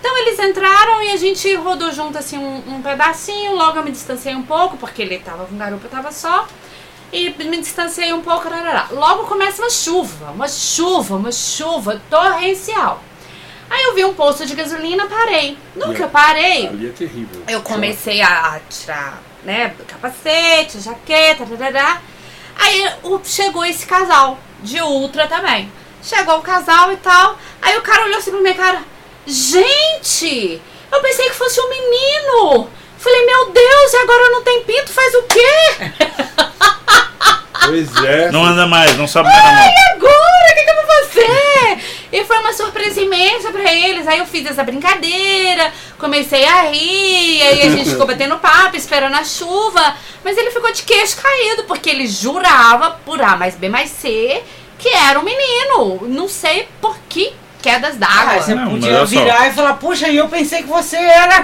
Então 0.01 0.19
eles 0.19 0.39
entraram 0.39 1.03
e 1.03 1.13
a 1.13 1.17
gente 1.17 1.55
rodou 1.57 1.91
junto 1.93 2.19
assim 2.19 2.39
um, 2.39 2.75
um 2.77 2.83
pedacinho. 2.83 3.55
Logo 3.55 3.79
eu 3.79 3.85
me 3.85 3.91
distanciei 3.91 4.35
um 4.35 4.43
pouco, 4.43 4.77
porque 4.77 5.01
ele 5.03 5.19
tava 5.19 5.47
com 5.47 5.57
garupa, 5.57 5.87
eu 5.87 5.91
tava 5.91 6.11
só. 6.13 6.47
E 7.13 7.31
me 7.45 7.59
distanciei 7.59 8.13
um 8.13 8.21
pouco. 8.23 8.49
Rarará. 8.49 8.89
Logo 8.91 9.25
começa 9.25 9.63
uma 9.63 9.71
chuva, 9.71 10.31
uma 10.33 10.49
chuva, 10.49 11.17
uma 11.17 11.31
chuva 11.33 12.01
torrencial. 12.11 13.03
Aí 13.71 13.83
eu 13.85 13.95
vi 13.95 14.05
um 14.05 14.15
posto 14.15 14.47
de 14.47 14.55
gasolina, 14.55 15.07
parei. 15.07 15.59
No 15.75 15.95
que 15.95 16.03
eu 16.03 16.09
parei, 16.09 16.69
Ali 16.69 16.89
é 16.89 16.93
terrível. 16.93 17.43
eu 17.49 17.63
comecei 17.63 18.21
a 18.23 18.61
tirar, 18.69 19.23
né, 19.43 19.75
capacete, 19.87 20.81
jaqueta, 20.81 21.47
tarará. 21.47 22.01
Aí 22.57 22.89
chegou 23.25 23.65
esse 23.65 23.87
casal, 23.87 24.39
de 24.63 24.81
ultra 24.81 25.27
também. 25.27 25.71
Chegou 26.03 26.39
o 26.39 26.43
casal 26.43 26.93
e 26.93 26.97
tal. 26.97 27.39
Aí 27.61 27.77
o 27.79 27.83
cara 27.83 28.05
olhou 28.05 28.19
assim 28.19 28.31
pra 28.31 28.41
minha 28.41 28.55
cara. 28.55 28.83
Gente! 29.27 30.61
Eu 30.93 31.01
pensei 31.01 31.29
que 31.29 31.35
fosse 31.35 31.61
um 31.61 31.69
menino! 31.69 32.71
Falei, 33.05 33.27
meu 33.27 33.51
Deus, 33.51 33.93
e 33.93 33.97
agora 33.99 34.31
não 34.31 34.43
tem 34.43 34.65
pinto? 34.65 34.91
Faz 34.91 35.15
o 35.15 35.23
quê? 35.25 35.45
Pois 37.67 37.97
é. 38.05 38.31
Não 38.31 38.45
anda 38.45 38.67
mais, 38.67 38.95
não 38.99 39.09
sabe 39.09 39.29
mais. 39.31 39.73
E 39.73 39.93
agora? 39.93 40.53
O 40.53 40.55
que, 40.55 40.65
que 40.65 40.71
eu 40.71 40.75
vou 40.75 40.85
fazer? 40.85 41.85
E 42.13 42.25
foi 42.25 42.39
uma 42.39 42.53
surpresa 42.53 43.01
imensa 43.01 43.51
pra 43.51 43.73
eles. 43.73 44.07
Aí 44.07 44.19
eu 44.19 44.27
fiz 44.27 44.45
essa 44.45 44.63
brincadeira, 44.63 45.73
comecei 45.99 46.45
a 46.45 46.63
rir, 46.65 47.43
aí 47.43 47.63
a 47.63 47.71
gente 47.71 47.89
ficou 47.89 48.07
batendo 48.07 48.39
papo, 48.39 48.77
esperando 48.77 49.15
a 49.15 49.25
chuva. 49.25 49.97
Mas 50.23 50.37
ele 50.37 50.51
ficou 50.51 50.71
de 50.73 50.83
queixo 50.83 51.17
caído, 51.17 51.65
porque 51.65 51.89
ele 51.89 52.07
jurava, 52.07 52.99
por 53.05 53.21
A 53.23 53.35
mais 53.37 53.55
B 53.55 53.71
mais 53.71 53.89
C, 53.91 54.43
que 54.79 54.91
era 54.91 55.19
um 55.19 55.25
menino. 55.25 56.07
Não 56.09 56.29
sei 56.29 56.69
por 56.83 56.99
que 57.09 57.33
quedas 57.65 57.95
Ah, 57.95 57.99
d'água. 57.99 58.43
você 58.43 58.55
Não, 58.55 58.63
mas 58.73 58.73
podia 58.73 58.99
só. 58.99 59.05
virar 59.07 59.49
e 59.49 59.53
falar, 59.53 59.73
puxa, 59.75 60.09
eu 60.09 60.29
pensei 60.29 60.63
que 60.63 60.69
você 60.69 60.97
era 60.97 61.41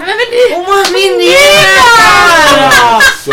uma 0.55 0.83
Menina! 0.91 1.33
cara! 1.97 2.69
Nossa. 2.83 3.31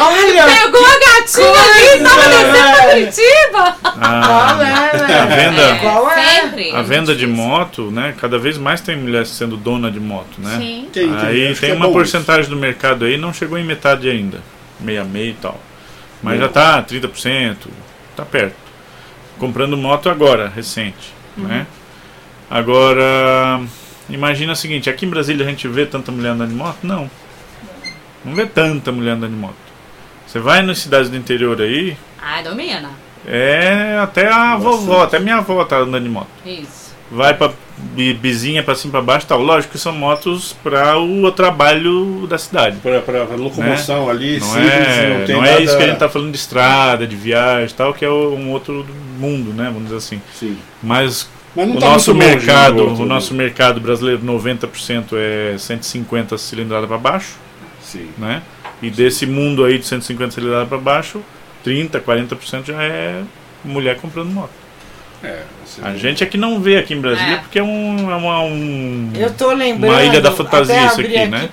Olha! 0.00 0.44
Pegou 0.44 0.84
a 0.84 0.98
gatinha 0.98 1.62
ali 1.62 2.00
e 2.00 2.02
tava 2.02 2.28
descendo 2.28 2.72
pra. 2.72 2.86
Curitiba. 2.90 3.76
Qual 3.82 4.00
A, 4.02 4.58
é, 4.60 4.96
velho? 4.96 5.22
a 5.22 5.26
venda, 5.26 5.78
Qual 5.80 6.10
é? 6.10 6.40
Sempre. 6.40 6.70
a 6.74 6.82
venda 6.82 7.14
de 7.14 7.26
moto, 7.26 7.90
né? 7.92 8.14
Cada 8.20 8.38
vez 8.38 8.58
mais 8.58 8.80
tem 8.80 8.96
mulher 8.96 9.24
sendo 9.26 9.56
dona 9.56 9.90
de 9.90 10.00
moto, 10.00 10.38
né? 10.38 10.56
Sim. 10.58 10.88
Tem, 10.92 11.08
tem, 11.08 11.16
Aí 11.26 11.54
tem 11.54 11.70
é 11.70 11.74
uma 11.74 11.90
porcentagem 11.92 12.50
do 12.50 12.56
mercado 12.56 13.04
aí, 13.04 13.16
não 13.16 13.32
chegou 13.32 13.56
em 13.58 13.64
metade 13.64 14.08
ainda. 14.10 14.40
Meia 14.80 15.04
meia 15.04 15.30
e 15.30 15.34
tal. 15.34 15.60
Mas 16.22 16.40
já 16.40 16.48
tá 16.48 16.82
30%, 16.82 17.56
tá 18.16 18.24
perto. 18.24 18.56
Comprando 19.38 19.76
moto 19.76 20.08
agora, 20.08 20.50
recente, 20.54 21.12
né? 21.36 21.66
Agora, 22.50 23.60
imagina 24.08 24.52
o 24.52 24.56
seguinte, 24.56 24.88
aqui 24.88 25.04
em 25.04 25.10
Brasília 25.10 25.44
a 25.44 25.48
gente 25.48 25.66
vê 25.68 25.84
tanta 25.86 26.12
mulher 26.12 26.30
andando 26.30 26.50
de 26.50 26.54
moto? 26.54 26.78
Não. 26.82 27.10
Não 28.24 28.34
vê 28.34 28.46
tanta 28.46 28.92
mulher 28.92 29.12
andando 29.12 29.30
de 29.32 29.36
moto. 29.36 29.54
Você 30.26 30.38
vai 30.38 30.62
nas 30.62 30.78
cidades 30.78 31.08
do 31.10 31.16
interior 31.16 31.60
aí, 31.60 31.96
Ai, 32.20 32.42
domina. 32.42 32.90
é 33.26 33.98
até 34.02 34.28
a 34.30 34.56
vovó, 34.56 35.02
até 35.04 35.18
minha 35.18 35.36
avó 35.36 35.64
tá 35.64 35.78
andando 35.78 36.02
de 36.02 36.08
moto 36.08 36.26
Isso. 36.44 36.92
vai 37.10 37.32
pra 37.34 37.52
bi- 37.78 38.12
bizinha 38.14 38.62
pra 38.62 38.74
cima 38.74 38.90
pra 38.92 39.00
baixo 39.02 39.26
e 39.26 39.28
tal. 39.28 39.40
Lógico 39.40 39.72
que 39.72 39.78
são 39.78 39.92
motos 39.92 40.52
para 40.64 40.98
o 40.98 41.30
trabalho 41.32 42.26
da 42.28 42.38
cidade. 42.38 42.76
Para 42.78 43.00
para 43.00 43.24
locomoção 43.36 44.08
ali, 44.10 44.38
Não 44.40 44.46
simples, 44.48 44.72
é, 44.72 45.18
não 45.18 45.26
tem 45.26 45.34
não 45.36 45.42
nada... 45.42 45.54
é 45.54 45.62
isso 45.62 45.76
que 45.76 45.82
a 45.82 45.86
gente 45.88 45.98
tá 45.98 46.08
falando 46.08 46.30
de 46.32 46.38
estrada, 46.38 47.06
de 47.06 47.14
viagem 47.16 47.68
e 47.70 47.74
tal, 47.74 47.94
que 47.94 48.04
é 48.04 48.10
um 48.10 48.50
outro 48.50 48.84
mundo, 49.18 49.52
né? 49.52 49.64
Vamos 49.66 49.84
dizer 49.84 49.96
assim. 49.96 50.20
Sim. 50.34 50.56
Mas 50.82 51.28
Mas 51.56 51.68
não 51.68 51.76
o 51.76 51.80
tá 51.80 51.86
nosso 51.86 52.14
muito 52.14 52.24
longe 52.26 52.36
do 52.36 52.46
mercado, 52.46 52.78
outro, 52.78 52.94
o 52.96 53.06
né? 53.06 53.14
nosso 53.14 53.34
mercado 53.34 53.80
brasileiro, 53.80 54.22
90% 54.22 55.16
é 55.16 55.56
150 55.58 56.36
cilindrada 56.36 56.86
para 56.86 56.98
baixo, 56.98 57.36
Sim. 57.80 58.10
né? 58.18 58.42
E 58.82 58.90
desse 58.90 59.24
mundo 59.24 59.64
aí 59.64 59.78
de 59.78 59.86
150 59.86 60.32
cilindrada 60.32 60.66
para 60.66 60.76
baixo, 60.76 61.22
30, 61.64 61.98
40% 62.00 62.66
já 62.66 62.82
é 62.82 63.22
mulher 63.64 63.96
comprando 63.96 64.28
moto. 64.28 64.50
É, 65.22 65.42
A 65.82 65.92
gente 65.96 66.22
é 66.22 66.26
que 66.26 66.36
não 66.36 66.60
vê 66.60 66.76
aqui 66.78 66.94
em 66.94 67.00
Brasília 67.00 67.34
É. 67.34 67.36
porque 67.38 67.58
é, 67.58 67.62
um, 67.62 68.10
é 68.10 68.14
uma, 68.16 68.40
um- 68.40 69.10
Eu 69.14 69.32
tô 69.32 69.52
lembrando. 69.52 69.92
Uma 69.92 70.02
ilha 70.02 70.20
da 70.20 70.32
fantasia 70.32 70.74
até 70.74 70.86
isso 70.86 71.00
abri 71.00 71.16
aqui, 71.18 71.28
né? 71.28 71.48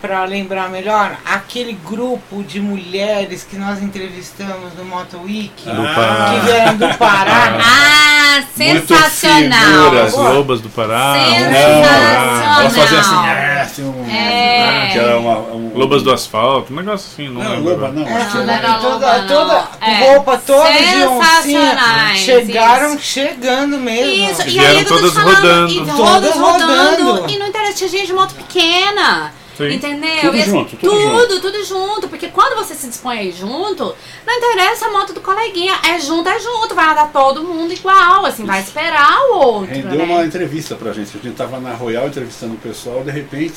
Pra 0.00 0.24
lembrar 0.24 0.68
melhor, 0.70 1.16
aquele 1.24 1.72
grupo 1.84 2.42
de 2.42 2.60
mulheres 2.60 3.42
que 3.48 3.56
nós 3.56 3.82
entrevistamos 3.82 4.72
no 4.76 4.84
Moto 4.84 5.20
Week, 5.24 5.52
do 5.64 5.70
Ah. 5.70 5.92
Pará. 5.94 6.30
que 6.34 6.46
vieram 6.46 6.76
do 6.76 6.98
Pará. 6.98 7.58
Ah, 7.60 8.42
Muito 8.56 8.86
sensacional! 8.94 9.96
As 10.04 10.12
lobas 10.14 10.60
do 10.60 10.68
Pará. 10.68 11.14
Sensacional. 11.28 12.60
Elas 12.60 12.76
faziam 12.76 13.00
assim, 13.00 13.26
é, 13.28 13.60
assim 13.60 13.82
um, 13.84 14.10
É. 14.10 14.88
que 14.92 14.98
era 14.98 15.18
uma, 15.18 15.38
um, 15.38 15.64
Lobas 15.74 16.02
do 16.04 16.12
asfalto, 16.12 16.72
um 16.72 16.76
negócio 16.76 17.08
assim, 17.12 17.28
não, 17.32 17.42
Não, 17.42 17.50
lembro 17.56 17.70
loba 17.72 17.88
não. 17.92 18.02
É, 18.06 18.24
não 18.34 18.42
era- 18.42 18.52
era 18.52 18.74
toda, 18.74 19.18
não. 19.18 19.26
toda 19.28 19.64
É. 19.80 19.98
roupa 20.12 20.36
toda 20.46 20.72
de 20.72 21.02
oncinha. 21.04 22.14
Chegaram 22.16 22.94
isso. 22.94 23.02
chegando 23.04 23.53
mesmo. 23.62 24.30
Isso, 24.30 24.42
e 24.42 24.50
Vieram 24.50 24.78
aí 24.78 24.84
te 24.84 24.88
todas 24.88 25.12
falando, 25.14 25.34
rodando. 25.36 25.72
E 25.72 25.86
Todas 25.96 26.34
rodando. 26.36 27.04
rodando. 27.12 27.30
E 27.32 27.38
não 27.38 27.46
interessa, 27.48 27.74
tinha 27.74 27.88
gente 27.90 28.06
de 28.06 28.12
moto 28.12 28.34
pequena. 28.34 29.32
Sim. 29.56 29.72
Entendeu? 29.72 30.20
Tudo 30.20 30.36
E- 30.36 30.42
junto, 30.42 30.76
tudo 30.76 31.26
tudo, 31.28 31.40
tudo 31.40 31.64
junto. 31.64 32.08
Porque 32.08 32.26
quando 32.26 32.56
você 32.56 32.74
se 32.74 32.88
dispõe 32.88 33.18
aí 33.20 33.30
junto, 33.32 33.94
não 34.26 34.34
interessa 34.34 34.86
a 34.86 34.90
moto 34.90 35.12
do 35.12 35.20
coleguinha. 35.20 35.74
É 35.86 36.00
junto, 36.00 36.28
é 36.28 36.40
junto. 36.40 36.74
Vai 36.74 36.90
andar 36.90 37.12
todo 37.12 37.44
mundo 37.44 37.72
igual. 37.72 38.26
Assim, 38.26 38.44
vai 38.44 38.60
esperar 38.60 39.16
o 39.30 39.36
outro. 39.36 39.72
Rendeu 39.72 39.98
né? 40.06 40.12
uma 40.12 40.24
entrevista 40.24 40.74
pra 40.74 40.92
gente. 40.92 41.16
A 41.16 41.20
gente 41.20 41.36
tava 41.36 41.60
na 41.60 41.72
Royal 41.72 42.08
entrevistando 42.08 42.54
o 42.54 42.58
pessoal, 42.58 43.04
de 43.04 43.12
repente 43.12 43.54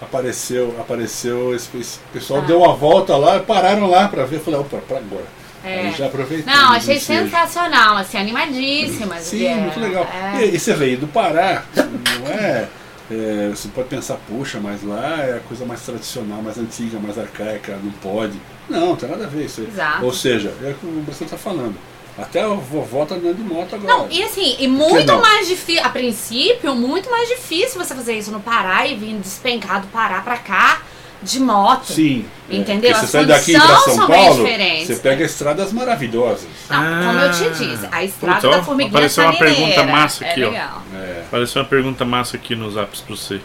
apareceu, 0.00 0.74
apareceu 0.80 1.54
esse, 1.54 1.68
esse 1.78 1.98
pessoal 2.12 2.40
Ah. 2.40 2.46
deu 2.46 2.64
a 2.68 2.72
volta 2.74 3.16
lá, 3.16 3.38
pararam 3.38 3.88
lá 3.88 4.08
pra 4.08 4.24
ver, 4.24 4.36
eu 4.36 4.40
falei, 4.40 4.58
opa, 4.60 4.78
pra 4.78 4.98
agora. 4.98 5.26
É. 5.64 5.92
Já 5.96 6.06
aproveitamos. 6.06 6.60
Não, 6.60 6.72
achei 6.72 6.94
o 6.94 6.98
ensejo. 6.98 7.24
sensacional, 7.24 7.96
assim, 7.96 8.18
animadíssimas. 8.18 9.22
Sim, 9.22 9.38
vieram. 9.38 9.62
muito 9.62 9.80
legal. 9.80 10.04
É. 10.04 10.44
E, 10.44 10.54
e 10.54 10.58
você 10.58 10.74
veio 10.74 10.98
do 10.98 11.06
Pará, 11.06 11.64
não 11.76 12.32
é, 12.32 12.68
é, 13.10 13.48
Você 13.50 13.68
pode 13.68 13.88
pensar, 13.88 14.16
puxa, 14.28 14.58
mas 14.60 14.82
lá 14.82 15.18
é 15.22 15.36
a 15.36 15.40
coisa 15.40 15.64
mais 15.64 15.82
tradicional, 15.82 16.42
mais 16.42 16.58
antiga, 16.58 16.98
mais 16.98 17.18
arcaica, 17.18 17.78
não 17.82 17.92
pode. 17.92 18.38
Não, 18.68 18.88
não 18.88 18.96
tem 18.96 19.08
nada 19.08 19.24
a 19.24 19.28
ver 19.28 19.44
isso 19.44 19.60
aí. 19.60 19.68
Exato. 19.68 20.04
Ou 20.04 20.12
seja, 20.12 20.54
é 20.62 20.70
o 20.70 20.74
que 20.74 20.86
o 20.86 21.02
Brasil 21.02 21.26
está 21.26 21.36
falando. 21.36 21.76
Até 22.18 22.42
a 22.42 22.48
vovó 22.48 23.06
tá 23.06 23.14
andando 23.14 23.36
de 23.36 23.42
moto 23.42 23.74
agora. 23.74 23.94
Não, 23.94 24.10
e 24.10 24.22
assim, 24.22 24.56
e 24.58 24.68
muito 24.68 25.18
mais 25.18 25.48
difícil, 25.48 25.82
a 25.82 25.88
princípio, 25.88 26.74
muito 26.74 27.10
mais 27.10 27.28
difícil 27.28 27.82
você 27.82 27.94
fazer 27.94 28.18
isso 28.18 28.30
no 28.30 28.40
Pará 28.40 28.86
e 28.86 28.94
vir 28.96 29.18
despencar 29.18 29.80
do 29.80 29.86
Pará 29.88 30.20
pra 30.20 30.36
cá 30.36 30.82
de 31.22 31.40
moto. 31.40 31.92
Sim. 31.92 32.24
é, 32.50 32.56
Entendeu? 32.56 32.90
porque 32.90 32.94
As 32.94 33.00
Você 33.00 33.06
sai 33.06 33.24
daqui 33.26 33.52
para 33.52 33.76
São 33.78 34.06
Paulo, 34.06 34.44
diferentes. 34.44 34.86
você 34.88 34.96
pega 34.96 35.24
estradas 35.24 35.72
maravilhosas. 35.72 36.46
Não, 36.68 37.06
como 37.06 37.18
eu 37.20 37.30
te 37.32 37.50
disse, 37.50 37.88
a 37.90 38.04
estrada 38.04 38.40
Putz, 38.40 38.44
ó, 38.54 38.56
da 38.58 38.62
formiguinha 38.64 38.90
apareceu 38.90 39.24
uma 39.24 39.32
salineira 39.32 39.64
pergunta 39.74 39.92
massa 39.92 40.24
aqui, 40.24 40.42
é 40.42 40.46
ó. 40.48 40.96
É, 40.96 41.22
Apareceu 41.26 41.62
uma 41.62 41.68
pergunta 41.68 42.04
massa 42.04 42.36
aqui 42.36 42.54
nos 42.56 42.76
apps 42.76 43.00
pra 43.00 43.16
você. 43.16 43.40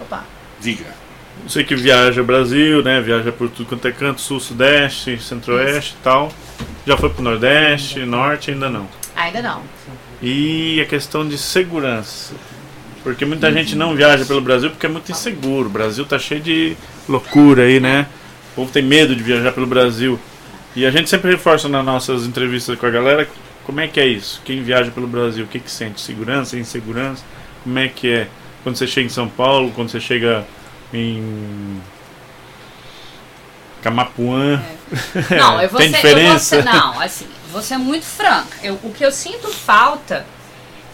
Opa. 0.00 0.24
diga. 0.60 0.86
Você 1.46 1.62
que 1.62 1.76
viaja 1.76 2.20
Brasil, 2.22 2.82
né? 2.82 3.00
Viaja 3.00 3.30
por 3.30 3.48
tudo 3.48 3.68
quanto 3.68 3.86
é 3.86 3.92
canto, 3.92 4.20
sul, 4.20 4.40
sudeste, 4.40 5.18
centro-oeste 5.22 5.94
e 5.98 6.02
tal. 6.02 6.32
Já 6.84 6.96
foi 6.96 7.10
pro 7.10 7.22
nordeste, 7.22 8.00
norte, 8.00 8.50
ainda 8.50 8.68
não. 8.68 8.88
Ainda 9.14 9.40
não. 9.40 9.62
E 10.20 10.80
a 10.80 10.84
questão 10.84 11.26
de 11.26 11.38
segurança. 11.38 12.34
Porque 13.04 13.24
muita 13.24 13.52
gente 13.52 13.76
não 13.76 13.94
viaja 13.94 14.24
pelo 14.24 14.40
Brasil 14.40 14.70
porque 14.70 14.86
é 14.86 14.88
muito 14.88 15.10
inseguro. 15.12 15.68
O 15.68 15.70
Brasil 15.70 16.04
tá 16.04 16.18
cheio 16.18 16.40
de 16.40 16.76
loucura 17.08 17.62
aí, 17.62 17.80
né? 17.80 18.06
O 18.52 18.56
povo 18.56 18.72
tem 18.72 18.82
medo 18.82 19.14
de 19.16 19.22
viajar 19.22 19.52
pelo 19.52 19.66
Brasil. 19.66 20.18
E 20.76 20.86
a 20.86 20.90
gente 20.90 21.08
sempre 21.08 21.30
reforça 21.30 21.68
nas 21.68 21.84
nossas 21.84 22.24
entrevistas 22.24 22.78
com 22.78 22.86
a 22.86 22.90
galera 22.90 23.28
como 23.64 23.80
é 23.80 23.88
que 23.88 24.00
é 24.00 24.06
isso. 24.06 24.40
Quem 24.44 24.62
viaja 24.62 24.90
pelo 24.90 25.06
Brasil, 25.06 25.44
o 25.44 25.48
que, 25.48 25.60
que 25.60 25.70
sente? 25.70 26.00
Segurança, 26.00 26.58
insegurança? 26.58 27.22
Como 27.62 27.78
é 27.78 27.88
que 27.88 28.10
é? 28.10 28.28
Quando 28.62 28.76
você 28.76 28.86
chega 28.86 29.06
em 29.06 29.10
São 29.10 29.28
Paulo, 29.28 29.72
quando 29.74 29.90
você 29.90 30.00
chega 30.00 30.46
em 30.92 31.80
Camapuã. 33.82 34.62
Não, 35.36 35.60
eu 35.60 35.68
vou 35.68 35.78
Tem 35.78 35.90
ser, 35.90 35.96
diferença? 35.96 36.56
Eu 36.56 36.62
vou 36.62 36.72
ser, 36.72 36.78
não, 36.78 37.00
assim, 37.00 37.26
vou 37.52 37.62
ser 37.62 37.76
muito 37.76 38.06
franca. 38.06 38.56
Eu, 38.62 38.78
o 38.82 38.92
que 38.92 39.04
eu 39.04 39.12
sinto 39.12 39.48
falta 39.48 40.24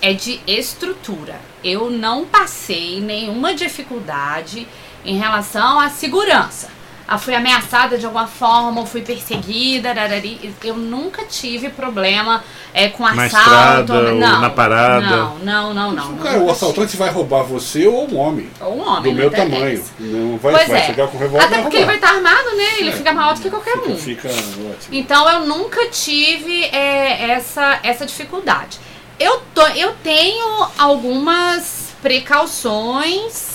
é 0.02 0.12
de 0.12 0.40
estrutura. 0.46 1.36
Eu 1.62 1.88
não 1.88 2.26
passei 2.26 3.00
nenhuma 3.00 3.54
dificuldade 3.54 4.66
em 5.04 5.18
relação 5.18 5.78
à 5.80 5.88
segurança. 5.88 6.72
Eu 7.06 7.18
fui 7.18 7.34
ameaçada 7.34 7.98
de 7.98 8.06
alguma 8.06 8.26
forma, 8.26 8.80
ou 8.80 8.86
fui 8.86 9.02
perseguida, 9.02 9.92
rarari. 9.92 10.54
eu 10.64 10.74
nunca 10.74 11.22
tive 11.26 11.68
problema 11.68 12.42
é, 12.72 12.88
com 12.88 13.02
Na 13.02 13.10
assalto. 13.24 13.36
estrada 13.36 13.94
ou 13.94 14.14
não, 14.14 14.40
na 14.40 14.48
parada. 14.48 15.06
Não, 15.06 15.38
não, 15.40 15.74
não, 15.74 15.92
não. 15.92 16.16
Cara, 16.16 16.38
o 16.38 16.50
assaltante 16.50 16.96
vai 16.96 17.10
roubar 17.10 17.42
você 17.42 17.86
ou 17.86 18.10
um 18.10 18.16
homem. 18.16 18.48
Ou 18.58 18.78
um 18.78 18.88
homem, 18.88 19.12
do 19.12 19.18
meu 19.18 19.28
interessa. 19.28 19.50
tamanho. 19.50 19.84
Não 20.00 20.38
vai, 20.38 20.54
Pois 20.54 20.68
vai 20.68 20.80
é. 20.80 20.86
chegar 20.86 21.08
com 21.08 21.18
revólver 21.18 21.44
Até 21.44 21.60
porque 21.60 21.76
ele 21.76 21.84
vai 21.84 21.96
estar 21.96 22.08
armado, 22.08 22.56
né? 22.56 22.78
Ele 22.78 22.88
É. 22.88 22.92
fica 22.92 23.12
mais 23.12 23.28
alto 23.28 23.42
que 23.42 23.50
qualquer 23.50 23.76
um. 23.76 23.96
Fica, 23.98 24.28
fica 24.30 24.60
ótimo. 24.70 24.88
Então 24.90 25.28
eu 25.30 25.40
nunca 25.46 25.86
tive 25.88 26.64
é, 26.64 27.32
essa, 27.32 27.80
essa 27.82 28.06
dificuldade. 28.06 28.78
Eu, 29.20 29.42
tô, 29.54 29.66
eu 29.68 29.92
tenho 30.02 30.66
algumas 30.78 31.92
precauções 32.02 33.53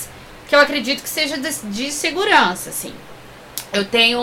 que 0.49 0.55
eu 0.55 0.59
acredito 0.59 1.03
que 1.03 1.09
seja 1.09 1.37
de, 1.37 1.49
de 1.65 1.91
segurança, 1.91 2.71
assim. 2.71 2.93
Eu 3.71 3.85
tenho 3.85 4.19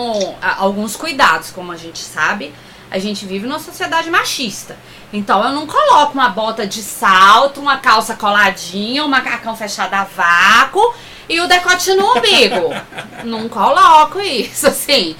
alguns 0.57 0.97
cuidados, 0.97 1.51
como 1.51 1.71
a 1.71 1.77
gente 1.77 1.99
sabe, 1.99 2.53
a 2.91 2.99
gente 2.99 3.25
vive 3.25 3.47
numa 3.47 3.59
sociedade 3.59 4.09
machista. 4.09 4.77
Então 5.13 5.41
eu 5.41 5.53
não 5.53 5.65
coloco 5.65 6.13
uma 6.13 6.27
bota 6.27 6.67
de 6.67 6.83
salto, 6.83 7.61
uma 7.61 7.77
calça 7.77 8.15
coladinha, 8.15 9.05
um 9.05 9.07
macacão 9.07 9.55
fechado 9.55 9.93
a 9.93 10.03
vácuo 10.03 10.93
e 11.29 11.39
o 11.39 11.47
decote 11.47 11.93
no 11.93 12.17
umbigo. 12.17 12.73
não 13.23 13.47
coloco 13.47 14.19
isso, 14.19 14.67
assim. 14.67 15.15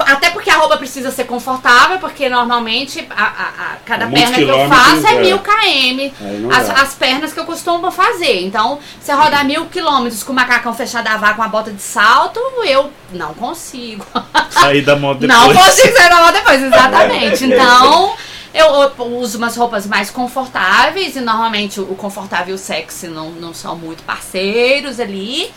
Até 0.00 0.30
porque 0.30 0.48
a 0.50 0.56
roupa 0.56 0.76
precisa 0.76 1.10
ser 1.10 1.24
confortável, 1.24 1.98
porque 1.98 2.28
normalmente 2.28 3.06
a, 3.10 3.22
a- 3.24 3.26
a- 3.26 3.76
cada 3.84 4.06
Muitos 4.06 4.30
perna 4.30 4.36
que 4.36 4.50
eu 4.50 4.68
faço 4.68 5.06
é 5.06 5.14
é. 5.16 5.20
mil 5.20 5.38
km. 5.40 6.50
As, 6.54 6.70
as 6.70 6.94
pernas 6.94 7.32
que 7.32 7.40
eu 7.40 7.44
costumo 7.44 7.90
fazer. 7.90 8.42
Então, 8.44 8.78
você 9.00 9.12
rodar 9.12 9.44
mil 9.44 9.66
quilômetros 9.66 10.22
com 10.22 10.32
o 10.32 10.34
macacão 10.34 10.72
fechado 10.74 11.08
a 11.08 11.16
vácuo 11.16 11.36
com 11.36 11.42
uma 11.42 11.48
bota 11.48 11.72
de 11.72 11.82
salto, 11.82 12.38
eu 12.64 12.90
não 13.12 13.34
consigo. 13.34 14.06
Sair 14.50 14.82
da 14.82 14.94
moto 14.96 15.18
depois. 15.18 15.38
Não 15.38 15.54
consigo 15.54 15.96
sair 15.96 16.08
da 16.08 16.20
moto 16.20 16.32
depois, 16.34 16.62
exatamente. 16.62 17.44
Então, 17.44 18.14
eu, 18.54 18.66
eu 18.66 19.04
uso 19.18 19.38
umas 19.38 19.56
roupas 19.56 19.86
mais 19.86 20.10
confortáveis 20.10 21.16
e 21.16 21.20
normalmente 21.20 21.80
o 21.80 21.86
confortável 21.96 22.52
e 22.52 22.54
o 22.54 22.58
sexy 22.58 23.08
não, 23.08 23.30
não 23.30 23.52
são 23.52 23.74
muito 23.76 24.04
parceiros 24.04 25.00
ali, 25.00 25.52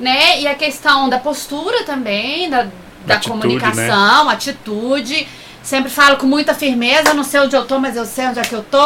né? 0.00 0.40
E 0.40 0.46
a 0.48 0.54
questão 0.56 1.08
da 1.08 1.18
postura 1.20 1.84
também, 1.84 2.50
da, 2.50 2.66
da 3.06 3.16
Atitude, 3.16 3.40
comunicação, 3.40 4.28
atitude. 4.28 5.28
Sempre 5.62 5.90
falo 5.90 6.16
com 6.16 6.26
muita 6.26 6.54
firmeza, 6.54 7.14
não 7.14 7.22
sei 7.22 7.40
onde 7.40 7.54
eu 7.54 7.64
tô, 7.64 7.78
mas 7.78 7.96
eu 7.96 8.04
sei 8.04 8.26
onde 8.26 8.40
é 8.40 8.42
que 8.42 8.52
eu 8.52 8.64
tô. 8.64 8.78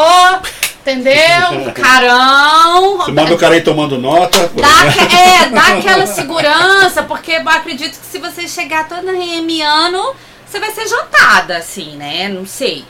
Entendeu? 0.82 1.72
Carão. 1.74 2.98
Você 2.98 3.12
manda 3.12 3.34
o 3.34 3.38
cara 3.38 3.54
aí 3.54 3.62
tomando 3.62 3.98
nota. 3.98 4.48
pô. 4.48 4.60
Dá, 4.60 4.68
é, 5.16 5.48
dá 5.48 5.78
aquela 5.78 6.06
segurança, 6.06 7.02
porque 7.02 7.32
eu 7.32 7.48
acredito 7.48 7.98
que 7.98 8.06
se 8.06 8.18
você 8.18 8.46
chegar 8.46 8.86
toda 8.86 9.10
remiando, 9.10 10.14
você 10.46 10.60
vai 10.60 10.70
ser 10.70 10.86
jantada, 10.86 11.56
assim, 11.56 11.96
né? 11.96 12.28
Não 12.28 12.46
sei. 12.46 12.84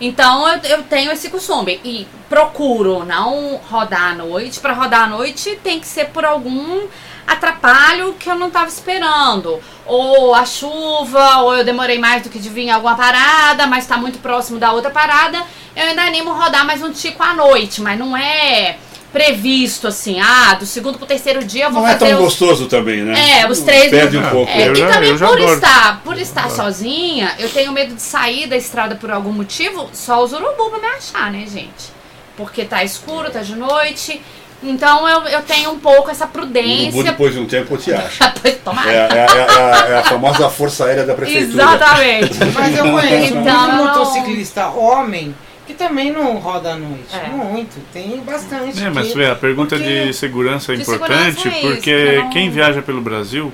Então 0.00 0.48
eu, 0.48 0.60
eu 0.64 0.82
tenho 0.84 1.10
esse 1.12 1.28
costume 1.28 1.80
e 1.84 2.06
procuro 2.28 3.04
não 3.04 3.60
rodar 3.70 4.12
à 4.12 4.14
noite. 4.14 4.60
Para 4.60 4.72
rodar 4.72 5.04
à 5.04 5.06
noite 5.08 5.58
tem 5.62 5.80
que 5.80 5.86
ser 5.86 6.06
por 6.06 6.24
algum 6.24 6.86
atrapalho 7.32 8.14
que 8.18 8.28
eu 8.30 8.34
não 8.34 8.50
tava 8.50 8.68
esperando. 8.68 9.60
Ou 9.86 10.34
a 10.34 10.44
chuva, 10.44 11.38
ou 11.40 11.56
eu 11.56 11.64
demorei 11.64 11.98
mais 11.98 12.22
do 12.22 12.28
que 12.30 12.38
devia 12.38 12.64
em 12.64 12.70
alguma 12.70 12.94
parada, 12.96 13.66
mas 13.66 13.86
tá 13.86 13.96
muito 13.96 14.18
próximo 14.18 14.58
da 14.58 14.72
outra 14.72 14.90
parada. 14.90 15.42
Eu 15.74 15.84
ainda 15.84 16.02
animo 16.02 16.32
rodar 16.32 16.64
mais 16.64 16.82
um 16.82 16.92
tico 16.92 17.22
à 17.22 17.34
noite, 17.34 17.80
mas 17.80 17.98
não 17.98 18.16
é 18.16 18.76
previsto 19.12 19.88
assim, 19.88 20.20
ah, 20.20 20.54
do 20.54 20.64
segundo 20.64 20.96
pro 20.96 21.04
terceiro 21.06 21.42
dia 21.44 21.64
eu 21.64 21.70
vou 21.72 21.82
Não 21.82 21.88
é 21.88 21.92
fazer 21.94 22.10
tão 22.12 22.18
os 22.18 22.24
gostoso 22.26 22.66
também, 22.68 23.02
né? 23.02 23.40
É, 23.40 23.50
os 23.50 23.58
três 23.58 23.90
Perde 23.90 24.16
um 24.16 24.24
Ah, 24.24 24.30
pouco. 24.30 24.52
é, 24.52 24.68
Eu 24.68 24.72
e 24.72 24.76
já- 24.76 24.86
também 24.88 25.10
eu 25.10 25.18
por 25.18 25.26
adoro. 25.36 25.54
estar, 25.54 26.00
por 26.04 26.16
estar 26.16 26.48
sozinha, 26.48 27.34
eu 27.40 27.48
tenho 27.48 27.72
medo 27.72 27.94
de 27.96 28.02
sair 28.02 28.46
da 28.46 28.56
estrada 28.56 28.94
por 28.94 29.10
algum 29.10 29.32
motivo, 29.32 29.90
só 29.92 30.22
os 30.22 30.32
urubu 30.32 30.70
pra 30.70 30.78
me 30.78 30.86
achar, 30.96 31.28
né, 31.32 31.44
gente? 31.44 31.90
Porque 32.36 32.64
tá 32.64 32.84
escuro, 32.84 33.30
tá 33.30 33.40
de 33.40 33.56
noite. 33.56 34.22
Então 34.62 35.08
eu, 35.08 35.22
eu 35.22 35.42
tenho 35.42 35.70
um 35.72 35.78
pouco 35.78 36.10
essa 36.10 36.24
O 36.26 36.28
urubu, 36.28 36.46
prudência. 36.52 37.02
depois 37.04 37.32
de 37.34 37.40
um 37.40 37.46
tempo, 37.46 37.76
te 37.78 37.92
acha. 37.94 38.32
Pois, 38.42 38.56
Tomara. 38.58 38.90
É, 38.90 38.94
é- 38.96 38.98
é- 38.98 39.90
é- 39.90 39.92
é 39.94 39.98
a 39.98 40.02
famosa 40.04 40.48
Força 40.50 40.84
Aérea 40.84 41.04
da 41.04 41.14
Prefeitura. 41.14 41.62
Exatamente. 41.62 42.38
Mas 42.54 42.76
eu 42.78 42.90
conheço 42.90 43.34
Então, 43.36 43.72
muito 43.72 43.78
eu 43.78 43.86
motociclista 43.86 44.66
homem 44.68 45.34
que 45.66 45.72
também 45.74 46.12
não 46.12 46.34
roda 46.36 46.72
à 46.72 46.76
noite. 46.76 47.04
É. 47.14 47.28
Muito. 47.28 47.78
Tem 47.92 48.20
bastante. 48.20 48.82
É, 48.82 48.90
mas 48.90 49.12
que- 49.12 49.24
a 49.24 49.34
pergunta 49.36 49.76
porque- 49.76 50.06
de 50.06 50.12
segurança 50.12 50.72
é 50.72 50.76
De 50.76 50.82
importante 50.82 51.08
segurança 51.12 51.48
é 51.48 51.50
isso, 51.52 51.60
porque 51.60 51.92
porque 51.94 52.18
não- 52.18 52.30
quem 52.30 52.50
viaja 52.50 52.82
pelo 52.82 53.00
Brasil 53.00 53.52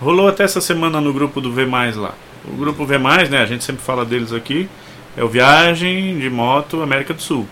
rolou 0.00 0.28
até 0.28 0.44
essa 0.44 0.60
semana 0.62 1.00
no 1.00 1.12
grupo 1.12 1.40
do 1.40 1.52
V 1.52 1.66
lá. 1.94 2.14
O 2.44 2.56
grupo 2.56 2.84
V, 2.86 2.98
né, 3.30 3.38
a 3.42 3.46
gente 3.46 3.62
sempre 3.62 3.82
fala 3.84 4.04
deles 4.04 4.32
aqui, 4.32 4.68
é 5.16 5.22
o 5.22 5.28
Viagem 5.28 6.18
de 6.18 6.28
Moto 6.30 6.82
América 6.82 7.12
do 7.14 7.20
Sul. 7.22 7.46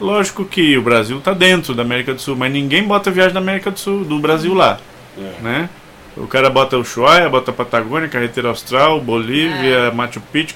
Lógico 0.00 0.44
que 0.44 0.76
o 0.78 0.82
Brasil 0.82 1.20
tá 1.20 1.32
dentro 1.32 1.74
da 1.74 1.82
América 1.82 2.14
do 2.14 2.20
Sul, 2.20 2.36
mas 2.36 2.52
ninguém 2.52 2.84
bota 2.84 3.10
viagem 3.10 3.34
da 3.34 3.40
América 3.40 3.70
do 3.70 3.78
Sul, 3.78 4.04
do 4.04 4.18
Brasil 4.18 4.54
lá, 4.54 4.78
É. 5.18 5.42
né? 5.42 5.68
O 6.16 6.26
cara 6.26 6.50
bota 6.50 6.76
o 6.76 6.80
Ushuaia, 6.80 7.28
bota 7.28 7.50
a 7.50 7.54
Patagônia, 7.54 8.08
Carreteira 8.08 8.48
Austral, 8.48 9.00
Bolívia, 9.00 9.90
Machu 9.92 10.20
Picchu, 10.32 10.54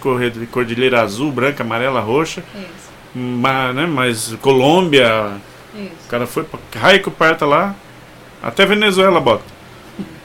Cordilheira 0.50 1.00
Azul, 1.02 1.30
Branca, 1.30 1.62
Amarela, 1.62 2.00
Roxa, 2.00 2.42
Isso, 2.54 2.90
mas, 3.14 3.74
né, 3.74 3.86
mas 3.86 4.36
Colômbia, 4.40 5.32
isso. 5.74 5.90
o 6.06 6.08
cara 6.08 6.26
foi 6.26 6.42
pra 6.44 6.58
raio 6.80 7.00
que 7.02 7.10
parta 7.10 7.46
lá, 7.46 7.74
até 8.42 8.66
Venezuela 8.66 9.20
bota. 9.20 9.44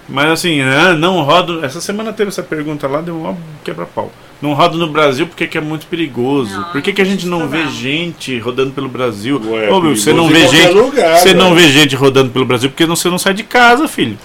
Mas 0.08 0.30
assim, 0.32 0.62
ah, 0.62 0.94
não 0.94 1.22
rodo. 1.22 1.64
Essa 1.66 1.82
semana 1.82 2.14
teve 2.14 2.30
essa 2.30 2.44
pergunta 2.44 2.88
lá, 2.88 3.02
deu 3.02 3.16
um 3.16 3.36
quebra-pau. 3.64 4.12
Não 4.42 4.54
rodo 4.54 4.78
no 4.78 4.88
Brasil 4.88 5.28
porque 5.28 5.48
que 5.48 5.58
é 5.58 5.62
muito 5.62 5.88
perigoso. 5.88 6.54
Não, 6.56 6.72
Por 6.72 6.82
que, 6.82 6.92
não 6.92 6.96
que 6.96 7.02
a 7.02 7.06
gente 7.06 7.26
não 7.26 7.40
vê 7.48 7.58
problema. 7.64 7.72
gente 7.72 8.40
rodando 8.40 8.72
pelo 8.72 8.88
Brasil? 8.88 9.42
Ué, 9.44 9.70
Ô, 9.72 9.82
meu, 9.82 9.96
você 9.96 10.14
não 10.14 10.30
vê 10.30 10.48
gente. 10.48 10.70
lugar, 10.74 11.18
você 11.18 11.34
não 11.34 11.56
vê 11.56 11.68
gente 11.70 11.96
rodando 11.96 12.30
pelo 12.32 12.46
Brasil 12.46 12.70
porque 12.70 12.86
você 12.86 13.10
não 13.10 13.18
sai 13.18 13.34
de 13.34 13.44
casa, 13.44 13.88
filho. 13.88 14.18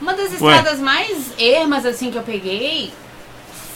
Uma 0.00 0.12
das 0.12 0.40
Ué. 0.40 0.56
estradas 0.56 0.80
mais 0.80 1.32
ermas 1.38 1.86
assim 1.86 2.10
que 2.10 2.18
eu 2.18 2.22
peguei 2.22 2.90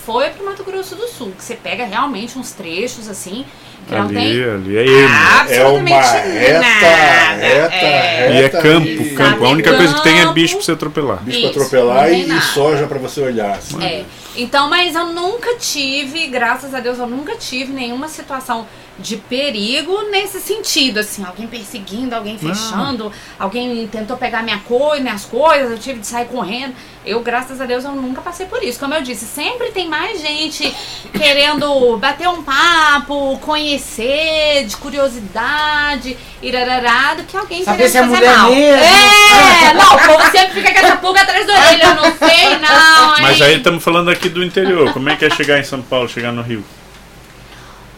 foi 0.04 0.28
pro 0.30 0.44
Mato 0.44 0.64
Grosso 0.64 0.94
do 0.96 1.06
Sul, 1.08 1.32
que 1.36 1.42
você 1.42 1.54
pega 1.54 1.84
realmente 1.86 2.38
uns 2.38 2.50
trechos 2.52 3.08
assim 3.08 3.44
que 3.86 3.94
não 3.94 4.02
ali, 4.02 4.14
tem 4.14 4.44
ali 4.44 4.76
é 4.76 4.80
ermo. 4.86 5.14
É 5.50 5.64
uma 5.64 5.76
absolutamente 5.96 6.38
reta, 6.38 6.60
nada. 6.60 7.34
reta, 7.42 7.74
É. 7.74 8.28
E 8.30 8.32
é 8.36 8.40
reta 8.42 8.62
campo, 8.62 8.86
e- 8.88 9.14
campo. 9.14 9.44
A 9.44 9.48
única 9.50 9.74
coisa 9.76 9.94
que 9.94 10.02
tem 10.02 10.18
é 10.18 10.22
Campo. 10.22 10.34
bicho 10.34 10.56
pra 10.56 10.64
você 10.64 10.72
atropelar. 10.72 11.18
Bicho 11.22 11.40
pra 11.40 11.50
Isso, 11.50 11.58
atropelar 11.60 12.02
não 12.02 12.10
tem 12.10 12.20
e, 12.20 12.24
e 12.24 12.28
nada. 12.28 12.40
soja 12.40 12.86
pra 12.86 12.98
você 12.98 13.20
olhar. 13.20 13.50
assim. 13.52 13.82
É. 13.84 14.04
Então, 14.36 14.68
mas 14.68 14.96
eu 14.96 15.06
nunca 15.06 15.54
tive, 15.56 16.26
graças 16.26 16.74
a 16.74 16.80
Deus, 16.80 16.98
eu 16.98 17.06
nunca 17.06 17.36
tive 17.36 17.72
nenhuma 17.72 18.08
situação 18.08 18.66
de 18.98 19.16
perigo 19.16 20.02
nesse 20.10 20.40
sentido, 20.40 21.00
assim, 21.00 21.24
alguém 21.24 21.46
perseguindo, 21.46 22.14
alguém 22.14 22.38
fechando, 22.38 23.10
alguém 23.38 23.86
tentou 23.88 24.16
pegar 24.16 24.42
minha 24.42 24.58
coisa, 24.60 25.02
minhas 25.02 25.24
coisas, 25.24 25.70
eu 25.72 25.78
tive 25.78 26.00
de 26.00 26.06
sair 26.06 26.26
correndo. 26.26 26.74
Eu, 27.04 27.20
graças 27.20 27.60
a 27.60 27.66
Deus, 27.66 27.84
eu 27.84 27.92
nunca 27.92 28.22
passei 28.22 28.46
por 28.46 28.62
isso. 28.62 28.78
Como 28.78 28.94
eu 28.94 29.02
disse, 29.02 29.26
sempre 29.26 29.70
tem 29.72 29.88
mais 29.88 30.22
gente 30.22 30.74
querendo 31.12 31.98
bater 31.98 32.26
um 32.28 32.42
papo, 32.42 33.38
conhecer, 33.40 34.64
de 34.66 34.76
curiosidade, 34.78 36.16
irarará, 36.40 37.14
do 37.14 37.24
que 37.24 37.36
alguém 37.36 37.62
Saber 37.62 37.90
querendo 37.90 37.92
se 37.92 37.98
é 37.98 38.00
fazer 38.00 38.14
mulher 38.14 38.38
mal. 38.38 38.50
mesmo. 38.50 38.84
É, 38.84 39.74
não, 39.74 39.96
o 39.96 40.06
povo 40.06 40.30
sempre 40.30 40.62
fica 40.62 40.72
com 40.72 40.86
essa 40.86 40.96
pulga 40.96 41.20
atrás 41.20 41.46
da 41.46 41.52
orelha, 41.52 41.84
eu 41.84 41.94
não 41.94 42.16
sei 42.16 42.58
não, 42.58 43.20
Mas 43.20 43.42
aí 43.42 43.56
estamos 43.56 43.82
falando 43.84 44.08
aqui 44.08 44.28
do 44.28 44.42
interior. 44.42 44.92
Como 44.92 45.08
é 45.10 45.16
que 45.16 45.24
é 45.24 45.30
chegar 45.30 45.58
em 45.58 45.64
São 45.64 45.82
Paulo, 45.82 46.08
chegar 46.08 46.32
no 46.32 46.40
Rio? 46.40 46.64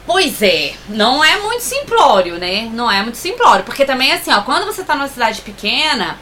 Pois 0.07 0.41
é, 0.41 0.73
não 0.89 1.23
é 1.23 1.37
muito 1.41 1.63
simplório, 1.63 2.39
né? 2.39 2.69
Não 2.73 2.91
é 2.91 3.03
muito 3.03 3.19
simplório. 3.19 3.65
Porque 3.65 3.85
também, 3.85 4.13
assim, 4.13 4.33
ó, 4.33 4.43
quando 4.43 4.65
você 4.65 4.85
tá 4.85 4.95
numa 4.95 5.09
cidade 5.09 5.41
pequena, 5.43 6.17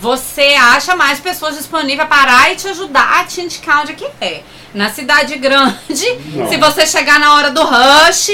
você 0.00 0.54
acha 0.54 0.96
mais 0.96 1.20
pessoas 1.20 1.56
disponíveis 1.56 2.00
a 2.00 2.06
parar 2.06 2.52
e 2.52 2.56
te 2.56 2.68
ajudar 2.68 3.20
a 3.20 3.24
te 3.24 3.40
indicar 3.40 3.82
onde 3.82 3.92
é 3.92 3.94
que 3.94 4.08
é. 4.20 4.42
Na 4.72 4.90
cidade 4.90 5.36
grande, 5.38 5.76
Não. 6.34 6.48
se 6.48 6.56
você 6.56 6.86
chegar 6.86 7.18
na 7.18 7.34
hora 7.34 7.50
do 7.50 7.62
rush, 7.62 8.30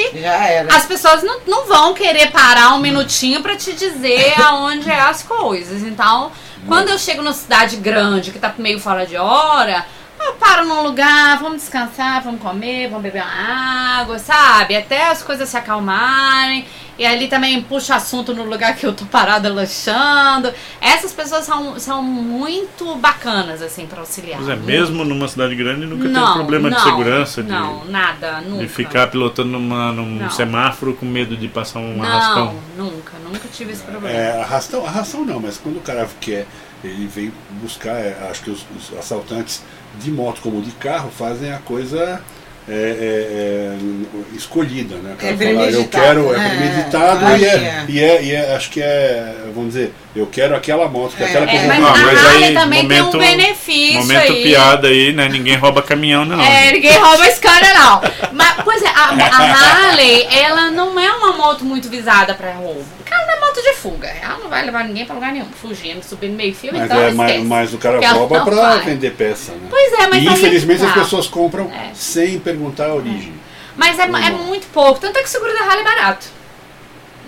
as 0.73 0.85
pessoas 0.87 1.23
não, 1.23 1.41
não 1.47 1.67
vão 1.67 1.95
querer 1.95 2.31
parar 2.31 2.75
um 2.75 2.79
minutinho 2.79 3.43
pra 3.43 3.57
te 3.57 3.73
dizer 3.73 4.35
aonde 4.41 4.89
é 4.91 5.01
as 5.01 5.23
coisas. 5.23 5.83
Então, 5.83 6.31
quando 6.69 6.89
eu 6.91 6.99
chego 6.99 7.23
numa 7.23 7.33
cidade 7.35 7.77
grande, 7.77 8.31
que 8.31 8.39
tá 8.39 8.53
meio 8.59 8.79
fora 8.79 9.07
de 9.07 9.17
hora, 9.17 9.85
eu 10.25 10.35
paro 10.35 10.65
num 10.67 10.83
lugar, 10.83 11.39
vamos 11.39 11.59
descansar, 11.59 12.23
vamos 12.23 12.41
comer, 12.41 12.89
vamos 12.89 13.03
beber 13.03 13.23
uma 13.23 14.01
água, 14.01 14.19
sabe? 14.19 14.77
Até 14.77 15.09
as 15.09 15.23
coisas 15.23 15.49
se 15.49 15.57
acalmarem. 15.57 16.67
E 16.99 17.05
ali 17.05 17.27
também 17.29 17.61
puxa 17.63 17.97
assunto 17.97 18.35
no 18.35 18.45
lugar 18.45 18.77
que 18.77 18.87
eu 18.87 18.93
tô 18.93 19.05
parada 19.07 19.53
lanchando. 19.53 20.53
Essas 20.81 21.13
pessoas 21.13 21.45
são, 21.45 21.79
são 21.79 22.03
muito 22.03 22.95
bacanas, 22.97 23.61
assim, 23.63 23.87
pra 23.87 24.01
auxiliar. 24.01 24.39
Pois 24.39 24.49
é, 24.49 24.57
mesmo 24.57 25.05
numa 25.05 25.27
cidade 25.27 25.55
grande 25.55 25.87
nunca 25.87 26.09
não, 26.09 26.25
tem 26.27 26.35
problema 26.35 26.71
de 26.71 26.77
não, 26.77 26.85
segurança, 26.85 27.43
de, 27.43 27.49
Não, 27.51 27.85
nada, 27.87 28.41
nunca. 28.41 28.63
de 28.63 28.69
ficar 28.69 29.09
pilotando 29.09 29.51
numa, 29.51 29.93
num 29.93 30.21
Não. 30.21 30.31
semáforo 30.31 30.95
com 30.95 31.07
medo 31.07 31.37
de 31.37 31.49
passar 31.49 31.81
um 31.81 31.97
Não, 31.97 32.05
arrastão. 32.05 32.55
nunca, 32.77 33.13
nunca 33.25 33.49
tive 33.53 33.73
esse 33.73 33.83
problema. 33.83 34.11
É, 34.17 34.41
arrastão, 34.41 34.87
arrastão 34.87 35.25
não, 35.25 35.41
mas 35.41 35.59
quando 35.59 35.79
o 35.79 35.81
cara 35.81 36.09
quer, 36.21 36.47
ele 36.83 37.07
vem 37.07 37.33
buscar, 37.63 37.97
é, 37.97 38.29
acho 38.31 38.43
que 38.43 38.51
os, 38.51 38.65
os 38.77 38.97
assaltantes 38.99 39.63
de 39.99 40.11
moto 40.11 40.41
como 40.41 40.61
de 40.61 40.71
carro 40.73 41.11
fazem 41.11 41.53
a 41.53 41.59
coisa 41.59 42.23
é, 42.67 42.73
é, 42.73 43.77
é, 43.77 44.37
escolhida, 44.37 44.97
né? 44.97 45.15
É 45.23 45.37
fala, 45.37 45.71
eu 45.71 45.85
quero, 45.87 46.35
é 46.35 46.39
né? 46.39 46.49
premeditado 46.57 47.37
e, 47.37 47.45
é, 47.45 47.49
é. 47.49 47.85
E, 47.89 48.01
é, 48.03 48.23
e 48.25 48.33
é- 48.33 48.55
acho 48.57 48.71
que 48.71 48.81
é, 48.81 49.35
vamos 49.55 49.75
dizer, 49.75 49.93
eu 50.17 50.27
quero 50.27 50.57
aquela 50.57 50.89
moto, 50.89 51.15
que 51.17 51.23
aquela 51.23 51.47
que 51.47 51.55
eu 51.55 51.61
É, 51.61 51.67
vou 51.67 51.81
mas 51.81 51.85
Ah, 51.85 51.93
a 51.93 52.07
mas 52.07 52.27
aí, 52.27 52.55
também 52.55 52.89
tem 52.89 53.01
momento- 53.03 53.17
um 53.17 53.21
benefício 53.21 53.99
Momento 54.01 54.33
aí. 54.33 54.43
piada 54.43 54.89
aí, 54.89 55.13
né? 55.13 55.29
Ninguém 55.29 55.57
rouba 55.57 55.83
caminhão, 55.83 56.25
não. 56.25 56.41
É, 56.43 56.73
ninguém 56.73 56.97
rouba 56.99 57.27
esse 57.27 57.41
cara, 57.41 57.75
não. 57.75 58.01
Mas, 58.33 58.55
pois 58.65 58.83
é, 58.83 58.89
a, 58.89 59.11
a 59.11 59.11
Harley, 59.91 60.27
ela 60.31 60.71
não 60.71 60.99
é 60.99 61.11
uma 61.13 61.33
moto 61.33 61.65
muito 61.65 61.89
visada 61.91 62.35
pra 62.35 62.53
roubo. 62.53 62.85
De 63.65 63.75
fuga. 63.75 64.07
Ela 64.09 64.39
não 64.39 64.49
vai 64.49 64.65
levar 64.65 64.85
ninguém 64.85 65.05
pra 65.05 65.15
lugar 65.15 65.33
nenhum. 65.33 65.47
Fugindo, 65.47 66.03
subindo 66.03 66.35
meio 66.35 66.55
fio, 66.55 66.73
Mas, 66.73 66.85
então 66.85 66.99
é, 67.01 67.13
mas, 67.13 67.45
mas 67.45 67.75
o 67.75 67.79
cara 67.79 67.99
rouba 68.13 68.45
vai. 68.45 68.81
vender 68.85 69.11
peça, 69.13 69.53
né? 69.53 69.67
Pois 69.71 69.93
é, 69.93 70.07
mas 70.07 70.23
e 70.23 70.29
aí 70.29 70.35
infelizmente 70.35 70.81
tá. 70.81 70.87
as 70.89 70.95
pessoas 70.95 71.27
compram 71.27 71.71
É. 71.73 71.91
sem 71.95 72.39
perguntar 72.39 72.87
a 72.87 72.95
origem. 72.95 73.33
Mas 73.77 73.99
é, 73.99 74.03
é 74.05 74.31
muito 74.31 74.67
pouco. 74.73 75.01
Tanto 75.01 75.19
é 75.19 75.23
que 75.23 75.29
o 75.29 75.31
seguro 75.31 75.53
da 75.53 75.61
Harley 75.61 75.81
é 75.81 75.85
barato. 75.85 76.27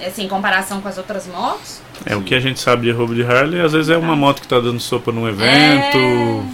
Assim, 0.06 0.24
em 0.24 0.28
comparação 0.28 0.80
com 0.80 0.88
as 0.88 0.98
outras 0.98 1.26
motos. 1.26 1.80
É 2.04 2.14
o 2.14 2.22
que 2.22 2.34
a 2.34 2.40
gente 2.40 2.60
sabe 2.60 2.82
de 2.82 2.92
roubo 2.92 3.14
de 3.14 3.24
Harley, 3.24 3.60
às 3.60 3.72
vezes 3.72 3.88
é 3.88 3.96
uma 3.96 4.14
moto 4.14 4.42
que 4.42 4.46
tá 4.48 4.60
dando 4.60 4.78
sopa 4.78 5.10
num 5.10 5.26
evento. 5.26 6.44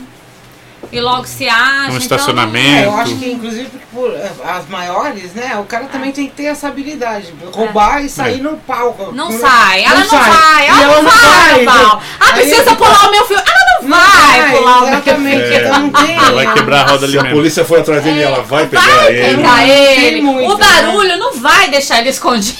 E 0.92 1.00
logo 1.00 1.26
se 1.26 1.48
acha. 1.48 1.86
então, 1.86 1.96
estacionamento. 1.96 2.82
É, 2.82 2.84
eu 2.84 2.94
acho 2.96 3.16
que 3.16 3.30
inclusive 3.32 3.64
porque 3.70 3.86
por, 3.92 4.14
as 4.46 4.68
maiores, 4.68 5.32
né? 5.32 5.56
O 5.58 5.64
cara 5.64 5.86
também 5.86 6.12
tem 6.12 6.26
que 6.26 6.34
ter 6.34 6.44
essa 6.44 6.68
habilidade. 6.68 7.32
Roubar 7.50 8.04
e 8.04 8.10
sair 8.10 8.40
É. 8.40 8.42
no 8.42 8.58
palco. 8.58 9.10
Não, 9.12 9.30
sai, 9.32 9.84
ela 9.84 10.00
não, 10.00 10.06
vai, 10.08 10.64
E 10.66 10.68
ela, 10.68 11.02
não 11.02 11.10
vai, 11.10 11.64
Paulo. 11.64 12.02
Ah, 12.20 12.24
Aí- 12.26 12.32
precisa 12.42 12.76
pular 12.76 13.08
o 13.08 13.10
meu 13.10 13.26
fio. 13.26 13.36
Ela 13.38 13.80
não, 13.80 13.88
Não 13.88 13.96
vai, 13.98 14.40
vai, 14.42 14.50
pular 14.50 14.76
o 14.76 14.80
meu 14.82 14.88
exatamente. 14.92 15.42
fio. 15.48 15.54
Então 15.56 15.78
não 15.80 15.90
tem. 15.90 16.14
Ela 16.16 16.32
vai 16.32 16.52
quebrar 16.54 16.80
a 16.80 16.90
roda 16.90 17.06
ali 17.06 17.12
Se 17.12 17.18
a 17.26 17.30
polícia 17.30 17.64
for 17.64 17.80
atrás 17.80 18.04
dele, 18.04 18.22
ela 18.22 18.42
vai 18.42 18.66
pegar 18.66 18.82
Vai 18.82 19.14
ele. 19.16 19.36
pegar 19.36 19.66
ele. 19.68 20.20
muito, 20.20 20.52
o 20.52 20.58
barulho 20.58 21.16
não 21.18 21.32
vai 21.40 21.70
deixar 21.70 22.00
ele 22.00 22.10
escondido. 22.10 22.58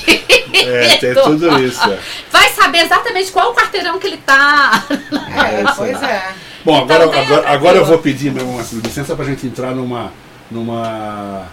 É, 0.55 0.97
tem 0.97 1.15
tudo 1.15 1.59
isso. 1.63 1.83
é. 1.91 1.99
Vai 2.31 2.49
saber 2.51 2.79
exatamente 2.85 3.31
qual 3.31 3.51
o 3.53 3.55
quarteirão 3.55 3.99
que 3.99 4.07
ele 4.07 4.19
tá. 4.19 4.85
É, 5.35 5.65
pois 5.77 6.03
é. 6.03 6.23
Bom, 6.65 6.83
Então 6.83 6.97
agora, 6.97 7.09
tem 7.09 7.21
agora, 7.21 7.49
agora 7.49 7.79
eu 7.79 7.85
vou 7.85 7.99
pedir 7.99 8.31
meu 8.33 8.43
irmão, 8.43 8.59
assim, 8.61 8.79
licença 8.81 9.15
pra 9.17 9.25
gente 9.25 9.47
entrar 9.47 9.73
numa, 9.75 10.13
numa 10.51 11.47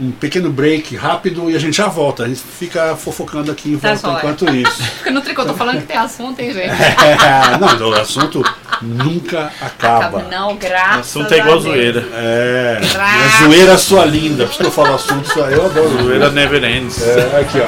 um 0.00 0.12
pequeno 0.12 0.48
break 0.48 0.94
rápido 0.94 1.50
e 1.50 1.56
a 1.56 1.58
gente 1.58 1.76
já 1.76 1.88
volta. 1.88 2.22
A 2.22 2.28
gente 2.28 2.40
fica 2.40 2.94
fofocando 2.94 3.50
aqui 3.50 3.72
em 3.72 3.78
Tá 3.78 3.94
volta 3.94 4.18
enquanto 4.18 4.48
isso. 4.54 4.80
Fica 4.82 5.10
no 5.10 5.20
tricô, 5.20 5.44
tô 5.44 5.54
falando 5.54 5.80
que 5.80 5.86
tem 5.86 5.96
assunto, 5.96 6.38
hein, 6.38 6.52
gente? 6.52 6.70
não, 7.80 7.88
o 7.90 7.94
assunto 7.94 8.44
nunca 8.80 9.50
acaba. 9.60 10.22
Não, 10.30 10.52
O 10.52 10.56
graças 10.56 11.00
assunto 11.16 11.32
é 11.34 11.38
igual 11.38 11.58
a 11.58 11.60
Deus. 11.60 11.64
zoeira. 11.64 12.08
É, 12.12 12.78
Graças. 12.92 13.42
a 13.42 13.44
zoeira 13.44 13.76
sua 13.78 14.04
linda, 14.04 14.44
por 14.44 14.50
isso 14.52 14.60
que 14.60 14.66
eu 14.66 14.70
falo 14.70 14.94
assunto, 14.94 15.26
só 15.32 15.48
eu 15.50 15.66
adoro 15.66 15.88
zoeira. 15.88 16.04
Zoeira 16.04 16.30
never 16.30 16.62
ends. 16.62 17.02
É, 17.02 17.40
aqui 17.40 17.58
ó. 17.60 17.66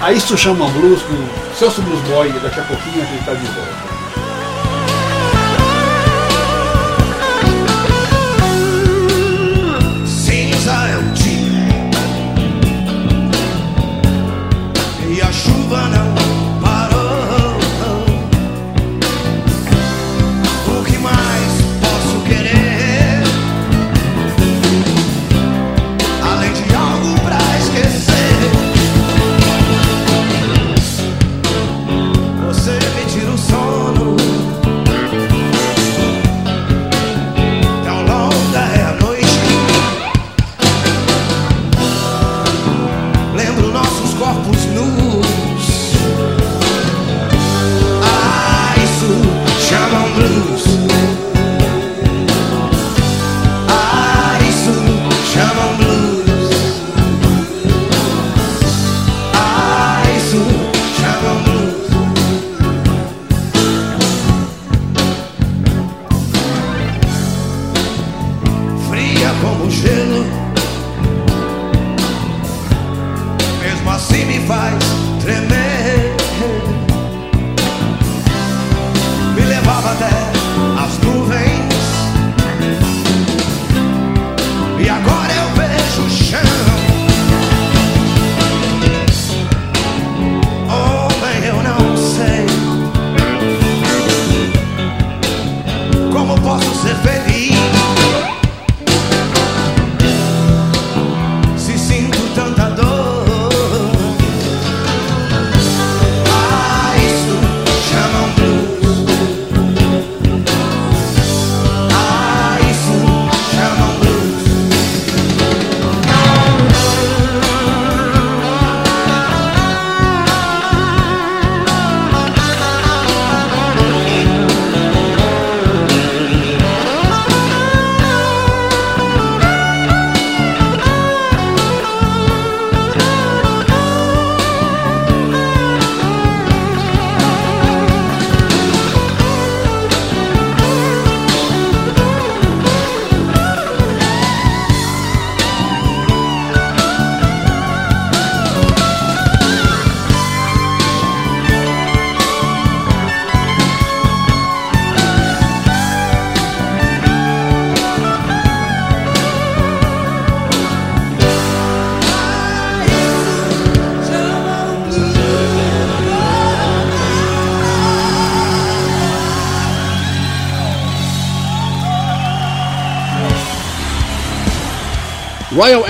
Aí 0.00 0.16
isso 0.16 0.38
chama 0.38 0.68
blues 0.68 1.02
com 1.02 1.56
Celso 1.56 1.82
Blues 1.82 2.00
Boy 2.02 2.28
e 2.28 2.38
daqui 2.38 2.60
a 2.60 2.62
pouquinho 2.62 3.02
a 3.02 3.04
gente 3.04 3.24
tá 3.24 3.34
de 3.34 3.46
volta. 3.46 3.87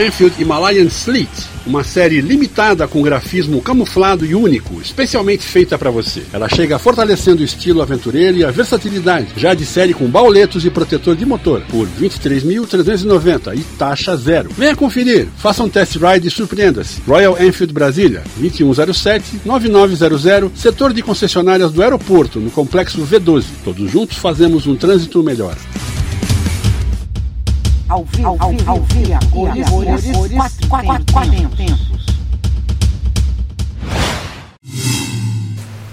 Enfield 0.00 0.40
Himalayan 0.40 0.86
Sleet, 0.86 1.28
uma 1.66 1.82
série 1.82 2.20
limitada 2.20 2.86
com 2.86 3.02
grafismo 3.02 3.60
camuflado 3.60 4.24
e 4.24 4.32
único, 4.32 4.80
especialmente 4.80 5.44
feita 5.44 5.76
para 5.76 5.90
você. 5.90 6.22
Ela 6.32 6.48
chega 6.48 6.78
fortalecendo 6.78 7.42
o 7.42 7.44
estilo 7.44 7.82
aventureiro 7.82 8.38
e 8.38 8.44
a 8.44 8.50
versatilidade, 8.52 9.26
já 9.36 9.54
de 9.54 9.66
série 9.66 9.92
com 9.92 10.06
bauletos 10.06 10.64
e 10.64 10.70
protetor 10.70 11.16
de 11.16 11.26
motor, 11.26 11.62
por 11.68 11.88
R$ 11.88 12.08
23.390 12.08 13.58
e 13.58 13.64
taxa 13.76 14.16
zero. 14.16 14.50
Venha 14.56 14.76
conferir, 14.76 15.26
faça 15.36 15.64
um 15.64 15.68
test 15.68 15.96
ride 15.96 16.28
e 16.28 16.30
surpreenda-se. 16.30 17.00
Royal 17.04 17.36
Enfield 17.42 17.74
Brasília, 17.74 18.22
2107-9900, 18.40 20.52
setor 20.54 20.92
de 20.92 21.02
concessionárias 21.02 21.72
do 21.72 21.82
aeroporto, 21.82 22.38
no 22.38 22.52
complexo 22.52 23.04
V12. 23.04 23.46
Todos 23.64 23.90
juntos 23.90 24.16
fazemos 24.16 24.64
um 24.64 24.76
trânsito 24.76 25.24
melhor. 25.24 25.56
Ao 27.98 28.04
vivo, 28.04 28.36
ao 28.38 28.50
vivo, 28.50 28.70
ao 28.70 28.80
vivo, 28.82 29.30
cores, 29.32 29.68
cores, 29.68 30.16
cores, 30.16 30.36
quatro, 30.36 30.68
quatro, 30.68 31.12
quatro 31.12 31.48
tempos. 31.56 31.97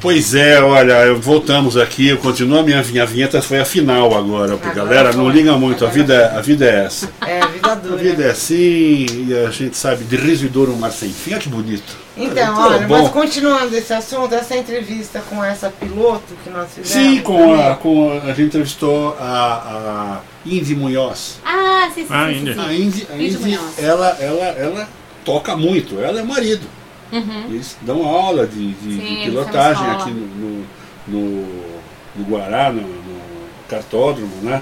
Pois 0.05 0.35
é, 0.35 0.61
olha, 0.61 1.15
voltamos 1.15 1.75
aqui, 1.75 2.09
eu 2.09 2.17
continuo 2.19 2.59
a 2.59 2.61
minha, 2.63 2.83
minha 2.83 3.07
vinheta, 3.07 3.41
foi 3.41 3.57
a 3.57 3.65
final 3.65 4.15
agora, 4.15 4.53
Agora 4.53 4.71
galera, 4.75 5.11
não 5.13 5.27
liga 5.27 5.53
muito, 5.57 5.83
a 5.83 5.89
vida, 5.89 6.31
a 6.37 6.41
vida 6.41 6.63
é 6.63 6.85
essa. 6.85 7.09
É, 7.25 7.41
a 7.41 7.47
vida 7.47 7.71
A 7.71 7.73
dura. 7.73 7.95
vida 7.97 8.23
é 8.25 8.29
assim, 8.29 9.07
e 9.27 9.33
a 9.33 9.49
gente 9.49 9.75
sabe, 9.75 10.03
de 10.03 10.15
riso 10.15 10.45
e 10.45 10.47
dor 10.47 10.69
um 10.69 10.75
mar 10.75 10.91
sem 10.91 11.09
fim, 11.09 11.31
olha 11.31 11.39
que 11.41 11.49
bonito. 11.49 11.97
Então, 12.15 12.55
Olha, 12.55 12.75
olha, 12.75 12.87
bom. 12.87 13.01
mas 13.01 13.09
continuando 13.11 13.75
esse 13.75 13.91
assunto, 13.93 14.35
essa 14.35 14.55
entrevista 14.55 15.23
com 15.27 15.43
essa 15.43 15.71
piloto 15.71 16.35
que 16.43 16.51
nós 16.51 16.67
fizemos. 16.71 16.89
Sim, 16.89 17.21
com 17.23 17.55
a, 17.55 17.75
com 17.75 18.11
a, 18.11 18.25
a 18.25 18.27
gente 18.27 18.43
entrevistou 18.43 19.17
a, 19.19 19.25
a 19.25 20.19
Indy 20.45 20.75
Munhoz. 20.75 21.39
Ah, 21.43 21.89
sim, 21.95 22.01
sim, 22.01 22.07
Ah, 22.11 22.27
sim, 22.29 22.35
ainda. 22.35 22.53
sim, 22.53 22.59
A 22.59 22.67
sim. 22.67 22.75
Indy, 22.83 23.07
a 23.11 23.15
Indy 23.17 23.59
ela, 23.79 24.17
ela, 24.19 24.45
ela 24.45 24.89
toca 25.25 25.57
muito, 25.57 25.99
ela 25.99 26.19
é 26.19 26.23
marido. 26.23 26.67
Uhum. 27.17 27.45
Eles 27.49 27.77
dão 27.81 28.05
aula 28.05 28.45
de, 28.47 28.71
de- 28.73 28.95
Sim, 28.95 29.15
de 29.15 29.23
pilotagem 29.25 29.85
aqui 29.91 30.11
no, 30.11 30.65
no, 31.07 31.45
no, 32.15 32.25
Guará, 32.25 32.71
no, 32.71 32.81
no 32.81 33.21
cartódromo, 33.69 34.35
né? 34.41 34.61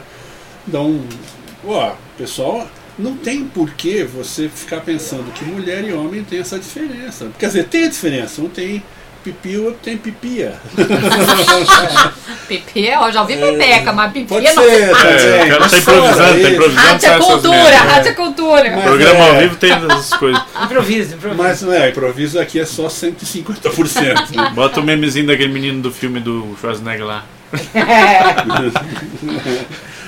Então, 0.67 0.99
ó, 1.65 1.93
pessoal, 2.17 2.67
não 2.97 3.15
tem 3.17 3.43
por 3.45 3.71
que 3.71 4.03
você 4.03 4.47
ficar 4.47 4.81
pensando 4.81 5.31
que 5.34 5.43
mulher 5.45 5.84
e 5.84 5.93
homem 5.93 6.23
tem 6.23 6.39
essa 6.39 6.59
diferença. 6.59 7.30
Quer 7.39 7.47
dizer, 7.47 7.65
tem 7.67 7.85
a 7.85 7.89
diferença, 7.89 8.41
um 8.41 8.49
tem 8.49 8.84
pipi, 9.23 9.57
o 9.57 9.65
outro 9.65 9.79
tem 9.83 9.97
pipia. 9.97 10.53
Pipi, 12.47 12.85
eu 12.87 13.11
já 13.11 13.21
ouvi 13.21 13.37
pepeca, 13.37 13.93
mas 13.93 14.11
pipi 14.11 14.27
Pode 14.27 14.45
não. 14.53 14.63
ser, 14.63 14.89
pode 14.89 15.07
É, 15.07 15.17
ser. 15.19 15.43
o 15.43 15.47
cara 15.47 15.59
mas 15.61 15.71
tá 15.71 15.77
improvisando, 15.77 16.41
tá 16.41 16.49
improvisando. 16.49 16.87
Arte 16.87 17.05
é 17.05 17.17
cultura, 17.17 17.49
merdas, 17.63 17.93
arte 17.93 18.07
é 18.07 18.11
é. 18.11 18.13
cultura. 18.13 18.71
Mas- 18.71 18.83
Programa 18.83 19.19
é. 19.19 19.29
ao 19.29 19.37
vivo 19.39 19.55
tem 19.55 19.71
essas 19.71 20.09
coisas. 20.15 20.41
Improviso, 20.63 21.15
improviso. 21.15 21.43
Mas 21.43 21.61
não 21.61 21.73
é, 21.73 21.89
improviso 21.89 22.39
aqui 22.39 22.59
é 22.59 22.65
só 22.65 22.87
150%. 22.87 24.51
Bota 24.53 24.79
o 24.81 24.83
memezinho 24.83 25.27
daquele 25.27 25.53
menino 25.53 25.81
do 25.81 25.91
filme 25.91 26.19
do 26.19 26.55
Schwarzenegger 26.59 27.05
lá. 27.05 27.23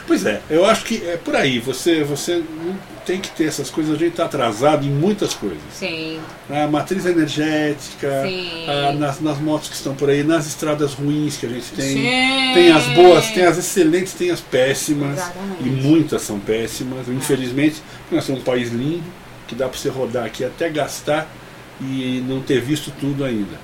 Pois 0.07 0.25
é, 0.25 0.41
eu 0.49 0.65
acho 0.65 0.83
que 0.83 1.03
é 1.07 1.17
por 1.17 1.35
aí. 1.35 1.59
Você, 1.59 2.03
você 2.03 2.35
não 2.35 2.75
tem 3.05 3.19
que 3.19 3.29
ter 3.29 3.45
essas 3.45 3.69
coisas. 3.69 3.95
A 3.95 3.97
gente 3.97 4.11
está 4.11 4.25
atrasado 4.25 4.85
em 4.85 4.89
muitas 4.89 5.33
coisas. 5.33 5.59
Sim, 5.71 6.19
A 6.49 6.67
matriz 6.67 7.05
energética, 7.05 8.23
a- 8.67 8.93
nas, 8.93 9.21
nas 9.21 9.37
motos 9.39 9.69
que 9.69 9.75
estão 9.75 9.93
por 9.95 10.09
aí, 10.09 10.23
nas 10.23 10.47
estradas 10.47 10.93
ruins 10.93 11.37
que 11.37 11.45
a 11.45 11.49
gente 11.49 11.71
tem. 11.71 11.85
Sim. 11.93 12.53
Tem 12.53 12.71
as 12.71 12.85
boas, 12.89 13.29
tem 13.31 13.45
as 13.45 13.57
excelentes, 13.57 14.13
tem 14.13 14.31
as 14.31 14.41
péssimas. 14.41 15.13
Exatamente. 15.19 15.63
E 15.63 15.69
muitas 15.69 16.21
são 16.21 16.39
péssimas. 16.39 17.07
Infelizmente, 17.07 17.81
nós 18.11 18.23
somos 18.23 18.41
um 18.41 18.43
país 18.43 18.71
lindo, 18.71 19.03
que 19.47 19.55
dá 19.55 19.67
para 19.67 19.77
você 19.77 19.89
rodar 19.89 20.25
aqui 20.25 20.43
até 20.43 20.69
gastar 20.69 21.27
e 21.81 22.23
não 22.27 22.41
ter 22.41 22.61
visto 22.61 22.91
tudo 22.99 23.23
ainda. 23.23 23.57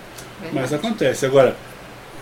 Mas 0.53 0.73
acontece. 0.73 1.25
Agora, 1.25 1.55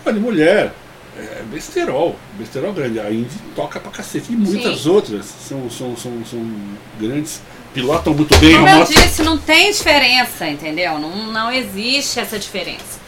olha, 0.06 0.20
mulher, 0.20 0.72
é 1.20 1.42
besterol, 1.50 2.16
besterol 2.38 2.72
grande. 2.72 2.98
A 3.00 3.10
Indy 3.10 3.36
toca 3.54 3.78
pra 3.80 3.90
cacete. 3.90 4.32
E 4.32 4.36
muitas 4.36 4.80
Sim. 4.80 4.88
outras 4.90 5.26
são, 5.26 5.70
são, 5.70 5.96
são, 5.96 6.24
são 6.24 6.52
grandes, 6.98 7.40
pilotam 7.72 8.14
muito 8.14 8.36
bem 8.38 8.54
Como 8.56 8.68
eu 8.68 8.76
moto. 8.78 8.88
disse, 8.88 9.22
não 9.22 9.38
tem 9.38 9.70
diferença, 9.70 10.48
entendeu? 10.48 10.98
Não, 10.98 11.26
não 11.32 11.52
existe 11.52 12.18
essa 12.20 12.38
diferença. 12.38 12.98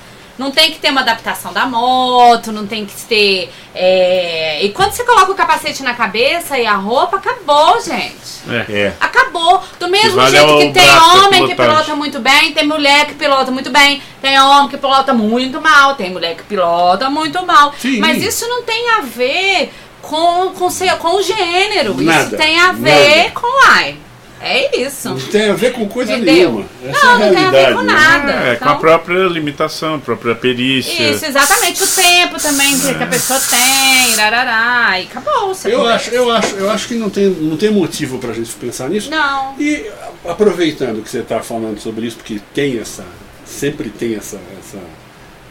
Não 0.42 0.50
tem 0.50 0.72
que 0.72 0.78
ter 0.78 0.90
uma 0.90 1.02
adaptação 1.02 1.52
da 1.52 1.64
moto, 1.66 2.50
não 2.50 2.66
tem 2.66 2.84
que 2.84 2.94
ter. 3.02 3.52
é, 3.74 4.58
E 4.64 4.70
quando 4.70 4.92
você 4.92 5.04
coloca 5.04 5.30
o 5.30 5.34
capacete 5.34 5.82
na 5.82 5.94
cabeça 5.94 6.58
e 6.58 6.66
a 6.66 6.74
roupa, 6.74 7.16
acabou, 7.18 7.80
gente. 7.80 8.12
É. 8.50 8.66
É. 8.68 8.92
Acabou. 9.00 9.62
Do 9.78 9.88
mesmo 9.88 10.16
vale 10.16 10.36
jeito 10.36 10.52
é 10.52 10.66
que 10.66 10.72
tem 10.72 10.90
homem 10.90 11.46
que 11.46 11.54
pilota 11.54 11.94
muito 11.94 12.18
bem, 12.18 12.52
tem 12.52 12.66
mulher 12.66 13.06
que 13.06 13.14
pilota 13.14 13.50
muito 13.50 13.70
bem, 13.70 14.02
tem 14.20 14.40
homem 14.40 14.68
que 14.68 14.76
pilota 14.76 15.14
muito 15.14 15.60
mal, 15.60 15.94
tem 15.94 16.10
mulher 16.10 16.34
que 16.34 16.42
pilota 16.42 17.08
muito 17.08 17.44
mal. 17.46 17.72
Sim. 17.78 18.00
Mas 18.00 18.22
isso 18.22 18.46
não 18.48 18.62
tem 18.62 18.90
a 18.90 19.00
ver 19.02 19.72
com, 20.02 20.50
com, 20.50 20.68
com 20.98 21.16
o 21.16 21.22
gênero. 21.22 21.94
Nada, 22.02 22.24
Isso 22.26 22.36
tem 22.36 22.58
a 22.60 22.72
ver 22.72 23.18
nada. 23.18 23.30
com 23.30 23.68
ai. 23.68 23.96
É 24.44 24.80
isso. 24.80 25.08
Não 25.10 25.18
tem 25.20 25.50
a 25.50 25.54
ver 25.54 25.72
com 25.72 25.88
coisa 25.88 26.12
Entendeu? 26.14 26.34
nenhuma. 26.34 26.66
Essa 26.84 27.06
Não, 27.06 27.10
é 27.12 27.14
a 27.14 27.18
não 27.26 27.34
tem 27.34 27.44
a 27.44 27.50
ver 27.50 27.56
realidade. 27.58 27.74
com 27.76 27.82
né? 27.82 27.92
nada. 27.92 28.32
É, 28.32 28.56
com 28.56 28.64
a 28.64 28.68
Então- 28.68 28.80
própria 28.80 29.18
limitação, 29.28 29.94
a 29.94 29.98
própria 29.98 30.34
perícia. 30.34 31.10
Isso, 31.10 31.24
exatamente. 31.24 31.82
O 31.82 31.86
tempo 31.86 32.38
também 32.42 32.78
que 32.78 32.92
que 32.94 33.02
a 33.04 33.06
pessoa 33.06 33.38
tem, 33.38 34.14
rarará, 34.16 34.98
e 35.00 35.04
acabou. 35.04 35.54
Você 35.54 35.72
Eu 35.72 35.86
acho, 35.86 36.10
eu, 36.10 36.30
acho, 36.30 36.54
eu 36.56 36.70
acho 36.70 36.88
que 36.88 36.94
não 36.94 37.08
tem, 37.08 37.26
não 37.30 37.56
tem 37.56 37.70
motivo 37.70 38.18
pra 38.18 38.32
gente 38.32 38.50
pensar 38.54 38.88
nisso. 38.90 39.08
Não. 39.10 39.54
E 39.60 39.86
a- 40.26 40.32
aproveitando 40.32 41.02
que 41.02 41.08
você 41.08 41.18
está 41.20 41.40
falando 41.40 41.78
sobre 41.78 42.06
isso, 42.06 42.16
porque 42.16 42.40
tem 42.52 42.78
essa. 42.78 43.04
Sempre 43.46 43.90
tem 43.90 44.16
essa, 44.16 44.40
essa, 44.58 44.78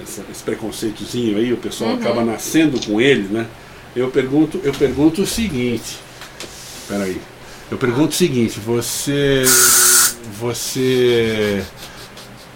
essa- 0.03 0.23
esse 0.29 0.43
preconceitozinho 0.43 1.37
aí, 1.37 1.53
o 1.53 1.57
pessoal 1.57 1.93
acaba 1.93 2.25
nascendo 2.25 2.77
com 2.85 2.99
ele, 2.99 3.27
né? 3.31 3.45
Eu 3.95 4.09
pergunto, 4.09 4.59
eu 4.63 4.73
pergunto 4.73 5.21
o 5.21 5.25
seguinte. 5.27 5.97
Peraí. 6.89 7.21
Eu 7.71 7.77
pergunto 7.77 8.09
o 8.09 8.15
seguinte, 8.15 8.59
você. 8.59 9.43
Você 10.39 11.63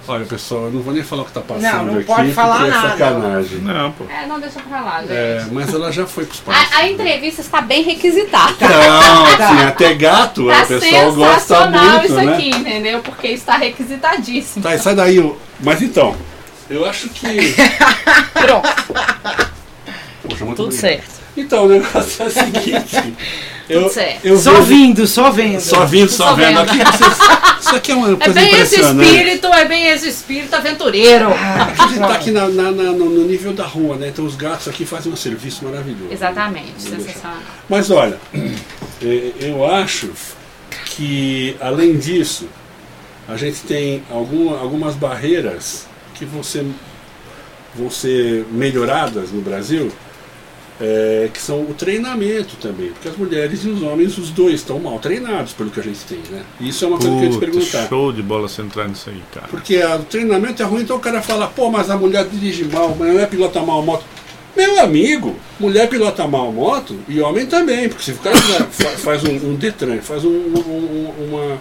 Olha, 0.07 0.23
pessoal, 0.25 0.65
eu 0.65 0.71
não 0.71 0.81
vou 0.81 0.93
nem 0.93 1.03
falar 1.03 1.23
o 1.23 1.25
que 1.25 1.31
tá 1.31 1.41
passando 1.41 1.61
Não, 1.63 1.85
não 1.85 1.95
aqui, 1.95 2.03
pode 2.05 2.31
falar 2.31 2.57
porque 2.57 2.69
é 2.69 2.75
nada. 2.75 2.89
sacanagem. 2.89 3.57
Não, 3.57 3.91
pô. 3.91 4.03
É, 4.07 4.27
não 4.27 4.39
deixa 4.39 4.59
pra 4.59 4.81
lá, 4.81 5.01
gente. 5.01 5.13
É, 5.13 5.45
mas 5.51 5.73
ela 5.73 5.91
já 5.91 6.05
foi 6.05 6.25
pros 6.25 6.39
passos. 6.41 6.73
A, 6.75 6.77
a 6.77 6.89
entrevista 6.89 7.41
está 7.41 7.61
bem 7.61 7.81
requisitada. 7.81 8.53
Não, 8.59 9.25
assim, 9.33 9.63
até 9.63 9.93
gato, 9.95 10.47
Tá 10.47 10.63
o 10.63 10.67
pessoal 10.67 11.13
gosta 11.13 11.67
muito, 11.71 12.05
isso 12.05 12.15
né? 12.15 12.33
aqui, 12.33 12.49
entendeu? 12.49 12.99
Porque 12.99 13.27
está 13.29 13.57
requisitadíssimo. 13.57 14.61
Tá, 14.61 14.75
e 14.75 14.79
sai 14.79 14.93
daí. 14.93 15.35
Mas 15.59 15.81
então, 15.81 16.15
eu 16.69 16.85
acho 16.85 17.09
que. 17.09 17.25
Pronto, 18.33 18.69
Poxa, 20.21 20.45
muito 20.45 20.57
tudo 20.57 20.67
obrigado. 20.67 20.71
certo. 20.71 21.15
Então, 21.35 21.65
o 21.65 21.67
negócio 21.69 22.23
é 22.23 22.27
o 22.27 22.29
seguinte. 22.29 23.15
eu, 23.69 23.91
eu 24.23 24.37
Só 24.37 24.51
vejo- 24.53 24.63
vindo, 24.63 25.07
só 25.07 25.31
vendo. 25.31 25.59
Só 25.59 25.85
vindo, 25.85 26.09
só, 26.11 26.27
Só 26.29 26.35
vendo. 26.35 26.47
vendo. 26.47 26.59
Aqui, 26.59 26.77
vocês- 26.77 27.17
isso 27.61 27.75
aqui 27.75 27.91
é 27.91 27.95
uma 27.95 28.11
É 28.13 28.15
coisa 28.15 28.33
bem 28.33 28.55
esse 28.59 28.79
espírito, 28.79 29.47
é 29.47 29.65
bem 29.65 29.87
esse 29.87 30.07
espírito 30.07 30.55
aventureiro. 30.55 31.27
A 31.33 31.87
gente 31.87 31.99
tá 31.99 32.13
aqui 32.13 32.31
na- 32.31 32.47
na- 32.47 32.71
na- 32.71 32.91
no, 32.91 33.25
nível 33.25 33.53
da 33.53 33.65
rua, 33.65 33.95
né? 33.95 34.09
Então 34.09 34.23
os 34.25 34.35
gatos 34.35 34.67
aqui 34.67 34.85
fazem 34.85 35.11
um 35.11 35.15
serviço 35.15 35.65
maravilhoso. 35.65 36.11
Exatamente, 36.11 36.73
deixar. 36.77 36.97
sensacional. 37.01 37.37
Mas 37.67 37.89
olha, 37.89 38.19
eh, 39.01 39.31
eu 39.39 39.65
acho 39.65 40.11
que 40.85 41.55
além 41.59 41.97
disso, 41.97 42.47
a 43.27 43.35
gente 43.35 43.61
tem 43.61 44.03
alguma- 44.11 44.59
algumas 44.59 44.95
barreiras 44.95 45.85
que 46.13 46.23
vão 46.23 46.43
ser, 46.43 46.65
vão 47.73 47.89
ser 47.89 48.45
melhoradas 48.51 49.31
no 49.31 49.41
Brasil, 49.41 49.91
eh, 50.80 51.30
que 51.34 51.41
são 51.41 51.61
o 51.61 51.73
treinamento 51.73 52.56
também. 52.57 52.89
Porque 52.89 53.07
as 53.10 53.15
mulheres 53.18 53.64
e 53.64 53.69
os 53.69 53.81
homens, 53.81 54.18
os 54.18 54.30
dois, 54.31 54.56
estão 54.56 54.80
mal 54.80 54.99
treinados 54.99 55.53
pelo 55.53 55.69
que 55.69 55.80
a 55.80 55.84
gente 55.84 55.99
tem, 56.06 56.19
né? 56.30 56.43
Isso 56.60 56.84
é 56.84 56.88
uma 56.88 56.97
coisa 56.97 57.11
que 57.15 57.22
eu 57.22 57.23
ia 57.23 57.30
te 57.30 57.34
Puta, 57.39 57.45
perguntar. 57.52 57.88
show 57.88 58.11
de 58.11 58.22
bola 58.22 58.47
você 58.47 58.61
entrar 58.61 58.88
nisso 58.88 59.10
aí, 59.10 59.22
cara. 59.34 59.47
Porque 59.47 59.77
ah, 59.77 59.95
o 59.97 60.03
treinamento 60.03 60.61
é 60.61 60.65
ruim, 60.65 60.81
então 60.81 60.97
o 60.97 60.99
cara 60.99 61.22
fala, 61.22 61.47
pô, 61.47 61.69
mas 61.72 61.89
a 61.89 61.97
mulher 61.97 62.26
dirige 62.27 62.65
mal, 62.65 62.95
mas 62.99 63.14
não 63.14 63.19
é 63.22 63.26
pilota 63.26 63.61
mal 63.61 63.80
a 63.80 63.81
moto. 63.84 64.03
Meu 64.56 64.80
amigo, 64.80 65.35
mulher 65.60 65.89
pilota 65.89 66.26
mal 66.27 66.47
a 66.47 66.52
moto 66.52 66.97
e 67.10 67.19
homem 67.19 67.45
também, 67.45 67.89
porque 67.89 68.03
se 68.03 68.11
o 68.11 68.18
cara 68.18 68.35
fa- 68.38 68.64
fa- 68.72 68.97
faz 68.97 69.23
um, 69.23 69.31
um 69.49 69.56
Detran, 69.56 69.99
faz 70.02 70.23
um- 70.23 70.30
um- 70.30 71.14
um- 71.19 71.26
uma, 71.35 71.57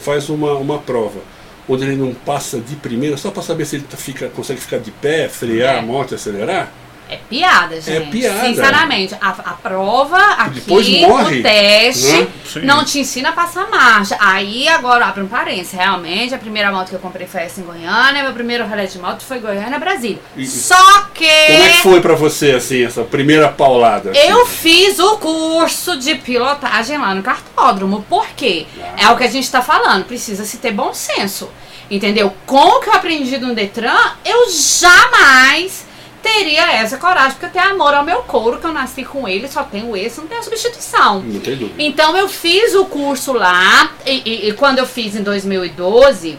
faz 0.00 0.28
uma, 0.28 0.54
uma 0.54 0.78
prova 0.78 1.20
onde 1.68 1.82
ele 1.84 1.96
não 1.96 2.12
passa 2.12 2.58
de 2.60 2.76
primeira, 2.76 3.16
só 3.16 3.30
para 3.30 3.42
saber 3.42 3.64
se 3.64 3.76
ele 3.76 3.84
tá- 3.88 3.96
fica, 3.96 4.28
consegue 4.28 4.60
ficar 4.60 4.78
de 4.78 4.90
pé, 4.90 5.28
frear 5.28 5.76
É. 5.76 5.78
a 5.78 5.82
moto 5.82 6.12
e 6.12 6.14
acelerar, 6.16 6.70
É 7.08 7.16
piada, 7.16 7.78
gente. 7.80 8.10
piada. 8.10 8.46
Sinceramente, 8.46 9.14
a, 9.20 9.28
a 9.28 9.52
prova 9.52 10.16
aqui, 10.16 10.60
Depois 10.60 10.88
morre, 11.00 11.40
o 11.40 11.42
teste, 11.42 12.12
né? 12.12 12.28
Não 12.62 12.82
te 12.82 13.00
ensina 13.00 13.28
a 13.28 13.32
passar 13.32 13.68
marcha. 13.68 14.16
Aí, 14.18 14.66
agora, 14.68 15.04
abre 15.06 15.22
um 15.22 15.28
parênteses. 15.28 15.72
Realmente, 15.72 16.34
a 16.34 16.38
primeira 16.38 16.72
moto 16.72 16.88
que 16.88 16.94
eu 16.94 16.98
comprei 17.00 17.26
foi 17.26 17.42
essa 17.42 17.60
em 17.60 17.64
Goiânia. 17.64 18.22
Meu 18.22 18.32
primeiro 18.32 18.66
rally 18.66 18.86
de 18.86 18.98
moto 18.98 19.22
foi 19.22 19.38
Goiânia, 19.38 19.78
Brasília. 19.78 20.18
E- 20.36 20.46
Só 20.46 21.02
que... 21.12 21.26
como 21.26 21.62
é 21.62 21.68
que 21.72 21.82
foi 21.82 22.00
para 22.00 22.14
você, 22.14 22.52
assim, 22.52 22.82
essa 22.84 23.02
primeira 23.02 23.48
paulada? 23.48 24.10
assim? 24.10 24.20
Eu 24.20 24.46
fiz 24.46 24.98
o 24.98 25.18
curso 25.18 25.98
de 25.98 26.14
pilotagem 26.14 26.96
lá 26.96 27.14
no 27.14 27.22
cartódromo. 27.22 28.04
Por 28.08 28.26
quê? 28.28 28.66
É 28.96 29.08
o 29.10 29.16
que 29.16 29.24
a 29.24 29.30
gente 29.30 29.50
tá 29.50 29.60
falando. 29.60 30.04
Precisa 30.04 30.44
se 30.44 30.56
ter 30.56 30.72
bom 30.72 30.94
senso. 30.94 31.50
Entendeu? 31.90 32.32
Com 32.46 32.56
o 32.78 32.80
que 32.80 32.88
eu 32.88 32.94
aprendi 32.94 33.36
no 33.36 33.54
Detran, 33.54 33.94
eu 34.24 34.48
jamais 34.50 35.84
teria 36.24 36.72
essa 36.72 36.96
coragem, 36.96 37.32
porque 37.32 37.46
eu 37.46 37.50
tenho 37.50 37.74
amor 37.74 37.92
ao 37.94 38.02
meu 38.02 38.22
couro, 38.22 38.58
que 38.58 38.66
eu 38.66 38.72
nasci 38.72 39.04
com 39.04 39.28
ele, 39.28 39.46
só 39.46 39.62
tenho 39.62 39.94
esse, 39.96 40.18
não 40.20 40.26
tenho 40.26 40.42
substituição. 40.42 41.20
Não 41.20 41.38
tem 41.40 41.54
dúvida. 41.56 41.82
Então 41.82 42.16
eu 42.16 42.28
fiz 42.28 42.74
o 42.74 42.86
curso 42.86 43.32
lá, 43.34 43.90
e, 44.06 44.22
e- 44.24 44.48
e 44.48 44.52
quando 44.54 44.78
eu 44.78 44.86
fiz 44.86 45.14
em 45.14 45.22
2012, 45.22 46.38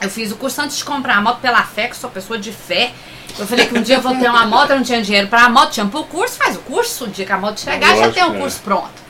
eu 0.00 0.08
fiz 0.10 0.32
o 0.32 0.36
curso 0.36 0.60
antes 0.62 0.78
de 0.78 0.84
comprar 0.84 1.16
a 1.16 1.20
moto 1.20 1.40
pela 1.40 1.62
fé, 1.62 1.86
que 1.86 1.92
eu 1.92 1.98
sou 1.98 2.10
pessoa 2.10 2.38
de 2.38 2.52
fé. 2.52 2.92
Eu 3.38 3.46
falei 3.46 3.66
que 3.66 3.78
um 3.78 3.82
dia 3.82 3.96
eu 3.96 4.00
vou 4.00 4.16
ter 4.16 4.28
uma 4.28 4.46
moto, 4.46 4.70
eu 4.70 4.76
não 4.76 4.82
tinha 4.82 5.00
dinheiro 5.02 5.28
pra 5.28 5.48
moto, 5.48 5.70
tinha 5.72 5.86
pro 5.86 6.02
curso, 6.04 6.36
faz 6.36 6.56
o 6.56 6.60
curso, 6.60 7.04
o 7.04 7.08
dia 7.08 7.24
que 7.26 7.32
a 7.32 7.38
moto 7.38 7.60
chegar, 7.60 7.88
já 7.90 8.06
Lógico, 8.06 8.14
tem 8.14 8.24
o 8.24 8.34
é. 8.34 8.38
curso 8.40 8.60
pronto. 8.64 9.07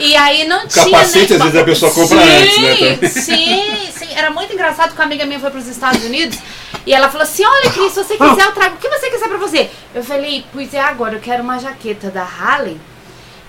E 0.00 0.16
aí 0.16 0.48
não 0.48 0.66
tinha 0.66 0.86
Capacete, 0.86 1.34
nem... 1.34 1.36
às 1.36 1.42
vezes, 1.42 1.60
a 1.60 1.64
pessoa 1.64 1.92
compra 1.92 2.18
sim, 2.22 2.30
antes, 2.30 2.62
né, 2.62 2.74
também. 2.74 3.10
Sim, 3.10 3.92
sim. 3.92 4.08
Era 4.14 4.30
muito 4.30 4.50
engraçado 4.54 4.94
que 4.94 4.94
uma 4.94 5.04
amiga 5.04 5.26
minha 5.26 5.38
foi 5.38 5.50
para 5.50 5.60
os 5.60 5.68
Estados 5.68 6.02
Unidos 6.02 6.38
e 6.86 6.94
ela 6.94 7.10
falou 7.10 7.24
assim, 7.24 7.44
olha 7.44 7.70
Cris, 7.70 7.92
se 7.92 8.02
você 8.02 8.16
quiser 8.16 8.46
eu 8.46 8.52
trago 8.52 8.76
o 8.76 8.78
que 8.78 8.88
você 8.88 9.10
quiser 9.10 9.28
pra 9.28 9.36
você. 9.36 9.70
Eu 9.94 10.02
falei, 10.02 10.42
pois 10.54 10.72
é 10.72 10.80
agora, 10.80 11.16
eu 11.16 11.20
quero 11.20 11.42
uma 11.42 11.58
jaqueta 11.58 12.10
da 12.10 12.22
Harley 12.22 12.80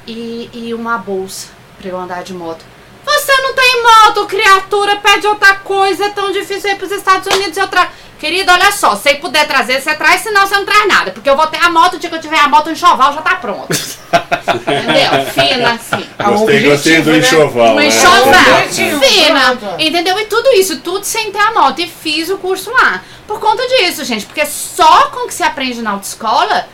e, 0.06 0.50
e 0.52 0.74
uma 0.74 0.98
bolsa 0.98 1.48
pra 1.80 1.90
eu 1.90 1.98
andar 1.98 2.22
de 2.22 2.34
moto. 2.34 2.66
Não 3.42 3.54
tem 3.54 3.84
moto, 3.84 4.28
criatura, 4.28 4.96
pede 4.98 5.28
outra 5.28 5.56
coisa, 5.56 6.06
é 6.06 6.10
tão 6.10 6.32
difícil 6.32 6.72
ir 6.72 6.76
pros 6.76 6.92
Estados 6.92 7.28
Unidos 7.34 7.58
e 7.58 7.60
eu 7.60 7.68
trago. 7.68 7.92
Querida, 8.20 8.54
olha 8.54 8.72
só, 8.72 8.96
se 8.96 9.16
puder 9.16 9.48
trazer, 9.48 9.82
você 9.82 9.96
traz, 9.96 10.22
senão 10.22 10.46
você 10.46 10.56
não 10.56 10.64
traz 10.64 10.88
nada. 10.88 11.10
Porque 11.10 11.28
eu 11.28 11.36
vou 11.36 11.48
ter 11.48 11.58
a 11.58 11.72
moto, 11.72 11.96
o 11.96 12.00
dia 12.00 12.08
que 12.08 12.16
eu 12.16 12.22
tiver 12.22 12.38
a 12.38 12.48
moto, 12.48 12.68
o 12.68 12.72
enxoval 12.72 13.14
já 13.14 13.22
tá 13.24 13.36
pronto. 13.38 13.68
Entendeu? 13.72 15.26
Fina 15.34 15.72
assim. 15.72 16.06
Gostei, 16.24 16.70
gostei 16.70 17.02
do 17.02 17.10
objetivo, 17.10 17.12
né? 17.12 17.18
enxoval. 17.18 17.76
Né? 17.76 17.88
enxoval, 17.88 18.60
objetivo, 18.60 19.00
fina, 19.02 19.58
entendeu? 19.80 20.20
E 20.20 20.26
tudo 20.26 20.52
isso, 20.52 20.82
tudo 20.82 21.04
sem 21.04 21.32
ter 21.32 21.40
a 21.40 21.52
moto. 21.52 21.80
E 21.80 21.88
fiz 21.88 22.30
o 22.30 22.38
curso 22.38 22.70
lá. 22.70 23.02
Por 23.26 23.40
conta 23.40 23.68
disso, 23.68 24.04
gente. 24.04 24.28
Porque 24.28 24.46
só 24.46 25.08
com 25.08 25.26
o 25.26 25.28
que 25.28 25.34
se 25.34 25.42
aprende 25.42 25.82
na 25.82 25.90
autoescola, 25.90 26.68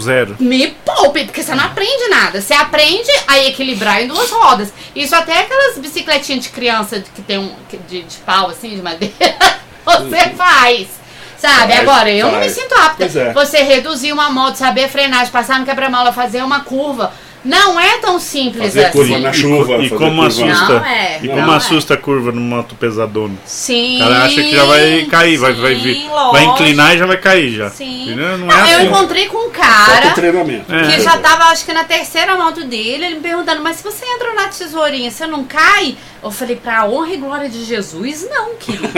Zero. 0.00 0.36
me 0.38 0.68
poupe, 0.84 1.24
porque 1.24 1.42
você 1.42 1.54
não 1.54 1.64
aprende 1.64 2.08
nada. 2.08 2.40
Você 2.40 2.54
aprende 2.54 3.10
a 3.26 3.38
equilibrar 3.38 4.02
em 4.02 4.08
duas 4.08 4.30
rodas. 4.30 4.72
Isso 4.94 5.14
até 5.14 5.40
aquelas 5.40 5.78
bicicletinhas 5.78 6.44
de 6.44 6.50
criança 6.50 7.02
que 7.14 7.22
tem 7.22 7.38
um 7.38 7.54
de, 7.88 8.02
de 8.02 8.16
pau, 8.18 8.50
assim, 8.50 8.70
de 8.70 8.82
madeira, 8.82 9.14
você 9.84 10.30
faz. 10.36 10.88
Sabe? 11.36 11.72
Faz, 11.72 11.80
Agora, 11.80 12.10
eu 12.10 12.30
não 12.30 12.38
me 12.38 12.48
sinto 12.48 12.72
apta. 12.74 13.04
É. 13.04 13.32
Você 13.32 13.62
reduzir 13.62 14.12
uma 14.12 14.30
moto, 14.30 14.54
saber 14.54 14.88
frenar, 14.88 15.28
passar 15.30 15.58
no 15.58 15.64
quebra-mola, 15.64 16.12
fazer 16.12 16.42
uma 16.42 16.60
curva. 16.60 17.12
Não 17.44 17.78
é 17.80 17.98
tão 17.98 18.20
simples 18.20 18.62
Fazer 18.66 18.84
assim. 18.84 18.92
curva 18.98 19.18
na 19.18 19.32
chuva. 19.32 19.74
E 19.82 19.88
fazer 19.88 19.96
como 19.96 20.22
curva- 20.22 20.26
assusta. 20.28 20.72
Não 20.78 20.86
é, 20.86 21.18
E 21.22 21.26
não 21.26 21.34
como 21.34 21.52
é. 21.52 21.56
assusta 21.56 21.94
a 21.94 21.96
curva 21.96 22.30
no 22.32 22.40
moto 22.40 22.76
pesadona. 22.76 23.34
Sim. 23.44 23.96
O 23.96 23.98
cara 24.04 24.24
acha 24.24 24.42
que 24.42 24.54
já 24.54 24.64
vai 24.64 25.06
cair, 25.10 25.36
vai, 25.38 25.52
vir, 25.52 26.08
lógico. 26.08 26.32
vai 26.32 26.44
inclinar 26.44 26.94
e 26.94 26.98
já 26.98 27.06
vai 27.06 27.16
cair 27.16 27.50
já. 27.56 27.68
Sim. 27.70 28.14
Não 28.14 28.38
Não, 28.38 28.52
é 28.52 28.74
eu 28.74 28.78
assim. 28.78 28.86
encontrei 28.86 29.26
com 29.26 29.48
um 29.48 29.50
cara 29.50 30.10
treinamento. 30.14 30.72
É. 30.72 30.92
que 30.92 31.00
já 31.02 31.16
tava, 31.18 31.44
acho 31.46 31.64
que 31.64 31.72
na 31.72 31.82
terceira 31.84 32.36
moto 32.36 32.62
dele, 32.64 33.06
ele 33.06 33.14
me 33.16 33.20
perguntando, 33.20 33.60
mas 33.60 33.78
se 33.78 33.82
você 33.82 34.04
entra 34.06 34.32
na 34.34 34.46
tesourinha, 34.48 35.10
você 35.10 35.26
não 35.26 35.42
cai? 35.44 35.96
Eu 36.22 36.30
falei, 36.30 36.54
pra 36.54 36.86
honra 36.86 37.12
e 37.14 37.16
glória 37.16 37.48
de 37.48 37.64
Jesus, 37.64 38.24
não, 38.30 38.54
querido. 38.54 38.86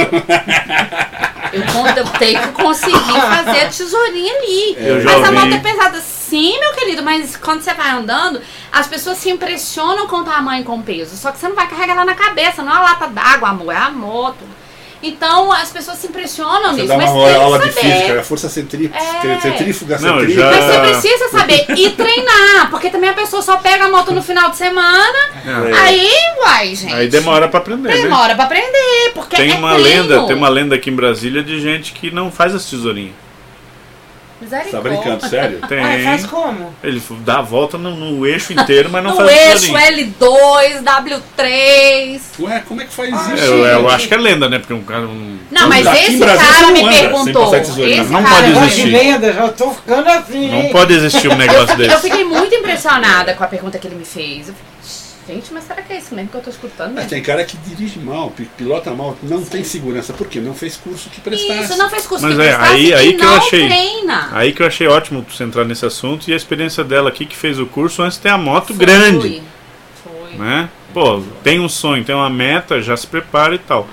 eu, 1.53 1.63
eu 1.97 2.05
tenho 2.19 2.41
que 2.43 2.49
conseguir 2.49 2.99
fazer 3.21 3.61
a 3.63 3.67
tesourinha 3.69 4.33
ali. 4.35 4.77
Eu 4.79 5.03
mas 5.05 5.29
a 5.29 5.33
moto 5.33 5.55
é 5.55 5.59
pesada. 5.59 6.03
Sim, 6.35 6.59
meu 6.59 6.73
querido, 6.73 7.01
mas 7.01 7.37
quando 7.37 7.61
você 7.63 7.73
vai 7.75 7.93
andando, 7.93 8.41
as 8.73 8.89
pessoas 8.89 9.19
se 9.19 9.31
impressionam 9.31 10.09
com 10.09 10.17
o 10.17 10.25
tamanho 10.25 10.63
e 10.63 10.65
com 10.65 10.75
o 10.79 10.83
peso. 10.83 11.17
Só 11.17 11.31
que 11.31 11.39
você 11.39 11.47
não 11.47 11.55
vai 11.55 11.69
carregar 11.69 11.95
lá 11.95 12.05
na 12.05 12.17
cabeça, 12.17 12.61
não 12.61 12.73
é 12.73 12.77
a 12.77 12.83
lata 12.83 13.07
d'água, 13.07 13.51
amor, 13.51 13.73
é 13.73 13.77
a 13.77 13.89
moto. 13.91 14.43
Então 15.01 15.53
as 15.53 15.71
pessoas 15.71 15.99
se 15.99 16.09
impressionam 16.09 16.71
Você 16.71 16.77
nisso, 16.83 16.89
dá 16.89 16.97
mas 16.97 17.11
uma 17.11 17.27
tem 17.29 17.37
aula 17.37 17.59
de 17.61 17.71
física, 17.71 18.19
a 18.21 18.25
força 18.25 18.49
centrí- 18.49 18.91
É. 18.93 19.39
centrífuga, 19.41 19.99
Não, 20.01 20.19
centrífuga. 20.19 20.41
já- 20.41 20.51
Mas 20.51 20.65
você 20.65 20.81
precisa 20.81 21.29
saber 21.29 21.67
e 21.79 21.91
treinar, 21.91 22.69
porque 22.71 22.91
também 22.91 23.11
a 23.11 23.15
pessoa 23.15 23.41
só 23.41 23.59
pega 23.59 23.85
a 23.85 23.89
moto 23.89 24.11
no 24.13 24.21
final 24.23 24.51
de 24.51 24.57
semana, 24.57 25.19
É. 25.47 25.73
aí 25.83 26.11
vai, 26.43 26.75
gente. 26.75 26.95
Aí 26.95 27.07
demora 27.07 27.47
pra 27.47 27.61
aprender, 27.61 27.91
né? 27.91 27.97
Demora 28.03 28.35
pra 28.35 28.45
aprender, 28.47 29.13
porque 29.15 29.37
Tem 29.37 29.53
é 29.53 29.55
uma 29.55 29.75
treino. 29.75 29.89
lenda, 30.09 30.27
tem 30.27 30.35
uma 30.35 30.49
lenda 30.49 30.75
aqui 30.75 30.91
em 30.91 30.97
Brasília 30.97 31.45
de 31.45 31.61
gente 31.61 31.93
que 31.93 32.11
não 32.11 32.33
faz 32.33 32.53
as 32.57 32.65
tesourinhas. 32.65 33.23
Tá 34.71 34.81
brincando, 34.81 35.29
sério? 35.29 35.61
Tem. 35.69 35.79
Ué, 35.85 36.03
faz 36.05 36.27
como? 36.27 36.75
Ele 36.83 37.03
dá 37.25 37.39
a 37.39 37.43
volta 37.43 37.77
no, 37.79 37.95
no 37.97 38.27
eixo 38.27 38.53
inteiro, 38.53 38.89
mas 38.91 39.03
não 39.03 39.11
No 39.13 39.17
faz 39.17 39.31
eixo 39.31 39.73
tesourinha. 39.73 40.15
L2, 40.19 40.83
W3. 41.39 42.21
Ué, 42.41 42.63
como 42.67 42.81
é 42.81 42.85
que 42.85 42.93
faz 42.93 43.13
Ah, 43.13 43.35
isso? 43.35 43.45
Eu, 43.45 43.65
eu 43.67 43.89
acho 43.91 44.09
que 44.09 44.15
é 44.15 44.17
lenda, 44.17 44.49
né? 44.49 44.59
Porque 44.59 44.73
um 44.75 44.83
cara. 44.83 45.03
Um... 45.03 45.39
Não, 45.51 45.69
mas 45.69 45.87
Aqui 45.87 45.99
esse 46.07 46.17
Brasília 46.17 46.53
cara 46.53 46.73
me 46.73 46.81
anda 46.81 46.91
perguntou. 46.99 47.57
Esse 47.57 48.11
Não 48.11 48.23
cara 48.23 48.35
pode 48.37 48.51
Agora 48.51 48.67
existir. 48.67 48.87
lenda, 48.93 49.33
já 49.33 49.49
tô 49.49 49.71
ficando 49.71 50.09
assim, 50.09 50.49
Não 50.51 50.59
hein? 50.63 50.73
pode 50.73 50.95
existir 50.95 51.29
um 51.29 51.37
negócio 51.37 51.71
Eu 51.73 51.77
desse. 51.77 52.01
fiquei 52.03 52.25
muito 52.25 52.55
impressionada 52.55 53.35
com 53.35 53.45
a 53.45 53.47
pergunta 53.47 53.79
que 53.79 53.87
ele 53.87 53.97
me 53.97 54.05
fez. 54.05 54.49
Eu 54.49 54.55
falei, 54.55 54.74
gente, 55.27 55.53
mas 55.53 55.65
será 55.65 55.83
que 55.83 55.93
é 55.93 55.99
isso 55.99 56.15
mesmo 56.15 56.31
que 56.31 56.37
eu 56.37 56.41
tô 56.43 56.51
escutando? 56.51 56.89
Mas 56.89 56.95
mesmo? 57.05 57.11
tem 57.11 57.23
cara 57.23 57.45
que 57.45 57.57
dirige 57.57 57.99
mal, 57.99 58.31
pi- 58.31 58.49
pilota 58.57 58.91
mal, 58.93 59.17
não 59.23 59.45
tem 59.45 59.63
segurança. 59.65 60.13
Por 60.13 60.27
quê? 60.29 60.41
Não 60.41 60.55
fez 60.55 60.77
curso 60.77 61.09
que 61.11 61.21
prestasse. 61.21 61.65
Isso, 61.65 61.77
não 61.79 61.89
fez 61.91 62.07
curso 62.07 62.25
Mas 62.25 62.35
que 62.37 62.43
é, 62.43 62.47
prestasse 62.47 62.73
aí- 62.73 62.87
e 62.89 62.95
aí 62.95 63.13
que 63.15 63.25
eu 63.25 63.35
achei. 63.35 63.67
treina. 63.67 64.29
Aí 64.33 64.53
que 64.53 64.63
eu 64.63 64.67
achei 64.67 64.87
ótimo 64.87 65.25
você 65.29 65.45
entrar 65.45 65.65
nesse 65.65 65.85
assunto 65.87 66.29
e 66.29 66.33
a 66.33 66.37
experiência 66.37 66.83
dela 66.85 67.09
aqui 67.09 67.25
que 67.27 67.37
fez 67.37 67.59
o 67.59 67.67
curso 67.67 68.03
antes 68.03 68.19
ter 68.19 68.29
a 68.29 68.39
moto 68.39 68.73
grande, 68.75 69.43
Foi. 70.03 70.13
Foi. 70.31 70.39
né? 70.39 70.69
Pô, 70.93 71.21
tem 71.43 71.59
um 71.61 71.69
sonho, 71.69 72.05
tem 72.05 72.15
uma 72.15 72.31
meta, 72.31 72.81
já 72.81 72.97
se 72.97 73.07
prepara 73.07 73.55
e 73.55 73.59
tal. 73.59 73.89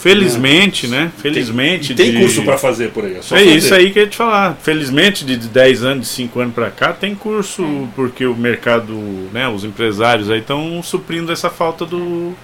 Felizmente, 0.00 0.86
né? 0.86 1.10
Felizmente. 1.18 1.92
E 1.92 1.94
tem 1.94 2.12
de- 2.12 2.18
curso 2.18 2.42
pra 2.42 2.56
fazer 2.58 2.90
por 2.90 3.04
aí. 3.04 3.16
É, 3.16 3.22
só 3.22 3.36
É 3.36 3.40
fazer. 3.40 3.56
isso 3.56 3.74
aí 3.74 3.90
que 3.90 3.98
eu 3.98 4.02
ia 4.04 4.08
te 4.08 4.16
falar. 4.16 4.56
Felizmente, 4.62 5.24
de 5.24 5.36
de 5.36 5.48
10 5.48 5.82
anos, 5.84 6.06
de 6.08 6.12
5 6.14 6.40
anos 6.40 6.54
pra 6.54 6.70
cá, 6.70 6.92
tem 6.92 7.14
curso, 7.14 7.88
porque 7.94 8.24
o 8.26 8.34
mercado, 8.34 8.92
né, 9.32 9.48
os 9.48 9.62
empresários 9.64 10.30
aí 10.30 10.38
estão 10.40 10.82
suprindo 10.82 11.30
essa 11.32 11.50
falta 11.50 11.84
do, 11.86 12.34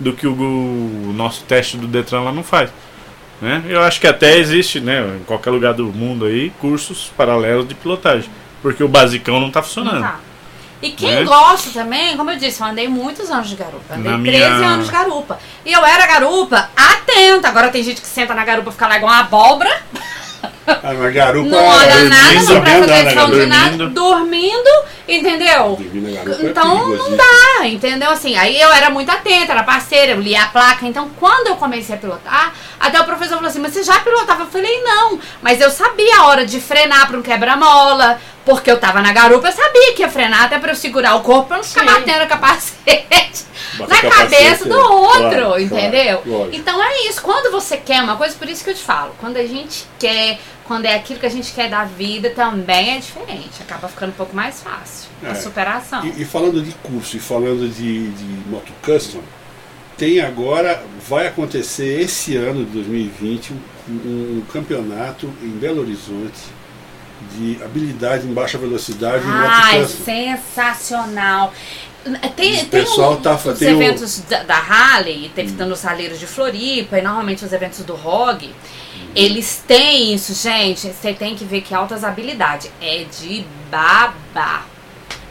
do 0.00 0.12
que 0.12 0.26
o, 0.26 0.32
o 0.32 1.12
nosso 1.16 1.44
teste 1.44 1.76
do 1.76 1.86
Detran 1.86 2.20
lá 2.22 2.32
não 2.32 2.42
faz. 2.42 2.70
Né? 3.40 3.62
Eu 3.68 3.82
acho 3.82 4.00
que 4.00 4.06
até 4.06 4.38
existe, 4.38 4.80
né, 4.80 5.18
em 5.20 5.24
qualquer 5.24 5.50
lugar 5.50 5.74
do 5.74 5.84
mundo 5.86 6.24
aí, 6.24 6.50
cursos 6.58 7.12
paralelos 7.16 7.68
de 7.68 7.74
pilotagem. 7.74 8.30
Porque 8.62 8.82
o 8.82 8.88
basicão 8.88 9.38
não 9.38 9.48
está 9.48 9.62
funcionando. 9.62 10.00
Tá. 10.00 10.20
E 10.82 10.90
quem 10.90 11.14
Né? 11.16 11.24
gosta 11.24 11.70
também, 11.70 12.16
como 12.16 12.30
eu 12.30 12.36
disse, 12.36 12.60
eu 12.60 12.66
andei 12.66 12.86
muitos 12.86 13.30
anos 13.30 13.48
de 13.48 13.56
garupa. 13.56 13.94
Andei 13.94 14.12
Na 14.12 14.18
13 14.18 14.54
minha- 14.54 14.68
anos 14.68 14.86
de 14.86 14.92
garupa. 14.92 15.38
E 15.64 15.72
eu 15.72 15.84
era 15.84 16.06
garupa 16.06 16.68
atenta. 16.76 17.48
Agora 17.48 17.70
tem 17.70 17.82
gente 17.82 18.00
que 18.00 18.06
senta 18.06 18.34
na 18.34 18.44
garupa 18.44 18.68
e 18.68 18.72
fica 18.72 18.86
lá 18.86 18.96
igual 18.96 19.10
uma 19.12 19.20
abóbora. 19.20 19.82
Ah, 20.66 20.92
na 20.92 21.10
garupa. 21.10 21.48
Não 21.48 21.64
olha 21.64 21.92
dormindo, 21.92 22.08
nada, 22.10 22.54
não 22.54 22.60
presta 22.60 22.86
na 22.86 23.00
atenção 23.00 23.30
de 23.30 23.46
nada. 23.46 23.86
dormindo. 23.88 24.70
Entendeu? 25.08 25.78
É 25.80 26.46
Então 26.46 26.88
não 26.88 27.16
dá, 27.16 27.66
entendeu? 27.66 28.10
Assim, 28.10 28.36
aí 28.36 28.60
eu 28.60 28.72
era 28.72 28.90
muito 28.90 29.08
atenta, 29.08 29.52
era 29.52 29.62
parceira, 29.62 30.12
eu 30.12 30.20
lia 30.20 30.42
a 30.42 30.46
placa. 30.48 30.84
Então, 30.84 31.08
quando 31.20 31.46
eu 31.46 31.56
comecei 31.56 31.94
a 31.94 31.98
pilotar, 31.98 32.52
até 32.80 33.00
o 33.00 33.04
professor 33.04 33.36
falou 33.36 33.48
assim: 33.48 33.60
Mas 33.60 33.72
você 33.72 33.84
já 33.84 34.00
pilotava? 34.00 34.42
Eu 34.42 34.48
falei: 34.48 34.82
Não, 34.82 35.20
mas 35.40 35.60
eu 35.60 35.70
sabia 35.70 36.18
a 36.18 36.26
hora 36.26 36.44
de 36.44 36.60
frenar 36.60 37.06
para 37.06 37.18
um 37.18 37.22
quebra-mola, 37.22 38.20
porque 38.44 38.68
eu 38.68 38.80
tava 38.80 39.00
na 39.00 39.12
garupa, 39.12 39.46
eu 39.46 39.52
sabia 39.52 39.94
que 39.94 40.02
ia 40.02 40.08
frenar 40.08 40.44
até 40.44 40.58
para 40.58 40.72
eu 40.72 40.76
segurar 40.76 41.14
o 41.14 41.20
corpo 41.20 41.48
pra 41.48 41.58
não 41.58 41.64
ficar 41.64 41.80
Sim. 41.80 41.86
batendo 41.86 42.22
a 42.22 42.26
capacete 42.26 43.44
na 43.78 44.10
cabeça 44.10 44.68
do 44.68 44.78
outro, 44.78 45.20
Claro, 45.20 45.60
entendeu? 45.60 46.18
claro, 46.18 46.50
então 46.52 46.82
é 46.82 47.08
isso. 47.08 47.22
Quando 47.22 47.50
você 47.50 47.76
quer 47.76 48.02
uma 48.02 48.16
coisa, 48.16 48.34
por 48.36 48.48
isso 48.48 48.64
que 48.64 48.70
eu 48.70 48.74
te 48.74 48.82
falo, 48.82 49.14
quando 49.20 49.36
a 49.36 49.46
gente 49.46 49.86
quer, 49.98 50.38
quando 50.64 50.86
é 50.86 50.94
aquilo 50.94 51.20
que 51.20 51.26
a 51.26 51.30
gente 51.30 51.52
quer 51.52 51.68
da 51.68 51.84
vida, 51.84 52.30
também 52.30 52.96
é 52.96 52.98
diferente. 52.98 53.60
Acaba 53.60 53.88
ficando 53.88 54.10
um 54.10 54.16
pouco 54.16 54.34
mais 54.34 54.62
fácil. 54.62 55.08
É. 55.22 55.30
A 55.30 55.34
superação. 55.34 56.04
E, 56.04 56.22
e 56.22 56.24
falando 56.24 56.62
de 56.62 56.72
curso 56.72 57.16
e 57.16 57.20
falando 57.20 57.68
de, 57.68 58.08
de 58.10 58.50
moto 58.50 58.72
custom, 58.82 59.20
tem 59.96 60.20
agora, 60.20 60.82
vai 61.08 61.26
acontecer 61.26 62.00
esse 62.02 62.36
ano 62.36 62.64
de 62.64 62.70
2020 62.72 63.52
um, 63.88 63.92
um 63.92 64.42
campeonato 64.52 65.32
em 65.42 65.48
Belo 65.48 65.80
Horizonte 65.80 66.56
de 67.32 67.58
habilidade 67.64 68.26
em 68.26 68.32
baixa 68.32 68.58
velocidade 68.58 69.24
Ai, 69.26 69.86
sensacional. 69.86 71.52
Tem, 72.36 72.52
O 72.54 72.56
tem 72.56 72.66
pessoal 72.66 73.12
um- 73.14 73.20
tá- 73.20 73.34
os 73.34 73.58
tem 73.58 73.74
o- 73.74 73.82
eventos 73.82 74.20
da, 74.20 74.42
da 74.42 74.56
Harley, 74.58 75.30
teve 75.34 75.52
nos 75.64 75.78
saleiros 75.80 76.18
de 76.18 76.26
Floripa, 76.26 76.98
e 76.98 77.02
normalmente 77.02 77.44
os 77.44 77.52
eventos 77.52 77.80
do 77.84 77.94
ROG, 77.94 78.50
eles 79.14 79.62
têm 79.66 80.14
isso, 80.14 80.34
gente. 80.34 80.88
Você 80.88 81.12
tem 81.14 81.34
que 81.34 81.44
ver 81.44 81.62
que 81.62 81.74
altas 81.74 82.04
habilidades. 82.04 82.70
É 82.80 83.04
de 83.04 83.44
babá. 83.70 84.64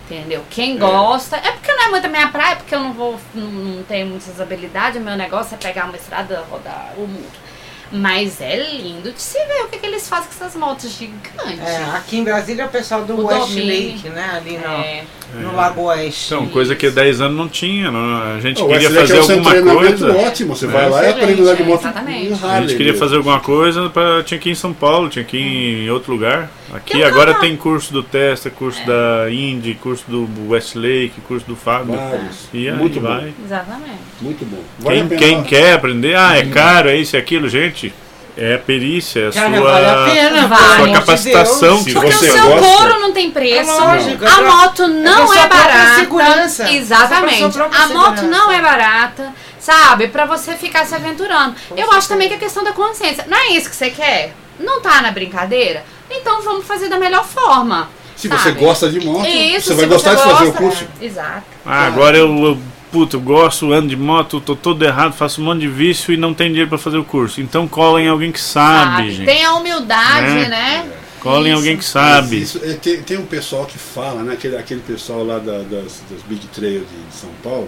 Entendeu? 0.10 0.44
Quem 0.52 0.78
gosta. 0.78 1.36
É 1.38 1.52
porque 1.52 1.72
não 1.74 1.84
é 1.86 1.90
muito 1.90 2.06
a 2.06 2.10
minha 2.10 2.28
praia, 2.28 2.56
porque 2.58 2.76
eu 2.76 2.80
não 2.80 2.94
vou. 2.94 3.20
Não, 3.34 3.48
não 3.48 3.84
tenho 3.84 4.06
muitas 4.06 4.40
habilidades. 4.40 5.02
O 5.02 5.04
meu 5.04 5.16
negócio 5.16 5.56
é 5.56 5.58
pegar 5.58 5.86
uma 5.86 5.96
estrada, 5.96 6.46
rodar 6.50 6.94
o 6.96 7.02
mundo. 7.08 7.45
Mas 7.92 8.42
é 8.42 8.56
lindo 8.72 9.12
de 9.12 9.22
se 9.22 9.38
ver 9.46 9.62
o 9.64 9.68
que, 9.68 9.78
que 9.78 9.86
eles 9.86 10.10
fazem 10.10 10.28
com 10.28 10.44
essas 10.44 10.56
motos 10.60 10.92
gigantes. 10.98 11.60
É, 11.64 11.84
aqui 11.96 12.18
em 12.18 12.24
Brasília 12.24 12.64
é 12.64 12.66
o 12.66 12.70
pessoal 12.70 13.04
do 13.06 13.14
O 13.16 13.26
West 13.28 13.50
domínio. 13.50 13.92
Lake, 13.94 14.10
né? 14.10 14.32
Ali 14.36 14.58
no, 14.58 14.66
É. 14.66 15.04
no 15.42 15.56
Lago 15.56 15.82
Oeste. 15.84 16.34
Então, 16.34 16.48
coisa 16.48 16.76
que 16.76 16.88
há 16.88 16.90
10 16.90 17.22
anos 17.22 17.38
não 17.38 17.48
tinha. 17.48 17.92
não- 17.92 18.36
a 18.36 18.40
gente 18.42 18.62
O 18.62 18.68
queria 18.68 18.90
fazer 18.90 19.18
é 19.18 19.22
centro 19.24 19.56
alguma 19.58 19.76
coisa. 19.76 20.12
ótimo. 20.18 20.56
Você 20.56 20.66
É. 20.66 20.70
vai 20.70 20.90
lá 20.90 21.04
e 21.06 21.10
aprende 21.12 21.42
a 21.42 21.44
andar 21.44 21.56
de 21.56 21.62
é, 21.62 21.66
moto 21.66 21.82
exatamente. 21.82 22.46
A 22.46 22.62
gente 22.62 22.76
queria 22.76 22.94
fazer 22.96 23.16
alguma 23.18 23.40
coisa, 23.40 23.90
pra, 23.90 24.24
tinha 24.24 24.40
que 24.40 24.50
ir 24.50 24.52
em 24.54 24.56
São 24.56 24.74
Paulo, 24.74 25.08
tinha 25.10 25.24
que 25.24 25.38
ir 25.38 25.86
em 25.86 25.90
outro 25.90 26.12
lugar. 26.12 26.50
Aqui 26.74 26.94
Tem 26.94 27.04
um 27.04 27.08
agora 27.08 27.28
canal. 27.34 27.42
tem 27.42 27.56
curso 27.56 27.94
do 27.94 28.02
Testa, 28.04 28.50
curso 28.50 28.84
da 28.86 29.30
Indy, 29.32 29.76
curso 29.76 30.04
do 30.08 30.28
Westlake, 30.50 31.14
curso 31.28 31.46
do 31.46 31.56
Fábio. 31.56 31.96
Vários. 31.96 32.50
E 32.54 32.68
aí 32.68 32.76
Muito 32.76 33.00
bom. 33.00 33.08
vai. 33.08 33.34
Exatamente. 33.46 34.00
Muito 34.20 34.46
bom. 34.46 34.64
Vale 34.80 35.04
Quem, 35.08 35.16
a 35.16 35.20
quem 35.20 35.44
quer 35.44 35.74
aprender, 35.74 36.16
ah, 36.16 36.36
é 36.38 36.46
caro, 36.48 36.90
é 36.90 36.96
isso 36.98 37.16
e 37.16 37.20
aquilo, 37.20 37.48
gente. 37.48 37.94
É 38.38 38.56
a 38.56 38.60
perícia, 38.60 39.22
é 39.22 39.28
a 39.30 39.32
Cara, 39.32 39.58
sua, 39.58 39.72
vale 39.72 39.86
a 39.86 40.14
pena, 40.14 40.48
Vale. 40.48 40.76
Sua 40.76 40.92
capacitação. 41.00 41.78
Se 41.84 41.94
Porque 41.94 42.12
você 42.12 42.30
o 42.30 42.34
seu 42.34 42.48
gosta- 42.50 42.68
couro 42.78 43.00
não 43.00 43.14
tem 43.14 43.32
preço. 43.32 43.72
É 43.72 43.74
lógico, 43.74 44.26
é 44.26 44.28
a 44.28 44.36
pra- 44.36 44.44
moto 44.44 44.88
não 44.90 45.34
é, 45.34 45.38
própria 45.48 45.64
barata. 45.64 46.00
segurança. 46.02 46.64
É 46.68 46.74
Exatamente. 46.76 47.54
própria 47.54 47.82
A 47.82 47.88
moto 47.88 48.18
segurança. 48.18 48.24
não 48.24 48.52
é 48.52 48.62
barata, 48.62 49.34
sabe? 49.58 50.10
Pra 50.10 50.26
você 50.26 50.54
ficar 50.56 50.86
se 50.86 50.94
aventurando. 50.94 51.56
Eu 51.78 51.90
acho 51.94 52.10
também 52.10 52.28
que 52.28 52.34
a 52.34 52.38
questão 52.40 52.62
da 52.62 52.74
consciência. 52.74 53.24
Não 53.26 53.38
é 53.38 53.48
isso 53.52 53.70
que 53.70 53.76
você 53.76 53.90
quer? 53.90 54.34
Não 54.60 54.82
tá 54.82 55.02
na 55.02 55.12
brincadeira? 55.12 55.84
Então 56.10 56.42
vamos 56.42 56.66
fazer 56.66 56.88
da 56.90 56.98
melhor 57.00 57.26
forma. 57.26 57.90
Se 58.16 58.28
você 58.30 58.44
sabe? 58.50 58.60
gosta 58.60 58.90
de 58.90 59.00
moto, 59.04 59.26
Isso, 59.28 59.68
você 59.68 59.74
vai 59.74 59.86
gostar 59.88 60.16
de 60.16 60.24
fazer 60.24 60.46
o 60.46 60.54
curso. 60.54 60.86
é. 61.02 61.06
Exato. 61.06 61.44
Ah, 61.66 61.86
agora 61.88 62.18
eu, 62.18 62.28
eu, 62.46 62.58
puto, 62.92 63.20
gosto, 63.20 63.74
ando 63.74 63.90
de 63.90 63.98
moto, 63.98 64.40
tô 64.40 64.56
todo 64.56 64.84
errado, 64.86 65.14
faço 65.14 65.42
um 65.42 65.44
monte 65.46 65.62
de 65.62 65.68
vício 65.68 66.14
e 66.14 66.18
não 66.18 66.34
tenho 66.34 66.50
dinheiro 66.52 66.70
pra 66.70 66.78
fazer 66.78 66.98
o 66.98 67.04
curso. 67.04 67.42
Então 67.42 67.68
cola 67.68 68.02
em 68.02 68.08
alguém 68.08 68.32
que 68.32 68.40
sabe, 68.40 68.92
Sabe? 68.98 69.12
gente. 69.12 69.26
Tem 69.26 69.44
a 69.44 69.54
humildade, 69.56 70.28
Né? 70.28 70.48
né? 70.48 70.92
Cola 71.20 71.48
em 71.48 71.52
Isso. 71.52 71.58
alguém 71.58 71.78
que 71.78 71.84
sabe. 71.84 72.40
isso, 72.42 72.62
é, 72.64 72.74
tem, 72.74 73.02
tem 73.02 73.18
um 73.18 73.26
pessoal 73.26 73.66
que 73.66 73.80
fala, 73.80 74.22
né? 74.22 74.34
Aquele, 74.34 74.56
aquele 74.58 74.82
pessoal 74.82 75.26
lá 75.26 75.40
da- 75.40 75.58
das, 75.64 76.04
das 76.10 76.22
Big 76.28 76.46
Trail 76.54 76.82
de, 76.82 76.86
de 77.10 77.16
São 77.16 77.32
Paulo, 77.44 77.68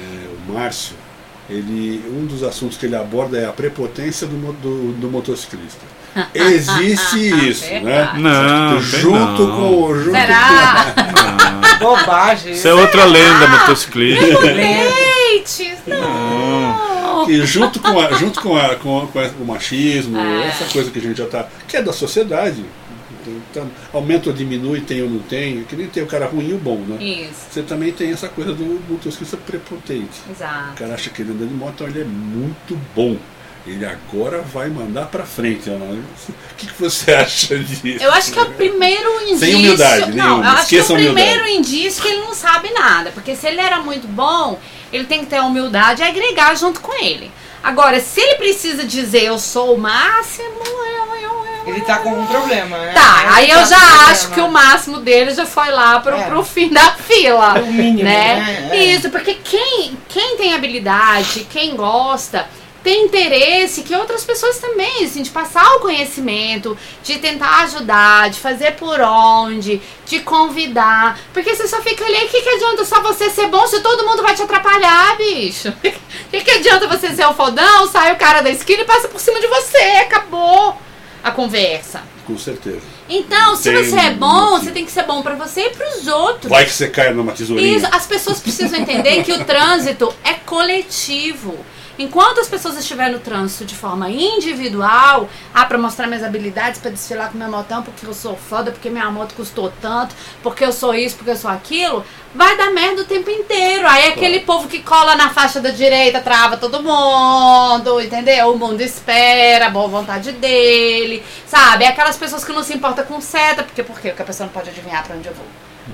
é, 0.00 0.28
o 0.48 0.52
Márcio, 0.52 0.94
ele, 1.50 2.02
um 2.08 2.24
dos 2.24 2.42
assuntos 2.44 2.76
que 2.78 2.86
ele 2.86 2.94
aborda 2.96 3.36
é 3.36 3.46
a 3.46 3.52
prepotência 3.52 4.26
do, 4.28 4.36
do, 4.54 4.92
do 4.92 5.08
motociclista. 5.10 5.80
Existe 6.34 7.28
isso, 7.50 7.64
né? 7.82 8.12
Não, 8.16 8.80
junto 8.80 9.46
não. 9.46 9.56
com. 9.56 9.94
Junto 9.98 10.10
Será? 10.16 10.94
Ah, 10.96 11.76
Bobagem. 11.78 12.52
Isso 12.52 12.68
é 12.68 12.74
outra 12.74 13.04
lenda 13.04 13.46
motociclista. 13.48 14.40
Leite! 14.40 15.74
Não! 15.86 17.24
com, 17.24 17.30
e 17.30 17.44
junto 17.46 17.80
com, 17.80 18.00
a, 18.00 18.12
junto 18.12 18.40
com, 18.40 18.56
a, 18.56 18.74
com, 18.76 18.98
a- 19.00 19.06
com 19.28 19.42
o 19.42 19.46
machismo, 19.46 20.16
É. 20.18 20.46
essa 20.48 20.64
coisa 20.66 20.90
que 20.90 20.98
a 20.98 21.02
gente 21.02 21.18
já 21.18 21.26
tá. 21.26 21.46
que 21.68 21.76
é 21.76 21.82
da 21.82 21.92
sociedade. 21.92 22.64
Então, 23.50 23.68
aumenta 23.92 24.28
ou 24.30 24.34
diminui, 24.34 24.80
tem 24.80 25.02
ou 25.02 25.10
não 25.10 25.18
tem, 25.18 25.64
que 25.64 25.74
nem 25.74 25.88
tem 25.88 26.00
o 26.02 26.06
cara 26.06 26.26
ruim 26.26 26.50
e 26.50 26.52
o 26.52 26.58
bom, 26.58 26.76
né? 26.86 27.02
Isso, 27.02 27.46
Você 27.50 27.62
também 27.62 27.90
tem 27.92 28.12
essa 28.12 28.28
coisa 28.28 28.52
do 28.52 28.80
motociclista 28.88 29.36
prepotente. 29.36 30.20
O 30.28 30.32
exato. 30.32 30.74
cara 30.76 30.94
acha 30.94 31.10
que 31.10 31.22
ele 31.22 31.32
anda 31.32 31.44
de 31.44 31.52
moto, 31.52 31.72
então 31.74 31.88
ele 31.88 32.02
é 32.02 32.04
muito 32.04 32.78
bom. 32.94 33.16
Ele 33.66 33.84
agora 33.84 34.42
vai 34.42 34.68
mandar 34.68 35.06
pra 35.06 35.24
frente. 35.24 35.68
Ana. 35.68 35.84
O 35.86 36.54
que, 36.56 36.66
que 36.68 36.80
você 36.80 37.12
acha 37.12 37.58
disso? 37.58 38.02
Eu 38.02 38.12
acho 38.12 38.32
que 38.32 38.38
é 38.38 38.42
o 38.42 38.50
primeiro 38.52 39.22
indício. 39.28 39.56
humildade 39.58 40.12
não, 40.14 40.38
nenhuma, 40.38 40.44
eu 40.46 40.50
acho 40.56 40.68
que 40.68 40.76
é 40.76 40.78
o 40.78 40.82
esqueça 40.82 40.92
a 40.92 40.96
humildade. 40.96 41.26
primeiro 41.28 41.48
indício 41.48 42.02
que 42.02 42.08
ele 42.08 42.20
não 42.20 42.34
sabe 42.34 42.70
nada. 42.72 43.10
Porque 43.10 43.34
se 43.34 43.46
ele 43.46 43.60
era 43.60 43.80
muito 43.80 44.06
bom, 44.06 44.58
ele 44.92 45.04
tem 45.04 45.20
que 45.20 45.26
ter 45.26 45.36
a 45.36 45.44
humildade 45.44 46.00
e 46.02 46.04
agregar 46.04 46.54
junto 46.54 46.80
com 46.80 46.92
ele. 47.02 47.30
Agora, 47.62 47.98
se 48.00 48.20
ele 48.20 48.36
precisa 48.36 48.84
dizer 48.84 49.24
eu 49.24 49.38
sou 49.38 49.74
o 49.74 49.78
máximo, 49.78 50.48
eu, 50.64 51.20
eu, 51.20 51.46
eu. 51.66 51.66
Ele 51.66 51.80
tá 51.80 51.98
com 51.98 52.10
um 52.10 52.26
problema, 52.26 52.78
né? 52.78 52.92
Tá, 52.94 53.34
aí 53.34 53.50
Ele 53.50 53.52
eu 53.54 53.58
tá 53.58 53.64
já 53.66 53.80
com 53.80 53.86
um 53.86 54.06
acho 54.10 54.30
que 54.30 54.40
o 54.40 54.48
máximo 54.50 55.00
dele 55.00 55.34
já 55.34 55.44
foi 55.44 55.72
lá 55.72 55.98
pro, 55.98 56.14
É. 56.16 56.22
pro 56.28 56.44
fim 56.44 56.68
da 56.68 56.92
fila. 56.92 57.54
O 57.60 57.66
mínimo, 57.72 58.04
né? 58.04 58.36
né? 58.36 58.68
É. 58.72 58.84
Isso, 58.84 59.10
porque 59.10 59.34
quem, 59.34 59.98
quem 60.08 60.36
tem 60.36 60.54
habilidade, 60.54 61.44
quem 61.50 61.74
gosta, 61.74 62.46
tem 62.86 63.06
interesse 63.06 63.82
que 63.82 63.96
outras 63.96 64.24
pessoas 64.24 64.60
também, 64.60 65.04
assim, 65.04 65.20
de 65.20 65.30
passar 65.30 65.74
o 65.74 65.80
conhecimento, 65.80 66.78
de 67.02 67.18
tentar 67.18 67.64
ajudar, 67.64 68.30
de 68.30 68.38
fazer 68.38 68.76
por 68.76 69.00
onde, 69.00 69.82
de 70.06 70.20
convidar. 70.20 71.18
Porque 71.32 71.52
você 71.52 71.66
só 71.66 71.82
fica 71.82 72.04
ali, 72.04 72.26
o 72.26 72.28
que, 72.28 72.40
que 72.40 72.48
adianta 72.48 72.84
só 72.84 73.02
você 73.02 73.28
ser 73.28 73.48
bom 73.48 73.66
se 73.66 73.80
todo 73.80 74.06
mundo 74.06 74.22
vai 74.22 74.36
te 74.36 74.42
atrapalhar, 74.42 75.16
bicho? 75.16 75.74
O 76.26 76.28
que, 76.28 76.40
que 76.40 76.50
adianta 76.50 76.88
você 76.88 77.14
ser 77.14 77.24
o 77.26 77.34
fodão, 77.34 77.86
sai 77.88 78.12
o 78.12 78.16
cara 78.16 78.40
da 78.40 78.50
esquina 78.50 78.82
e 78.82 78.84
passa 78.84 79.06
por 79.06 79.20
cima 79.20 79.40
de 79.40 79.46
você, 79.46 79.78
acabou 79.78 80.76
a 81.22 81.30
conversa. 81.30 82.02
Com 82.26 82.36
certeza. 82.38 82.82
Então, 83.08 83.54
se 83.54 83.72
Tem 83.72 83.84
você 83.84 83.96
é 83.96 84.10
bom, 84.10 84.50
motivo. 84.50 84.64
você 84.64 84.70
tem 84.72 84.84
que 84.84 84.90
ser 84.90 85.04
bom 85.04 85.22
pra 85.22 85.34
você 85.34 85.66
e 85.66 85.70
pros 85.70 86.06
outros. 86.06 86.50
Vai 86.50 86.64
que 86.64 86.72
você 86.72 86.88
cai 86.88 87.12
numa 87.12 87.32
tesourinha. 87.32 87.76
Isso, 87.76 87.86
as 87.92 88.06
pessoas 88.06 88.40
precisam 88.40 88.80
entender 88.80 89.22
que 89.22 89.32
o 89.32 89.44
trânsito 89.44 90.12
é 90.24 90.34
coletivo. 90.34 91.56
Enquanto 91.98 92.40
as 92.40 92.48
pessoas 92.48 92.76
estiverem 92.76 93.14
no 93.14 93.20
trânsito 93.20 93.64
de 93.64 93.74
forma 93.74 94.10
individual, 94.10 95.28
ah, 95.54 95.64
pra 95.64 95.78
mostrar 95.78 96.06
minhas 96.06 96.22
habilidades, 96.22 96.80
pra 96.80 96.90
desfilar 96.90 97.30
com 97.30 97.38
meu 97.38 97.48
motão, 97.48 97.82
porque 97.82 98.04
eu 98.06 98.12
sou 98.12 98.36
foda, 98.36 98.70
porque 98.70 98.90
minha 98.90 99.10
moto 99.10 99.34
custou 99.34 99.72
tanto, 99.80 100.14
porque 100.42 100.64
eu 100.64 100.72
sou 100.72 100.94
isso, 100.94 101.16
porque 101.16 101.30
eu 101.30 101.36
sou 101.36 101.50
aquilo, 101.50 102.04
vai 102.34 102.56
dar 102.56 102.70
merda 102.70 103.02
o 103.02 103.04
tempo 103.04 103.30
inteiro. 103.30 103.86
Aí 103.86 104.06
é 104.06 104.08
aquele 104.08 104.40
povo 104.40 104.68
que 104.68 104.80
cola 104.80 105.16
na 105.16 105.30
faixa 105.30 105.60
da 105.60 105.70
direita, 105.70 106.20
trava 106.20 106.56
todo 106.56 106.82
mundo, 106.82 108.00
entendeu? 108.00 108.52
O 108.52 108.58
mundo 108.58 108.80
espera, 108.82 109.66
a 109.66 109.70
boa 109.70 109.88
vontade 109.88 110.32
dele, 110.32 111.24
sabe? 111.46 111.84
É 111.84 111.88
aquelas 111.88 112.16
pessoas 112.16 112.44
que 112.44 112.52
não 112.52 112.62
se 112.62 112.74
importam 112.74 113.04
com 113.06 113.20
seta, 113.20 113.62
porque 113.62 113.82
por 113.82 113.98
quê? 113.98 114.08
Porque 114.08 114.22
a 114.22 114.26
pessoa 114.26 114.46
não 114.46 114.52
pode 114.52 114.68
adivinhar 114.68 115.02
pra 115.02 115.16
onde 115.16 115.28
eu 115.28 115.34
vou. 115.34 115.46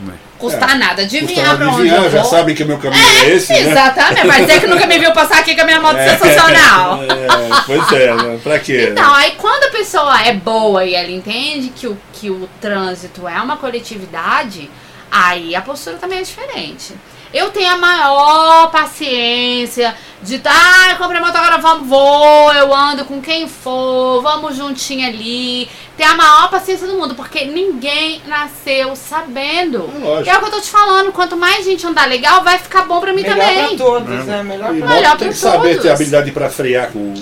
Custa 0.04 0.31
É, 0.31 0.31
nada 0.50 1.02
Custa 1.02 1.02
adivinhar 1.02 1.46
nada 1.46 1.56
pra 1.56 1.66
onde 1.66 1.80
adivinhar, 1.80 2.04
eu 2.04 2.10
já 2.10 2.22
vou. 2.22 2.30
sabem 2.30 2.54
que 2.54 2.62
o 2.62 2.66
meu 2.66 2.78
caminho 2.78 3.04
é, 3.24 3.30
esse, 3.30 3.52
né? 3.52 3.60
Exatamente, 3.70 4.26
vai 4.26 4.40
dizer 4.44 4.60
que 4.60 4.66
nunca 4.66 4.86
me 4.86 4.98
viu 4.98 5.12
passar 5.12 5.38
aqui 5.38 5.54
com 5.54 5.62
a 5.62 5.64
minha 5.64 5.80
moto 5.80 5.98
sensacional. 5.98 7.00
É, 7.12 7.62
pois 7.66 7.92
é, 7.92 8.14
né? 8.14 8.38
pra 8.42 8.58
quê? 8.58 8.88
Então, 8.90 9.14
aí 9.14 9.32
quando 9.36 9.64
a 9.64 9.70
pessoa 9.70 10.22
é 10.22 10.32
boa 10.32 10.84
e 10.84 10.94
ela 10.94 11.10
entende 11.10 11.68
que 11.68 11.86
o, 11.86 11.96
que 12.12 12.30
o 12.30 12.48
trânsito 12.60 13.26
é 13.28 13.40
uma 13.40 13.56
coletividade, 13.56 14.70
aí 15.10 15.54
a 15.54 15.60
postura 15.60 15.96
também 15.96 16.18
é 16.18 16.22
diferente. 16.22 16.94
Eu 17.32 17.50
tenho 17.50 17.72
a 17.72 17.76
maior 17.78 18.70
paciência 18.70 19.94
de 20.22 20.40
ah, 20.44 20.90
eu 20.90 20.96
comprei 20.98 21.20
moto, 21.20 21.34
agora 21.34 21.58
vamos, 21.58 21.88
vou, 21.88 22.52
eu 22.52 22.72
ando 22.72 23.04
com 23.04 23.20
quem 23.20 23.48
for, 23.48 24.22
vamos 24.22 24.56
juntinho 24.56 25.06
ali. 25.06 25.68
Tem 25.96 26.06
a 26.06 26.14
maior 26.14 26.48
paciência 26.48 26.86
do 26.86 26.94
mundo, 26.94 27.14
porque 27.14 27.44
ninguém 27.44 28.22
nasceu 28.26 28.94
sabendo. 28.94 29.90
É 29.94 29.98
lógico. 30.04 30.30
É 30.30 30.36
o 30.36 30.40
que 30.40 30.46
eu 30.46 30.50
tô 30.50 30.60
te 30.60 30.70
falando, 30.70 31.12
quanto 31.12 31.36
mais 31.36 31.64
gente 31.64 31.86
andar 31.86 32.08
legal, 32.08 32.44
vai 32.44 32.58
ficar 32.58 32.82
bom 32.82 33.00
pra 33.00 33.12
mim 33.12 33.22
Melhor 33.22 33.36
também. 33.36 33.76
pra 33.76 33.76
todos, 33.84 34.24
né? 34.26 34.42
Melhor 34.42 34.74
E 34.76 34.78
pra 34.78 34.88
moto 34.88 35.02
tem 35.02 35.16
pra 35.16 35.28
que 35.28 35.34
saber 35.34 35.80
ter 35.80 35.90
habilidade 35.90 36.30
para 36.30 36.48
frear 36.50 36.92
com, 36.92 37.14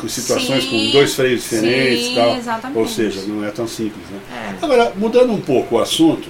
com 0.00 0.08
situações 0.08 0.64
Sim, 0.64 0.70
com 0.70 0.90
dois 0.92 1.14
freios 1.14 1.42
diferentes 1.42 2.06
sim, 2.06 2.12
e 2.12 2.14
tal. 2.16 2.36
exatamente. 2.36 2.78
Ou 2.78 2.86
seja, 2.88 3.20
não 3.26 3.44
é 3.44 3.50
tão 3.50 3.66
simples. 3.66 4.04
Né? 4.10 4.18
É. 4.60 4.64
Agora, 4.64 4.92
mudando 4.96 5.32
um 5.32 5.40
pouco 5.40 5.74
o 5.76 5.80
assunto, 5.80 6.28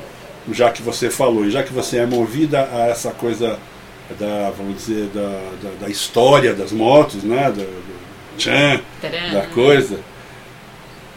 já 0.52 0.70
que 0.70 0.82
você 0.82 1.10
falou, 1.10 1.46
e 1.46 1.50
já 1.50 1.62
que 1.62 1.72
você 1.72 1.98
é 1.98 2.06
movida 2.06 2.68
a 2.72 2.88
essa 2.88 3.10
coisa 3.10 3.58
da, 4.18 4.50
vamos 4.56 4.76
dizer, 4.76 5.08
da, 5.14 5.40
da, 5.62 5.70
da 5.82 5.88
história 5.88 6.52
das 6.52 6.72
motos, 6.72 7.22
né? 7.22 7.50
Do, 7.50 7.62
do 7.62 8.36
tchan, 8.36 8.80
Tcharam. 9.00 9.32
da 9.32 9.46
coisa. 9.46 9.98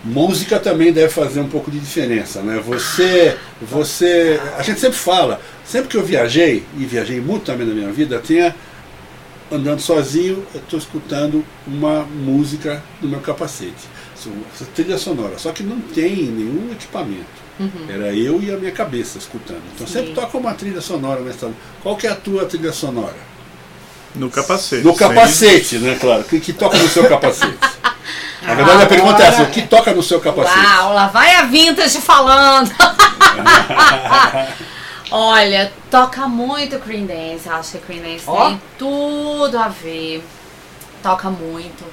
Música 0.04 0.60
também 0.60 0.94
deve 0.94 1.10
fazer 1.10 1.42
um 1.42 1.50
pouco 1.50 1.70
de 1.70 1.80
diferença, 1.80 2.42
né? 2.42 2.62
Você, 2.66 3.36
você, 3.62 4.40
a 4.58 4.62
gente 4.62 4.80
sempre 4.80 4.98
fala, 4.98 5.42
sempre 5.66 5.90
que 5.90 5.98
eu 5.98 6.04
viajei 6.04 6.64
e 6.78 6.86
viajei 6.86 7.20
muito 7.20 7.46
também 7.46 7.68
na 7.68 7.74
minha 7.74 7.92
vida, 7.92 8.22
tinha 8.24 8.56
andando 9.52 9.82
sozinho, 9.82 10.46
eu 10.54 10.62
estou 10.62 10.78
escutando 10.78 11.44
uma 11.66 12.04
música 12.04 12.84
no 13.02 13.10
meu 13.10 13.20
capacete, 13.20 13.88
essa 14.54 14.66
trilha 14.76 14.98
sonora, 14.98 15.38
só 15.38 15.52
que 15.52 15.64
não 15.64 15.80
tem 15.80 16.16
nenhum 16.16 16.70
equipamento. 16.72 17.47
Era 17.90 18.16
eu 18.16 18.42
e 18.42 18.54
a 18.54 18.58
minha 18.58 18.72
cabeça 18.72 19.18
escutando. 19.18 19.64
Então 19.74 19.88
sempre 19.88 20.10
Sim. 20.10 20.14
toca 20.14 20.38
uma 20.38 20.54
trilha 20.54 20.82
sonora 20.82 21.22
na 21.22 21.32
estrada. 21.32 21.56
Qual 21.82 21.96
que 21.96 22.06
é 22.06 22.12
a 22.12 22.16
tua 22.16 22.46
trilha 22.46 22.72
sonora? 22.72 23.16
No 24.16 24.30
capacete. 24.30 24.84
No 24.84 24.96
capacete, 24.96 25.80
né, 25.80 25.98
claro. 26.00 26.22
O 26.22 26.26
que, 26.26 26.40
que 26.40 26.54
toca 26.54 26.78
no 26.78 26.88
seu 26.88 27.08
capacete? 27.08 27.58
Na 28.42 28.54
verdade, 28.54 28.84
a 28.84 28.86
pergunta 28.86 29.24
é 29.24 29.28
essa: 29.28 29.44
o 29.44 29.50
que 29.50 29.68
toca 29.68 29.94
no 29.94 30.04
seu 30.04 30.22
capacete? 30.22 30.58
Uau, 30.58 30.94
lá 30.94 31.08
vai 31.08 31.36
a 31.36 31.44
vintage 31.44 32.00
falando. 32.00 32.72
Olha, 35.10 35.72
toca 35.90 36.28
muito 36.28 36.78
Green 36.80 37.06
Dance. 37.06 37.50
Acho 37.50 37.80
que 37.80 37.88
Green 37.88 38.02
Dance 38.02 38.24
Ó. 38.28 38.48
tem 38.48 38.62
tudo 38.78 39.58
a 39.58 39.68
ver. 39.68 40.24
Toca 41.02 41.30
muito. 41.30 41.84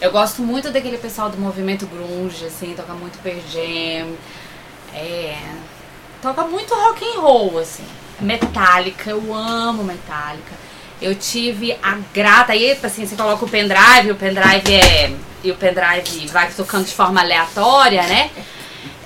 Eu 0.00 0.10
gosto 0.10 0.42
muito 0.42 0.70
daquele 0.70 0.98
pessoal 0.98 1.30
do 1.30 1.38
movimento 1.38 1.86
grunge, 1.86 2.44
assim, 2.44 2.74
toca 2.74 2.92
muito 2.92 3.18
Pearl 3.22 3.38
Jam. 3.48 4.08
É, 4.94 5.38
toca 6.20 6.42
muito 6.44 6.74
rock 6.74 7.04
and 7.04 7.20
roll, 7.20 7.58
assim. 7.58 7.84
Metallica, 8.20 9.10
eu 9.10 9.34
amo 9.34 9.82
Metallica. 9.82 10.52
Eu 11.00 11.14
tive 11.14 11.76
a 11.82 11.98
grata, 12.14 12.52
aí 12.52 12.78
assim, 12.82 13.06
você 13.06 13.16
coloca 13.16 13.44
o 13.44 13.48
pendrive, 13.48 14.12
o 14.12 14.14
pendrive 14.14 14.74
é. 14.74 15.12
E 15.42 15.50
o 15.50 15.56
pendrive 15.56 16.28
vai 16.28 16.48
tocando 16.52 16.84
de 16.84 16.94
forma 16.94 17.20
aleatória, 17.20 18.02
né? 18.04 18.30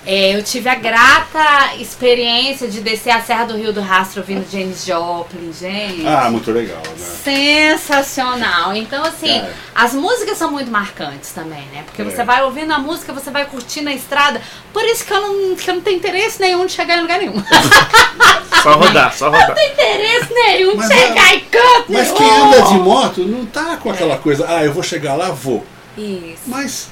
É, 0.08 0.36
eu 0.36 0.42
tive 0.44 0.68
a 0.68 0.76
grata 0.76 1.74
experiência 1.80 2.68
de 2.68 2.80
descer 2.80 3.10
a 3.10 3.20
Serra 3.20 3.44
do 3.46 3.56
Rio 3.56 3.72
do 3.72 3.80
Rastro 3.80 4.20
ouvindo 4.20 4.46
James 4.48 4.84
Joplin, 4.86 5.52
gente. 5.52 6.06
Ah, 6.06 6.30
muito 6.30 6.52
legal, 6.52 6.80
né? 6.96 7.06
Sensacional. 7.24 8.72
Então, 8.76 9.02
assim, 9.04 9.30
É. 9.40 9.50
as 9.74 9.92
músicas 9.94 10.38
são 10.38 10.50
muito 10.52 10.70
marcantes 10.70 11.32
também, 11.32 11.62
né? 11.72 11.82
Porque 11.84 12.02
É. 12.02 12.04
você 12.04 12.22
vai 12.22 12.42
ouvindo 12.44 12.72
a 12.72 12.78
música, 12.78 13.12
você 13.12 13.32
vai 13.32 13.46
curtindo 13.46 13.88
a 13.88 13.92
estrada. 13.92 14.40
Por 14.72 14.84
isso 14.84 15.04
que 15.04 15.12
eu 15.12 15.20
não, 15.20 15.56
que 15.56 15.68
eu 15.68 15.74
não 15.74 15.82
tenho 15.82 15.96
interesse 15.96 16.40
nenhum 16.40 16.66
de 16.66 16.72
chegar 16.72 16.98
em 16.98 17.02
lugar 17.02 17.18
nenhum. 17.18 17.34
não 17.34 17.42
Só 18.62 18.72
rodar, 18.76 19.12
só 19.12 19.26
rodar. 19.28 19.54
tenho 19.54 19.72
interesse 19.72 20.32
nenhum 20.32 20.76
Mas 20.76 20.88
de 20.88 20.94
chegar 20.94 21.34
em 21.34 21.40
canto 21.40 21.92
Mas 21.92 22.12
nenhum. 22.12 22.16
quem 22.16 22.30
anda 22.30 22.62
de 22.62 22.74
moto 22.78 23.20
não 23.24 23.44
tá 23.46 23.76
com 23.76 23.90
aquela 23.90 24.16
coisa, 24.18 24.46
ah, 24.48 24.64
eu 24.64 24.72
vou 24.72 24.82
chegar 24.84 25.14
lá, 25.14 25.30
vou. 25.30 25.64
Isso. 25.98 26.42
Mas 26.46 26.88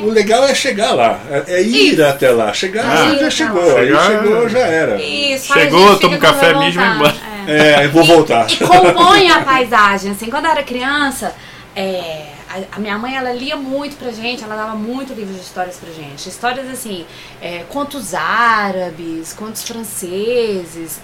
o 0.00 0.10
legal 0.10 0.44
é 0.44 0.54
chegar 0.54 0.92
lá, 0.92 1.18
é, 1.30 1.54
é 1.56 1.62
ir 1.62 1.92
Isso. 1.94 2.04
até 2.04 2.30
lá. 2.30 2.52
Chegar, 2.52 2.84
Ah, 2.84 3.16
já 3.18 3.30
chegou, 3.30 3.76
aí 3.76 3.86
Chegar- 3.88 4.06
chegou, 4.06 4.48
já 4.48 4.58
era. 4.60 5.02
Isso, 5.02 5.52
Chegou, 5.52 5.98
toma 5.98 6.16
um 6.16 6.18
café, 6.18 6.54
mijo 6.54 6.80
e 6.80 6.84
embora. 6.84 7.14
É. 7.46 7.80
É, 7.82 7.84
eu 7.86 7.90
vou 7.90 8.04
voltar. 8.04 8.46
E 8.50 8.56
compõe 8.58 9.30
a 9.30 9.40
paisagem. 9.44 10.12
Assim, 10.12 10.30
quando 10.30 10.44
eu 10.44 10.50
era 10.52 10.62
criança, 10.62 11.34
é, 11.74 12.26
a, 12.48 12.76
a 12.76 12.78
minha 12.78 12.96
mãe 12.98 13.16
ela 13.16 13.32
lia 13.32 13.56
muito 13.56 13.96
pra 13.96 14.10
gente, 14.12 14.44
ela 14.44 14.54
dava 14.54 14.74
muito 14.74 15.12
livro 15.14 15.32
de 15.34 15.40
histórias 15.40 15.76
pra 15.76 15.90
gente. 15.92 16.28
Histórias 16.28 16.68
assim, 16.68 17.04
é, 17.40 17.64
contos 17.68 18.14
árabes, 18.14 19.32
contos 19.32 19.62
franceses. 20.14 21.00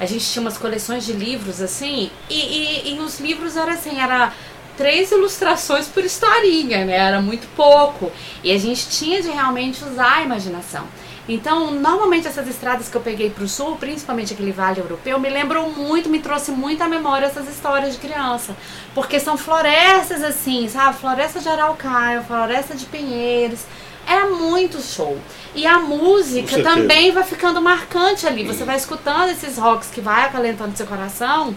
A 0.00 0.06
gente 0.06 0.24
tinha 0.30 0.40
umas 0.40 0.56
coleções 0.56 1.04
de 1.04 1.12
livros 1.12 1.60
assim, 1.60 2.08
e, 2.30 2.34
e, 2.34 2.94
e 2.94 3.00
os 3.00 3.18
livros 3.18 3.56
eram 3.56 3.72
assim, 3.72 4.00
era 4.00 4.32
três 4.78 5.10
ilustrações 5.10 5.88
por 5.88 6.04
historinha, 6.04 6.84
né? 6.84 6.94
Era 6.94 7.20
muito 7.20 7.48
pouco. 7.56 8.10
E 8.42 8.52
a 8.52 8.58
gente 8.58 8.88
tinha 8.88 9.20
de 9.20 9.28
realmente 9.28 9.84
usar 9.84 10.18
a 10.18 10.22
imaginação. 10.22 10.84
Então, 11.28 11.70
normalmente 11.72 12.26
essas 12.26 12.48
estradas 12.48 12.88
que 12.88 12.96
eu 12.96 13.02
peguei 13.02 13.28
pro 13.28 13.46
sul, 13.46 13.76
principalmente 13.76 14.32
aquele 14.32 14.50
vale 14.50 14.80
europeu, 14.80 15.20
me 15.20 15.28
lembram 15.28 15.68
muito, 15.68 16.08
me 16.08 16.20
trouxe 16.20 16.50
muito 16.50 16.80
à 16.80 16.88
memória 16.88 17.26
essas 17.26 17.46
histórias 17.48 17.92
de 17.92 17.98
criança. 17.98 18.56
Porque 18.94 19.20
são 19.20 19.36
florestas 19.36 20.22
assim, 20.22 20.68
sabe? 20.68 20.96
Floresta 20.96 21.40
de 21.40 21.48
Araucária, 21.48 22.22
floresta 22.22 22.74
de 22.74 22.86
Pinheiros. 22.86 23.60
Era 24.06 24.26
muito 24.30 24.80
show. 24.80 25.18
E 25.54 25.66
a 25.66 25.78
música 25.80 26.62
também 26.62 27.12
vai 27.12 27.24
ficando 27.24 27.60
marcante 27.60 28.26
ali. 28.26 28.42
Você 28.46 28.64
vai 28.64 28.76
escutando 28.76 29.28
esses 29.28 29.58
rocks 29.58 29.90
que 29.90 30.00
vai 30.00 30.24
acalentando 30.24 30.74
seu 30.74 30.86
coração. 30.86 31.54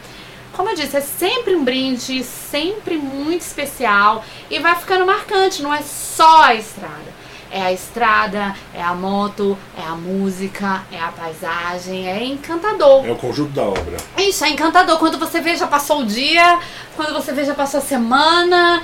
Como 0.53 0.69
eu 0.69 0.75
disse, 0.75 0.97
é 0.97 1.01
sempre 1.01 1.55
um 1.55 1.63
brinde, 1.63 2.23
sempre 2.23 2.97
muito 2.97 3.41
especial 3.41 4.23
e 4.49 4.59
vai 4.59 4.75
ficando 4.75 5.05
marcante, 5.05 5.61
não 5.61 5.73
é 5.73 5.81
só 5.81 6.43
a 6.43 6.55
estrada. 6.55 7.21
É 7.53 7.61
a 7.63 7.73
estrada, 7.73 8.55
é 8.73 8.81
a 8.81 8.93
moto, 8.93 9.57
é 9.77 9.85
a 9.85 9.93
música, 9.93 10.83
é 10.89 10.97
a 10.97 11.09
paisagem, 11.09 12.07
é 12.07 12.23
encantador. 12.23 13.05
É 13.05 13.11
o 13.11 13.17
conjunto 13.17 13.51
da 13.51 13.63
obra. 13.63 13.97
Isso, 14.17 14.45
é 14.45 14.49
encantador. 14.49 14.97
Quando 14.97 15.17
você 15.17 15.41
vê, 15.41 15.57
já 15.57 15.67
passou 15.67 15.99
o 15.99 16.05
dia, 16.05 16.59
quando 16.95 17.13
você 17.13 17.33
vê, 17.33 17.43
já 17.43 17.53
passou 17.53 17.79
a 17.79 17.83
semana, 17.83 18.81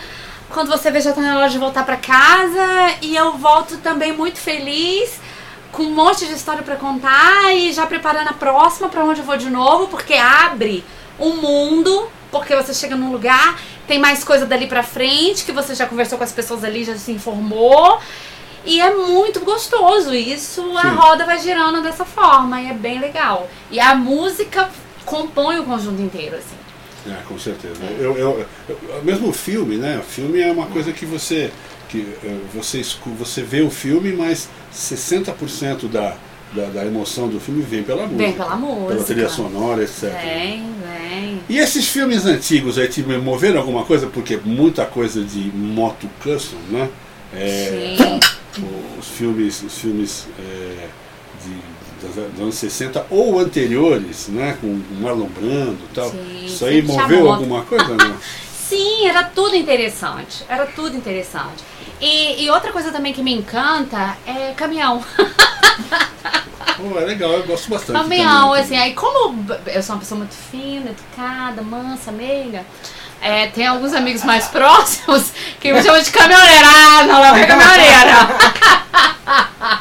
quando 0.50 0.68
você 0.68 0.92
vê, 0.92 1.00
já 1.00 1.14
tá 1.14 1.22
na 1.22 1.38
hora 1.38 1.50
de 1.50 1.58
voltar 1.58 1.86
pra 1.86 1.96
casa. 1.96 2.96
E 3.02 3.16
eu 3.16 3.38
volto 3.38 3.78
também 3.78 4.12
muito 4.12 4.38
feliz, 4.38 5.18
com 5.72 5.84
um 5.84 5.94
monte 5.94 6.26
de 6.26 6.34
história 6.34 6.62
pra 6.62 6.76
contar 6.76 7.54
e 7.54 7.72
já 7.72 7.86
preparando 7.86 8.28
a 8.28 8.34
próxima 8.34 8.90
pra 8.90 9.06
onde 9.06 9.22
eu 9.22 9.26
vou 9.26 9.38
de 9.38 9.50
novo, 9.50 9.88
porque 9.88 10.16
abre 10.16 10.84
um 11.20 11.36
mundo, 11.38 12.10
porque 12.32 12.56
você 12.56 12.74
chega 12.74 12.96
num 12.96 13.12
lugar, 13.12 13.60
tem 13.88 14.00
mais 14.00 14.24
coisa 14.24 14.46
dali 14.46 14.68
pra 14.68 14.84
frente, 14.84 15.46
que 15.46 15.52
você 15.52 15.74
já 15.76 15.86
conversou 15.86 16.18
com 16.18 16.24
as 16.24 16.32
pessoas 16.32 16.64
ali, 16.64 16.84
já 16.84 16.96
se 16.98 17.12
informou. 17.12 18.00
E 18.66 18.82
é 18.82 18.94
muito 18.94 19.40
gostoso 19.42 20.14
isso, 20.14 20.78
a 20.78 20.82
Sim. 20.82 20.88
roda 20.90 21.26
vai 21.26 21.40
girando 21.40 21.82
dessa 21.82 22.04
forma 22.04 22.62
e 22.62 22.68
é 22.70 22.74
bem 22.74 23.00
legal. 23.00 23.50
E 23.72 23.80
a 23.80 23.96
música 23.96 24.70
compõe 25.06 25.60
o 25.60 25.64
conjunto 25.64 26.02
inteiro, 26.02 26.36
assim. 26.36 26.58
É, 27.10 27.22
com 27.26 27.40
certeza. 27.40 27.82
Eu, 27.98 28.18
eu, 28.18 28.46
eu- 28.68 29.02
mesmo 29.04 29.30
o 29.30 29.34
filme, 29.34 29.78
né? 29.78 29.98
O 30.00 30.04
filme 30.04 30.42
é 30.42 30.52
uma 30.52 30.66
coisa 30.66 30.92
que 30.92 31.06
você 31.06 31.50
que 31.88 32.06
eh, 32.22 32.38
você 32.54 32.82
você 33.18 33.42
vê 33.42 33.62
o 33.62 33.70
filme, 33.70 34.12
mas 34.12 34.50
60% 34.74 35.88
da, 35.88 36.18
da, 36.54 36.66
da 36.68 36.86
emoção 36.86 37.28
do 37.28 37.40
filme 37.40 37.62
vem 37.62 37.84
pela 37.84 38.04
música. 38.04 38.18
Vem 38.24 38.34
pela 38.34 38.56
música. 38.56 38.88
Pela 38.94 39.04
trilha 39.04 39.30
sonora, 39.30 39.84
etc. 39.84 40.04
Vem, 40.22 40.66
vem. 40.82 41.42
E 41.50 41.58
esses 41.58 41.88
filmes 41.88 42.26
antigos 42.26 42.78
aí 42.78 42.88
te 42.88 43.02
moveram 43.04 43.60
alguma 43.60 43.84
coisa? 43.86 44.08
Porque 44.08 44.38
muita 44.44 44.86
coisa 44.86 45.24
de 45.24 45.40
moto 45.56 46.10
custom, 46.22 46.58
né? 46.70 46.90
É, 47.34 47.96
Sim. 47.98 48.20
os 48.98 49.08
filmes, 49.08 49.62
os 49.62 49.78
filmes 49.78 50.28
é, 50.40 50.88
de, 51.44 52.06
das- 52.08 52.32
dos 52.32 52.42
anos 52.42 52.56
60 52.56 53.06
ou 53.10 53.40
anteriores, 53.40 54.28
né? 54.30 54.58
Com 54.62 54.68
o 54.68 54.84
Marlon 55.02 55.28
Brando 55.28 55.78
e 55.92 55.94
tal. 55.94 56.10
Sim, 56.10 56.46
Isso 56.46 56.66
aí 56.66 56.82
moveu 56.82 57.30
alguma 57.32 57.64
coisa? 57.64 57.88
Não? 57.96 58.18
Sim, 58.68 59.08
era 59.08 59.24
tudo 59.24 59.56
interessante. 59.56 60.44
Era 60.50 60.66
tudo 60.66 60.96
interessante. 60.98 61.64
E, 62.00 62.44
e 62.44 62.50
outra 62.50 62.72
coisa 62.72 62.92
também 62.92 63.14
que 63.14 63.24
me 63.24 63.34
encanta 63.34 64.18
é 64.26 64.54
caminhão. 64.54 65.04
Pô, 66.78 67.00
é 67.00 67.06
legal, 67.06 67.32
eu 67.32 67.44
gosto 67.44 67.70
bastante. 67.70 68.00
Caminhão, 68.00 68.50
também. 68.50 68.62
assim, 68.62 68.78
aí 68.78 68.94
como 68.94 69.52
eu 69.66 69.82
sou 69.82 69.96
uma 69.96 70.00
pessoa 70.00 70.20
muito 70.20 70.36
fina, 70.36 70.92
educada, 70.92 71.64
mansa, 71.64 72.12
meiga, 72.12 72.64
é, 73.20 73.48
tem 73.48 73.66
alguns 73.66 73.94
amigos 73.94 74.24
mais 74.24 74.48
próximos 74.48 75.32
que 75.60 75.74
me 75.74 75.82
chamam 75.82 76.02
de 76.02 76.12
caminhoneira. 76.12 76.68
Ah, 76.68 77.04
não, 77.04 77.36
é 77.36 77.46
caminhoneira. 77.46 78.14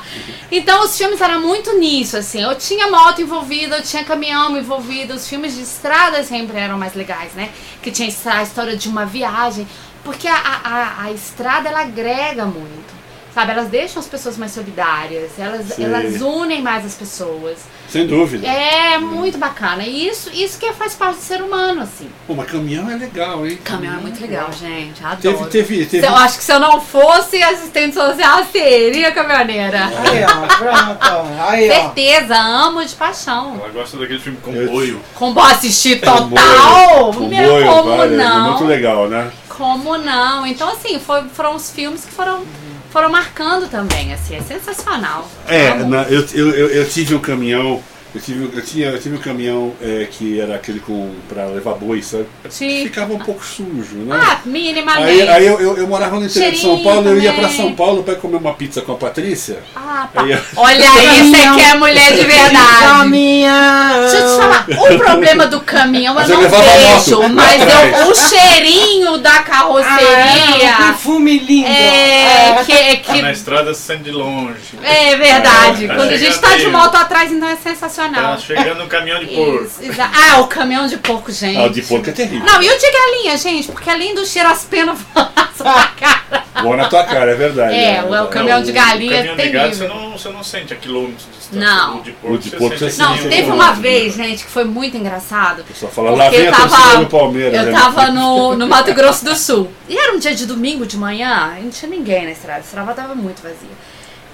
Então 0.51 0.85
os 0.85 0.97
filmes 0.97 1.21
eram 1.21 1.41
muito 1.41 1.77
nisso, 1.79 2.17
assim. 2.17 2.41
Eu 2.41 2.55
tinha 2.55 2.89
moto 2.89 3.21
envolvida, 3.21 3.79
eu 3.79 3.83
tinha 3.83 4.05
caminhão 4.05 4.57
envolvido. 4.57 5.15
Os 5.15 5.29
filmes 5.29 5.55
de 5.55 5.63
estrada 5.63 6.23
sempre 6.23 6.57
eram 6.57 6.79
mais 6.79 6.95
legais, 6.95 7.33
né? 7.35 7.51
Que 7.83 7.91
tinha 7.91 8.09
a 8.09 8.43
história 8.43 8.77
de 8.77 8.89
uma 8.89 9.05
viagem. 9.05 9.67
Porque 10.07 10.27
a, 10.28 10.35
a, 10.37 11.03
a- 11.05 11.12
estrada, 11.12 11.69
ela 11.69 11.81
agrega 11.83 12.47
muito. 12.47 12.97
Sabe, 13.35 13.53
elas 13.53 13.69
deixam 13.69 14.01
as 14.01 14.09
pessoas 14.09 14.39
mais 14.39 14.53
solidárias, 14.53 15.33
elas, 15.39 15.66
Sim. 15.74 15.85
elas 15.85 16.23
unem 16.23 16.62
mais 16.62 16.87
as 16.87 16.95
pessoas. 16.95 17.59
Sem 17.87 18.07
dúvida. 18.07 18.47
É 18.49 18.97
muito 18.97 19.37
bacana. 19.37 19.83
E 19.83 20.09
isso, 20.09 20.31
isso 20.33 20.59
que 20.59 20.73
faz 20.73 20.95
parte 20.95 21.16
do 21.16 21.23
ser 21.23 21.43
humano, 21.43 21.83
assim. 21.83 22.09
Pô, 22.27 22.33
mas 22.33 22.51
caminhão 22.51 22.91
é 22.91 22.95
legal, 22.97 23.47
hein? 23.47 23.59
Caminhão 23.62 23.99
é 23.99 24.01
muito 24.01 24.19
legal, 24.23 24.49
gente. 24.59 25.03
Teve, 25.20 25.35
Adoro. 25.35 25.51
teve, 25.51 25.85
Se 25.85 25.91
teve. 25.91 26.07
Eu 26.07 26.16
acho 26.16 26.39
que 26.39 26.45
se 26.45 26.51
eu 26.51 26.59
não 26.59 26.81
fosse 26.81 27.43
assistente 27.43 27.93
social, 27.95 28.43
seria 28.51 29.12
caminhoneira. 29.12 29.81
Aí, 29.85 30.24
ó, 30.24 30.47
pronto. 30.57 31.41
Aí, 31.47 31.70
ó. 31.70 31.74
Certeza, 31.74 32.37
amo 32.39 32.83
de 32.87 32.95
paixão. 32.95 33.57
Ela 33.61 33.69
gosta 33.69 33.99
daquele 33.99 34.19
filme 34.19 34.39
Comboio. 34.39 34.99
Com 35.15 35.35
bom 35.35 35.43
assistir 35.43 36.01
total. 36.01 37.12
Comboio, 37.12 37.28
Meu, 37.28 37.51
comboio, 37.66 37.83
como 37.83 38.03
é 38.03 38.07
não? 38.09 38.51
Muito 38.53 38.65
legal, 38.65 39.09
né? 39.11 39.31
Como 39.57 39.97
não? 39.97 40.47
Então, 40.47 40.69
assim, 40.70 40.99
foi- 40.99 41.24
foram 41.33 41.55
os 41.57 41.70
filmes 41.70 42.05
que 42.05 42.12
foram, 42.12 42.45
foram 42.91 43.09
marcando 43.11 43.69
também, 43.70 44.12
assim, 44.12 44.37
é 44.37 44.41
sensacional. 44.43 45.28
É, 45.49 45.74
na- 45.74 46.03
eu, 46.05 46.27
eu, 46.35 46.51
eu 46.69 46.89
tive 46.89 47.15
um 47.15 47.19
caminhão. 47.20 47.83
Eu 48.17 48.23
tive, 48.23 48.51
eu, 48.57 48.63
tinha, 48.65 48.87
eu 48.89 48.99
tive 48.99 49.17
um 49.17 49.21
caminhão 49.21 49.75
é, 49.79 50.09
que 50.11 50.41
era 50.41 50.55
aquele 50.55 50.81
com 50.81 51.11
pra 51.29 51.45
levar 51.45 51.75
boi, 51.75 52.01
sabe? 52.03 52.25
Sim. 52.49 52.85
Ficava 52.85 53.13
um 53.13 53.19
pouco 53.19 53.45
sujo, 53.45 53.97
né? 53.97 54.19
Ah, 54.19 54.39
minimamente. 54.47 55.21
Aí, 55.21 55.29
aí 55.29 55.47
eu, 55.47 55.61
eu, 55.61 55.77
eu 55.77 55.87
morava 55.87 56.19
no 56.19 56.25
interior 56.25 56.51
de 56.51 56.57
São 56.59 56.71
Cheirinho 56.77 56.85
Paulo, 56.95 57.09
eu 57.11 57.19
ia 57.21 57.33
pra 57.35 57.43
também. 57.43 57.57
São 57.59 57.75
Paulo 57.75 58.03
pra 58.05 58.15
comer 58.15 58.37
uma 58.39 58.55
pizza 58.55 58.81
com 58.81 58.93
a 58.93 58.97
Patrícia. 58.97 59.59
Ah, 59.77 60.09
pá. 60.15 60.23
Aí 60.23 60.33
eu- 60.33 60.41
Olha 60.57 60.91
aí, 60.93 61.31
você 61.31 61.37
que 61.37 61.61
é 61.61 61.75
mulher 61.75 62.13
de 62.15 62.25
verdade. 62.25 62.79
Caminhão. 62.81 64.01
Deixa 64.01 64.17
eu 64.17 64.31
te 64.31 64.37
falar, 64.41 64.67
o 64.95 64.97
problema 65.05 65.47
do 65.47 65.61
caminhão 65.61 66.15
eu 66.15 66.21
Mas 66.21 66.31
eu 66.31 66.41
não 66.41 66.49
vejo, 66.49 67.21
moto. 67.21 67.29
mas 67.35 67.61
eu, 67.61 68.09
o 68.09 68.15
cheirinho 68.15 69.19
da 69.19 69.31
Ah, 69.31 69.37
é, 69.37 69.43
carroceria 69.43 70.73
um 70.73 70.77
perfume 70.87 71.39
lindo. 71.39 71.69
é, 71.69 72.65
que, 72.65 72.97
Tá 73.07 73.13
na 73.17 73.29
que 73.29 73.33
estrada 73.33 73.75
se 73.75 73.83
sente 73.83 74.05
de 74.05 74.11
longe. 74.11 74.55
é 74.83 75.17
verdade. 75.17 75.87
Tá 75.87 75.95
Quando 75.97 76.13
a 76.13 76.17
gente 76.17 76.33
chegando 76.35 76.51
tá 76.51 76.57
de 76.57 76.69
moto 76.69 76.95
atrás, 76.95 77.31
então 77.31 77.47
é 77.49 77.57
sensacional. 77.57 78.06
Tá 78.15 78.39
chegando 78.39 78.83
um 78.85 78.89
caminhão 78.89 79.20
de 79.20 79.27
porco. 79.27 79.65
Isso, 79.65 79.83
exa- 79.83 80.11
ah, 80.12 80.41
o 80.41 80.47
caminhão 80.47 80.87
de 80.87 80.97
porco, 80.99 81.31
gente. 81.33 81.59
Ah, 81.59 81.65
o 81.65 81.70
de 81.70 81.83
porco 81.83 82.09
é 82.09 82.12
terrível. 82.12 82.47
Não, 82.47 82.62
e 82.62 82.69
o 82.70 82.78
de 82.78 82.91
galinha, 82.93 83.37
gente, 83.37 83.69
porque 83.73 83.91
além 83.91 84.15
do 84.15 84.24
cheiro, 84.27 84.49
as 84.49 84.65
penas 84.65 84.99
vão 85.15 85.28
na 85.37 85.49
sua 85.57 85.87
cara. 85.89 86.45
Boa 86.62 86.77
na 86.77 86.89
tua 86.89 87.05
cara, 87.05 87.33
é 87.33 87.35
verdade. 87.35 87.74
É, 87.74 88.03
o- 88.03 88.24
o 88.24 88.28
caminhão 88.28 88.62
de 88.62 88.73
galinha 88.73 89.11
o 89.11 89.15
é 89.15 89.16
caminhão 89.19 89.37
de 89.37 89.49
gado 89.51 89.69
terrível. 89.77 89.89
você 89.89 89.95
não, 89.95 90.12
você 90.12 90.28
não 90.31 90.43
sente 90.43 90.73
a 90.73 90.77
quilômetros 90.77 91.24
de 91.27 91.31
distância. 91.39 91.61
Não. 91.61 91.99
O 91.99 92.03
de 92.03 92.12
porco, 92.12 92.35
O 92.35 92.39
de 92.39 92.51
porco 92.51 92.78
você 92.78 92.91
sente 92.91 93.23
Não, 93.23 93.28
teve 93.31 93.51
uma 93.51 93.73
vez, 93.73 94.15
gente, 94.15 94.45
que 94.45 94.51
foi 94.51 94.65
muito 94.65 94.97
engraçado. 94.97 95.65
Só 95.74 95.87
fala, 95.89 96.11
lá 96.12 96.24
Porque 96.24 96.39
vem 96.43 96.51
tava, 96.51 96.97
do 96.97 97.07
Palmeiras. 97.07 97.61
eu 97.61 97.66
né? 97.66 97.73
tava 97.78 98.07
no, 98.11 98.57
no 98.57 98.66
Mato 98.66 98.93
Grosso 98.95 99.24
do 99.24 99.35
Sul. 99.37 99.70
E 99.89 99.97
era 99.97 100.15
um 100.15 100.19
dia 100.19 100.35
de 100.35 100.47
domingo 100.47 100.87
de 100.87 100.97
manhã, 100.97 101.57
e 101.59 101.62
não 101.62 101.70
tinha 101.70 101.91
ninguém 101.91 102.24
na 102.24 102.31
estrada. 102.33 102.59
A 102.61 102.62
estrada 102.62 102.93
tava 102.95 103.15
muito 103.15 103.43
vazia. 103.43 103.69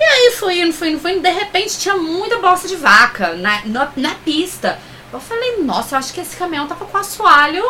E 0.02 0.04
aí 0.04 0.32
fui 0.32 0.60
indo, 0.60 0.72
fui 0.72 0.90
indo, 0.90 0.98
fui 1.00 1.12
indo. 1.12 1.22
De 1.22 1.30
repente 1.30 1.78
tinha 1.78 1.96
muita 1.96 2.38
bosta 2.38 2.66
de 2.66 2.74
vaca 2.74 3.34
na, 3.34 3.62
na, 3.64 3.92
na 3.96 4.14
pista. 4.16 4.76
Eu 5.12 5.20
falei, 5.20 5.58
nossa, 5.62 5.94
eu 5.94 5.98
acho 6.00 6.12
que 6.12 6.20
esse 6.20 6.34
caminhão 6.34 6.66
tava 6.66 6.84
com 6.84 6.96
o 6.96 7.00
assoalho 7.00 7.64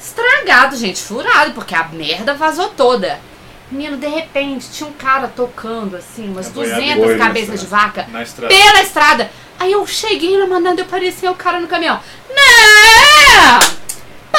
estragado, 0.00 0.74
gente, 0.76 1.02
furado, 1.02 1.52
porque 1.52 1.74
a 1.74 1.84
merda 1.88 2.32
vazou 2.32 2.70
toda. 2.70 3.20
Menino, 3.70 3.98
de 3.98 4.06
repente, 4.06 4.70
tinha 4.70 4.88
um 4.88 4.92
cara 4.92 5.28
tocando, 5.28 5.96
assim, 5.96 6.30
umas 6.30 6.46
É 6.46 6.50
boiada 6.50 6.80
de 6.80 6.86
200 6.86 7.04
boi 7.04 7.16
na 7.16 7.26
cabeças 7.26 7.60
de 7.60 7.66
estrada. 7.66 7.86
vaca 7.86 8.22
estrada. 8.22 8.54
pela 8.54 8.82
estrada. 8.82 9.30
Aí 9.58 9.72
eu 9.72 9.86
cheguei 9.86 10.38
na 10.38 10.46
mandando, 10.46 10.80
eu 10.80 10.86
parecia 10.86 11.30
o 11.30 11.34
cara 11.34 11.60
no 11.60 11.66
caminhão. 11.68 12.00
Não! 12.30 13.85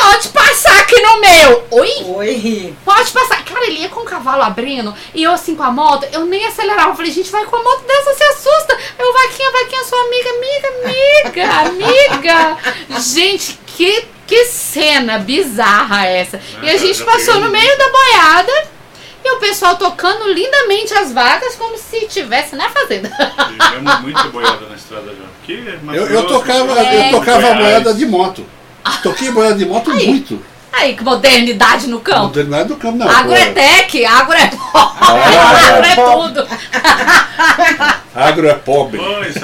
Pode 0.09 0.29
passar 0.29 0.79
aqui 0.79 1.01
no 1.01 1.19
meu. 1.19 1.67
Oi? 1.71 1.91
Oi. 2.05 2.73
Pode 2.85 3.11
passar. 3.11 3.43
Cara, 3.43 3.65
ele 3.67 3.79
ia 3.81 3.89
com 3.89 3.99
o 4.01 4.05
cavalo 4.05 4.41
abrindo 4.41 4.95
e 5.13 5.21
eu 5.23 5.34
assim 5.34 5.53
com 5.53 5.63
a 5.63 5.71
moto, 5.71 6.07
eu 6.13 6.25
nem 6.25 6.45
acelerava. 6.45 6.91
Eu 6.91 6.95
falei, 6.95 7.11
gente, 7.11 7.29
vai 7.29 7.43
com 7.43 7.57
a 7.57 7.63
moto 7.63 7.84
dessa, 7.85 8.13
se 8.13 8.23
assusta. 8.23 8.77
Eu, 8.97 9.11
Vaquinha, 9.13 9.51
Vaquinha, 9.51 9.84
sua 9.84 9.99
amiga, 9.99 10.29
amiga, 10.29 11.47
amiga, 11.67 12.57
amiga. 12.88 12.99
Gente, 13.01 13.59
que, 13.67 14.05
que 14.25 14.45
cena 14.45 15.19
bizarra 15.19 16.05
essa. 16.05 16.39
E 16.63 16.69
a 16.69 16.77
gente 16.77 17.03
passou 17.03 17.39
no 17.41 17.49
meio 17.49 17.77
da 17.77 17.89
boiada 17.89 18.67
e 19.25 19.31
o 19.31 19.39
pessoal 19.39 19.75
tocando 19.75 20.31
lindamente 20.31 20.93
as 20.93 21.11
vacas 21.11 21.55
como 21.55 21.77
se 21.77 22.07
tivesse 22.07 22.55
na 22.55 22.69
fazenda. 22.69 23.09
Tivemos 23.09 23.99
muita 23.99 24.23
boiada 24.29 24.67
na 24.69 24.75
estrada 24.75 25.13
já. 25.13 25.93
Eu, 25.93 26.05
eu 26.07 26.27
tocava, 26.27 26.79
É. 26.79 27.07
eu 27.07 27.19
tocava 27.19 27.53
boiada 27.55 27.93
de 27.93 28.05
moto. 28.05 28.45
Toquei 29.03 29.31
boiada 29.31 29.55
de 29.55 29.65
moto 29.65 29.91
Aí. 29.91 30.07
muito. 30.07 30.41
Aí, 30.72 30.95
que 30.95 31.03
modernidade 31.03 31.88
no 31.88 31.99
campo. 31.99 32.23
Modernidade 32.23 32.68
do 32.68 32.76
campo, 32.76 32.97
não. 32.97 33.09
Agro 33.09 33.34
é 33.34 33.45
pô. 33.47 33.53
tech, 33.53 34.05
agro 34.05 34.34
é 34.35 34.51
Ah, 34.73 34.97
agro 35.73 35.85
é 35.88 35.95
tudo. 35.95 36.47
Agro 38.14 38.47
é 38.47 38.53
pobre. 38.53 38.99
Pois, 38.99 39.35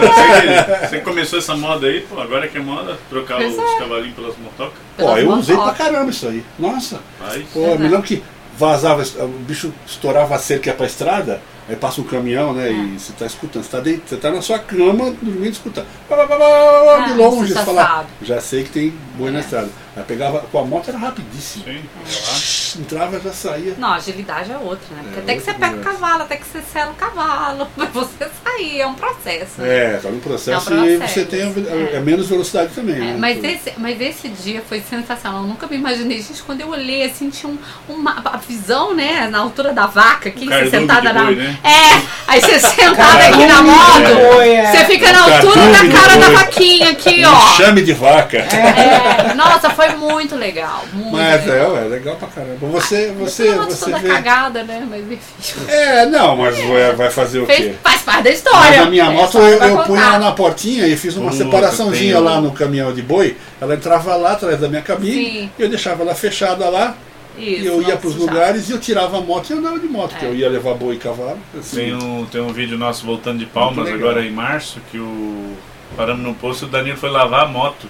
você, 0.90 1.00
começou 1.00 1.40
essa 1.40 1.56
moda 1.56 1.88
aí, 1.88 2.02
pô, 2.02 2.20
agora 2.20 2.48
que 2.48 2.58
é 2.58 2.62
moda, 2.62 2.98
trocar 3.10 3.38
Pois 3.38 3.54
os 3.54 3.60
é. 3.60 3.78
cavalinhos 3.80 4.16
pelas 4.16 4.36
motocas. 4.38 4.74
Pô, 4.98 5.18
eu 5.18 5.32
usei 5.32 5.56
pra 5.56 5.66
Pelas 5.66 5.78
caramba 5.78 6.12
isso 6.12 6.28
aí. 6.28 6.44
Nossa. 6.60 7.00
Faz. 7.20 7.44
Pô, 7.54 7.76
me 7.78 7.88
lembro 7.88 8.04
que 8.04 8.24
vazava, 8.58 9.04
o 9.24 9.28
bicho 9.28 9.74
estourava 9.88 10.36
a 10.36 10.40
cerca 10.40 10.70
ia 10.70 10.76
pra 10.76 10.86
estrada, 10.86 11.42
aí 11.70 11.76
passa 11.76 12.02
um 12.02 12.04
caminhão, 12.04 12.54
né? 12.54 12.72
E 12.72 13.00
você 13.00 13.14
tá 13.14 13.26
escutando, 13.26 13.64
você 13.64 13.70
tá, 13.72 13.80
dentro, 13.80 14.02
você 14.08 14.18
tá 14.18 14.32
na 14.32 14.42
sua 14.42 14.60
cama 14.60 15.12
dormindo 15.22 15.52
escutando. 15.54 15.88
Pá, 16.10 16.16
de 16.26 16.32
Ah, 16.34 17.16
longe, 17.16 17.48
você 17.50 17.54
já 17.54 17.60
você 17.62 17.66
fala, 17.66 17.82
sabe. 17.88 18.08
já 18.22 18.42
sei 18.42 18.64
que 18.64 18.70
tem 18.70 18.94
boi 19.18 19.32
na 19.32 19.40
É. 19.40 19.42
estrada. 19.42 19.70
Aí 19.96 20.04
pegava, 20.04 20.40
com 20.52 20.58
a 20.58 20.66
moto 20.66 20.88
era 20.90 20.98
rapidíssimo. 20.98 21.66
Sim, 21.66 21.82
relaxa. 22.04 22.80
Entrava 22.80 23.20
já 23.20 23.32
saía. 23.32 23.76
Não, 23.78 23.94
agilidade 23.94 24.52
é 24.52 24.58
outra, 24.58 24.88
né? 24.96 25.02
Porque 25.04 25.20
É, 25.20 25.22
até 25.22 25.36
que 25.36 25.42
você 25.42 25.54
pega 25.54 25.76
o 25.76 25.80
cavalo, 25.82 26.24
até 26.24 26.36
que 26.38 26.46
você 26.48 26.62
sela 26.64 26.92
o 26.92 26.96
cavalo, 26.96 27.68
pra 27.76 27.86
você 27.86 28.28
sair, 28.44 28.82
é 28.82 28.88
um 28.88 28.96
processo. 28.96 29.62
né? 29.62 29.94
É, 29.96 29.98
tá 30.02 30.10
no 30.10 30.20
processo, 30.20 30.74
É 30.74 30.76
um 30.76 30.86
e 30.86 30.98
processo, 30.98 31.14
você 31.14 31.26
tem 31.26 31.42
a- 31.44 31.92
é. 31.92 31.96
é 31.98 32.00
menos 32.00 32.28
velocidade 32.28 32.74
também. 32.74 32.96
É, 32.96 33.00
né? 33.00 33.16
mas, 33.20 33.36
Tudo. 33.36 33.46
esse, 33.46 33.74
mas 33.78 34.02
esse 34.02 34.30
dia 34.30 34.64
foi 34.68 34.82
sensacional. 34.82 35.42
Eu 35.44 35.48
nunca 35.48 35.68
me 35.68 35.76
imaginei. 35.78 36.20
Gente, 36.24 36.42
quando 36.42 36.62
eu 36.62 36.70
olhei 36.70 37.04
assim, 37.06 37.30
tinha 37.30 37.52
um, 37.52 37.58
uma 37.88 38.20
a 38.26 38.38
visão, 38.38 38.96
né? 38.96 39.28
Na 39.30 39.40
altura 39.40 39.74
da 39.74 39.86
vaca, 39.86 40.30
aqui, 40.30 40.48
Um 40.50 40.70
sentada 40.72 41.14
na. 41.14 41.26
boi, 41.26 41.36
né? 41.36 41.53
É, 41.64 42.02
aí 42.28 42.42
você 42.42 42.60
sentada 42.60 43.28
aqui 43.28 43.46
na 43.46 43.62
moto, 43.62 44.42
é. 44.42 44.72
você 44.72 44.86
fica 44.86 45.12
na 45.12 45.24
altura 45.24 45.62
da 45.68 46.00
cara 46.00 46.18
da 46.18 46.30
vaquinha 46.30 46.92
aqui, 46.92 47.24
ó. 47.26 47.54
enxame 47.54 47.82
de 47.82 47.94
vaca. 47.94 48.38
É, 48.38 49.34
nossa, 49.34 49.70
foi 49.70 49.90
muito 49.90 50.36
legal. 50.36 50.84
Muito 50.94 51.12
Mas 51.12 51.46
legal. 51.46 51.78
é, 51.78 51.82
é 51.82 51.88
legal 51.88 52.16
pra 52.16 52.28
caramba. 52.28 52.68
Você, 52.68 53.12
você, 53.18 53.50
eu 53.50 53.66
você 53.66 53.86
toda 53.86 54.00
vê. 54.00 54.08
cagada, 54.10 54.64
né? 54.64 54.86
Mas 54.90 55.04
enfim. 55.12 55.66
É, 55.68 56.06
não, 56.06 56.36
mas 56.36 56.58
vai, 56.60 56.94
vai 56.94 57.10
fazer 57.10 57.40
o 57.40 57.46
quê? 57.46 57.54
Fez, 57.54 57.76
faz 57.84 58.02
parte 58.02 58.24
da 58.24 58.30
história. 58.30 58.60
Mas 58.60 58.80
a 58.80 58.86
minha 58.86 59.06
É, 59.06 59.10
moto 59.10 59.38
eu, 59.38 59.60
eu 59.62 59.96
ela 59.96 60.20
na 60.20 60.32
portinha 60.32 60.88
e 60.88 60.96
fiz 60.96 61.16
uma 61.16 61.32
Puta, 61.32 61.44
separaçãozinha 61.44 62.16
tem 62.16 62.24
lá 62.24 62.40
no 62.42 62.52
caminhão 62.52 62.94
de 62.94 63.02
boi. 63.02 63.36
Ela 63.60 63.76
entrava 63.76 64.16
lá 64.16 64.34
atrás 64.34 64.60
da 64.60 64.68
minha 64.68 64.82
cabine, 64.82 65.14
Sim. 65.14 65.50
eu 65.58 65.70
deixava 65.70 66.04
ela 66.04 66.16
fechada 66.16 66.70
lá 66.70 66.96
Isso, 67.38 67.64
e 67.64 67.66
eu 67.66 67.82
ia 67.82 67.98
para 67.98 68.08
os 68.08 68.16
lugares 68.16 68.70
e 68.70 68.74
eu 68.74 68.80
tirava 68.80 69.18
a 69.18 69.22
moto 69.22 69.50
e 69.50 69.54
eu 69.54 69.58
andava 69.60 69.80
de 69.80 69.88
moto, 69.88 70.12
porque 70.12 70.26
É. 70.26 70.30
eu 70.30 70.36
ia 70.36 70.50
levar 70.50 70.76
boi 70.76 70.96
e 70.96 71.00
cavalo. 71.00 71.40
assim. 71.60 71.76
Tem 71.78 71.94
um, 71.96 72.26
tem 72.26 72.42
um 72.42 72.54
vídeo 72.54 72.78
nosso 72.78 73.06
voltando 73.06 73.40
de 73.40 73.46
Palmas 73.46 73.90
agora 73.90 74.24
em 74.26 74.32
março, 74.32 74.80
que 74.92 74.98
o. 75.00 75.54
Paramos 75.98 76.24
no 76.24 76.34
posto 76.34 76.64
e 76.64 76.66
o 76.66 76.70
Danilo 76.70 76.98
foi 76.98 77.10
lavar 77.10 77.44
a 77.46 77.48
moto. 77.48 77.88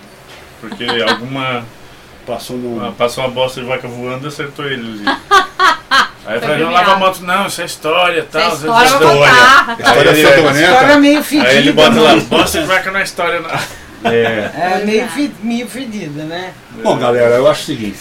Porque 0.62 0.86
alguma. 1.08 1.64
Passou 2.26 2.58
num. 2.58 2.86
ah, 2.86 2.92
passou 2.98 3.24
uma 3.24 3.30
bosta 3.30 3.60
de 3.60 3.68
vaca 3.68 3.86
voando 3.88 4.26
e 4.26 4.28
acertou 4.30 4.66
ele 4.66 5.04
ali. 5.04 5.04
Aí 6.26 6.36
eu 6.36 6.42
falei, 6.42 6.64
não 6.64 6.72
lava 6.72 6.94
a 6.94 6.96
moto, 6.96 7.20
não, 7.22 7.48
isso 7.48 7.62
é 7.62 7.66
história 7.66 8.20
e 8.20 8.24
tal. 8.24 8.42
Isso 8.54 8.66
é 8.66 8.86
história 8.86 8.90
eu 8.90 9.00
vou 9.00 9.18
contar. 9.18 9.76
História 9.78 10.12
Aí 10.12 10.20
ele- 10.22 10.30
fedorenta. 10.32 10.62
História 10.72 10.98
meio 11.00 11.24
fedida. 11.24 11.50
Aí 11.50 11.58
ele 11.58 11.72
bota 11.74 12.00
lá, 12.02 12.16
né? 12.16 12.26
bosta 12.30 12.62
de 12.62 12.66
vaca 12.66 12.92
não 12.92 13.00
é 13.00 13.04
história, 13.04 13.40
não. 13.42 14.10
É. 14.10 14.52
É, 14.58 14.82
meio, 14.86 15.08
fe- 15.10 15.32
meio 15.42 15.68
fedida, 15.68 16.24
né? 16.24 16.54
Bom, 16.82 16.98
galera, 16.98 17.36
eu 17.36 17.50
acho 17.50 17.64
o 17.64 17.66
seguinte. 17.66 18.00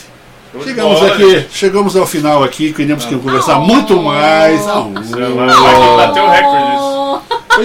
Chegamos 0.62 1.02
aqui, 1.02 1.30
gente. 1.30 1.48
chegamos 1.52 1.96
ao 1.96 2.06
final 2.06 2.44
aqui, 2.44 2.72
queríamos 2.72 3.04
que 3.06 3.16
conversar 3.16 3.58
Oh. 3.58 3.62
muito 3.64 3.96
mais. 4.02 4.64
Vai- 4.66 4.76
Oh. 4.76 4.90
vai 4.92 6.06
bater 6.06 6.22
o 6.22 6.28
recorde 6.28 6.76
isso. 6.76 7.01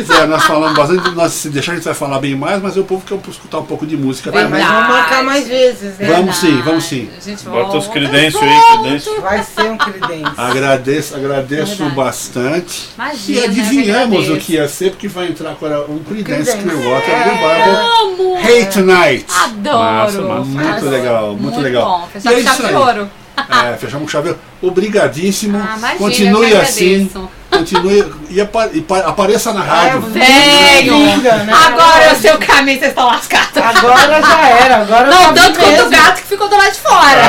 Pois 0.05 0.19
é, 0.19 0.25
nós 0.27 0.43
falamos 0.43 0.77
bastante, 0.77 1.09
nós, 1.11 1.33
se 1.33 1.49
deixar 1.49 1.71
a 1.71 1.75
gente 1.75 1.83
vai 1.85 1.93
falar 1.93 2.19
bem 2.19 2.35
mais, 2.35 2.61
mas 2.61 2.77
o 2.77 2.83
povo 2.83 3.03
quer 3.05 3.17
escutar 3.29 3.59
um 3.59 3.65
pouco 3.65 3.85
de 3.85 3.97
música 3.97 4.31
Mas 4.31 4.43
também. 4.43 4.63
vamos 4.63 4.89
marcar 4.89 5.23
mais 5.23 5.47
vezes, 5.47 5.97
né? 5.97 6.07
Vamos 6.07 6.35
sim, 6.37 6.61
vamos 6.61 6.83
sim. 6.83 7.09
A 7.17 7.19
gente 7.19 7.43
Bota 7.45 7.77
os 7.77 7.87
credêncios 7.87 8.41
aí, 8.43 8.61
credêncios. 8.81 9.19
Vai 9.21 9.43
ser 9.43 9.71
um 9.71 9.77
credência. 9.77 10.33
Agradeço, 10.37 11.15
agradeço 11.15 11.75
Verdade. 11.77 11.95
bastante. 11.95 12.89
Imagina, 12.95 13.39
e 13.39 13.43
adivinhamos 13.45 14.27
eu 14.27 14.33
que 14.35 14.37
o 14.37 14.41
que 14.45 14.53
ia 14.53 14.67
ser, 14.67 14.91
porque 14.91 15.07
vai 15.07 15.27
entrar 15.27 15.51
agora 15.51 15.81
um 15.89 15.99
Creedence. 15.99 16.57
Clearwater 16.57 17.09
É. 17.09 17.23
Revival. 17.23 18.03
Amo! 18.03 18.37
Hey 18.47 18.65
Tonight! 18.65 19.25
Adoro! 19.43 19.77
Massa, 19.79 20.21
massa. 20.21 20.43
Muito 20.43 20.67
Adoro. 20.69 20.89
legal, 20.91 21.35
muito 21.35 21.59
legal. 21.59 21.85
bom, 21.85 22.07
E 22.07 22.19
fechar 22.19 22.31
é 22.31 22.33
com 22.35 22.39
isso 22.51 22.61
chave 22.61 22.75
ouro. 22.75 23.09
É, 23.37 23.77
fechamos 23.77 24.03
com 24.03 24.07
chave. 24.09 24.35
Obrigadíssimo. 24.61 25.57
Ah, 25.57 25.75
imagina, 25.77 25.99
Continue 25.99 26.55
assim. 26.55 26.93
agradeço. 27.05 27.29
Continue 27.49 28.13
e, 28.29 28.41
apa- 28.41 28.69
e 28.73 28.81
pa- 28.81 28.99
apareça 28.99 29.53
na 29.53 29.61
rádio. 29.61 30.01
Venho! 30.01 30.93
Linda, 30.97 31.31
né? 31.37 31.53
Agora 31.53 32.13
o 32.13 32.15
seu 32.15 32.37
caminho, 32.37 32.77
vocês 32.79 32.91
estão 32.91 33.07
lascados. 33.07 33.57
Agora 33.57 34.21
já 34.21 34.49
era, 34.49 34.75
agora 34.81 35.07
Não, 35.07 35.23
já 35.23 35.33
tanto 35.33 35.59
quanto 35.59 35.85
o 35.85 35.89
gato 35.89 36.21
que 36.21 36.27
ficou 36.27 36.47
do 36.49 36.55
lado 36.57 36.71
de 36.71 36.79
fora. 36.79 37.21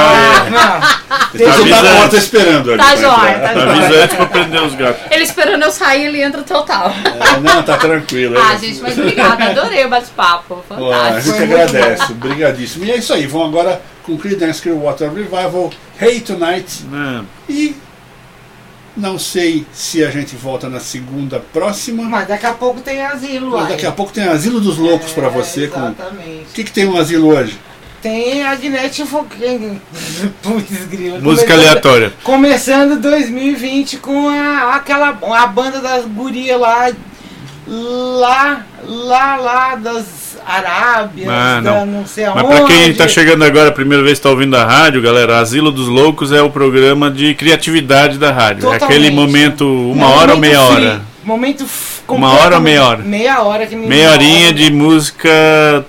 Não, 0.51 1.19
Então 1.35 1.53
você 1.53 1.71
tá 1.71 1.83
porta 1.99 2.17
esperando 2.17 2.71
ali. 2.73 2.79
Tá 2.79 2.85
pra 2.87 2.97
jóia, 2.97 3.39
tá 3.39 3.51
Avisa 3.51 4.03
antes 4.05 4.17
pra 4.17 4.27
prender 4.27 4.63
os 4.63 4.75
gatos. 4.75 5.01
Ele 5.11 5.23
esperando 5.25 5.63
eu 5.63 5.71
sair, 5.71 6.07
ele 6.07 6.23
entra 6.23 6.43
total. 6.43 6.93
É, 7.05 7.41
não, 7.41 7.63
tá 7.63 7.77
tranquilo. 7.77 8.37
Ah, 8.39 8.55
é. 8.55 8.59
gente, 8.59 8.81
mas 8.81 8.99
obrigada, 8.99 9.45
adorei 9.45 9.85
o 9.85 9.89
bate-papo. 9.89 10.63
Ó, 10.71 10.93
a 10.93 10.97
Fantástico. 10.97 11.37
gente 11.39 11.43
agradece, 11.53 12.13
obrigadíssimo. 12.13 12.85
E 12.85 12.91
é 12.93 12.97
isso 12.97 13.13
aí, 13.13 13.27
vamos 13.27 13.49
agora 13.49 13.81
com 14.05 14.17
Creedence 14.17 14.61
Clearwater 14.63 15.13
Revival, 15.13 15.71
Hey 16.01 16.21
Tonight. 16.21 16.85
Não. 16.91 17.25
E 17.49 17.77
não 18.99 19.19
sei 19.19 19.65
se 19.73 20.05
a 20.05 20.11
gente 20.11 20.35
volta 20.37 20.69
na 20.69 20.81
segunda 20.81 21.39
próxima, 21.53 22.03
mas 22.05 22.29
daqui 22.29 22.47
a 22.47 22.53
pouco 22.53 22.81
tem 22.81 23.01
asilo. 23.03 23.53
mas 23.53 23.63
aí. 23.67 23.69
daqui 23.73 23.87
a 23.87 23.93
pouco 23.93 24.13
tem 24.13 24.25
Asilo 24.25 24.61
dos 24.61 24.77
Loucos 24.77 25.13
pra 25.13 25.29
você. 25.29 25.69
Com... 25.69 25.81
O 25.81 25.85
Exatamente. 25.85 26.47
que, 26.53 26.65
que 26.65 26.73
tem 26.73 26.87
um 26.87 26.97
asilo 26.99 27.29
hoje? 27.29 27.59
Tem 28.03 28.43
a 28.43 28.51
Agnete 28.53 29.05
Foquinha. 29.05 29.81
Putz, 30.43 30.85
grila. 30.87 31.19
Música 31.19 31.47
Começando- 31.49 31.53
aleatória. 31.69 32.13
Começando 32.23 33.01
2020 33.01 33.97
com 33.99 34.29
a, 34.29 34.77
aquela 34.77 35.09
a 35.09 35.47
banda 35.47 35.81
das 35.81 36.05
gurias 36.05 36.61
lá, 36.61 36.91
lá, 37.67 38.67
lá, 38.87 39.37
lá 39.37 39.75
das 39.77 40.37
Arábias, 40.47 41.29
Ah, 41.29 41.61
da 41.63 41.71
não. 41.73 41.87
não 41.87 42.07
sei 42.07 42.27
Mas 42.27 42.37
aonde. 42.39 42.57
pra 42.57 42.65
quem 42.67 42.95
tá 42.95 43.07
chegando 43.09 43.45
agora, 43.45 43.69
a 43.69 43.73
primeira 43.73 44.03
vez 44.03 44.19
que 44.19 44.23
tá 44.23 44.31
ouvindo 44.31 44.57
a 44.57 44.65
rádio, 44.65 45.03
galera, 45.03 45.39
Asilo 45.41 45.71
dos 45.71 45.89
Loucos 45.89 46.33
é 46.33 46.41
o 46.41 46.49
programa 46.51 47.11
de 47.11 47.35
criatividade 47.35 48.19
da 48.19 48.31
rádio. 48.33 48.61
É 48.69 48.73
Totalmente. 48.73 48.85
aquele 48.85 49.11
momento, 49.11 49.65
uma 49.67 50.07
Momento 50.07 50.21
hora 50.23 50.33
ou 50.35 50.39
meia 50.39 50.59
free, 50.67 50.87
hora. 50.87 51.03
Momento 51.25 51.67
Uma 52.09 52.33
hora 52.33 52.55
ou 52.55 52.63
meia 52.63 52.83
hora? 52.85 53.03
Meia 53.03 53.43
hora 53.43 53.67
que 53.67 53.77
Meia 53.77 54.13
horinha 54.13 54.51
de 54.55 54.73
música 54.73 55.29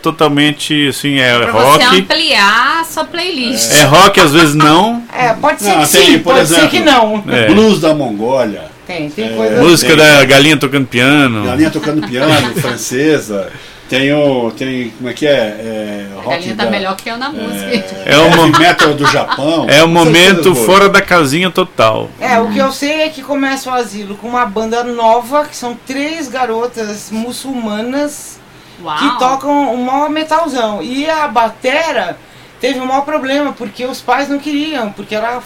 totalmente, 0.02 0.90
assim, 0.90 1.18
é 1.20 1.38
Pra 1.40 1.52
você 1.54 1.84
rock. 1.86 2.00
ampliar 2.02 2.82
a 2.82 2.84
sua 2.84 3.06
playlist. 3.06 3.72
É 3.72 3.84
rock, 3.84 4.20
às 4.20 4.34
vezes 4.34 4.56
não. 4.56 5.02
É, 5.18 5.30
pode 5.34 5.62
ser 5.62 5.70
Não, 5.70 5.80
que 5.80 5.86
sim, 5.88 6.20
por 6.20 6.34
pode 6.34 6.40
exemplo, 6.42 6.64
ser 6.64 6.70
que 6.70 6.80
não. 6.82 7.24
É. 7.30 7.48
Blues 7.48 7.80
da 7.80 7.94
Mongólia, 7.94 8.64
Tem, 8.90 9.08
tem 9.08 9.36
coisa. 9.36 9.62
Música 9.62 9.96
tem. 9.96 10.04
da 10.04 10.26
galinha 10.26 10.58
tocando 10.58 10.88
piano. 10.88 11.46
Galinha 11.46 11.70
tocando 11.70 12.08
piano, 12.08 12.54
francesa. 12.60 13.52
Tem 13.88 14.12
o. 14.12 14.50
Tem. 14.52 14.90
Como 14.98 15.10
é 15.10 15.14
que 15.14 15.28
é? 15.28 15.32
é 15.32 16.06
A 16.20 16.28
galinha 16.30 16.56
tá 16.56 16.66
da- 16.66 16.72
melhor 16.72 16.96
que 16.96 17.08
eu 17.08 17.16
na 17.18 17.30
música. 17.30 17.86
É 18.06 18.18
o, 18.18 18.30
mo- 18.36 18.48
heavy 18.48 18.58
metal 18.60 18.94
do 18.96 19.06
Japão. 19.06 19.68
é 19.70 19.84
o 19.84 19.88
momento 19.88 20.56
fora 20.56 20.90
da 20.90 21.02
casinha 21.04 21.52
total. 21.52 22.10
É, 22.20 22.40
o 22.40 22.50
que 22.52 22.58
eu 22.58 22.72
sei 22.72 23.02
é 23.02 23.10
que 23.10 23.22
começa 23.22 23.70
o 23.70 23.74
asilo 23.76 24.16
com 24.16 24.28
uma 24.28 24.46
banda 24.48 24.84
nova, 24.84 25.46
que 25.46 25.56
são 25.56 25.78
três 25.86 26.28
garotas 26.28 27.10
muçulmanas 27.12 28.40
Uau. 28.84 28.98
que 28.98 29.20
tocam 29.20 29.74
um 29.74 29.84
maior 29.86 30.10
metalzão. 30.10 30.82
E 30.82 31.08
a 31.08 31.28
batera 31.28 32.18
teve 32.60 32.80
um 32.80 32.86
maior 32.86 33.02
problema, 33.02 33.54
porque 33.54 33.86
os 33.86 34.02
pais 34.02 34.28
não 34.30 34.40
queriam, 34.40 34.92
porque 34.92 35.14
era 35.14 35.40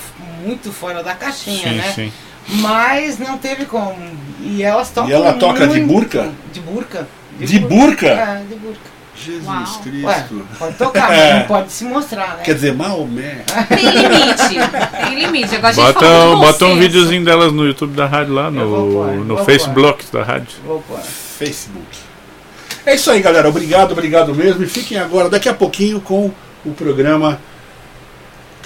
muito 0.46 0.72
fora 0.72 1.04
da 1.04 1.14
caixinha, 1.14 1.70
Sim, 1.70 1.76
né? 1.76 1.92
sim. 1.94 2.14
Mas 2.48 3.18
não 3.20 3.38
teve 3.38 3.66
como. 3.66 3.96
E 4.42 4.62
elas 4.64 4.90
tocam. 4.90 5.10
E 5.10 5.14
ela 5.14 5.34
toca 5.34 5.68
de 5.68 5.80
burca? 5.82 6.32
De 6.52 6.60
burca. 6.60 7.08
De 7.40 7.60
burca? 7.60 8.08
É, 8.08 8.44
de 8.48 8.56
burca. 8.56 8.94
Jesus 9.16 9.46
Uau. 9.46 9.82
Cristo. 9.84 10.08
Ué, 10.08 10.26
pode 10.60 10.78
tocar, 10.78 11.08
mas 11.08 11.20
É. 11.20 11.40
não 11.40 11.46
pode 11.48 11.72
se 11.72 11.86
mostrar, 11.86 12.38
né? 12.38 12.44
Quer 12.44 12.56
dizer, 12.56 12.74
Maomé. 12.74 13.44
Tem 13.70 13.86
limite. 13.86 15.06
Tem 15.06 15.16
limite. 15.16 15.56
Agora 15.56 15.70
a 15.70 15.72
gente 15.72 15.86
Bota, 15.94 16.00
de 16.06 16.12
bom 16.12 16.40
bota 16.40 16.66
um 16.66 16.78
videozinho 16.78 17.24
delas 17.24 17.54
no 17.54 17.66
YouTube 17.66 17.96
da 17.96 18.06
rádio 18.06 18.34
lá, 18.34 18.52
no, 18.52 19.24
no 19.24 19.38
Facebook 19.46 20.06
da 20.12 20.24
rádio. 20.24 20.58
Vou 20.66 20.82
pôr. 20.82 21.00
Facebook. 21.00 21.86
É 22.86 22.96
isso 22.96 23.10
aí, 23.12 23.22
galera. 23.22 23.48
Obrigado, 23.48 23.92
obrigado 23.94 24.36
mesmo. 24.36 24.64
E 24.64 24.68
fiquem 24.68 24.98
agora, 24.98 25.30
daqui 25.30 25.48
a 25.48 25.54
pouquinho, 25.54 26.02
com 26.02 26.32
o 26.66 26.72
programa 26.72 27.40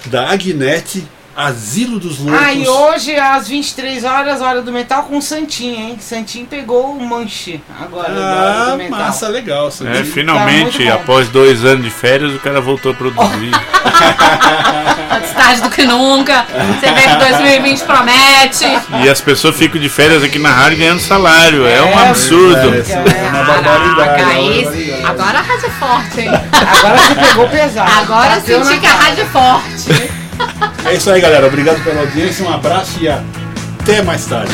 da 0.05 0.29
Agnete, 0.31 1.05
Asilo 1.37 1.99
dos 1.99 2.17
Loucos. 2.17 2.41
Ah, 2.43 2.51
e 2.51 2.67
hoje 2.67 3.15
às 3.15 3.47
23 3.47 4.03
horas, 4.03 4.41
hora 4.41 4.59
do 4.63 4.71
metal, 4.71 5.03
com 5.03 5.17
o 5.19 5.21
Santinho, 5.21 5.75
hein? 5.79 5.97
Santinho 6.01 6.47
pegou 6.47 6.93
o 6.93 6.99
manche 7.07 7.61
agora 7.79 8.11
Ah, 8.11 8.71
do 8.71 8.77
metal. 8.77 8.97
massa, 8.99 9.27
legal. 9.27 9.67
É, 9.67 9.71
Santinho. 9.71 10.05
finalmente, 10.05 10.83
Tá 10.83 10.95
após 10.95 11.29
dois 11.29 11.63
anos 11.63 11.83
de 11.83 11.91
férias, 11.91 12.33
o 12.33 12.39
cara 12.39 12.59
voltou 12.59 12.91
a 12.91 12.95
produzir. 12.95 13.51
Antes 15.15 15.31
tarde 15.31 15.61
do 15.61 15.69
que 15.69 15.83
nunca. 15.85 16.43
Você 16.79 16.91
vê 16.91 17.01
que 17.01 17.15
2020 17.17 17.83
promete. 17.83 18.65
e 19.03 19.07
as 19.07 19.21
pessoas 19.21 19.55
ficam 19.55 19.79
de 19.79 19.89
férias 19.89 20.23
aqui 20.23 20.39
na 20.39 20.49
rádio 20.51 20.79
ganhando 20.79 20.99
salário. 20.99 21.67
É 21.67 21.81
um 21.83 21.99
É, 21.99 22.09
absurdo. 22.09 22.73
É, 22.73 22.91
é 22.91 23.29
uma 23.29 23.43
barbaridade. 23.43 23.95
Caraca, 23.95 24.21
é 24.21 24.39
uma 24.39 24.63
barbaridade. 24.63 25.03
Agora 25.05 25.37
a 25.37 25.41
rádio 25.43 25.65
é 25.67 25.69
forte, 25.69 26.21
hein? 26.21 26.31
Agora 26.77 26.97
você 26.97 27.15
pegou 27.15 27.47
pesado. 27.47 27.91
Agora 27.99 28.41
eu 28.47 28.63
senti 28.65 28.79
que 28.79 28.87
a 28.87 28.91
rádio 28.95 29.21
é 29.23 29.25
forte. 29.27 30.26
É 30.85 30.93
isso 30.93 31.09
aí, 31.09 31.19
galera. 31.19 31.47
Obrigado 31.47 31.83
pela 31.83 32.01
audiência. 32.01 32.45
Um 32.45 32.53
abraço 32.53 32.97
e 33.01 33.07
até 33.07 34.01
mais 34.01 34.25
tarde. 34.25 34.53